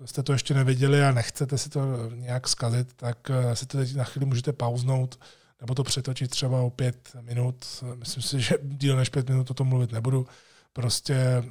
jste 0.07 0.23
to 0.23 0.34
ještě 0.34 0.53
neviděli 0.53 1.03
a 1.03 1.11
nechcete 1.11 1.57
si 1.57 1.69
to 1.69 1.80
nějak 2.15 2.48
zkazit, 2.48 2.94
tak 2.94 3.18
eh, 3.30 3.56
si 3.56 3.65
to 3.65 3.78
teď 3.78 3.95
na 3.95 4.03
chvíli 4.03 4.26
můžete 4.26 4.53
pauznout 4.53 5.19
nebo 5.61 5.76
to 5.76 5.84
přetočit 5.84 6.32
třeba 6.32 6.61
o 6.61 6.69
pět 6.69 7.15
minut. 7.22 7.84
Myslím 7.95 8.23
si, 8.23 8.41
že 8.41 8.56
díl 8.64 8.95
než 8.95 9.10
pět 9.10 9.30
minut 9.30 9.52
o 9.52 9.53
tom 9.53 9.68
mluvit 9.68 9.91
nebudu. 9.91 10.28
Prostě 10.73 11.44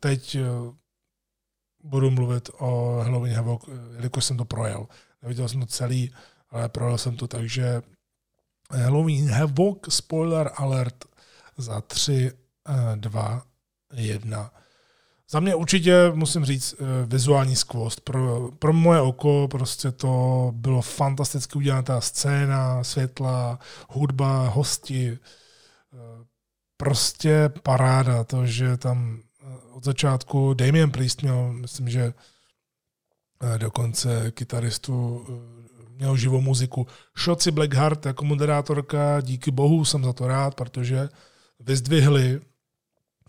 teď 0.00 0.36
budu 1.82 2.10
mluvit 2.10 2.50
o 2.58 3.00
Halloween 3.04 3.34
Havoc, 3.34 3.62
jelikož 3.96 4.24
jsem 4.24 4.36
to 4.36 4.44
projel. 4.44 4.86
Neviděl 5.22 5.48
jsem 5.48 5.60
to 5.60 5.66
celý, 5.66 6.14
ale 6.50 6.68
projel 6.68 6.98
jsem 6.98 7.16
to, 7.16 7.28
takže 7.28 7.82
Halloween 8.70 9.30
Havoc, 9.30 9.78
spoiler 9.88 10.50
alert 10.56 11.04
za 11.56 11.80
3, 11.80 12.32
2, 12.96 13.42
1. 13.94 14.52
Za 15.30 15.40
mě 15.40 15.54
určitě 15.54 16.10
musím 16.14 16.44
říct 16.44 16.74
eh, 16.74 17.06
vizuální 17.06 17.56
skvost. 17.56 18.00
Pro, 18.00 18.50
pro 18.58 18.72
moje 18.72 19.00
oko 19.00 19.48
prostě 19.50 19.92
to 19.92 20.50
bylo 20.54 20.82
fantasticky 20.82 21.58
udělaná 21.58 21.82
ta 21.82 22.00
scéna, 22.00 22.84
světla, 22.84 23.58
hudba, 23.88 24.48
hosti. 24.48 25.18
Eh, 25.94 26.24
prostě 26.76 27.50
paráda 27.62 28.24
to, 28.24 28.46
že 28.46 28.76
tam 28.76 29.20
eh, 29.20 29.25
od 29.72 29.84
začátku 29.84 30.54
Damien 30.54 30.90
Priest 30.90 31.22
měl, 31.22 31.52
myslím, 31.52 31.88
že 31.88 32.12
dokonce 33.58 34.30
kytaristu 34.30 35.26
měl 35.88 36.16
živou 36.16 36.40
muziku. 36.40 36.86
Šoci 37.16 37.50
Blackheart 37.50 38.06
jako 38.06 38.24
moderátorka, 38.24 39.20
díky 39.20 39.50
bohu 39.50 39.84
jsem 39.84 40.04
za 40.04 40.12
to 40.12 40.26
rád, 40.26 40.54
protože 40.54 41.08
vyzdvihli 41.60 42.40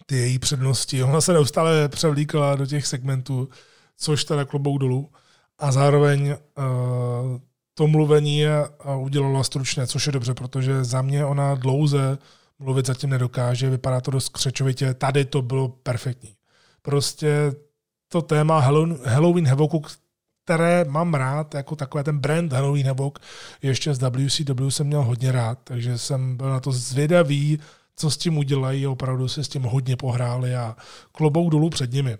ty 0.05 0.15
její 0.15 0.39
přednosti. 0.39 1.03
Ona 1.03 1.21
se 1.21 1.33
neustále 1.33 1.89
převlíkala 1.89 2.55
do 2.55 2.65
těch 2.65 2.87
segmentů, 2.87 3.49
což 3.97 4.23
teda 4.23 4.45
klobouk 4.45 4.79
dolů. 4.79 5.09
A 5.59 5.71
zároveň 5.71 6.29
uh, 6.29 6.35
to 7.73 7.87
mluvení 7.87 8.43
udělala 8.97 9.43
stručně, 9.43 9.87
což 9.87 10.05
je 10.05 10.11
dobře, 10.11 10.33
protože 10.33 10.83
za 10.83 11.01
mě 11.01 11.25
ona 11.25 11.55
dlouze 11.55 12.17
mluvit 12.59 12.85
zatím 12.85 13.09
nedokáže, 13.09 13.69
vypadá 13.69 14.01
to 14.01 14.11
dost 14.11 14.29
křečovitě, 14.29 14.93
tady 14.93 15.25
to 15.25 15.41
bylo 15.41 15.69
perfektní. 15.69 16.35
Prostě 16.81 17.53
to 18.09 18.21
téma 18.21 18.59
Halloween 19.05 19.47
Havoku, 19.47 19.81
které 20.43 20.85
mám 20.85 21.13
rád, 21.13 21.53
jako 21.53 21.75
takové 21.75 22.03
ten 22.03 22.19
brand 22.19 22.53
Halloween 22.53 22.87
Havoc, 22.87 23.13
ještě 23.61 23.93
z 23.93 23.99
WCW 23.99 24.67
jsem 24.67 24.87
měl 24.87 25.03
hodně 25.03 25.31
rád, 25.31 25.59
takže 25.63 25.97
jsem 25.97 26.37
byl 26.37 26.49
na 26.49 26.59
to 26.59 26.71
zvědavý, 26.71 27.59
co 27.95 28.11
s 28.11 28.17
tím 28.17 28.37
udělají, 28.37 28.87
opravdu 28.87 29.27
si 29.27 29.43
s 29.43 29.49
tím 29.49 29.63
hodně 29.63 29.95
pohráli 29.95 30.55
a 30.55 30.75
klobouk 31.11 31.51
dolů 31.51 31.69
před 31.69 31.91
nimi. 31.91 32.17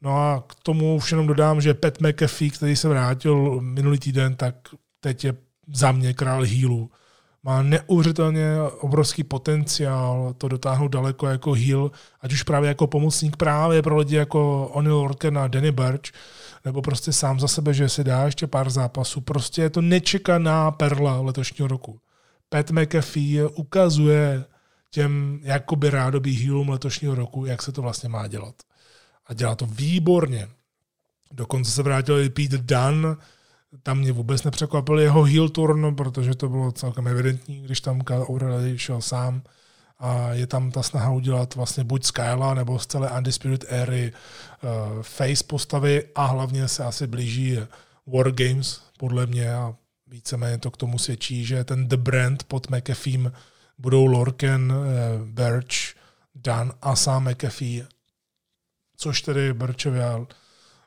No 0.00 0.16
a 0.16 0.44
k 0.46 0.54
tomu 0.54 0.96
už 0.96 1.10
jenom 1.10 1.26
dodám, 1.26 1.60
že 1.60 1.74
Pat 1.74 2.00
McAfee, 2.00 2.50
který 2.50 2.76
se 2.76 2.88
vrátil 2.88 3.60
minulý 3.60 3.98
týden, 3.98 4.34
tak 4.34 4.54
teď 5.00 5.24
je 5.24 5.34
za 5.74 5.92
mě 5.92 6.14
král 6.14 6.44
healů. 6.44 6.90
Má 7.44 7.62
neuvěřitelně 7.62 8.46
obrovský 8.80 9.24
potenciál 9.24 10.34
to 10.38 10.48
dotáhnout 10.48 10.88
daleko 10.88 11.26
jako 11.26 11.52
heal, 11.52 11.90
ať 12.20 12.32
už 12.32 12.42
právě 12.42 12.68
jako 12.68 12.86
pomocník 12.86 13.36
právě 13.36 13.82
pro 13.82 13.96
lidi 13.96 14.16
jako 14.16 14.66
O'Neill 14.66 14.96
Orken 14.98 15.38
a 15.38 15.48
Danny 15.48 15.72
Birch, 15.72 16.12
nebo 16.64 16.82
prostě 16.82 17.12
sám 17.12 17.40
za 17.40 17.48
sebe, 17.48 17.74
že 17.74 17.88
si 17.88 18.04
dá 18.04 18.24
ještě 18.24 18.46
pár 18.46 18.70
zápasů. 18.70 19.20
Prostě 19.20 19.62
je 19.62 19.70
to 19.70 19.80
nečekaná 19.80 20.70
perla 20.70 21.20
letošního 21.20 21.68
roku. 21.68 22.00
Pat 22.48 22.70
McAfee 22.70 23.46
ukazuje 23.46 24.44
těm 24.90 25.40
jakoby 25.42 25.90
rádobých 25.90 26.44
healům 26.44 26.68
letošního 26.68 27.14
roku, 27.14 27.46
jak 27.46 27.62
se 27.62 27.72
to 27.72 27.82
vlastně 27.82 28.08
má 28.08 28.26
dělat. 28.26 28.54
A 29.26 29.34
dělá 29.34 29.54
to 29.54 29.66
výborně. 29.66 30.48
Dokonce 31.32 31.70
se 31.70 31.82
vrátil 31.82 32.18
i 32.18 32.30
Pete 32.30 32.58
Dunn, 32.58 33.16
tam 33.82 33.98
mě 33.98 34.12
vůbec 34.12 34.42
nepřekvapil 34.42 34.98
jeho 34.98 35.24
heel 35.24 35.48
turn, 35.48 35.94
protože 35.94 36.34
to 36.34 36.48
bylo 36.48 36.72
celkem 36.72 37.08
evidentní, 37.08 37.60
když 37.60 37.80
tam 37.80 38.00
Kyle 38.00 38.26
O'Reilly 38.26 38.78
šel 38.78 39.00
sám 39.00 39.42
a 39.98 40.32
je 40.32 40.46
tam 40.46 40.70
ta 40.70 40.82
snaha 40.82 41.10
udělat 41.10 41.54
vlastně 41.54 41.84
buď 41.84 42.04
Skyla 42.04 42.54
nebo 42.54 42.78
z 42.78 42.86
celé 42.86 43.10
Undisputed 43.10 43.72
Airy 43.72 44.12
uh, 44.12 45.02
face 45.02 45.44
postavy 45.44 46.04
a 46.14 46.24
hlavně 46.24 46.68
se 46.68 46.84
asi 46.84 47.06
blíží 47.06 47.58
War 48.06 48.30
Games, 48.30 48.80
podle 48.98 49.26
mě 49.26 49.54
a 49.54 49.74
víceméně 50.06 50.58
to 50.58 50.70
k 50.70 50.76
tomu 50.76 50.98
svědčí, 50.98 51.44
že 51.44 51.64
ten 51.64 51.88
The 51.88 51.96
Brand 51.96 52.44
pod 52.44 52.70
McAfee 52.70 53.32
budou 53.78 54.06
Lorken, 54.06 54.72
uh, 54.72 55.28
Birch, 55.28 55.94
Dan 56.34 56.72
a 56.82 56.96
sám 56.96 57.28
McAfee, 57.30 57.86
což 58.96 59.22
tedy 59.22 59.52
Birchovi 59.54 60.02
a 60.02 60.26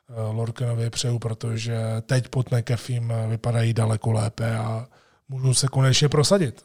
Lorkenovi 0.08 0.90
přeju, 0.90 1.18
protože 1.18 1.78
teď 2.02 2.28
pod 2.28 2.50
McAfee 2.50 3.00
vypadají 3.28 3.74
daleko 3.74 4.12
lépe 4.12 4.58
a 4.58 4.86
můžou 5.28 5.54
se 5.54 5.68
konečně 5.68 6.08
prosadit. 6.08 6.64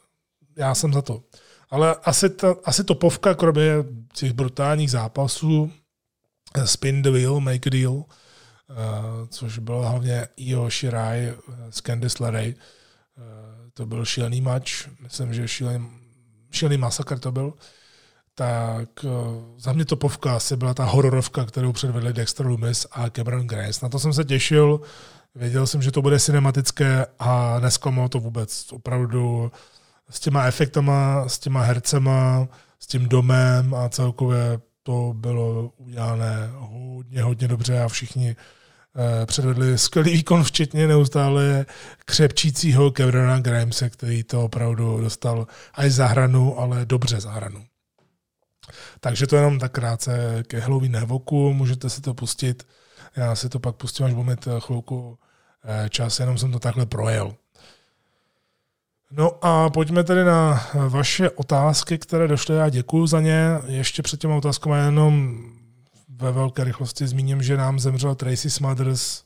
Já 0.58 0.76
jsem 0.76 0.94
za 0.94 1.02
to. 1.02 1.24
Ale 1.70 1.96
asi, 2.04 2.30
ta, 2.30 2.56
asi 2.64 2.84
topovka, 2.84 3.36
kromě 3.36 3.72
těch 4.14 4.34
brutálních 4.34 4.92
zápasů, 4.92 5.72
eh, 6.56 6.68
Spin 6.68 7.02
the 7.02 7.10
Wheel, 7.10 7.40
Make 7.40 7.68
a 7.68 7.70
Deal, 7.70 8.04
což 9.30 9.60
bylo 9.60 9.82
hlavně 9.82 10.28
Io 10.38 10.70
Shirai 10.70 11.34
s 11.70 11.82
Candice 11.82 12.24
LeRae. 12.24 12.54
To 13.74 13.86
byl 13.86 14.06
šílený 14.06 14.42
match, 14.42 15.00
myslím, 15.00 15.34
že 15.34 15.48
šílený, 15.48 15.90
šílený 16.52 16.78
masakr 16.78 17.20
to 17.20 17.32
byl. 17.32 17.54
Tak 18.42 19.04
uh, 19.04 19.12
za 19.58 19.74
mě 19.74 19.86
topovka 19.86 20.36
asi 20.36 20.56
byla 20.56 20.74
ta 20.74 20.84
hororovka, 20.86 21.46
kterou 21.46 21.72
předvedli 21.72 22.14
Dexter 22.14 22.46
Loomis 22.46 22.88
a 22.92 23.10
Cameron 23.10 23.48
Grace. 23.48 23.80
Na 23.84 23.90
to 23.90 24.00
jsem 24.00 24.14
se 24.14 24.24
těšil, 24.24 24.82
věděl 25.36 25.68
jsem, 25.68 25.82
že 25.82 25.92
to 25.92 26.02
bude 26.02 26.20
cinematické 26.20 27.06
a 27.20 27.60
nesklamalo 27.60 28.10
to 28.10 28.20
vůbec. 28.20 28.72
Opravdu 28.72 29.52
s 30.10 30.20
těma 30.20 30.46
efektama, 30.46 31.30
s 31.30 31.40
těma 31.40 31.62
hercema, 31.62 32.48
s 32.80 32.88
tím 32.88 33.10
domem 33.10 33.74
a 33.74 33.90
celkově 33.90 34.60
to 34.84 35.14
bylo 35.18 35.72
udělané 35.78 36.50
hodně, 36.54 37.24
hodně 37.24 37.48
dobře 37.48 37.82
a 37.82 37.88
všichni 37.88 38.36
eh, 38.96 39.26
předvedli 39.26 39.78
skvělý 39.78 40.14
výkon, 40.14 40.44
včetně 40.44 40.88
neustále 40.88 41.66
křepčícího 42.06 42.92
Kevrona 42.92 43.40
Grimese, 43.40 43.90
který 43.90 44.24
to 44.24 44.44
opravdu 44.44 45.02
dostal 45.02 45.48
až 45.74 45.92
za 45.92 46.06
hranu, 46.06 46.60
ale 46.60 46.86
dobře 46.86 47.22
za 47.22 47.32
hranu. 47.32 47.71
Takže 49.00 49.28
to 49.28 49.36
jenom 49.36 49.60
tak 49.60 49.72
krátce 49.72 50.44
ke 50.48 50.60
Halloween 50.60 50.96
Havoku, 50.96 51.54
můžete 51.54 51.90
si 51.90 52.02
to 52.02 52.14
pustit. 52.14 52.68
Já 53.16 53.36
si 53.36 53.50
to 53.50 53.60
pak 53.60 53.76
pustím, 53.76 54.06
až 54.06 54.14
budu 54.14 54.30
mít 54.30 54.48
chvilku 54.60 55.18
eh, 55.64 55.90
čas, 55.90 56.20
jenom 56.20 56.38
jsem 56.38 56.52
to 56.52 56.60
takhle 56.60 56.86
projel. 56.86 57.36
No 59.12 59.46
a 59.46 59.70
pojďme 59.70 60.04
tedy 60.04 60.24
na 60.24 60.68
vaše 60.74 61.30
otázky, 61.30 61.98
které 61.98 62.28
došly. 62.28 62.56
Já 62.56 62.70
děkuji 62.70 63.08
za 63.08 63.22
ně. 63.22 63.60
Ještě 63.66 64.02
před 64.02 64.20
těma 64.20 64.36
otázkama 64.36 64.78
jenom 64.78 65.40
ve 66.10 66.32
velké 66.32 66.64
rychlosti 66.64 67.08
zmíním, 67.08 67.44
že 67.44 67.58
nám 67.58 67.80
zemřel 67.80 68.16
Tracy 68.16 68.50
Smothers, 68.50 69.24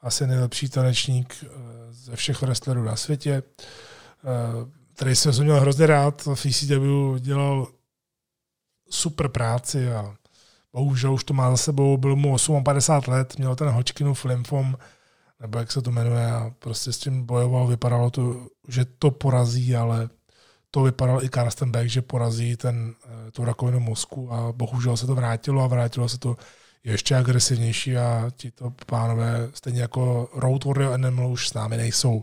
asi 0.00 0.26
nejlepší 0.26 0.68
tanečník 0.68 1.36
eh, 1.42 1.48
ze 1.90 2.16
všech 2.16 2.42
wrestlerů 2.42 2.82
na 2.82 2.96
světě. 2.96 3.42
Eh, 3.42 4.78
Tracy 4.94 5.32
jsem 5.32 5.44
měl 5.44 5.60
hrozně 5.60 5.86
rád, 5.86 6.28
v 6.34 6.46
ECW 6.46 7.18
dělal 7.18 7.66
super 8.90 9.28
práci 9.28 9.92
a 9.92 10.14
bohužel 10.72 11.14
už 11.14 11.24
to 11.24 11.34
má 11.34 11.50
za 11.50 11.56
sebou, 11.56 11.96
byl 11.96 12.16
mu 12.16 12.36
58 12.62 13.10
let, 13.10 13.38
měl 13.38 13.56
ten 13.56 13.68
Hodgkinův 13.68 14.24
lymfom, 14.24 14.76
nebo 15.40 15.58
jak 15.58 15.72
se 15.72 15.82
to 15.82 15.90
jmenuje, 15.90 16.26
a 16.26 16.50
prostě 16.58 16.92
s 16.92 16.98
tím 16.98 17.26
bojoval, 17.26 17.66
vypadalo 17.66 18.10
to, 18.10 18.46
že 18.68 18.84
to 18.84 19.10
porazí, 19.10 19.76
ale 19.76 20.08
to 20.70 20.82
vypadal 20.82 21.24
i 21.24 21.28
Karsten 21.28 21.70
Beck, 21.70 21.90
že 21.90 22.02
porazí 22.02 22.56
ten, 22.56 22.94
eh, 23.04 23.30
tu 23.30 23.44
rakovinu 23.44 23.80
mozku 23.80 24.32
a 24.32 24.52
bohužel 24.52 24.96
se 24.96 25.06
to 25.06 25.14
vrátilo 25.14 25.62
a 25.62 25.66
vrátilo 25.66 26.08
se 26.08 26.18
to 26.18 26.36
ještě 26.84 27.16
agresivnější 27.16 27.96
a 27.96 28.30
ti 28.36 28.50
to 28.50 28.72
pánové, 28.86 29.50
stejně 29.54 29.82
jako 29.82 30.30
Road 30.34 30.64
Warrior 30.64 30.92
Animal, 30.92 31.30
už 31.30 31.48
s 31.48 31.54
námi 31.54 31.76
nejsou. 31.76 32.22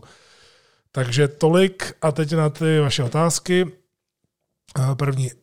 Takže 0.92 1.28
tolik 1.28 1.96
a 2.02 2.12
teď 2.12 2.32
na 2.32 2.50
ty 2.50 2.80
vaše 2.80 3.02
otázky. 3.02 3.66
První, 4.94 5.30
eh, 5.30 5.36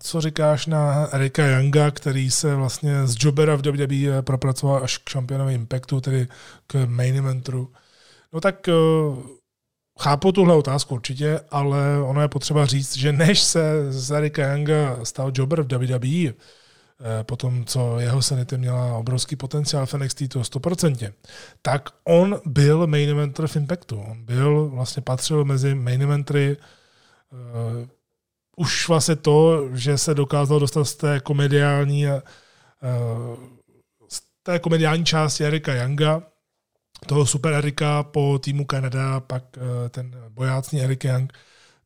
co 0.00 0.20
říkáš 0.20 0.66
na 0.66 1.08
Erika 1.12 1.46
Younga, 1.46 1.90
který 1.90 2.30
se 2.30 2.54
vlastně 2.54 3.06
z 3.06 3.16
Jobera 3.18 3.56
v 3.56 3.62
WWE 3.62 4.22
propracoval 4.22 4.84
až 4.84 4.98
k 4.98 5.08
šampionovi 5.08 5.54
Impactu, 5.54 6.00
tedy 6.00 6.28
k 6.66 6.86
main 6.86 7.16
eventu. 7.16 7.72
No 8.32 8.40
tak 8.40 8.68
eh, 8.68 8.72
chápu 10.00 10.32
tuhle 10.32 10.54
otázku 10.54 10.94
určitě, 10.94 11.40
ale 11.50 12.02
ono 12.02 12.22
je 12.22 12.28
potřeba 12.28 12.66
říct, 12.66 12.96
že 12.96 13.12
než 13.12 13.40
se 13.40 13.92
z 13.92 14.10
Erika 14.10 14.52
Younga 14.52 15.04
stal 15.04 15.32
jobber 15.34 15.62
v 15.62 15.66
WWE, 15.66 16.34
Eh, 17.00 17.24
po 17.24 17.36
tom, 17.36 17.64
co 17.64 18.00
jeho 18.00 18.22
Sanity 18.22 18.58
měla 18.58 18.96
obrovský 18.96 19.36
potenciál 19.36 19.86
v 19.86 19.94
NXT, 19.94 20.28
to 20.28 20.40
100%, 20.44 21.12
tak 21.62 21.88
on 22.04 22.40
byl 22.44 22.86
main 22.86 23.10
eventer 23.10 23.46
v 23.46 23.56
Impactu. 23.56 24.00
On 24.00 24.24
byl, 24.24 24.68
vlastně 24.68 25.02
patřil 25.02 25.44
mezi 25.44 25.74
main 25.74 26.02
eventery 26.02 26.56
uh, 26.56 27.88
už 28.58 28.88
vlastně 28.88 29.16
to, 29.16 29.68
že 29.72 29.98
se 29.98 30.14
dokázal 30.14 30.60
dostat 30.60 30.84
z 30.84 30.94
té 30.94 31.20
komediální 31.20 32.06
uh, 32.06 32.12
z 34.08 34.22
té 34.42 34.58
komediální 34.58 35.04
části 35.04 35.44
Erika 35.44 35.74
Younga, 35.74 36.22
toho 37.06 37.26
super 37.26 37.52
Erika 37.52 38.02
po 38.02 38.38
týmu 38.38 38.64
Kanada, 38.64 39.20
pak 39.20 39.44
uh, 39.56 39.62
ten 39.88 40.16
bojácný 40.28 40.82
Erik 40.82 41.04
Young, 41.04 41.32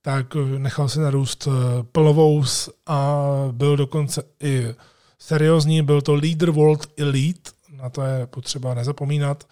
tak 0.03 0.35
nechal 0.59 0.89
se 0.89 1.01
narůst 1.01 1.49
plnovous 1.93 2.71
a 2.87 3.27
byl 3.53 3.77
dokonce 3.77 4.23
i 4.43 4.75
seriózní, 5.19 5.83
byl 5.83 6.03
to 6.03 6.15
Leader 6.15 6.51
World 6.51 6.87
Elite, 6.99 7.51
na 7.71 7.91
to 7.91 8.03
je 8.03 8.27
potřeba 8.27 8.75
nezapomínat, 8.75 9.45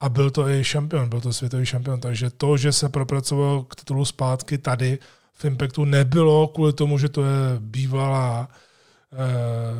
a 0.00 0.08
byl 0.08 0.30
to 0.30 0.48
i 0.48 0.64
šampion, 0.64 1.08
byl 1.08 1.20
to 1.20 1.32
světový 1.32 1.66
šampion, 1.66 2.00
takže 2.00 2.30
to, 2.30 2.56
že 2.56 2.72
se 2.72 2.88
propracoval 2.88 3.62
k 3.62 3.74
titulu 3.74 4.04
zpátky 4.04 4.58
tady 4.58 4.98
v 5.34 5.44
Impactu, 5.44 5.84
nebylo 5.84 6.48
kvůli 6.48 6.72
tomu, 6.72 6.98
že 6.98 7.08
to 7.08 7.22
je 7.22 7.58
bývalá 7.58 8.48
eh, 9.12 9.16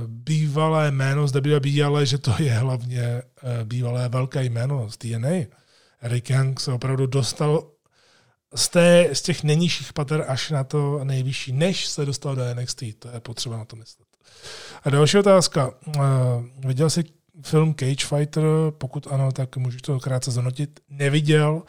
bývalé 0.07 0.91
jméno 0.91 1.29
z 1.29 1.33
WWE, 1.33 1.85
ale 1.85 2.07
že 2.07 2.19
to 2.19 2.35
je 2.39 2.53
hlavně 2.53 3.03
eh, 3.03 3.23
bývalé 3.65 4.09
velké 4.09 4.45
jméno 4.45 4.91
z 4.91 4.97
TNA. 4.97 5.47
Eric 6.01 6.31
Young 6.31 6.61
se 6.61 6.73
opravdu 6.73 7.07
dostal 7.07 7.67
z, 8.55 8.69
té, 8.69 9.09
z 9.13 9.23
těch 9.23 9.45
nejnižších 9.45 9.93
pater 9.93 10.25
až 10.29 10.51
na 10.51 10.65
to 10.65 11.01
nejvyšší, 11.05 11.53
než 11.53 11.87
se 11.87 12.07
dostal 12.07 12.37
do 12.37 12.55
NXT. 12.55 12.83
To 12.99 13.09
je 13.09 13.21
potřeba 13.21 13.57
na 13.57 13.65
to 13.65 13.77
myslet. 13.77 14.09
A 14.85 14.91
další 14.91 15.19
otázka. 15.19 15.71
Uh, 15.87 16.03
viděl 16.67 16.91
jsi 16.91 17.05
film 17.43 17.75
Cage 17.75 18.07
Fighter? 18.07 18.45
Pokud 18.71 19.07
ano, 19.11 19.33
tak 19.33 19.57
můžu 19.57 19.79
to 19.79 20.01
krátce 20.01 20.31
zanotit. 20.31 20.81
Neviděl, 20.89 21.63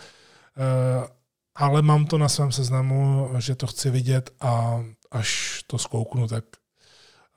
ale 1.56 1.82
mám 1.82 2.06
to 2.06 2.18
na 2.18 2.30
svém 2.30 2.52
seznamu, 2.52 3.30
že 3.38 3.56
to 3.56 3.68
chci 3.68 3.90
vidět 3.90 4.30
a 4.40 4.84
až 5.12 5.64
to 5.68 5.78
zkouknu, 5.78 6.28
tak 6.28 6.44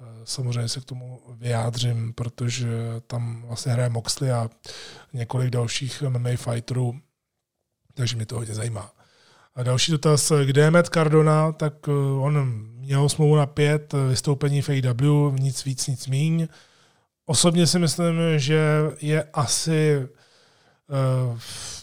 uh, 0.00 0.06
samozřejmě 0.24 0.68
se 0.68 0.80
k 0.80 0.84
tomu 0.84 1.20
vyjádřím, 1.36 2.12
protože 2.12 2.68
tam 3.06 3.42
vlastně 3.42 3.72
hraje 3.72 3.88
Moxley 3.88 4.32
a 4.32 4.48
několik 5.12 5.50
dalších 5.50 6.02
MMA 6.02 6.30
fighterů, 6.36 7.00
takže 7.94 8.16
mě 8.16 8.26
to 8.26 8.36
hodně 8.36 8.54
zajímá. 8.54 8.92
A 9.54 9.62
další 9.62 9.92
dotaz, 9.92 10.32
kde 10.44 10.62
je 10.62 10.70
Matt 10.70 10.88
Cardona, 10.88 11.52
tak 11.52 11.88
on 12.20 12.44
měl 12.88 13.08
smlouvu 13.08 13.36
na 13.36 13.46
pět 13.46 13.94
vystoupení 14.08 14.62
v 14.62 14.68
AW, 14.68 15.34
nic 15.38 15.64
víc, 15.64 15.86
nic 15.86 16.06
míň. 16.06 16.48
Osobně 17.26 17.66
si 17.66 17.78
myslím, 17.78 18.14
že 18.36 18.60
je 19.00 19.24
asi 19.32 19.98
eh, 20.02 20.08
v 21.36 21.77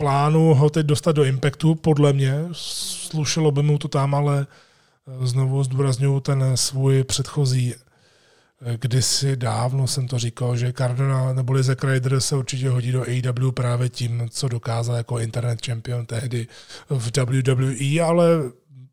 plánu 0.00 0.54
ho 0.54 0.70
teď 0.70 0.86
dostat 0.86 1.12
do 1.12 1.24
Impactu, 1.24 1.74
podle 1.74 2.12
mě. 2.12 2.34
Slušelo 2.52 3.50
by 3.50 3.62
mu 3.62 3.78
to 3.78 3.88
tam, 3.88 4.14
ale 4.14 4.46
eh, 4.46 5.26
znovu 5.26 5.64
zdůraznuju 5.64 6.20
ten 6.20 6.56
svůj 6.56 7.04
předchozí 7.04 7.74
eh, 7.74 8.78
kdysi 8.80 9.36
dávno 9.36 9.86
jsem 9.86 10.08
to 10.08 10.18
říkal, 10.18 10.56
že 10.56 10.72
Cardona 10.72 11.32
neboli 11.32 11.62
Zack 11.62 11.84
Ryder 11.84 12.20
se 12.20 12.36
určitě 12.36 12.68
hodí 12.68 12.92
do 12.92 13.02
AW 13.02 13.52
právě 13.52 13.88
tím, 13.88 14.28
co 14.30 14.48
dokázal 14.48 14.96
jako 14.96 15.18
internet 15.18 15.66
champion 15.66 16.06
tehdy 16.06 16.46
v 16.88 17.10
WWE, 17.18 18.00
ale 18.00 18.26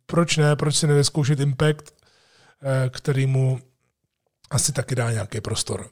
proč 0.05 0.37
ne, 0.37 0.55
proč 0.55 0.75
si 0.75 0.87
nevyzkoušet 0.87 1.39
Impact, 1.39 1.91
eh, 2.61 2.89
který 2.89 3.25
mu 3.25 3.59
asi 4.49 4.71
taky 4.71 4.95
dá 4.95 5.11
nějaký 5.11 5.41
prostor. 5.41 5.89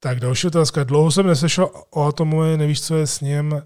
Tak 0.00 0.20
další 0.20 0.46
otázka. 0.46 0.84
Dlouho 0.84 1.10
jsem 1.10 1.26
neslyšel 1.26 1.70
o 1.90 2.06
Atomovi, 2.06 2.56
nevíš, 2.56 2.82
co 2.82 2.96
je 2.96 3.06
s 3.06 3.20
ním. 3.20 3.62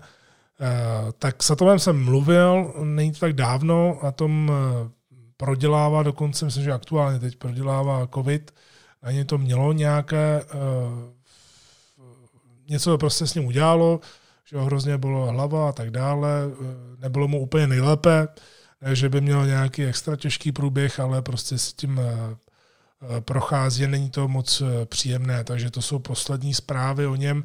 Eh, 0.61 1.13
tak 1.19 1.43
s 1.43 1.51
Atomem 1.51 1.79
jsem 1.79 2.05
mluvil, 2.05 2.75
není 2.85 3.13
to 3.13 3.19
tak 3.19 3.33
dávno, 3.33 3.99
Atom 4.05 4.53
eh, 4.53 4.91
prodělává, 5.37 6.03
dokonce 6.03 6.45
myslím, 6.45 6.65
že 6.65 6.73
aktuálně 6.73 7.19
teď 7.19 7.37
prodělává 7.37 8.07
covid, 8.15 8.55
na 9.03 9.11
ně 9.11 9.25
to 9.25 9.39
mělo 9.39 9.73
nějaké, 9.73 10.45
něco 12.69 12.91
to 12.91 12.99
prostě 12.99 13.27
s 13.27 13.35
ním 13.35 13.47
udělalo, 13.47 14.01
že 14.45 14.59
hrozně 14.59 14.99
bylo 14.99 15.27
hlava 15.27 15.69
a 15.69 15.73
tak 15.73 15.91
dále, 15.91 16.29
nebylo 16.99 17.29
mu 17.29 17.41
úplně 17.41 17.67
nejlépe, 17.67 18.29
ne, 18.81 18.97
že 18.97 19.09
by 19.09 19.21
měl 19.21 19.47
nějaký 19.47 19.85
extra 19.85 20.17
těžký 20.17 20.53
průběh, 20.53 21.01
ale 21.01 21.23
prostě 21.23 21.59
s 21.59 21.73
tím 21.73 22.01
eh, 23.03 23.17
eh, 23.17 23.21
prochází, 23.21 23.87
není 23.87 24.11
to 24.11 24.29
moc 24.29 24.61
eh, 24.61 24.87
příjemné, 24.87 25.45
takže 25.45 25.71
to 25.71 25.83
jsou 25.83 25.99
poslední 25.99 26.55
zprávy 26.55 27.07
o 27.07 27.15
něm, 27.15 27.45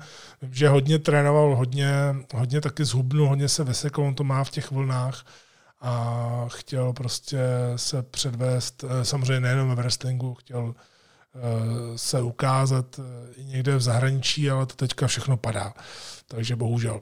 že 0.51 0.69
hodně 0.69 0.99
trénoval, 0.99 1.55
hodně, 1.55 1.91
hodně 2.33 2.61
taky 2.61 2.85
zhubnul, 2.85 3.27
hodně 3.27 3.49
se 3.49 3.63
vysekl, 3.63 4.03
on 4.03 4.15
to 4.15 4.23
má 4.23 4.43
v 4.43 4.49
těch 4.49 4.71
vlnách 4.71 5.25
a 5.81 6.45
chtěl 6.47 6.93
prostě 6.93 7.39
se 7.75 8.03
předvést, 8.03 8.85
samozřejmě 9.03 9.39
nejenom 9.39 9.69
ve 9.69 9.75
wrestlingu, 9.75 10.33
chtěl 10.33 10.75
se 11.95 12.21
ukázat 12.21 12.99
i 13.35 13.45
někde 13.45 13.75
v 13.75 13.81
zahraničí, 13.81 14.51
ale 14.51 14.65
to 14.65 14.75
teďka 14.75 15.07
všechno 15.07 15.37
padá. 15.37 15.73
Takže 16.27 16.55
bohužel. 16.55 17.01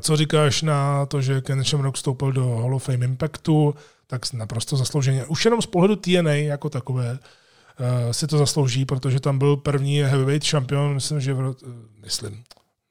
Co 0.00 0.16
říkáš 0.16 0.62
na 0.62 1.06
to, 1.06 1.20
že 1.20 1.40
Ken 1.40 1.64
Shamrock 1.64 1.96
vstoupil 1.96 2.32
do 2.32 2.48
Hall 2.48 2.74
of 2.74 2.84
Fame 2.84 3.04
Impactu, 3.04 3.74
tak 4.06 4.32
naprosto 4.32 4.76
zaslouženě. 4.76 5.24
Už 5.24 5.44
jenom 5.44 5.62
z 5.62 5.66
pohledu 5.66 5.96
TNA 5.96 6.32
jako 6.32 6.70
takové 6.70 7.10
uh, 7.12 8.10
si 8.10 8.26
to 8.26 8.38
zaslouží, 8.38 8.84
protože 8.84 9.20
tam 9.20 9.38
byl 9.38 9.56
první 9.56 10.02
heavyweight 10.02 10.44
šampion, 10.44 10.94
myslím, 10.94 11.20
že 11.20 11.34
v, 11.34 11.40
ro- 11.40 11.74
myslím, 12.02 12.44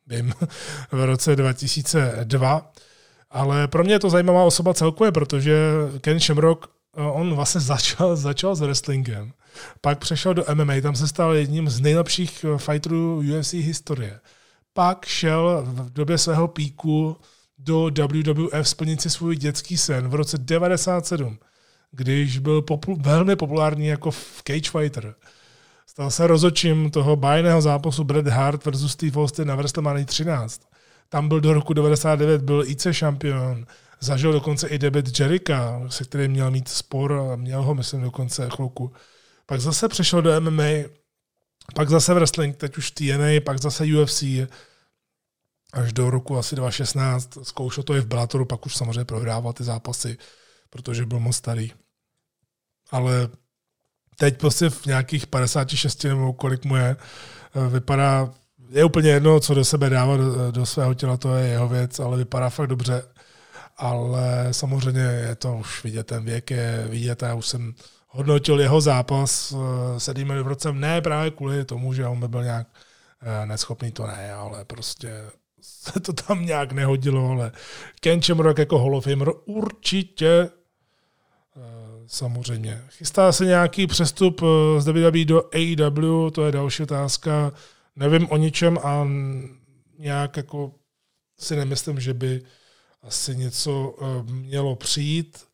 vím, 0.08 0.34
v 0.92 1.06
roce 1.06 1.36
2002. 1.36 2.72
Ale 3.30 3.68
pro 3.68 3.84
mě 3.84 3.94
je 3.94 4.00
to 4.00 4.10
zajímavá 4.10 4.44
osoba 4.44 4.74
celkově, 4.74 5.12
protože 5.12 5.58
Ken 6.02 6.20
Shamrock, 6.20 6.68
uh, 6.98 7.22
on 7.22 7.36
vlastně 7.36 7.62
začal, 7.62 8.16
začal 8.16 8.56
s 8.56 8.62
wrestlingem. 8.62 9.32
Pak 9.82 10.00
přešel 10.00 10.34
do 10.34 10.46
MMA, 10.54 10.74
tam 10.82 10.96
se 10.96 11.08
stal 11.08 11.34
jedním 11.34 11.70
z 11.70 11.80
nejlepších 11.80 12.46
fighterů 12.58 13.24
UFC 13.40 13.54
historie 13.54 14.20
pak 14.76 15.06
šel 15.06 15.64
v 15.68 15.94
době 15.94 16.18
svého 16.18 16.48
píku 16.48 17.18
do 17.66 18.08
WWF 18.08 18.70
splnit 18.70 19.02
si 19.02 19.10
svůj 19.10 19.36
dětský 19.36 19.78
sen 19.78 20.08
v 20.08 20.16
roce 20.16 20.38
97, 20.38 21.38
když 21.92 22.40
byl 22.40 22.62
popul- 22.62 23.02
velmi 23.02 23.36
populární 23.36 23.88
jako 23.88 24.12
v 24.12 24.42
Cage 24.48 24.70
Fighter. 24.70 25.16
Stal 25.88 26.12
se 26.12 26.28
rozočím 26.28 26.92
toho 26.92 27.16
bájného 27.16 27.62
zápasu 27.62 28.04
Bret 28.04 28.28
Hart 28.28 28.66
versus 28.66 28.92
Steve 28.92 29.22
Austin 29.22 29.48
na 29.48 29.56
WrestleMania 29.56 30.06
13. 30.06 30.62
Tam 31.10 31.28
byl 31.28 31.42
do 31.42 31.54
roku 31.54 31.74
99, 31.74 32.42
byl 32.42 32.64
IC 32.68 32.88
šampion, 32.92 33.66
zažil 34.00 34.34
dokonce 34.34 34.68
i 34.68 34.78
debit 34.78 35.20
Jericha, 35.20 35.82
se 35.88 36.04
kterým 36.04 36.32
měl 36.32 36.52
mít 36.52 36.68
spor 36.68 37.14
a 37.14 37.36
měl 37.36 37.62
ho, 37.62 37.76
myslím, 37.76 38.02
dokonce 38.02 38.50
chvilku. 38.56 38.92
Pak 39.46 39.62
zase 39.62 39.88
přešel 39.88 40.22
do 40.22 40.42
MMA, 40.42 40.90
pak 41.76 41.90
zase 41.90 42.14
wrestling, 42.14 42.58
teď 42.58 42.78
už 42.78 42.92
TNA, 42.92 43.42
pak 43.46 43.60
zase 43.60 43.84
UFC, 43.84 44.24
až 45.76 45.94
do 45.94 46.10
roku 46.10 46.38
asi 46.38 46.56
2016. 46.56 47.38
Zkoušel 47.44 47.84
to 47.84 47.96
i 47.96 48.02
v 48.02 48.06
Bellatoru, 48.06 48.46
pak 48.46 48.66
už 48.66 48.76
samozřejmě 48.76 49.06
prohrával 49.06 49.54
ty 49.54 49.64
zápasy, 49.64 50.18
protože 50.70 51.06
byl 51.06 51.20
moc 51.20 51.36
starý. 51.36 51.72
Ale 52.92 53.30
teď 54.18 54.38
prostě 54.38 54.70
v 54.70 54.86
nějakých 54.86 55.28
56 55.28 56.04
nebo 56.04 56.34
kolik 56.34 56.66
mu 56.66 56.76
je, 56.76 56.96
vypadá, 57.70 58.34
je 58.70 58.84
úplně 58.84 59.10
jedno, 59.10 59.40
co 59.40 59.54
do 59.54 59.66
sebe 59.66 59.90
dává 59.90 60.18
do, 60.18 60.52
do 60.52 60.66
svého 60.66 60.94
těla, 60.94 61.18
to 61.18 61.36
je 61.36 61.48
jeho 61.48 61.68
věc, 61.68 62.00
ale 62.00 62.18
vypadá 62.18 62.50
fakt 62.50 62.68
dobře. 62.68 63.04
Ale 63.78 64.48
samozřejmě 64.52 65.02
je 65.02 65.36
to 65.36 65.58
už 65.58 65.84
vidět, 65.84 66.08
ten 66.08 66.26
věk 66.26 66.52
je 66.52 66.88
vidět 66.90 67.24
a 67.24 67.28
já 67.28 67.34
už 67.34 67.48
jsem 67.48 67.74
hodnotil 68.08 68.60
jeho 68.60 68.82
zápas 68.82 69.54
eh, 69.54 70.00
s 70.00 70.08
Eddie 70.08 70.44
Vrocem, 70.44 70.80
ne 70.80 71.02
právě 71.02 71.32
kvůli 71.32 71.66
tomu, 71.66 71.94
že 71.94 72.08
on 72.08 72.20
by 72.20 72.28
byl 72.28 72.44
nějak 72.44 72.68
eh, 73.22 73.46
neschopný, 73.46 73.92
to 73.92 74.08
ne, 74.08 74.34
ale 74.34 74.66
prostě 74.66 75.32
se 75.94 76.00
to 76.00 76.14
tam 76.14 76.46
nějak 76.46 76.72
nehodilo, 76.72 77.30
ale 77.30 77.52
Ken 78.00 78.22
Shamrock 78.22 78.58
jako 78.58 78.80
Hall 78.80 78.96
of 78.96 79.04
Famer 79.04 79.30
určitě 79.46 80.30
eh, 80.30 81.62
samozřejmě. 82.08 82.82
Chystá 82.90 83.32
se 83.32 83.46
nějaký 83.46 83.88
přestup 83.88 84.42
z 84.78 84.88
WWE 84.88 85.26
do 85.26 85.44
AEW, 85.54 86.32
to 86.32 86.46
je 86.46 86.52
další 86.52 86.84
otázka. 86.84 87.52
Nevím 87.96 88.32
o 88.32 88.38
ničem 88.38 88.78
a 88.84 89.08
nějak 89.98 90.38
jako 90.38 90.72
si 91.40 91.56
nemyslím, 91.56 92.00
že 92.00 92.14
by 92.14 92.42
asi 93.02 93.36
něco 93.36 93.96
mělo 94.24 94.76
přijít. 94.76 95.46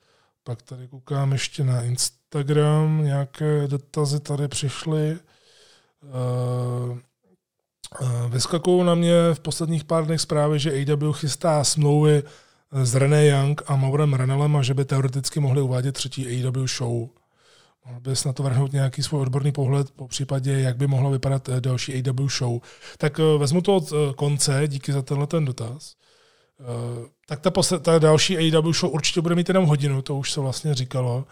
Pak 0.44 0.62
tady 0.62 0.88
koukám 0.88 1.32
ještě 1.32 1.64
na 1.64 1.82
Instagram, 1.82 3.04
nějaké 3.04 3.68
dotazy 3.68 4.20
tady 4.20 4.48
přišly. 4.48 5.20
Uh, 8.00 8.32
vyskakují 8.32 8.86
na 8.86 8.96
mě 8.96 9.14
v 9.34 9.40
posledních 9.40 9.84
pár 9.84 10.06
dnech 10.06 10.22
zprávy, 10.22 10.60
že 10.60 10.72
AW 10.72 11.14
chystá 11.14 11.64
smlouvy 11.64 12.24
s 12.72 12.96
René 12.96 13.26
Young 13.26 13.62
a 13.68 13.76
Maurem 13.76 14.14
Ranelem 14.14 14.56
a 14.56 14.62
že 14.62 14.74
by 14.74 14.86
teoreticky 14.86 15.40
mohli 15.40 15.62
uvádět 15.62 15.96
třetí 15.96 16.28
AEW 16.28 16.68
show. 16.68 17.08
Mohl 17.86 18.00
bys 18.00 18.24
na 18.24 18.34
to 18.34 18.44
vrhnout 18.44 18.74
nějaký 18.74 19.04
svůj 19.04 19.22
odborný 19.22 19.52
pohled, 19.52 19.92
po 19.92 20.08
případě, 20.08 20.60
jak 20.60 20.78
by 20.78 20.88
mohla 20.88 21.10
vypadat 21.10 21.50
eh, 21.50 21.62
další 21.62 21.94
AEW 21.94 22.30
show. 22.30 22.60
Tak 22.98 23.20
eh, 23.20 23.38
vezmu 23.38 23.62
to 23.62 23.76
od 23.76 23.94
konce, 24.16 24.64
díky 24.68 24.94
za 24.94 25.02
tenhle 25.02 25.28
ten 25.28 25.46
dotaz. 25.46 25.96
Tak 27.26 27.40
ta, 27.40 27.52
posled, 27.52 27.84
ta 27.84 28.00
další 28.00 28.38
AEW 28.38 28.74
show 28.74 28.94
určitě 28.94 29.22
bude 29.22 29.36
mít 29.36 29.50
jenom 29.50 29.66
hodinu, 29.66 30.02
to 30.02 30.16
už 30.16 30.32
se 30.32 30.42
vlastně 30.42 30.74
říkalo. 30.76 31.26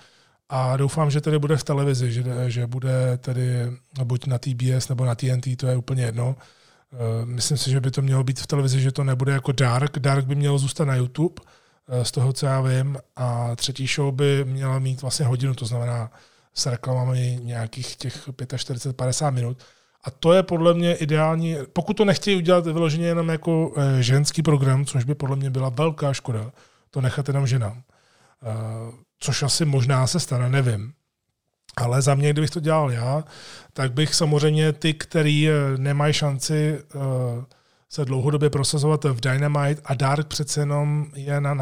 A 0.49 0.77
doufám, 0.77 1.11
že 1.11 1.21
tedy 1.21 1.39
bude 1.39 1.57
v 1.57 1.63
televizi, 1.63 2.11
že, 2.11 2.23
že 2.47 2.67
bude 2.67 3.17
tedy 3.17 3.71
buď 4.03 4.27
na 4.27 4.37
TBS 4.37 4.89
nebo 4.89 5.05
na 5.05 5.15
TNT, 5.15 5.57
to 5.57 5.67
je 5.67 5.77
úplně 5.77 6.03
jedno. 6.03 6.35
Eh, 6.93 7.25
myslím 7.25 7.57
si, 7.57 7.71
že 7.71 7.81
by 7.81 7.91
to 7.91 8.01
mělo 8.01 8.23
být 8.23 8.39
v 8.39 8.47
televizi, 8.47 8.81
že 8.81 8.91
to 8.91 9.03
nebude 9.03 9.33
jako 9.33 9.51
Dark. 9.51 9.99
Dark 9.99 10.25
by 10.25 10.35
mělo 10.35 10.57
zůstat 10.57 10.85
na 10.85 10.95
YouTube, 10.95 11.35
eh, 11.87 12.05
z 12.05 12.11
toho, 12.11 12.33
co 12.33 12.45
já 12.45 12.61
vím. 12.61 12.97
A 13.15 13.55
třetí 13.55 13.87
show 13.87 14.15
by 14.15 14.45
měla 14.45 14.79
mít 14.79 15.01
vlastně 15.01 15.25
hodinu, 15.25 15.53
to 15.53 15.65
znamená 15.65 16.11
s 16.53 16.65
reklamami 16.65 17.39
nějakých 17.43 17.95
těch 17.95 18.27
45-50 18.27 19.33
minut. 19.33 19.57
A 20.03 20.11
to 20.11 20.33
je 20.33 20.43
podle 20.43 20.73
mě 20.73 20.95
ideální, 20.95 21.55
pokud 21.73 21.93
to 21.93 22.05
nechtějí 22.05 22.37
udělat 22.37 22.65
vyloženě 22.65 23.05
jenom 23.07 23.29
jako 23.29 23.73
eh, 23.77 24.03
ženský 24.03 24.41
program, 24.41 24.85
což 24.85 25.03
by 25.03 25.15
podle 25.15 25.35
mě 25.35 25.49
byla 25.49 25.69
velká 25.69 26.13
škoda, 26.13 26.51
to 26.91 27.01
nechat 27.01 27.27
jenom 27.27 27.47
ženám. 27.47 27.81
Což 29.19 29.43
asi 29.43 29.65
možná 29.65 30.07
se 30.07 30.19
stane, 30.19 30.49
nevím. 30.49 30.93
Ale 31.77 32.01
za 32.01 32.15
mě, 32.15 32.29
kdybych 32.29 32.49
to 32.49 32.59
dělal 32.59 32.91
já, 32.91 33.23
tak 33.73 33.93
bych 33.93 34.15
samozřejmě 34.15 34.73
ty, 34.73 34.93
který 34.93 35.49
eh, 35.49 35.53
nemají 35.77 36.13
šanci 36.13 36.79
uh, 36.95 37.01
se 37.89 38.05
dlouhodobě 38.05 38.49
prosazovat 38.49 39.03
v 39.03 39.19
Dynamite 39.19 39.81
a 39.85 39.93
Dark 39.93 40.27
přece 40.27 40.59
jenom 40.59 41.07
je 41.15 41.41
na 41.41 41.53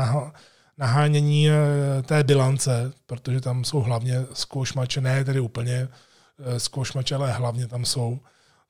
nahánění 0.78 1.50
uh, 1.50 1.56
té 2.06 2.24
bilance, 2.24 2.92
protože 3.06 3.42
tam 3.42 3.64
jsou 3.64 3.80
hlavně 3.80 4.26
zkoušmače, 4.34 5.02
ne 5.02 5.24
tedy 5.24 5.40
úplně 5.40 5.88
zkoušmače, 6.58 7.16
ale 7.16 7.32
hlavně 7.32 7.68
tam 7.68 7.86
jsou. 7.86 8.20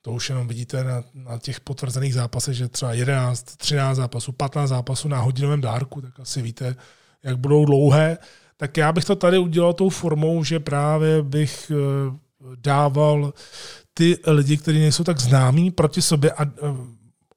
To 0.02 0.12
už 0.12 0.28
jenom 0.28 0.48
vidíte 0.48 0.84
na, 0.84 1.04
na 1.14 1.38
těch 1.38 1.60
potvrzených 1.60 2.14
zápasech, 2.14 2.54
že 2.54 2.68
třeba 2.68 2.92
11, 2.92 3.56
13 3.56 3.96
zápasů, 3.96 4.32
15 4.32 4.68
zápasů 4.68 5.08
na 5.08 5.20
hodinovém 5.20 5.60
dárku, 5.60 6.00
tak 6.00 6.20
asi 6.20 6.42
víte, 6.42 6.76
jak 7.22 7.38
budou 7.38 7.64
dlouhé 7.64 8.18
tak 8.60 8.76
já 8.76 8.92
bych 8.92 9.04
to 9.04 9.16
tady 9.16 9.38
udělal 9.38 9.72
tou 9.72 9.88
formou, 9.88 10.44
že 10.44 10.60
právě 10.60 11.22
bych 11.22 11.72
eh, 11.74 12.16
dával 12.56 13.32
ty 13.94 14.18
lidi, 14.26 14.56
kteří 14.56 14.78
nejsou 14.78 15.04
tak 15.04 15.20
známí 15.20 15.70
proti 15.70 16.02
sobě 16.02 16.32
a 16.32 16.44
eh, 16.44 16.50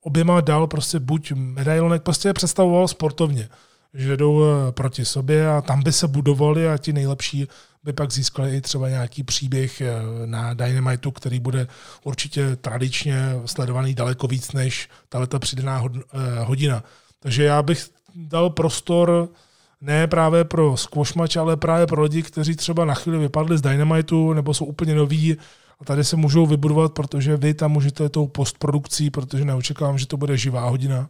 oběma 0.02 0.42
dal 0.42 0.68
prostě 0.68 1.00
buď 1.00 1.32
medailonek, 1.32 2.02
prostě 2.04 2.30
je 2.30 2.34
představoval 2.34 2.88
sportovně, 2.88 3.50
že 3.94 4.18
jdou 4.18 4.44
eh, 4.44 4.72
proti 4.72 5.06
sobě 5.06 5.50
a 5.50 5.62
tam 5.62 5.84
by 5.84 5.92
se 5.92 6.08
budovali 6.08 6.70
a 6.70 6.78
ti 6.78 6.94
nejlepší 6.94 7.48
by 7.84 7.94
pak 7.94 8.12
získali 8.12 8.58
i 8.58 8.62
třeba 8.62 8.90
nějaký 8.90 9.24
příběh 9.24 9.82
na 10.26 10.54
Dynamitu, 10.54 11.12
který 11.12 11.40
bude 11.40 11.68
určitě 12.04 12.56
tradičně 12.56 13.22
sledovaný 13.46 13.96
daleko 13.96 14.28
víc 14.28 14.52
než 14.52 14.90
tato 15.10 15.40
přidaná 15.40 15.84
hodina. 16.40 16.84
Takže 17.20 17.44
já 17.44 17.64
bych 17.64 17.90
dal 18.16 18.50
prostor 18.50 19.30
ne 19.82 20.08
právě 20.08 20.44
pro 20.44 20.78
squash 20.78 21.16
match, 21.16 21.38
ale 21.38 21.58
právě 21.58 21.88
pro 21.88 22.02
lidi, 22.02 22.22
kteří 22.22 22.56
třeba 22.56 22.86
na 22.86 22.94
chvíli 22.94 23.18
vypadli 23.20 23.58
z 23.58 23.62
Dynamitu 23.62 24.34
nebo 24.34 24.54
jsou 24.54 24.66
úplně 24.66 24.96
noví 24.96 25.38
a 25.80 25.86
tady 25.86 26.04
se 26.04 26.16
můžou 26.16 26.46
vybudovat, 26.46 26.94
protože 26.94 27.38
vy 27.38 27.54
tam 27.54 27.72
můžete 27.72 28.10
tou 28.10 28.28
postprodukcí, 28.28 29.10
protože 29.10 29.46
neočekávám, 29.46 29.98
že 29.98 30.08
to 30.08 30.18
bude 30.18 30.38
živá 30.38 30.70
hodina, 30.70 31.10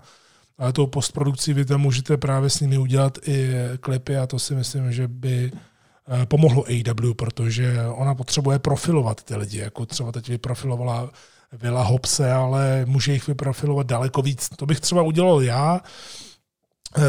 ale 0.58 0.74
tou 0.74 0.88
postprodukcí 0.88 1.54
vy 1.54 1.66
tam 1.66 1.82
můžete 1.82 2.18
právě 2.18 2.50
s 2.50 2.60
nimi 2.60 2.78
udělat 2.78 3.18
i 3.28 3.54
klipy 3.80 4.18
a 4.18 4.28
to 4.28 4.40
si 4.40 4.56
myslím, 4.56 4.92
že 4.92 5.08
by 5.08 5.52
eh, 5.52 6.26
pomohlo 6.26 6.64
AW, 6.64 7.14
protože 7.14 7.76
ona 7.96 8.16
potřebuje 8.16 8.60
profilovat 8.60 9.24
ty 9.24 9.36
lidi, 9.36 9.58
jako 9.58 9.86
třeba 9.86 10.12
teď 10.12 10.30
vyprofilovala 10.30 11.10
Vila 11.54 11.84
Hopse, 11.84 12.32
ale 12.32 12.86
může 12.86 13.14
jich 13.14 13.28
vyprofilovat 13.28 13.88
daleko 13.88 14.22
víc. 14.22 14.50
To 14.56 14.66
bych 14.66 14.80
třeba 14.80 15.02
udělal 15.02 15.42
já, 15.42 15.82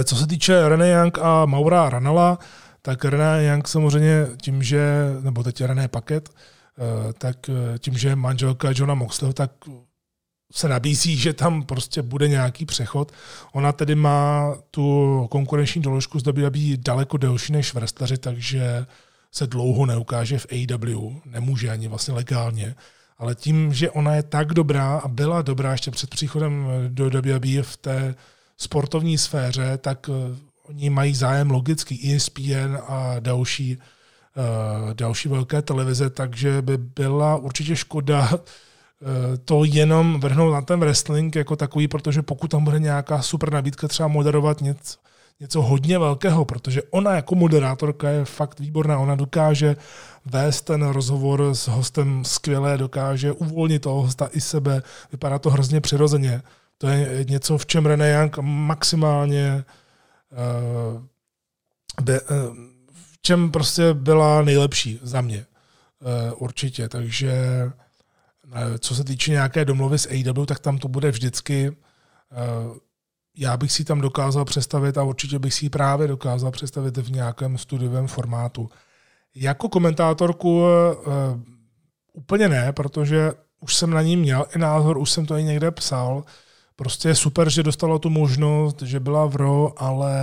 co 0.05 0.17
se 0.17 0.27
týče 0.27 0.69
René 0.69 0.89
Young 0.91 1.19
a 1.19 1.47
Maura 1.47 1.89
Ranala, 1.89 2.39
tak 2.83 3.05
René 3.05 3.45
Young 3.45 3.69
samozřejmě 3.69 4.27
tím, 4.43 4.63
že, 4.63 4.83
nebo 5.21 5.43
teď 5.43 5.61
René 5.61 5.89
Paket, 5.89 6.29
eh, 6.29 7.13
tak 7.13 7.37
eh, 7.49 7.79
tím, 7.79 7.99
že 7.99 8.17
manželka 8.17 8.69
Johna 8.75 8.95
Moxleyho, 8.95 9.33
tak 9.33 9.51
se 10.53 10.69
nabízí, 10.69 11.17
že 11.17 11.33
tam 11.33 11.63
prostě 11.63 12.03
bude 12.03 12.29
nějaký 12.29 12.67
přechod. 12.67 13.13
Ona 13.53 13.73
tedy 13.73 13.95
má 13.95 14.55
tu 14.71 15.27
konkurenční 15.31 15.83
doložku 15.83 16.19
z 16.19 16.23
doby 16.23 16.51
daleko 16.77 17.17
delší 17.17 17.53
než 17.53 17.75
wrestleri, 17.75 18.19
takže 18.19 18.87
se 19.33 19.47
dlouho 19.47 19.87
neukáže 19.87 20.39
v 20.39 20.47
AW, 20.53 21.21
nemůže 21.25 21.71
ani 21.71 21.89
vlastně 21.89 22.15
legálně. 22.15 22.75
Ale 23.19 23.35
tím, 23.35 23.75
že 23.75 23.91
ona 23.91 24.15
je 24.15 24.23
tak 24.23 24.55
dobrá 24.55 24.99
a 24.99 25.09
byla 25.09 25.43
dobrá 25.43 25.73
ještě 25.73 25.91
před 25.91 26.11
příchodem 26.11 26.67
do 26.89 27.11
WWE 27.11 27.63
v 27.63 27.77
té 27.77 28.15
sportovní 28.57 29.19
sféře, 29.19 29.79
tak 29.79 30.11
eh, 30.13 30.53
oni 30.69 30.91
mají 30.91 31.15
zájem 31.15 31.51
logicky 31.51 32.15
ESPN 32.15 32.77
a 32.89 33.17
další, 33.21 33.79
uh, 34.37 34.95
další 34.95 35.29
velké 35.29 35.63
televize, 35.63 36.11
takže 36.11 36.63
by 36.63 36.79
byla 36.79 37.37
určitě 37.37 37.77
škoda 37.77 38.29
uh, 38.33 38.39
to 39.45 39.65
jenom 39.65 40.21
vrhnout 40.21 40.53
na 40.53 40.63
ten 40.63 40.81
wrestling 40.81 41.37
jako 41.37 41.57
takový, 41.57 41.89
protože 41.89 42.23
pokud 42.23 42.51
tam 42.51 42.65
bude 42.65 42.79
nějaká 42.79 43.23
super 43.23 43.53
nabídka 43.53 43.89
třeba 43.89 44.09
moderovat 44.09 44.61
něco, 44.61 44.99
něco 45.41 45.63
hodně 45.63 45.99
velkého, 45.99 46.45
protože 46.45 46.83
ona 46.91 47.15
jako 47.15 47.35
moderátorka 47.35 48.09
je 48.09 48.25
fakt 48.25 48.61
výborná, 48.61 48.99
ona 48.99 49.15
dokáže 49.15 49.77
vést 50.27 50.63
ten 50.63 50.83
rozhovor 50.83 51.55
s 51.55 51.69
hostem 51.69 52.25
skvěle, 52.25 52.79
dokáže 52.79 53.33
uvolnit 53.33 53.83
toho 53.83 54.03
hosta 54.03 54.29
i 54.33 54.41
sebe, 54.41 54.83
vypadá 55.13 55.39
to 55.39 55.51
hrozně 55.51 55.81
přirozeně. 55.81 56.43
To 56.83 56.89
je 56.89 57.25
něco, 57.29 57.59
v 57.59 57.67
čem 57.67 57.87
René 57.87 58.11
Young 58.11 58.39
maximálně 58.41 59.65
uh, 60.33 61.03
be, 62.03 62.21
uh, 62.21 62.57
v 62.93 63.19
čem 63.21 63.51
prostě 63.51 63.95
byla 63.95 64.43
nejlepší 64.43 65.01
za 65.03 65.21
mě. 65.21 65.47
Uh, 66.01 66.43
určitě. 66.43 66.89
Takže 66.89 67.33
co 68.79 68.95
se 68.95 69.05
týče 69.05 69.31
nějaké 69.31 69.65
domluvy 69.65 69.99
s 69.99 70.09
AW, 70.09 70.47
tak 70.47 70.59
tam 70.59 70.79
to 70.79 70.89
bude 70.89 71.11
vždycky. 71.11 71.77
Já 73.37 73.57
bych 73.57 73.73
si 73.73 73.85
tam 73.85 74.01
dokázal 74.01 74.45
představit 74.45 74.99
a 74.99 75.03
určitě 75.03 75.39
bych 75.39 75.55
si 75.55 75.71
právě 75.71 76.09
dokázal 76.09 76.51
představit 76.51 76.97
v 76.97 77.11
nějakém 77.11 77.59
studiovém 77.59 78.07
formátu. 78.07 78.71
Jako 79.35 79.69
komentátorku 79.69 80.65
úplně 82.13 82.49
ne, 82.49 82.73
protože 82.73 83.33
už 83.61 83.77
jsem 83.77 83.91
na 83.91 84.03
ní 84.03 84.17
měl 84.17 84.47
i 84.57 84.59
názor, 84.59 84.99
už 84.99 85.11
jsem 85.11 85.27
to 85.27 85.37
i 85.37 85.45
někde 85.45 85.71
psal, 85.71 86.25
Prostě 86.83 87.09
je 87.09 87.15
super, 87.15 87.51
že 87.51 87.63
dostala 87.63 87.99
tu 87.99 88.11
možnost, 88.11 88.83
že 88.83 89.01
byla 89.01 89.27
v 89.27 89.37
RO, 89.37 89.73
ale 89.77 90.15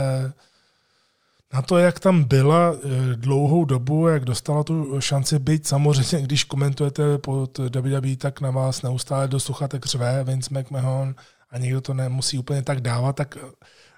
na 1.54 1.62
to, 1.62 1.78
jak 1.78 2.00
tam 2.00 2.24
byla 2.24 2.74
eh, 2.74 3.16
dlouhou 3.16 3.66
dobu, 3.66 4.08
jak 4.08 4.26
dostala 4.26 4.64
tu 4.64 5.02
šanci 5.02 5.40
být, 5.40 5.68
samozřejmě, 5.68 6.22
když 6.28 6.44
komentujete 6.44 7.18
pod 7.18 7.58
WWE, 7.58 8.16
tak 8.16 8.42
na 8.42 8.52
vás 8.52 8.82
neustále 8.82 9.28
do 9.28 9.40
sluchatek 9.40 9.86
řve 9.86 10.24
Vince 10.24 10.60
McMahon 10.60 11.16
a 11.52 11.58
někdo 11.58 11.82
to 11.82 11.94
nemusí 11.94 12.38
úplně 12.38 12.62
tak 12.62 12.82
dávat, 12.82 13.16
tak 13.16 13.38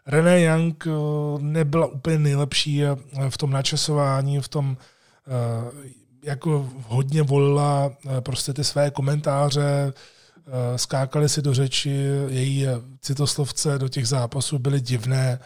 René 0.05 0.41
Young 0.41 0.88
eh, 0.88 0.91
nebyla 1.39 1.88
úplně 1.88 2.19
nejlepší 2.19 2.83
eh, 2.83 2.95
v 3.29 3.38
tom 3.38 3.51
načasování, 3.51 4.39
v 4.39 4.47
tom, 4.47 4.77
jako 6.23 6.69
hodně 6.88 7.23
volila 7.23 7.91
prostě 8.23 8.53
ty 8.53 8.63
své 8.63 8.91
komentáře, 8.91 9.93
Eh, 9.93 9.93
skákali 10.76 11.30
si 11.30 11.41
do 11.41 11.53
řeči, 11.53 11.89
její 12.27 12.68
citoslovce 13.01 13.80
do 13.80 13.89
těch 13.89 14.07
zápasů 14.07 14.59
byly 14.59 14.81
divné. 14.81 15.39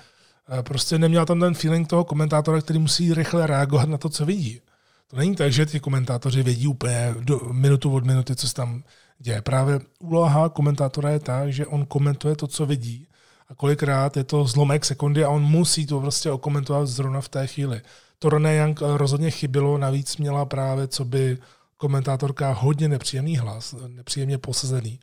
Eh, 0.59 0.63
prostě 0.63 0.97
neměla 0.97 1.25
tam 1.25 1.39
ten 1.39 1.53
feeling 1.53 1.87
toho 1.87 2.03
komentátora, 2.03 2.61
který 2.61 2.79
musí 2.79 3.13
rychle 3.13 3.47
reagovat 3.47 3.89
na 3.89 3.97
to, 3.97 4.09
co 4.09 4.25
vidí. 4.25 4.61
To 5.07 5.17
není 5.17 5.35
tak, 5.35 5.51
že 5.51 5.65
ti 5.65 5.79
komentátoři 5.79 6.43
vědí 6.43 6.67
úplně 6.67 7.15
do, 7.19 7.39
minutu 7.51 7.93
od 7.93 8.05
minuty, 8.05 8.35
co 8.35 8.47
se 8.47 8.53
tam 8.53 8.83
děje. 9.19 9.41
Právě 9.41 9.79
úloha 9.99 10.49
komentátora 10.49 11.09
je 11.09 11.19
tak, 11.19 11.53
že 11.53 11.65
on 11.65 11.85
komentuje 11.85 12.35
to, 12.35 12.47
co 12.47 12.65
vidí 12.65 13.07
a 13.47 13.55
kolikrát 13.55 14.17
je 14.17 14.23
to 14.23 14.45
zlomek 14.45 14.85
sekundy 14.85 15.23
a 15.23 15.29
on 15.29 15.41
musí 15.41 15.85
to 15.85 15.99
prostě 15.99 16.31
okomentovat 16.31 16.87
zrovna 16.87 17.21
v 17.21 17.29
té 17.29 17.47
chvíli. 17.47 17.81
To 18.19 18.29
René 18.29 18.55
Young 18.55 18.81
rozhodně 18.81 19.31
chybilo, 19.31 19.77
navíc 19.77 20.17
měla 20.17 20.45
právě, 20.45 20.87
co 20.87 21.05
by 21.05 21.37
komentátorka 21.77 22.51
hodně 22.51 22.87
nepříjemný 22.89 23.37
hlas, 23.37 23.75
nepříjemně 23.87 24.37
posazený, 24.37 24.99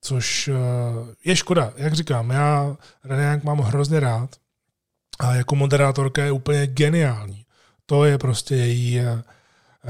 což 0.00 0.48
eh, 0.48 0.54
je 1.24 1.36
škoda. 1.36 1.72
Jak 1.76 1.94
říkám, 1.94 2.30
já 2.30 2.76
René 3.04 3.40
mám 3.44 3.58
hrozně 3.58 4.00
rád 4.00 4.36
a 5.18 5.34
jako 5.34 5.56
moderátorka 5.56 6.24
je 6.24 6.32
úplně 6.32 6.66
geniální. 6.66 7.44
To 7.86 8.04
je 8.04 8.18
prostě 8.18 8.54
její, 8.54 9.00
eh, 9.00 9.22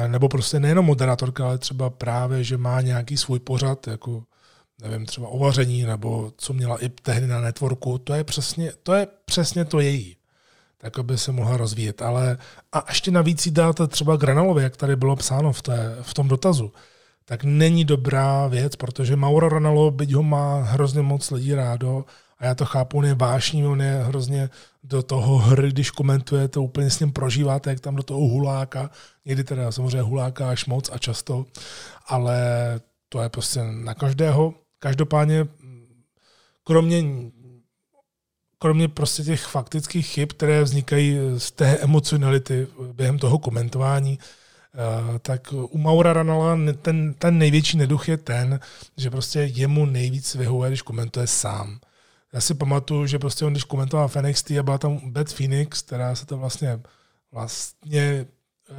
nebo 0.09 0.29
prostě 0.29 0.61
nejenom 0.61 0.85
moderátorka, 0.85 1.45
ale 1.45 1.59
třeba 1.59 1.91
právě, 1.91 2.45
že 2.45 2.57
má 2.57 2.81
nějaký 2.81 3.17
svůj 3.17 3.39
pořad, 3.39 3.87
jako 3.87 4.25
nevím, 4.83 5.07
třeba 5.07 5.29
o 5.29 5.39
vaření, 5.39 5.83
nebo 5.83 6.33
co 6.37 6.53
měla 6.53 6.85
i 6.85 6.89
tehdy 6.89 7.27
na 7.27 7.41
networku, 7.41 7.99
to 7.99 8.15
je 8.15 8.25
přesně 8.25 8.73
to, 8.83 8.95
je 8.95 9.07
přesně 9.25 9.65
to 9.65 9.81
její. 9.81 10.18
Tak 10.79 10.99
aby 10.99 11.19
se 11.19 11.33
mohla 11.33 11.57
rozvíjet. 11.57 12.03
Ale 12.03 12.39
a 12.73 12.85
ještě 12.89 13.11
navíc 13.11 13.47
jí 13.47 13.53
dáte 13.53 13.87
třeba 13.87 14.17
Granalovi, 14.17 14.63
jak 14.63 14.77
tady 14.77 14.97
bylo 14.97 15.17
psáno 15.17 15.53
v, 15.53 15.63
té, 15.63 15.97
v 16.03 16.15
tom 16.15 16.29
dotazu, 16.29 16.73
tak 17.25 17.45
není 17.45 17.85
dobrá 17.85 18.47
věc, 18.47 18.77
protože 18.77 19.17
Mauro 19.17 19.49
Ranalo, 19.49 19.91
byť 19.91 20.13
ho 20.13 20.23
má 20.23 20.63
hrozně 20.63 21.03
moc 21.03 21.31
lidí 21.31 21.55
rádo, 21.55 22.05
a 22.39 22.47
já 22.47 22.55
to 22.55 22.65
chápu, 22.65 22.99
on 22.99 23.05
je 23.05 23.15
vášní, 23.15 23.67
on 23.67 23.83
je 23.83 24.03
hrozně 24.03 24.51
do 24.83 25.03
toho 25.03 25.39
hry, 25.39 25.69
když 25.69 25.91
komentuje, 25.91 26.49
to 26.49 26.63
úplně 26.63 26.91
s 26.91 27.01
ním 27.01 27.13
prožíváte, 27.13 27.71
jak 27.71 27.81
tam 27.81 27.97
do 27.97 28.03
toho 28.03 28.21
huláka, 28.21 28.91
někdy 29.25 29.45
teda 29.45 29.73
samozřejmě 29.73 30.01
huláka 30.01 30.51
až 30.51 30.67
moc 30.67 30.91
a 30.93 30.99
často, 30.99 31.47
ale 32.07 32.41
to 33.09 33.23
je 33.23 33.29
prostě 33.29 33.61
na 33.65 33.95
každého. 33.95 34.55
Každopádně, 34.79 35.47
kromě 36.65 37.05
kromě 38.59 38.89
prostě 38.89 39.23
těch 39.23 39.45
faktických 39.45 40.07
chyb, 40.07 40.29
které 40.33 40.63
vznikají 40.63 41.19
z 41.39 41.51
té 41.51 41.79
emocionality 41.79 42.67
během 42.93 43.19
toho 43.19 43.39
komentování, 43.39 44.19
eh, 44.19 45.19
tak 45.19 45.53
u 45.53 45.79
Maura 45.79 46.13
Ranala 46.13 46.59
ten, 46.83 47.15
ten 47.15 47.39
největší 47.39 47.77
neduch 47.77 48.09
je 48.09 48.17
ten, 48.17 48.61
že 48.97 49.11
prostě 49.11 49.41
jemu 49.41 49.87
nejvíc 49.87 50.35
vyhovuje, 50.35 50.71
když 50.71 50.83
komentuje 50.83 51.27
sám. 51.27 51.81
Já 52.33 52.41
si 52.41 52.55
pamatuju, 52.55 53.07
že 53.07 53.19
prostě 53.19 53.45
on, 53.45 53.53
když 53.53 53.65
komentoval 53.65 54.09
Phoenix 54.09 54.51
a 54.51 54.63
byla 54.63 54.79
tam 54.79 55.01
Beth 55.13 55.35
Phoenix, 55.35 55.83
která 55.83 56.15
se 56.15 56.27
to 56.27 56.37
vlastně 56.37 56.81
vlastně 57.33 58.27
uh, 58.71 58.77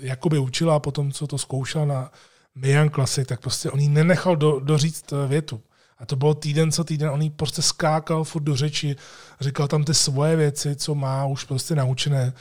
jakoby 0.00 0.38
učila 0.38 0.76
a 0.76 0.78
potom, 0.78 1.12
co 1.12 1.26
to 1.26 1.38
zkoušela 1.38 1.84
na 1.84 2.12
Mayan 2.54 2.90
Classic, 2.90 3.28
tak 3.28 3.40
prostě 3.40 3.70
on 3.70 3.80
jí 3.80 3.88
nenechal 3.88 4.36
do, 4.36 4.60
doříct 4.60 5.12
větu. 5.28 5.62
A 6.00 6.06
to 6.06 6.16
bylo 6.16 6.34
týden 6.34 6.72
co 6.72 6.84
týden, 6.84 7.10
on 7.10 7.22
jí 7.22 7.30
prostě 7.30 7.62
skákal 7.62 8.24
furt 8.24 8.42
do 8.42 8.56
řeči, 8.56 8.96
říkal 9.40 9.68
tam 9.68 9.84
ty 9.84 9.94
svoje 9.94 10.36
věci, 10.36 10.76
co 10.76 10.94
má 10.94 11.26
už 11.26 11.44
prostě 11.44 11.74
naučené. 11.74 12.32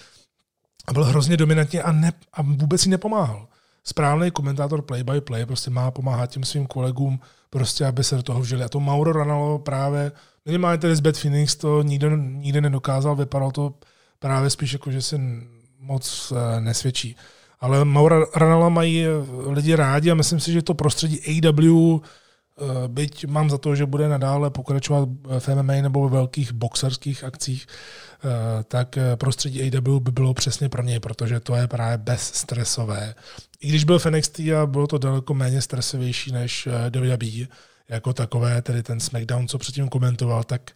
A 0.87 0.93
byl 0.93 1.03
hrozně 1.03 1.37
dominantní 1.37 1.79
a, 1.79 1.91
ne, 1.91 2.13
a 2.33 2.41
vůbec 2.41 2.85
jí 2.85 2.91
nepomáhal. 2.91 3.47
Správný 3.83 4.31
komentátor 4.31 4.81
play 4.81 5.03
by 5.03 5.21
play 5.21 5.45
prostě 5.45 5.69
má 5.69 5.91
pomáhat 5.91 6.29
těm 6.29 6.43
svým 6.43 6.67
kolegům, 6.67 7.19
prostě 7.49 7.85
aby 7.85 8.03
se 8.03 8.15
do 8.15 8.23
toho 8.23 8.39
vžili. 8.39 8.63
A 8.63 8.69
to 8.69 8.79
Mauro 8.79 9.13
Ranalo 9.13 9.59
právě, 9.59 10.11
minimálně 10.45 10.77
tedy 10.77 10.95
z 10.95 10.99
Bad 10.99 11.17
Phoenix, 11.17 11.55
to 11.55 11.83
nikdo 11.83 12.17
nikdy 12.17 12.61
nedokázal, 12.61 13.15
vypadalo 13.15 13.51
to 13.51 13.73
právě 14.19 14.49
spíš 14.49 14.73
jako, 14.73 14.91
že 14.91 15.01
se 15.01 15.21
moc 15.79 16.31
uh, 16.31 16.37
nesvědčí. 16.59 17.15
Ale 17.59 17.85
Mauro 17.85 18.25
Ranala 18.35 18.69
mají 18.69 19.05
lidi 19.45 19.75
rádi 19.75 20.11
a 20.11 20.15
myslím 20.15 20.39
si, 20.39 20.51
že 20.51 20.61
to 20.61 20.73
prostředí 20.73 21.19
AW 21.47 21.99
Eh, 21.99 21.99
byť 22.87 23.25
mám 23.25 23.49
za 23.49 23.57
to, 23.57 23.75
že 23.75 23.85
bude 23.85 24.09
nadále 24.09 24.49
pokračovat 24.49 25.09
v 25.39 25.47
MMA 25.47 25.73
nebo 25.73 26.09
ve 26.09 26.15
velkých 26.17 26.51
boxerských 26.51 27.23
akcích, 27.23 27.67
eh, 27.67 28.63
tak 28.63 28.97
eh, 28.97 29.15
prostředí 29.15 29.61
AW 29.61 29.99
by 29.99 30.11
bylo 30.11 30.33
přesně 30.33 30.69
pro 30.69 30.83
něj, 30.83 30.99
protože 30.99 31.39
to 31.39 31.55
je 31.55 31.67
právě 31.67 31.97
bezstresové. 31.97 33.15
I 33.59 33.69
když 33.69 33.83
byl 33.83 33.99
NXT 34.09 34.39
a 34.39 34.65
bylo 34.65 34.87
to 34.87 34.97
daleko 34.97 35.33
méně 35.33 35.61
stresovější 35.61 36.31
než 36.31 36.67
WWE, 36.95 37.47
jako 37.89 38.13
takové, 38.13 38.61
tedy 38.61 38.83
ten 38.83 38.99
SmackDown, 38.99 39.47
co 39.47 39.57
předtím 39.57 39.89
komentoval, 39.89 40.43
tak 40.43 40.71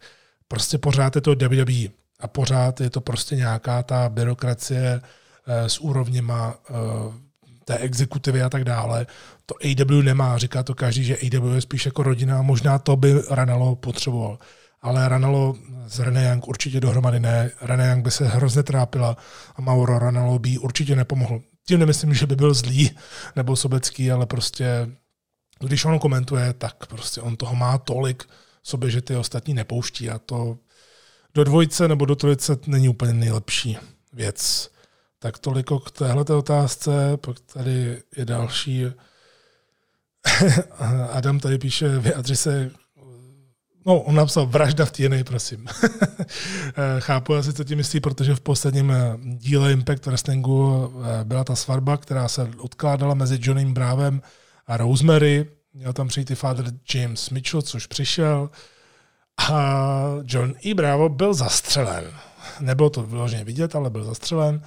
prostě 0.48 0.78
pořád 0.78 1.16
je 1.16 1.22
to 1.22 1.34
WWE 1.34 1.88
a 2.20 2.28
pořád 2.28 2.80
je 2.80 2.90
to 2.90 3.00
prostě 3.00 3.36
nějaká 3.36 3.82
ta 3.82 4.08
byrokracie 4.08 5.00
s 5.46 5.78
úrovněma 5.78 6.54
té 7.64 7.78
exekutivy 7.78 8.42
a 8.42 8.50
tak 8.50 8.64
dále. 8.64 9.06
To 9.46 9.54
AW 9.64 10.02
nemá, 10.02 10.38
říká 10.38 10.62
to 10.62 10.74
každý, 10.74 11.04
že 11.04 11.16
AW 11.16 11.54
je 11.54 11.60
spíš 11.60 11.86
jako 11.86 12.02
rodina, 12.02 12.42
možná 12.42 12.78
to 12.78 12.96
by 12.96 13.22
Ranalo 13.30 13.76
potřeboval. 13.76 14.38
Ale 14.82 15.08
Ranalo 15.08 15.54
s 15.86 15.98
René 15.98 16.28
Young 16.28 16.48
určitě 16.48 16.80
dohromady 16.80 17.20
ne. 17.20 17.50
René 17.60 17.88
Young 17.90 18.04
by 18.04 18.10
se 18.10 18.28
hrozně 18.28 18.62
trápila 18.62 19.16
a 19.56 19.62
Mauro 19.62 19.98
Ranalo 19.98 20.38
by 20.38 20.58
určitě 20.58 20.96
nepomohl. 20.96 21.40
Tím 21.66 21.80
nemyslím, 21.80 22.14
že 22.14 22.26
by 22.26 22.36
byl 22.36 22.54
zlý 22.54 22.90
nebo 23.36 23.56
sobecký, 23.56 24.10
ale 24.10 24.26
prostě 24.26 24.88
když 25.60 25.84
on 25.84 25.98
komentuje, 25.98 26.52
tak 26.52 26.86
prostě 26.86 27.20
on 27.20 27.36
toho 27.36 27.54
má 27.54 27.78
tolik 27.78 28.24
sobě, 28.62 28.90
že 28.90 29.02
ty 29.02 29.16
ostatní 29.16 29.54
nepouští 29.54 30.10
a 30.10 30.18
to 30.18 30.58
do 31.34 31.44
dvojce 31.44 31.88
nebo 31.88 32.04
do 32.04 32.16
trojice 32.16 32.56
není 32.66 32.88
úplně 32.88 33.12
nejlepší 33.12 33.78
věc. 34.12 34.70
Tak 35.24 35.38
toliko 35.38 35.78
k 35.78 35.90
téhle 35.90 36.24
otázce, 36.24 37.16
pak 37.16 37.40
tady 37.40 38.02
je 38.16 38.24
další. 38.24 38.86
Adam 41.12 41.40
tady 41.40 41.58
píše, 41.58 41.98
vyjadři 41.98 42.36
se 42.36 42.70
No, 43.86 44.00
on 44.00 44.14
napsal 44.14 44.46
vražda 44.46 44.84
v 44.84 44.90
TNA, 44.90 45.16
prosím. 45.26 45.66
Chápu 46.98 47.34
asi, 47.34 47.52
co 47.52 47.64
tím 47.64 47.76
myslí, 47.78 48.00
protože 48.00 48.34
v 48.34 48.40
posledním 48.40 48.92
díle 49.22 49.72
Impact 49.72 50.06
Wrestlingu 50.06 50.92
eh, 51.04 51.24
byla 51.24 51.44
ta 51.44 51.56
svatba, 51.56 51.96
která 51.96 52.28
se 52.28 52.50
odkládala 52.58 53.14
mezi 53.14 53.38
Johnem 53.40 53.74
Brávem 53.74 54.22
a 54.66 54.76
Rosemary. 54.76 55.50
Měl 55.74 55.92
tam 55.92 56.08
přijít 56.08 56.30
i 56.30 56.34
father 56.34 56.66
James 56.94 57.30
Mitchell, 57.30 57.62
což 57.62 57.86
přišel. 57.86 58.50
A 59.50 60.04
John 60.24 60.54
E. 60.66 60.74
Bravo 60.74 61.08
byl 61.08 61.34
zastřelen. 61.34 62.04
Nebylo 62.60 62.90
to 62.90 63.02
vyloženě 63.02 63.44
vidět, 63.44 63.76
ale 63.76 63.90
byl 63.90 64.04
zastřelen. 64.04 64.62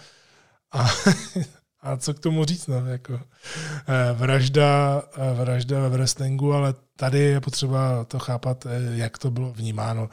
A, 0.71 0.87
a 1.81 1.97
co 1.97 2.13
k 2.13 2.19
tomu 2.19 2.45
říct, 2.45 2.67
no, 2.67 2.85
jako 2.85 3.13
eh, 3.13 4.13
vražda, 4.13 5.01
eh, 5.17 5.33
vražda 5.33 5.79
ve 5.79 5.89
wrestlingu, 5.89 6.53
ale 6.53 6.75
tady 6.95 7.19
je 7.19 7.41
potřeba 7.41 8.03
to 8.03 8.19
chápat, 8.19 8.65
eh, 8.65 8.69
jak 8.95 9.17
to 9.17 9.31
bylo 9.31 9.53
vnímáno. 9.53 10.09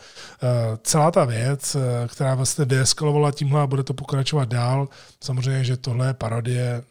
Celá 0.83 1.11
ta 1.11 1.25
věc, 1.25 1.77
která 2.09 2.35
vlastně 2.35 2.65
deeskalovala 2.65 3.33
tímhle 3.33 3.61
a 3.63 3.67
bude 3.67 3.83
to 3.83 3.95
pokračovat 3.95 4.49
dál, 4.49 4.89
samozřejmě, 5.25 5.65
že 5.65 5.77
tohle 5.77 6.07
je 6.07 6.15
parodie 6.15 6.83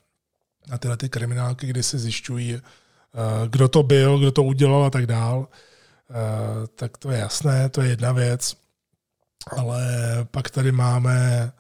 na 0.67 0.77
tyhle 0.77 0.97
ty 0.97 1.09
kriminálky, 1.09 1.67
kdy 1.67 1.83
se 1.83 1.99
zjišťují, 1.99 2.61
kdo 3.47 3.67
to 3.67 3.83
byl, 3.83 4.19
kdo 4.19 4.31
to 4.31 4.43
udělal 4.43 4.83
a 4.83 4.89
tak 4.89 5.05
dál, 5.05 5.47
tak 6.75 6.97
to 6.97 7.11
je 7.11 7.19
jasné, 7.19 7.69
to 7.69 7.81
je 7.81 7.89
jedna 7.89 8.11
věc. 8.11 8.55
Ale 9.57 9.87
pak 10.31 10.49
tady 10.49 10.71
máme 10.71 11.51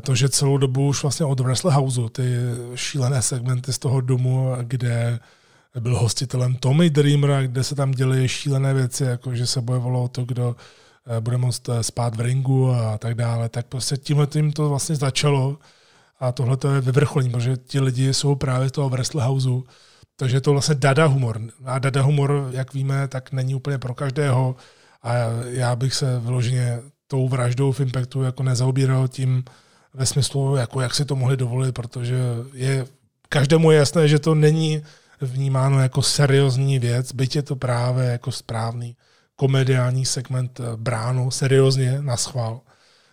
to, 0.00 0.14
že 0.14 0.28
celou 0.28 0.58
dobu 0.58 0.88
už 0.88 1.02
vlastně 1.02 1.26
od 1.26 1.40
Wrestle 1.40 1.72
Houseu, 1.72 2.08
ty 2.08 2.22
šílené 2.74 3.22
segmenty 3.22 3.72
z 3.72 3.78
toho 3.78 4.00
domu, 4.00 4.52
kde 4.62 5.18
byl 5.80 5.98
hostitelem 5.98 6.54
Tommy 6.54 6.90
Dreamer, 6.90 7.46
kde 7.46 7.64
se 7.64 7.74
tam 7.74 7.90
děly 7.90 8.28
šílené 8.28 8.74
věci, 8.74 9.04
jako 9.04 9.34
že 9.34 9.46
se 9.46 9.60
bojovalo 9.60 10.02
o 10.02 10.08
to, 10.08 10.24
kdo 10.24 10.56
eh, 11.06 11.20
bude 11.20 11.36
moct 11.36 11.68
eh, 11.68 11.82
spát 11.82 12.16
v 12.16 12.20
ringu 12.20 12.70
a 12.70 12.98
tak 12.98 13.14
dále, 13.14 13.48
tak 13.48 13.66
prostě 13.66 13.96
tímhle 13.96 14.26
tím 14.26 14.52
to 14.52 14.68
vlastně 14.68 14.96
začalo 14.96 15.58
a 16.20 16.32
tohle 16.32 16.56
to 16.56 16.74
je 16.74 16.80
vyvrcholení, 16.80 17.30
protože 17.30 17.56
ti 17.56 17.80
lidi 17.80 18.14
jsou 18.14 18.34
právě 18.34 18.68
z 18.68 18.72
toho 18.72 18.88
Wrestle 18.88 19.24
Houseu, 19.24 19.64
takže 20.16 20.36
je 20.36 20.40
to 20.40 20.52
vlastně 20.52 20.74
dada 20.74 21.06
humor. 21.06 21.40
A 21.64 21.78
dada 21.78 22.02
humor, 22.02 22.48
jak 22.50 22.74
víme, 22.74 23.08
tak 23.08 23.32
není 23.32 23.54
úplně 23.54 23.78
pro 23.78 23.94
každého 23.94 24.56
a 25.02 25.14
já 25.44 25.76
bych 25.76 25.94
se 25.94 26.20
vyloženě 26.20 26.80
tou 27.12 27.28
vraždou 27.28 27.72
v 27.72 27.80
Impactu 27.80 28.22
jako 28.22 28.42
nezaobíral 28.42 29.08
tím 29.08 29.44
ve 29.94 30.06
smyslu, 30.06 30.56
jako 30.56 30.80
jak 30.80 30.94
si 30.94 31.04
to 31.04 31.16
mohli 31.16 31.36
dovolit, 31.36 31.72
protože 31.72 32.16
je 32.52 32.86
každému 33.28 33.70
je 33.70 33.78
jasné, 33.78 34.08
že 34.08 34.18
to 34.18 34.34
není 34.34 34.82
vnímáno 35.20 35.80
jako 35.80 36.02
seriózní 36.02 36.78
věc, 36.78 37.12
byť 37.12 37.36
je 37.36 37.42
to 37.42 37.56
právě 37.56 38.04
jako 38.04 38.32
správný 38.32 38.96
komediální 39.36 40.06
segment 40.06 40.60
eh, 40.60 40.76
bránu 40.76 41.30
seriózně 41.30 42.02
na 42.02 42.16
schvál. 42.16 42.60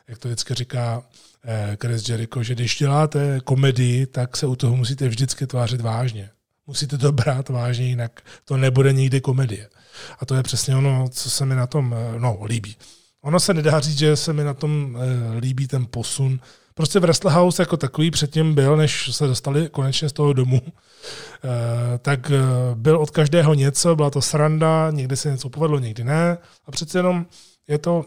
Jak 0.08 0.18
to 0.18 0.28
vždycky 0.28 0.54
říká 0.54 1.04
eh, 1.44 1.78
Chris 1.82 2.10
Jericho, 2.10 2.44
že 2.44 2.56
když 2.56 2.78
děláte 2.78 3.40
komedii, 3.44 4.06
tak 4.06 4.38
se 4.38 4.48
u 4.48 4.56
toho 4.56 4.76
musíte 4.76 5.08
vždycky 5.08 5.48
tvářit 5.48 5.82
vážně. 5.82 6.30
Musíte 6.68 6.98
to 6.98 7.12
brát 7.12 7.50
vážně, 7.50 7.86
jinak 7.86 8.22
to 8.46 8.58
nebude 8.58 8.94
nikdy 8.94 9.22
komedie. 9.22 9.70
A 10.20 10.26
to 10.26 10.36
je 10.36 10.44
přesně 10.44 10.76
ono, 10.76 11.10
co 11.10 11.30
se 11.30 11.46
mi 11.46 11.56
na 11.56 11.68
tom 11.68 11.96
eh, 11.98 12.20
no, 12.20 12.40
líbí. 12.46 12.76
Ono 13.22 13.40
se 13.40 13.54
nedá 13.54 13.80
říct, 13.80 13.98
že 13.98 14.16
se 14.16 14.34
mi 14.34 14.44
na 14.44 14.54
tom 14.54 14.98
líbí 15.40 15.68
ten 15.68 15.86
posun 15.92 16.40
Prostě 16.80 17.00
Wrestle 17.00 17.32
House 17.32 17.62
jako 17.62 17.78
takový 17.78 18.12
předtím 18.12 18.56
byl, 18.56 18.78
než 18.78 19.16
se 19.16 19.28
dostali 19.28 19.70
konečně 19.70 20.10
z 20.10 20.14
toho 20.14 20.34
domu, 20.34 20.62
eh, 20.66 21.98
tak 21.98 22.32
eh, 22.32 22.40
byl 22.76 22.98
od 22.98 23.10
každého 23.10 23.54
něco, 23.54 23.96
byla 23.96 24.10
to 24.10 24.22
sranda, 24.22 24.92
někdy 24.92 25.18
se 25.18 25.32
něco 25.32 25.50
povedlo, 25.50 25.80
někdy 25.80 26.04
ne. 26.04 26.38
A 26.66 26.72
přece 26.72 27.00
jenom 27.00 27.26
je 27.68 27.78
to, 27.78 28.06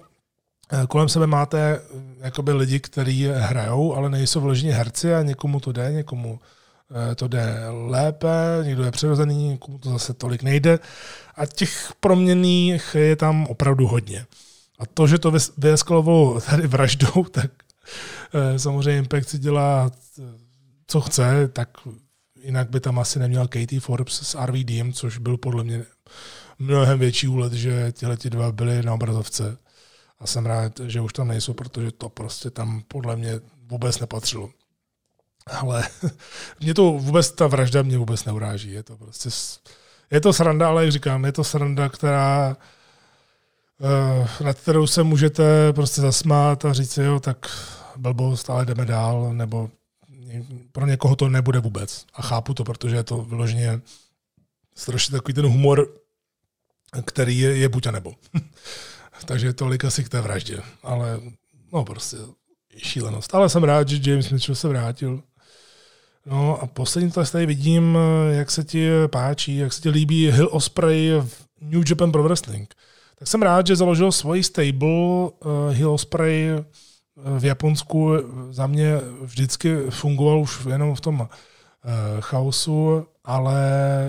eh, 0.72 0.86
kolem 0.88 1.08
sebe 1.08 1.26
máte 1.26 1.80
jakoby 2.18 2.52
lidi, 2.52 2.80
kteří 2.80 3.26
hrajou, 3.26 3.94
ale 3.94 4.10
nejsou 4.10 4.40
vložení 4.40 4.72
herci 4.72 5.14
a 5.14 5.22
někomu 5.22 5.60
to 5.60 5.72
jde, 5.72 5.92
někomu 5.92 6.40
to 7.16 7.28
jde 7.28 7.56
lépe, 7.70 8.28
někdo 8.62 8.84
je 8.84 8.90
přirozený, 8.90 9.48
někomu 9.48 9.78
to 9.78 9.90
zase 9.90 10.14
tolik 10.14 10.42
nejde. 10.42 10.78
A 11.36 11.46
těch 11.46 11.92
proměných 12.00 12.96
je 12.98 13.16
tam 13.16 13.46
opravdu 13.46 13.86
hodně. 13.86 14.26
A 14.82 14.86
to, 14.94 15.06
že 15.06 15.18
to 15.18 15.32
vyeskalovalo 15.58 16.40
tady 16.40 16.66
vraždou, 16.66 17.24
tak 17.30 17.50
Eh, 18.34 18.58
samozřejmě 18.58 18.98
Impact 18.98 19.28
si 19.28 19.38
dělá, 19.38 19.90
eh, 20.18 20.22
co 20.86 21.00
chce, 21.00 21.48
tak 21.48 21.68
jinak 22.42 22.70
by 22.70 22.80
tam 22.80 22.98
asi 22.98 23.18
neměl 23.18 23.48
Katie 23.48 23.80
Forbes 23.80 24.14
s 24.14 24.38
RVDem, 24.46 24.92
což 24.92 25.18
byl 25.18 25.36
podle 25.36 25.64
mě 25.64 25.84
mnohem 26.58 26.98
větší 26.98 27.28
úlet, 27.28 27.52
že 27.52 27.92
tyhle 27.92 28.16
dva 28.16 28.52
byli 28.52 28.82
na 28.82 28.94
obrazovce. 28.94 29.58
A 30.18 30.26
jsem 30.26 30.46
rád, 30.46 30.80
že 30.86 31.00
už 31.00 31.12
tam 31.12 31.28
nejsou, 31.28 31.54
protože 31.54 31.92
to 31.92 32.08
prostě 32.08 32.50
tam 32.50 32.82
podle 32.88 33.16
mě 33.16 33.40
vůbec 33.70 34.00
nepatřilo. 34.00 34.50
Ale 35.46 35.88
mě 36.60 36.74
to 36.74 36.92
vůbec, 36.92 37.32
ta 37.32 37.46
vražda 37.46 37.82
mě 37.82 37.98
vůbec 37.98 38.24
neuráží. 38.24 38.70
Je 38.70 38.82
to 38.82 38.96
prostě, 38.96 39.28
je 40.10 40.20
to 40.20 40.32
sranda, 40.32 40.68
ale 40.68 40.82
jak 40.84 40.92
říkám, 40.92 41.24
je 41.24 41.32
to 41.32 41.44
sranda, 41.44 41.88
která, 41.88 42.56
nad 44.44 44.58
kterou 44.58 44.86
se 44.86 45.02
můžete 45.02 45.72
prostě 45.72 46.00
zasmát 46.00 46.64
a 46.64 46.72
říct 46.72 46.92
si, 46.92 47.02
jo, 47.02 47.20
tak 47.20 47.50
blbost, 47.96 48.50
ale 48.50 48.66
jdeme 48.66 48.84
dál, 48.84 49.34
nebo 49.34 49.70
pro 50.72 50.86
někoho 50.86 51.16
to 51.16 51.28
nebude 51.28 51.58
vůbec. 51.58 52.06
A 52.14 52.22
chápu 52.22 52.54
to, 52.54 52.64
protože 52.64 52.96
je 52.96 53.02
to 53.02 53.22
vyloženě 53.22 53.80
strašně 54.74 55.12
takový 55.12 55.34
ten 55.34 55.46
humor, 55.46 55.88
který 57.04 57.38
je, 57.38 57.56
je 57.56 57.68
buď 57.68 57.86
a 57.86 57.90
nebo. 57.90 58.14
Takže 59.24 59.52
tolik 59.52 59.84
asi 59.84 60.04
k 60.04 60.08
té 60.08 60.20
vraždě. 60.20 60.58
Ale 60.82 61.20
no 61.72 61.84
prostě 61.84 62.16
šílenost. 62.76 63.34
Ale 63.34 63.48
jsem 63.48 63.64
rád, 63.64 63.88
že 63.88 64.10
James 64.10 64.30
Mitchell 64.30 64.56
se 64.56 64.68
vrátil. 64.68 65.22
No 66.26 66.62
a 66.62 66.66
poslední 66.66 67.10
to 67.10 67.24
tady 67.24 67.46
vidím, 67.46 67.98
jak 68.30 68.50
se 68.50 68.64
ti 68.64 68.88
páčí, 69.06 69.56
jak 69.56 69.72
se 69.72 69.80
ti 69.80 69.88
líbí 69.88 70.30
Hill 70.30 70.48
Osprey 70.52 71.12
v 71.20 71.46
New 71.60 71.82
Japan 71.90 72.12
Pro 72.12 72.22
Wrestling. 72.22 72.74
Tak 73.22 73.28
jsem 73.28 73.42
rád, 73.42 73.66
že 73.66 73.76
založil 73.76 74.12
svoji 74.12 74.42
stable 74.42 74.88
uh, 74.88 75.30
Hill 75.70 75.92
Osprey 75.92 76.48
eh, 76.50 76.64
v 77.38 77.44
Japonsku. 77.44 78.12
Za 78.50 78.66
mě 78.66 79.00
vždycky 79.22 79.76
fungoval 79.90 80.40
už 80.40 80.66
jenom 80.70 80.94
v 80.94 81.00
tom 81.00 81.20
uh, 81.20 81.28
chaosu, 82.20 83.06
ale 83.24 83.60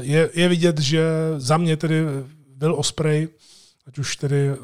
je, 0.01 0.29
je 0.33 0.49
vidět, 0.49 0.79
že 0.79 1.03
za 1.37 1.57
mě 1.57 1.77
tedy 1.77 2.05
Will 2.57 2.75
Osprey, 2.75 3.27
ať 3.87 3.97
už 3.99 4.15
tedy 4.15 4.51
uh, 4.51 4.57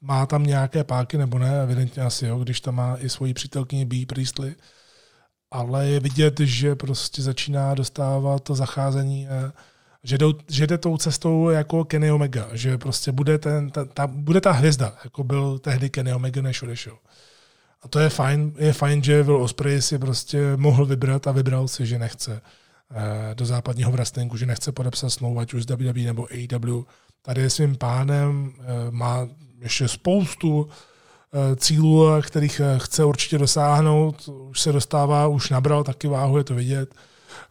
má 0.00 0.26
tam 0.26 0.42
nějaké 0.42 0.84
páky 0.84 1.18
nebo 1.18 1.38
ne, 1.38 1.62
evidentně 1.62 2.02
asi 2.02 2.26
jo, 2.26 2.38
když 2.38 2.60
tam 2.60 2.74
má 2.74 2.96
i 2.96 3.08
svoji 3.08 3.34
přítelkyni 3.34 3.84
B. 3.84 3.96
Priestley, 4.06 4.54
ale 5.50 5.88
je 5.88 6.00
vidět, 6.00 6.40
že 6.40 6.74
prostě 6.74 7.22
začíná 7.22 7.74
dostávat 7.74 8.42
to 8.42 8.54
zacházení, 8.54 9.28
eh, 9.30 9.52
že, 10.06 10.18
jdou, 10.18 10.34
že 10.48 10.66
jde 10.66 10.78
tou 10.78 10.96
cestou 10.96 11.48
jako 11.48 11.84
Kenny 11.84 12.12
Omega, 12.12 12.48
že 12.52 12.78
prostě 12.78 13.12
bude, 13.12 13.38
ten, 13.38 13.70
ta, 13.70 13.84
ta, 13.84 14.06
bude 14.06 14.40
ta 14.40 14.52
hvězda, 14.52 14.94
jako 15.04 15.24
byl 15.24 15.58
tehdy 15.58 15.90
Kenny 15.90 16.14
Omega, 16.14 16.42
než 16.42 16.62
odešel. 16.62 16.98
A 17.82 17.88
to 17.88 17.98
je 17.98 18.08
fajn, 18.08 18.52
je 18.58 18.72
fajn, 18.72 19.02
že 19.02 19.22
Will 19.22 19.42
Ospreay 19.42 19.82
si 19.82 19.98
prostě 19.98 20.56
mohl 20.56 20.86
vybrat 20.86 21.26
a 21.26 21.32
vybral 21.32 21.68
si, 21.68 21.86
že 21.86 21.98
nechce 21.98 22.40
eh, 22.90 23.34
do 23.34 23.46
západního 23.46 23.92
wrestlingu, 23.92 24.36
že 24.36 24.46
nechce 24.46 24.72
podepsat 24.72 25.10
smlouvu, 25.10 25.38
ať 25.38 25.54
už 25.54 25.62
z 25.62 25.70
WWE 25.70 26.00
nebo 26.00 26.28
AEW. 26.30 26.84
Tady 27.22 27.42
je 27.42 27.50
svým 27.50 27.76
pánem, 27.76 28.52
eh, 28.58 28.64
má 28.90 29.28
ještě 29.60 29.88
spoustu 29.88 30.68
Eh, 31.36 31.56
cílů, 31.56 32.06
kterých 32.22 32.60
chce 32.78 33.04
určitě 33.04 33.38
dosáhnout. 33.38 34.28
Už 34.28 34.60
se 34.60 34.72
dostává, 34.72 35.26
už 35.26 35.50
nabral 35.50 35.84
taky 35.84 36.08
váhu, 36.08 36.38
je 36.38 36.44
to 36.44 36.54
vidět. 36.54 36.94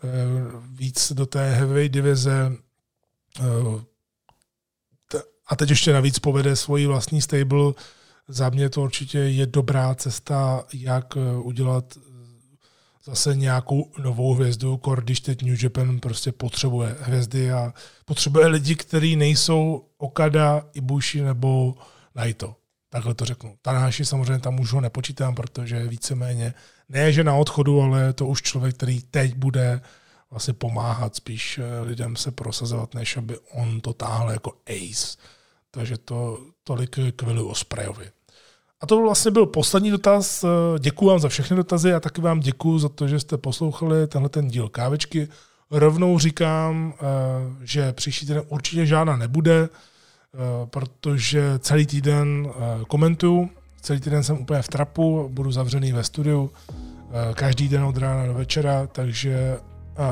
Eh, 0.04 0.08
víc 0.72 1.12
do 1.12 1.26
té 1.26 1.54
heavyweight 1.56 1.94
divize. 1.94 2.52
A 5.48 5.56
teď 5.56 5.70
ještě 5.70 5.94
navíc 5.94 6.20
povede 6.20 6.56
svoji 6.56 6.88
vlastní 6.88 7.22
stable. 7.22 7.74
Za 8.28 8.50
mě 8.50 8.70
to 8.70 8.82
určitě 8.82 9.20
je 9.20 9.46
dobrá 9.46 9.96
cesta, 9.96 10.64
jak 10.74 11.18
udělat 11.42 11.98
zase 13.06 13.36
nějakou 13.36 13.92
novou 14.04 14.34
hvězdu, 14.34 14.78
kor 14.78 15.04
když 15.04 15.20
teď 15.20 15.44
New 15.44 15.64
Japan 15.64 16.00
prostě 16.00 16.32
potřebuje 16.32 16.96
hvězdy 17.00 17.52
a 17.52 17.74
potřebuje 18.06 18.48
lidi, 18.48 18.76
kteří 18.76 19.16
nejsou 19.16 19.86
Okada, 19.98 20.66
Ibushi 20.74 21.22
nebo 21.22 21.76
Naito. 22.16 22.56
Takhle 22.90 23.14
to 23.14 23.26
řeknu. 23.26 23.58
Tanáši 23.62 24.06
samozřejmě 24.06 24.40
tam 24.40 24.60
už 24.60 24.74
ho 24.74 24.82
nepočítám, 24.82 25.36
protože 25.36 25.76
je 25.76 25.88
víceméně, 25.88 26.54
ne 26.90 27.12
že 27.12 27.24
na 27.24 27.36
odchodu, 27.36 27.82
ale 27.82 28.14
to 28.14 28.28
už 28.28 28.42
člověk, 28.42 28.76
který 28.76 29.02
teď 29.02 29.36
bude 29.36 29.82
vlastně 30.32 30.54
pomáhat 30.54 31.16
spíš 31.16 31.58
eh, 31.60 31.82
lidem 31.82 32.16
se 32.16 32.32
prosazovat, 32.32 32.94
než 32.94 33.18
aby 33.18 33.38
on 33.52 33.82
to 33.82 33.94
táhl 33.94 34.32
jako 34.32 34.52
ace. 34.68 35.18
Takže 35.72 35.98
to 35.98 36.40
tolik 36.64 37.00
k 37.16 37.22
Willu 37.22 37.50
Osprejovi. 37.50 38.06
A 38.82 38.88
to 38.88 39.02
vlastně 39.02 39.32
byl 39.32 39.46
poslední 39.46 39.92
dotaz. 39.92 40.44
Eh, 40.44 40.48
děkuji 40.80 41.06
vám 41.06 41.20
za 41.20 41.30
všechny 41.30 41.58
dotazy 41.58 41.94
a 41.94 42.00
taky 42.00 42.22
vám 42.22 42.40
děkuji 42.40 42.80
za 42.80 42.90
to, 42.90 43.08
že 43.08 43.20
jste 43.20 43.38
poslouchali 43.38 44.08
tenhle 44.08 44.30
ten 44.30 44.48
díl 44.48 44.70
kávečky. 44.70 45.28
Rovnou 45.72 46.20
říkám, 46.20 46.94
eh, 46.94 47.06
že 47.62 47.94
příští 47.94 48.26
týden 48.26 48.44
určitě 48.48 48.86
žádná 48.86 49.16
nebude. 49.16 49.70
Protože 50.66 51.60
celý 51.60 51.86
týden 51.86 52.48
komentuju, 52.88 53.50
celý 53.86 54.00
týden 54.00 54.24
jsem 54.24 54.38
úplně 54.38 54.62
v 54.62 54.68
trapu, 54.68 55.30
budu 55.34 55.52
zavřený 55.52 55.92
ve 55.92 56.04
studiu, 56.04 56.52
eh, 56.70 57.34
každý 57.34 57.70
den 57.70 57.84
od 57.84 57.98
rána 57.98 58.26
do 58.26 58.34
večera, 58.34 58.88
takže 58.88 59.58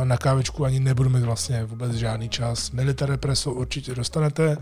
na 0.04 0.18
kávečku 0.18 0.66
ani 0.66 0.80
nebudu 0.80 1.10
mít 1.10 1.24
vlastně 1.24 1.64
vůbec 1.64 1.92
žádný 1.94 2.30
čas. 2.30 2.72
Military 2.72 3.18
Presso 3.18 3.52
určitě 3.52 3.96
dostanete 3.96 4.58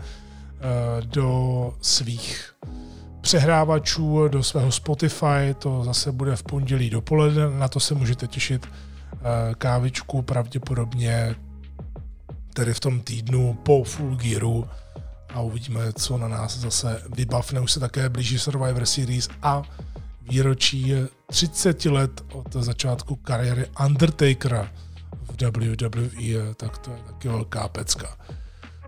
do 1.04 1.74
svých 1.80 2.54
přehrávačů, 3.20 4.28
do 4.28 4.42
svého 4.42 4.72
Spotify, 4.72 5.54
to 5.58 5.84
zase 5.84 6.12
bude 6.12 6.36
v 6.36 6.42
pondělí 6.42 6.90
dopoledne, 6.90 7.50
na 7.50 7.68
to 7.68 7.80
se 7.80 7.94
můžete 7.94 8.26
těšit 8.26 8.66
kávičku 9.58 10.22
pravděpodobně 10.22 11.34
tedy 12.54 12.74
v 12.74 12.80
tom 12.80 13.00
týdnu 13.00 13.58
po 13.62 13.84
Full 13.84 14.16
Gearu, 14.16 14.68
a 15.34 15.40
uvidíme, 15.40 15.92
co 15.92 16.18
na 16.18 16.28
nás 16.28 16.58
zase 16.58 17.02
vybavne. 17.16 17.60
Už 17.60 17.72
se 17.72 17.80
také 17.80 18.08
blíží 18.08 18.38
Survivor 18.38 18.86
Series 18.86 19.28
a 19.42 19.62
výročí 20.22 20.94
30 21.26 21.84
let 21.84 22.22
od 22.32 22.52
začátku 22.52 23.16
kariéry 23.16 23.66
Undertakera 23.86 24.68
v 25.24 25.42
WWE, 25.42 26.54
tak 26.54 26.78
to 26.78 26.90
je 26.90 26.98
taky 27.06 27.28
velká 27.28 27.68
pecka. 27.68 28.16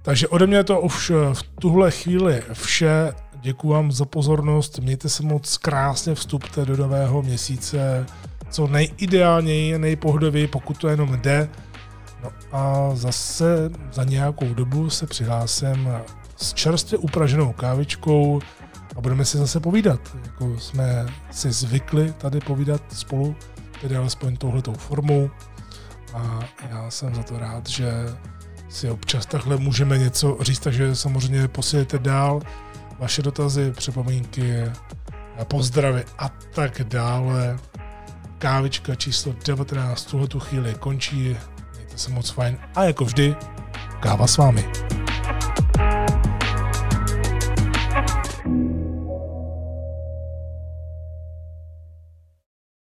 Takže 0.02 0.28
ode 0.28 0.46
mě 0.46 0.64
to 0.64 0.80
už 0.80 1.12
v 1.32 1.42
tuhle 1.60 1.90
chvíli 1.90 2.42
vše. 2.52 3.12
Děkuji 3.40 3.68
vám 3.68 3.92
za 3.92 4.04
pozornost, 4.04 4.78
mějte 4.78 5.08
se 5.08 5.22
moc 5.22 5.56
krásně, 5.56 6.14
vstupte 6.14 6.64
do 6.64 6.76
nového 6.76 7.22
měsíce 7.22 8.06
co 8.54 8.66
nejideálněji, 8.66 9.78
nejpohodověji, 9.78 10.46
pokud 10.46 10.78
to 10.78 10.88
jenom 10.88 11.16
jde. 11.16 11.48
No 12.22 12.30
a 12.52 12.90
zase 12.94 13.70
za 13.92 14.04
nějakou 14.04 14.54
dobu 14.54 14.90
se 14.90 15.06
přihlásím 15.06 15.88
s 16.36 16.54
čerstvě 16.54 16.98
upraženou 16.98 17.52
kávičkou 17.52 18.40
a 18.96 19.00
budeme 19.00 19.24
si 19.24 19.38
zase 19.38 19.60
povídat. 19.60 20.16
Jako 20.26 20.58
jsme 20.58 21.06
si 21.30 21.52
zvykli 21.52 22.14
tady 22.18 22.40
povídat 22.40 22.82
spolu, 22.92 23.36
tedy 23.80 23.96
alespoň 23.96 24.36
touhletou 24.36 24.72
formou. 24.72 25.30
A 26.14 26.40
já 26.70 26.90
jsem 26.90 27.14
za 27.14 27.22
to 27.22 27.38
rád, 27.38 27.68
že 27.68 27.92
si 28.68 28.90
občas 28.90 29.26
takhle 29.26 29.56
můžeme 29.56 29.98
něco 29.98 30.38
říct, 30.40 30.58
takže 30.58 30.96
samozřejmě 30.96 31.48
posílejte 31.48 31.98
dál 31.98 32.40
vaše 32.98 33.22
dotazy, 33.22 33.72
připomínky, 33.72 34.64
pozdravy 35.44 36.04
a 36.18 36.28
tak 36.28 36.82
dále. 36.82 37.58
Kávička 38.38 38.94
číslo 38.94 39.34
19 39.46 40.04
v 40.04 40.10
tuhletu 40.10 40.40
chvíli 40.40 40.74
končí, 40.74 41.36
mějte 41.74 41.98
se 41.98 42.10
moc 42.10 42.30
fajn 42.30 42.58
a 42.74 42.84
jako 42.84 43.04
vždy, 43.04 43.36
káva 44.00 44.26
s 44.26 44.36
vámi. 44.36 44.64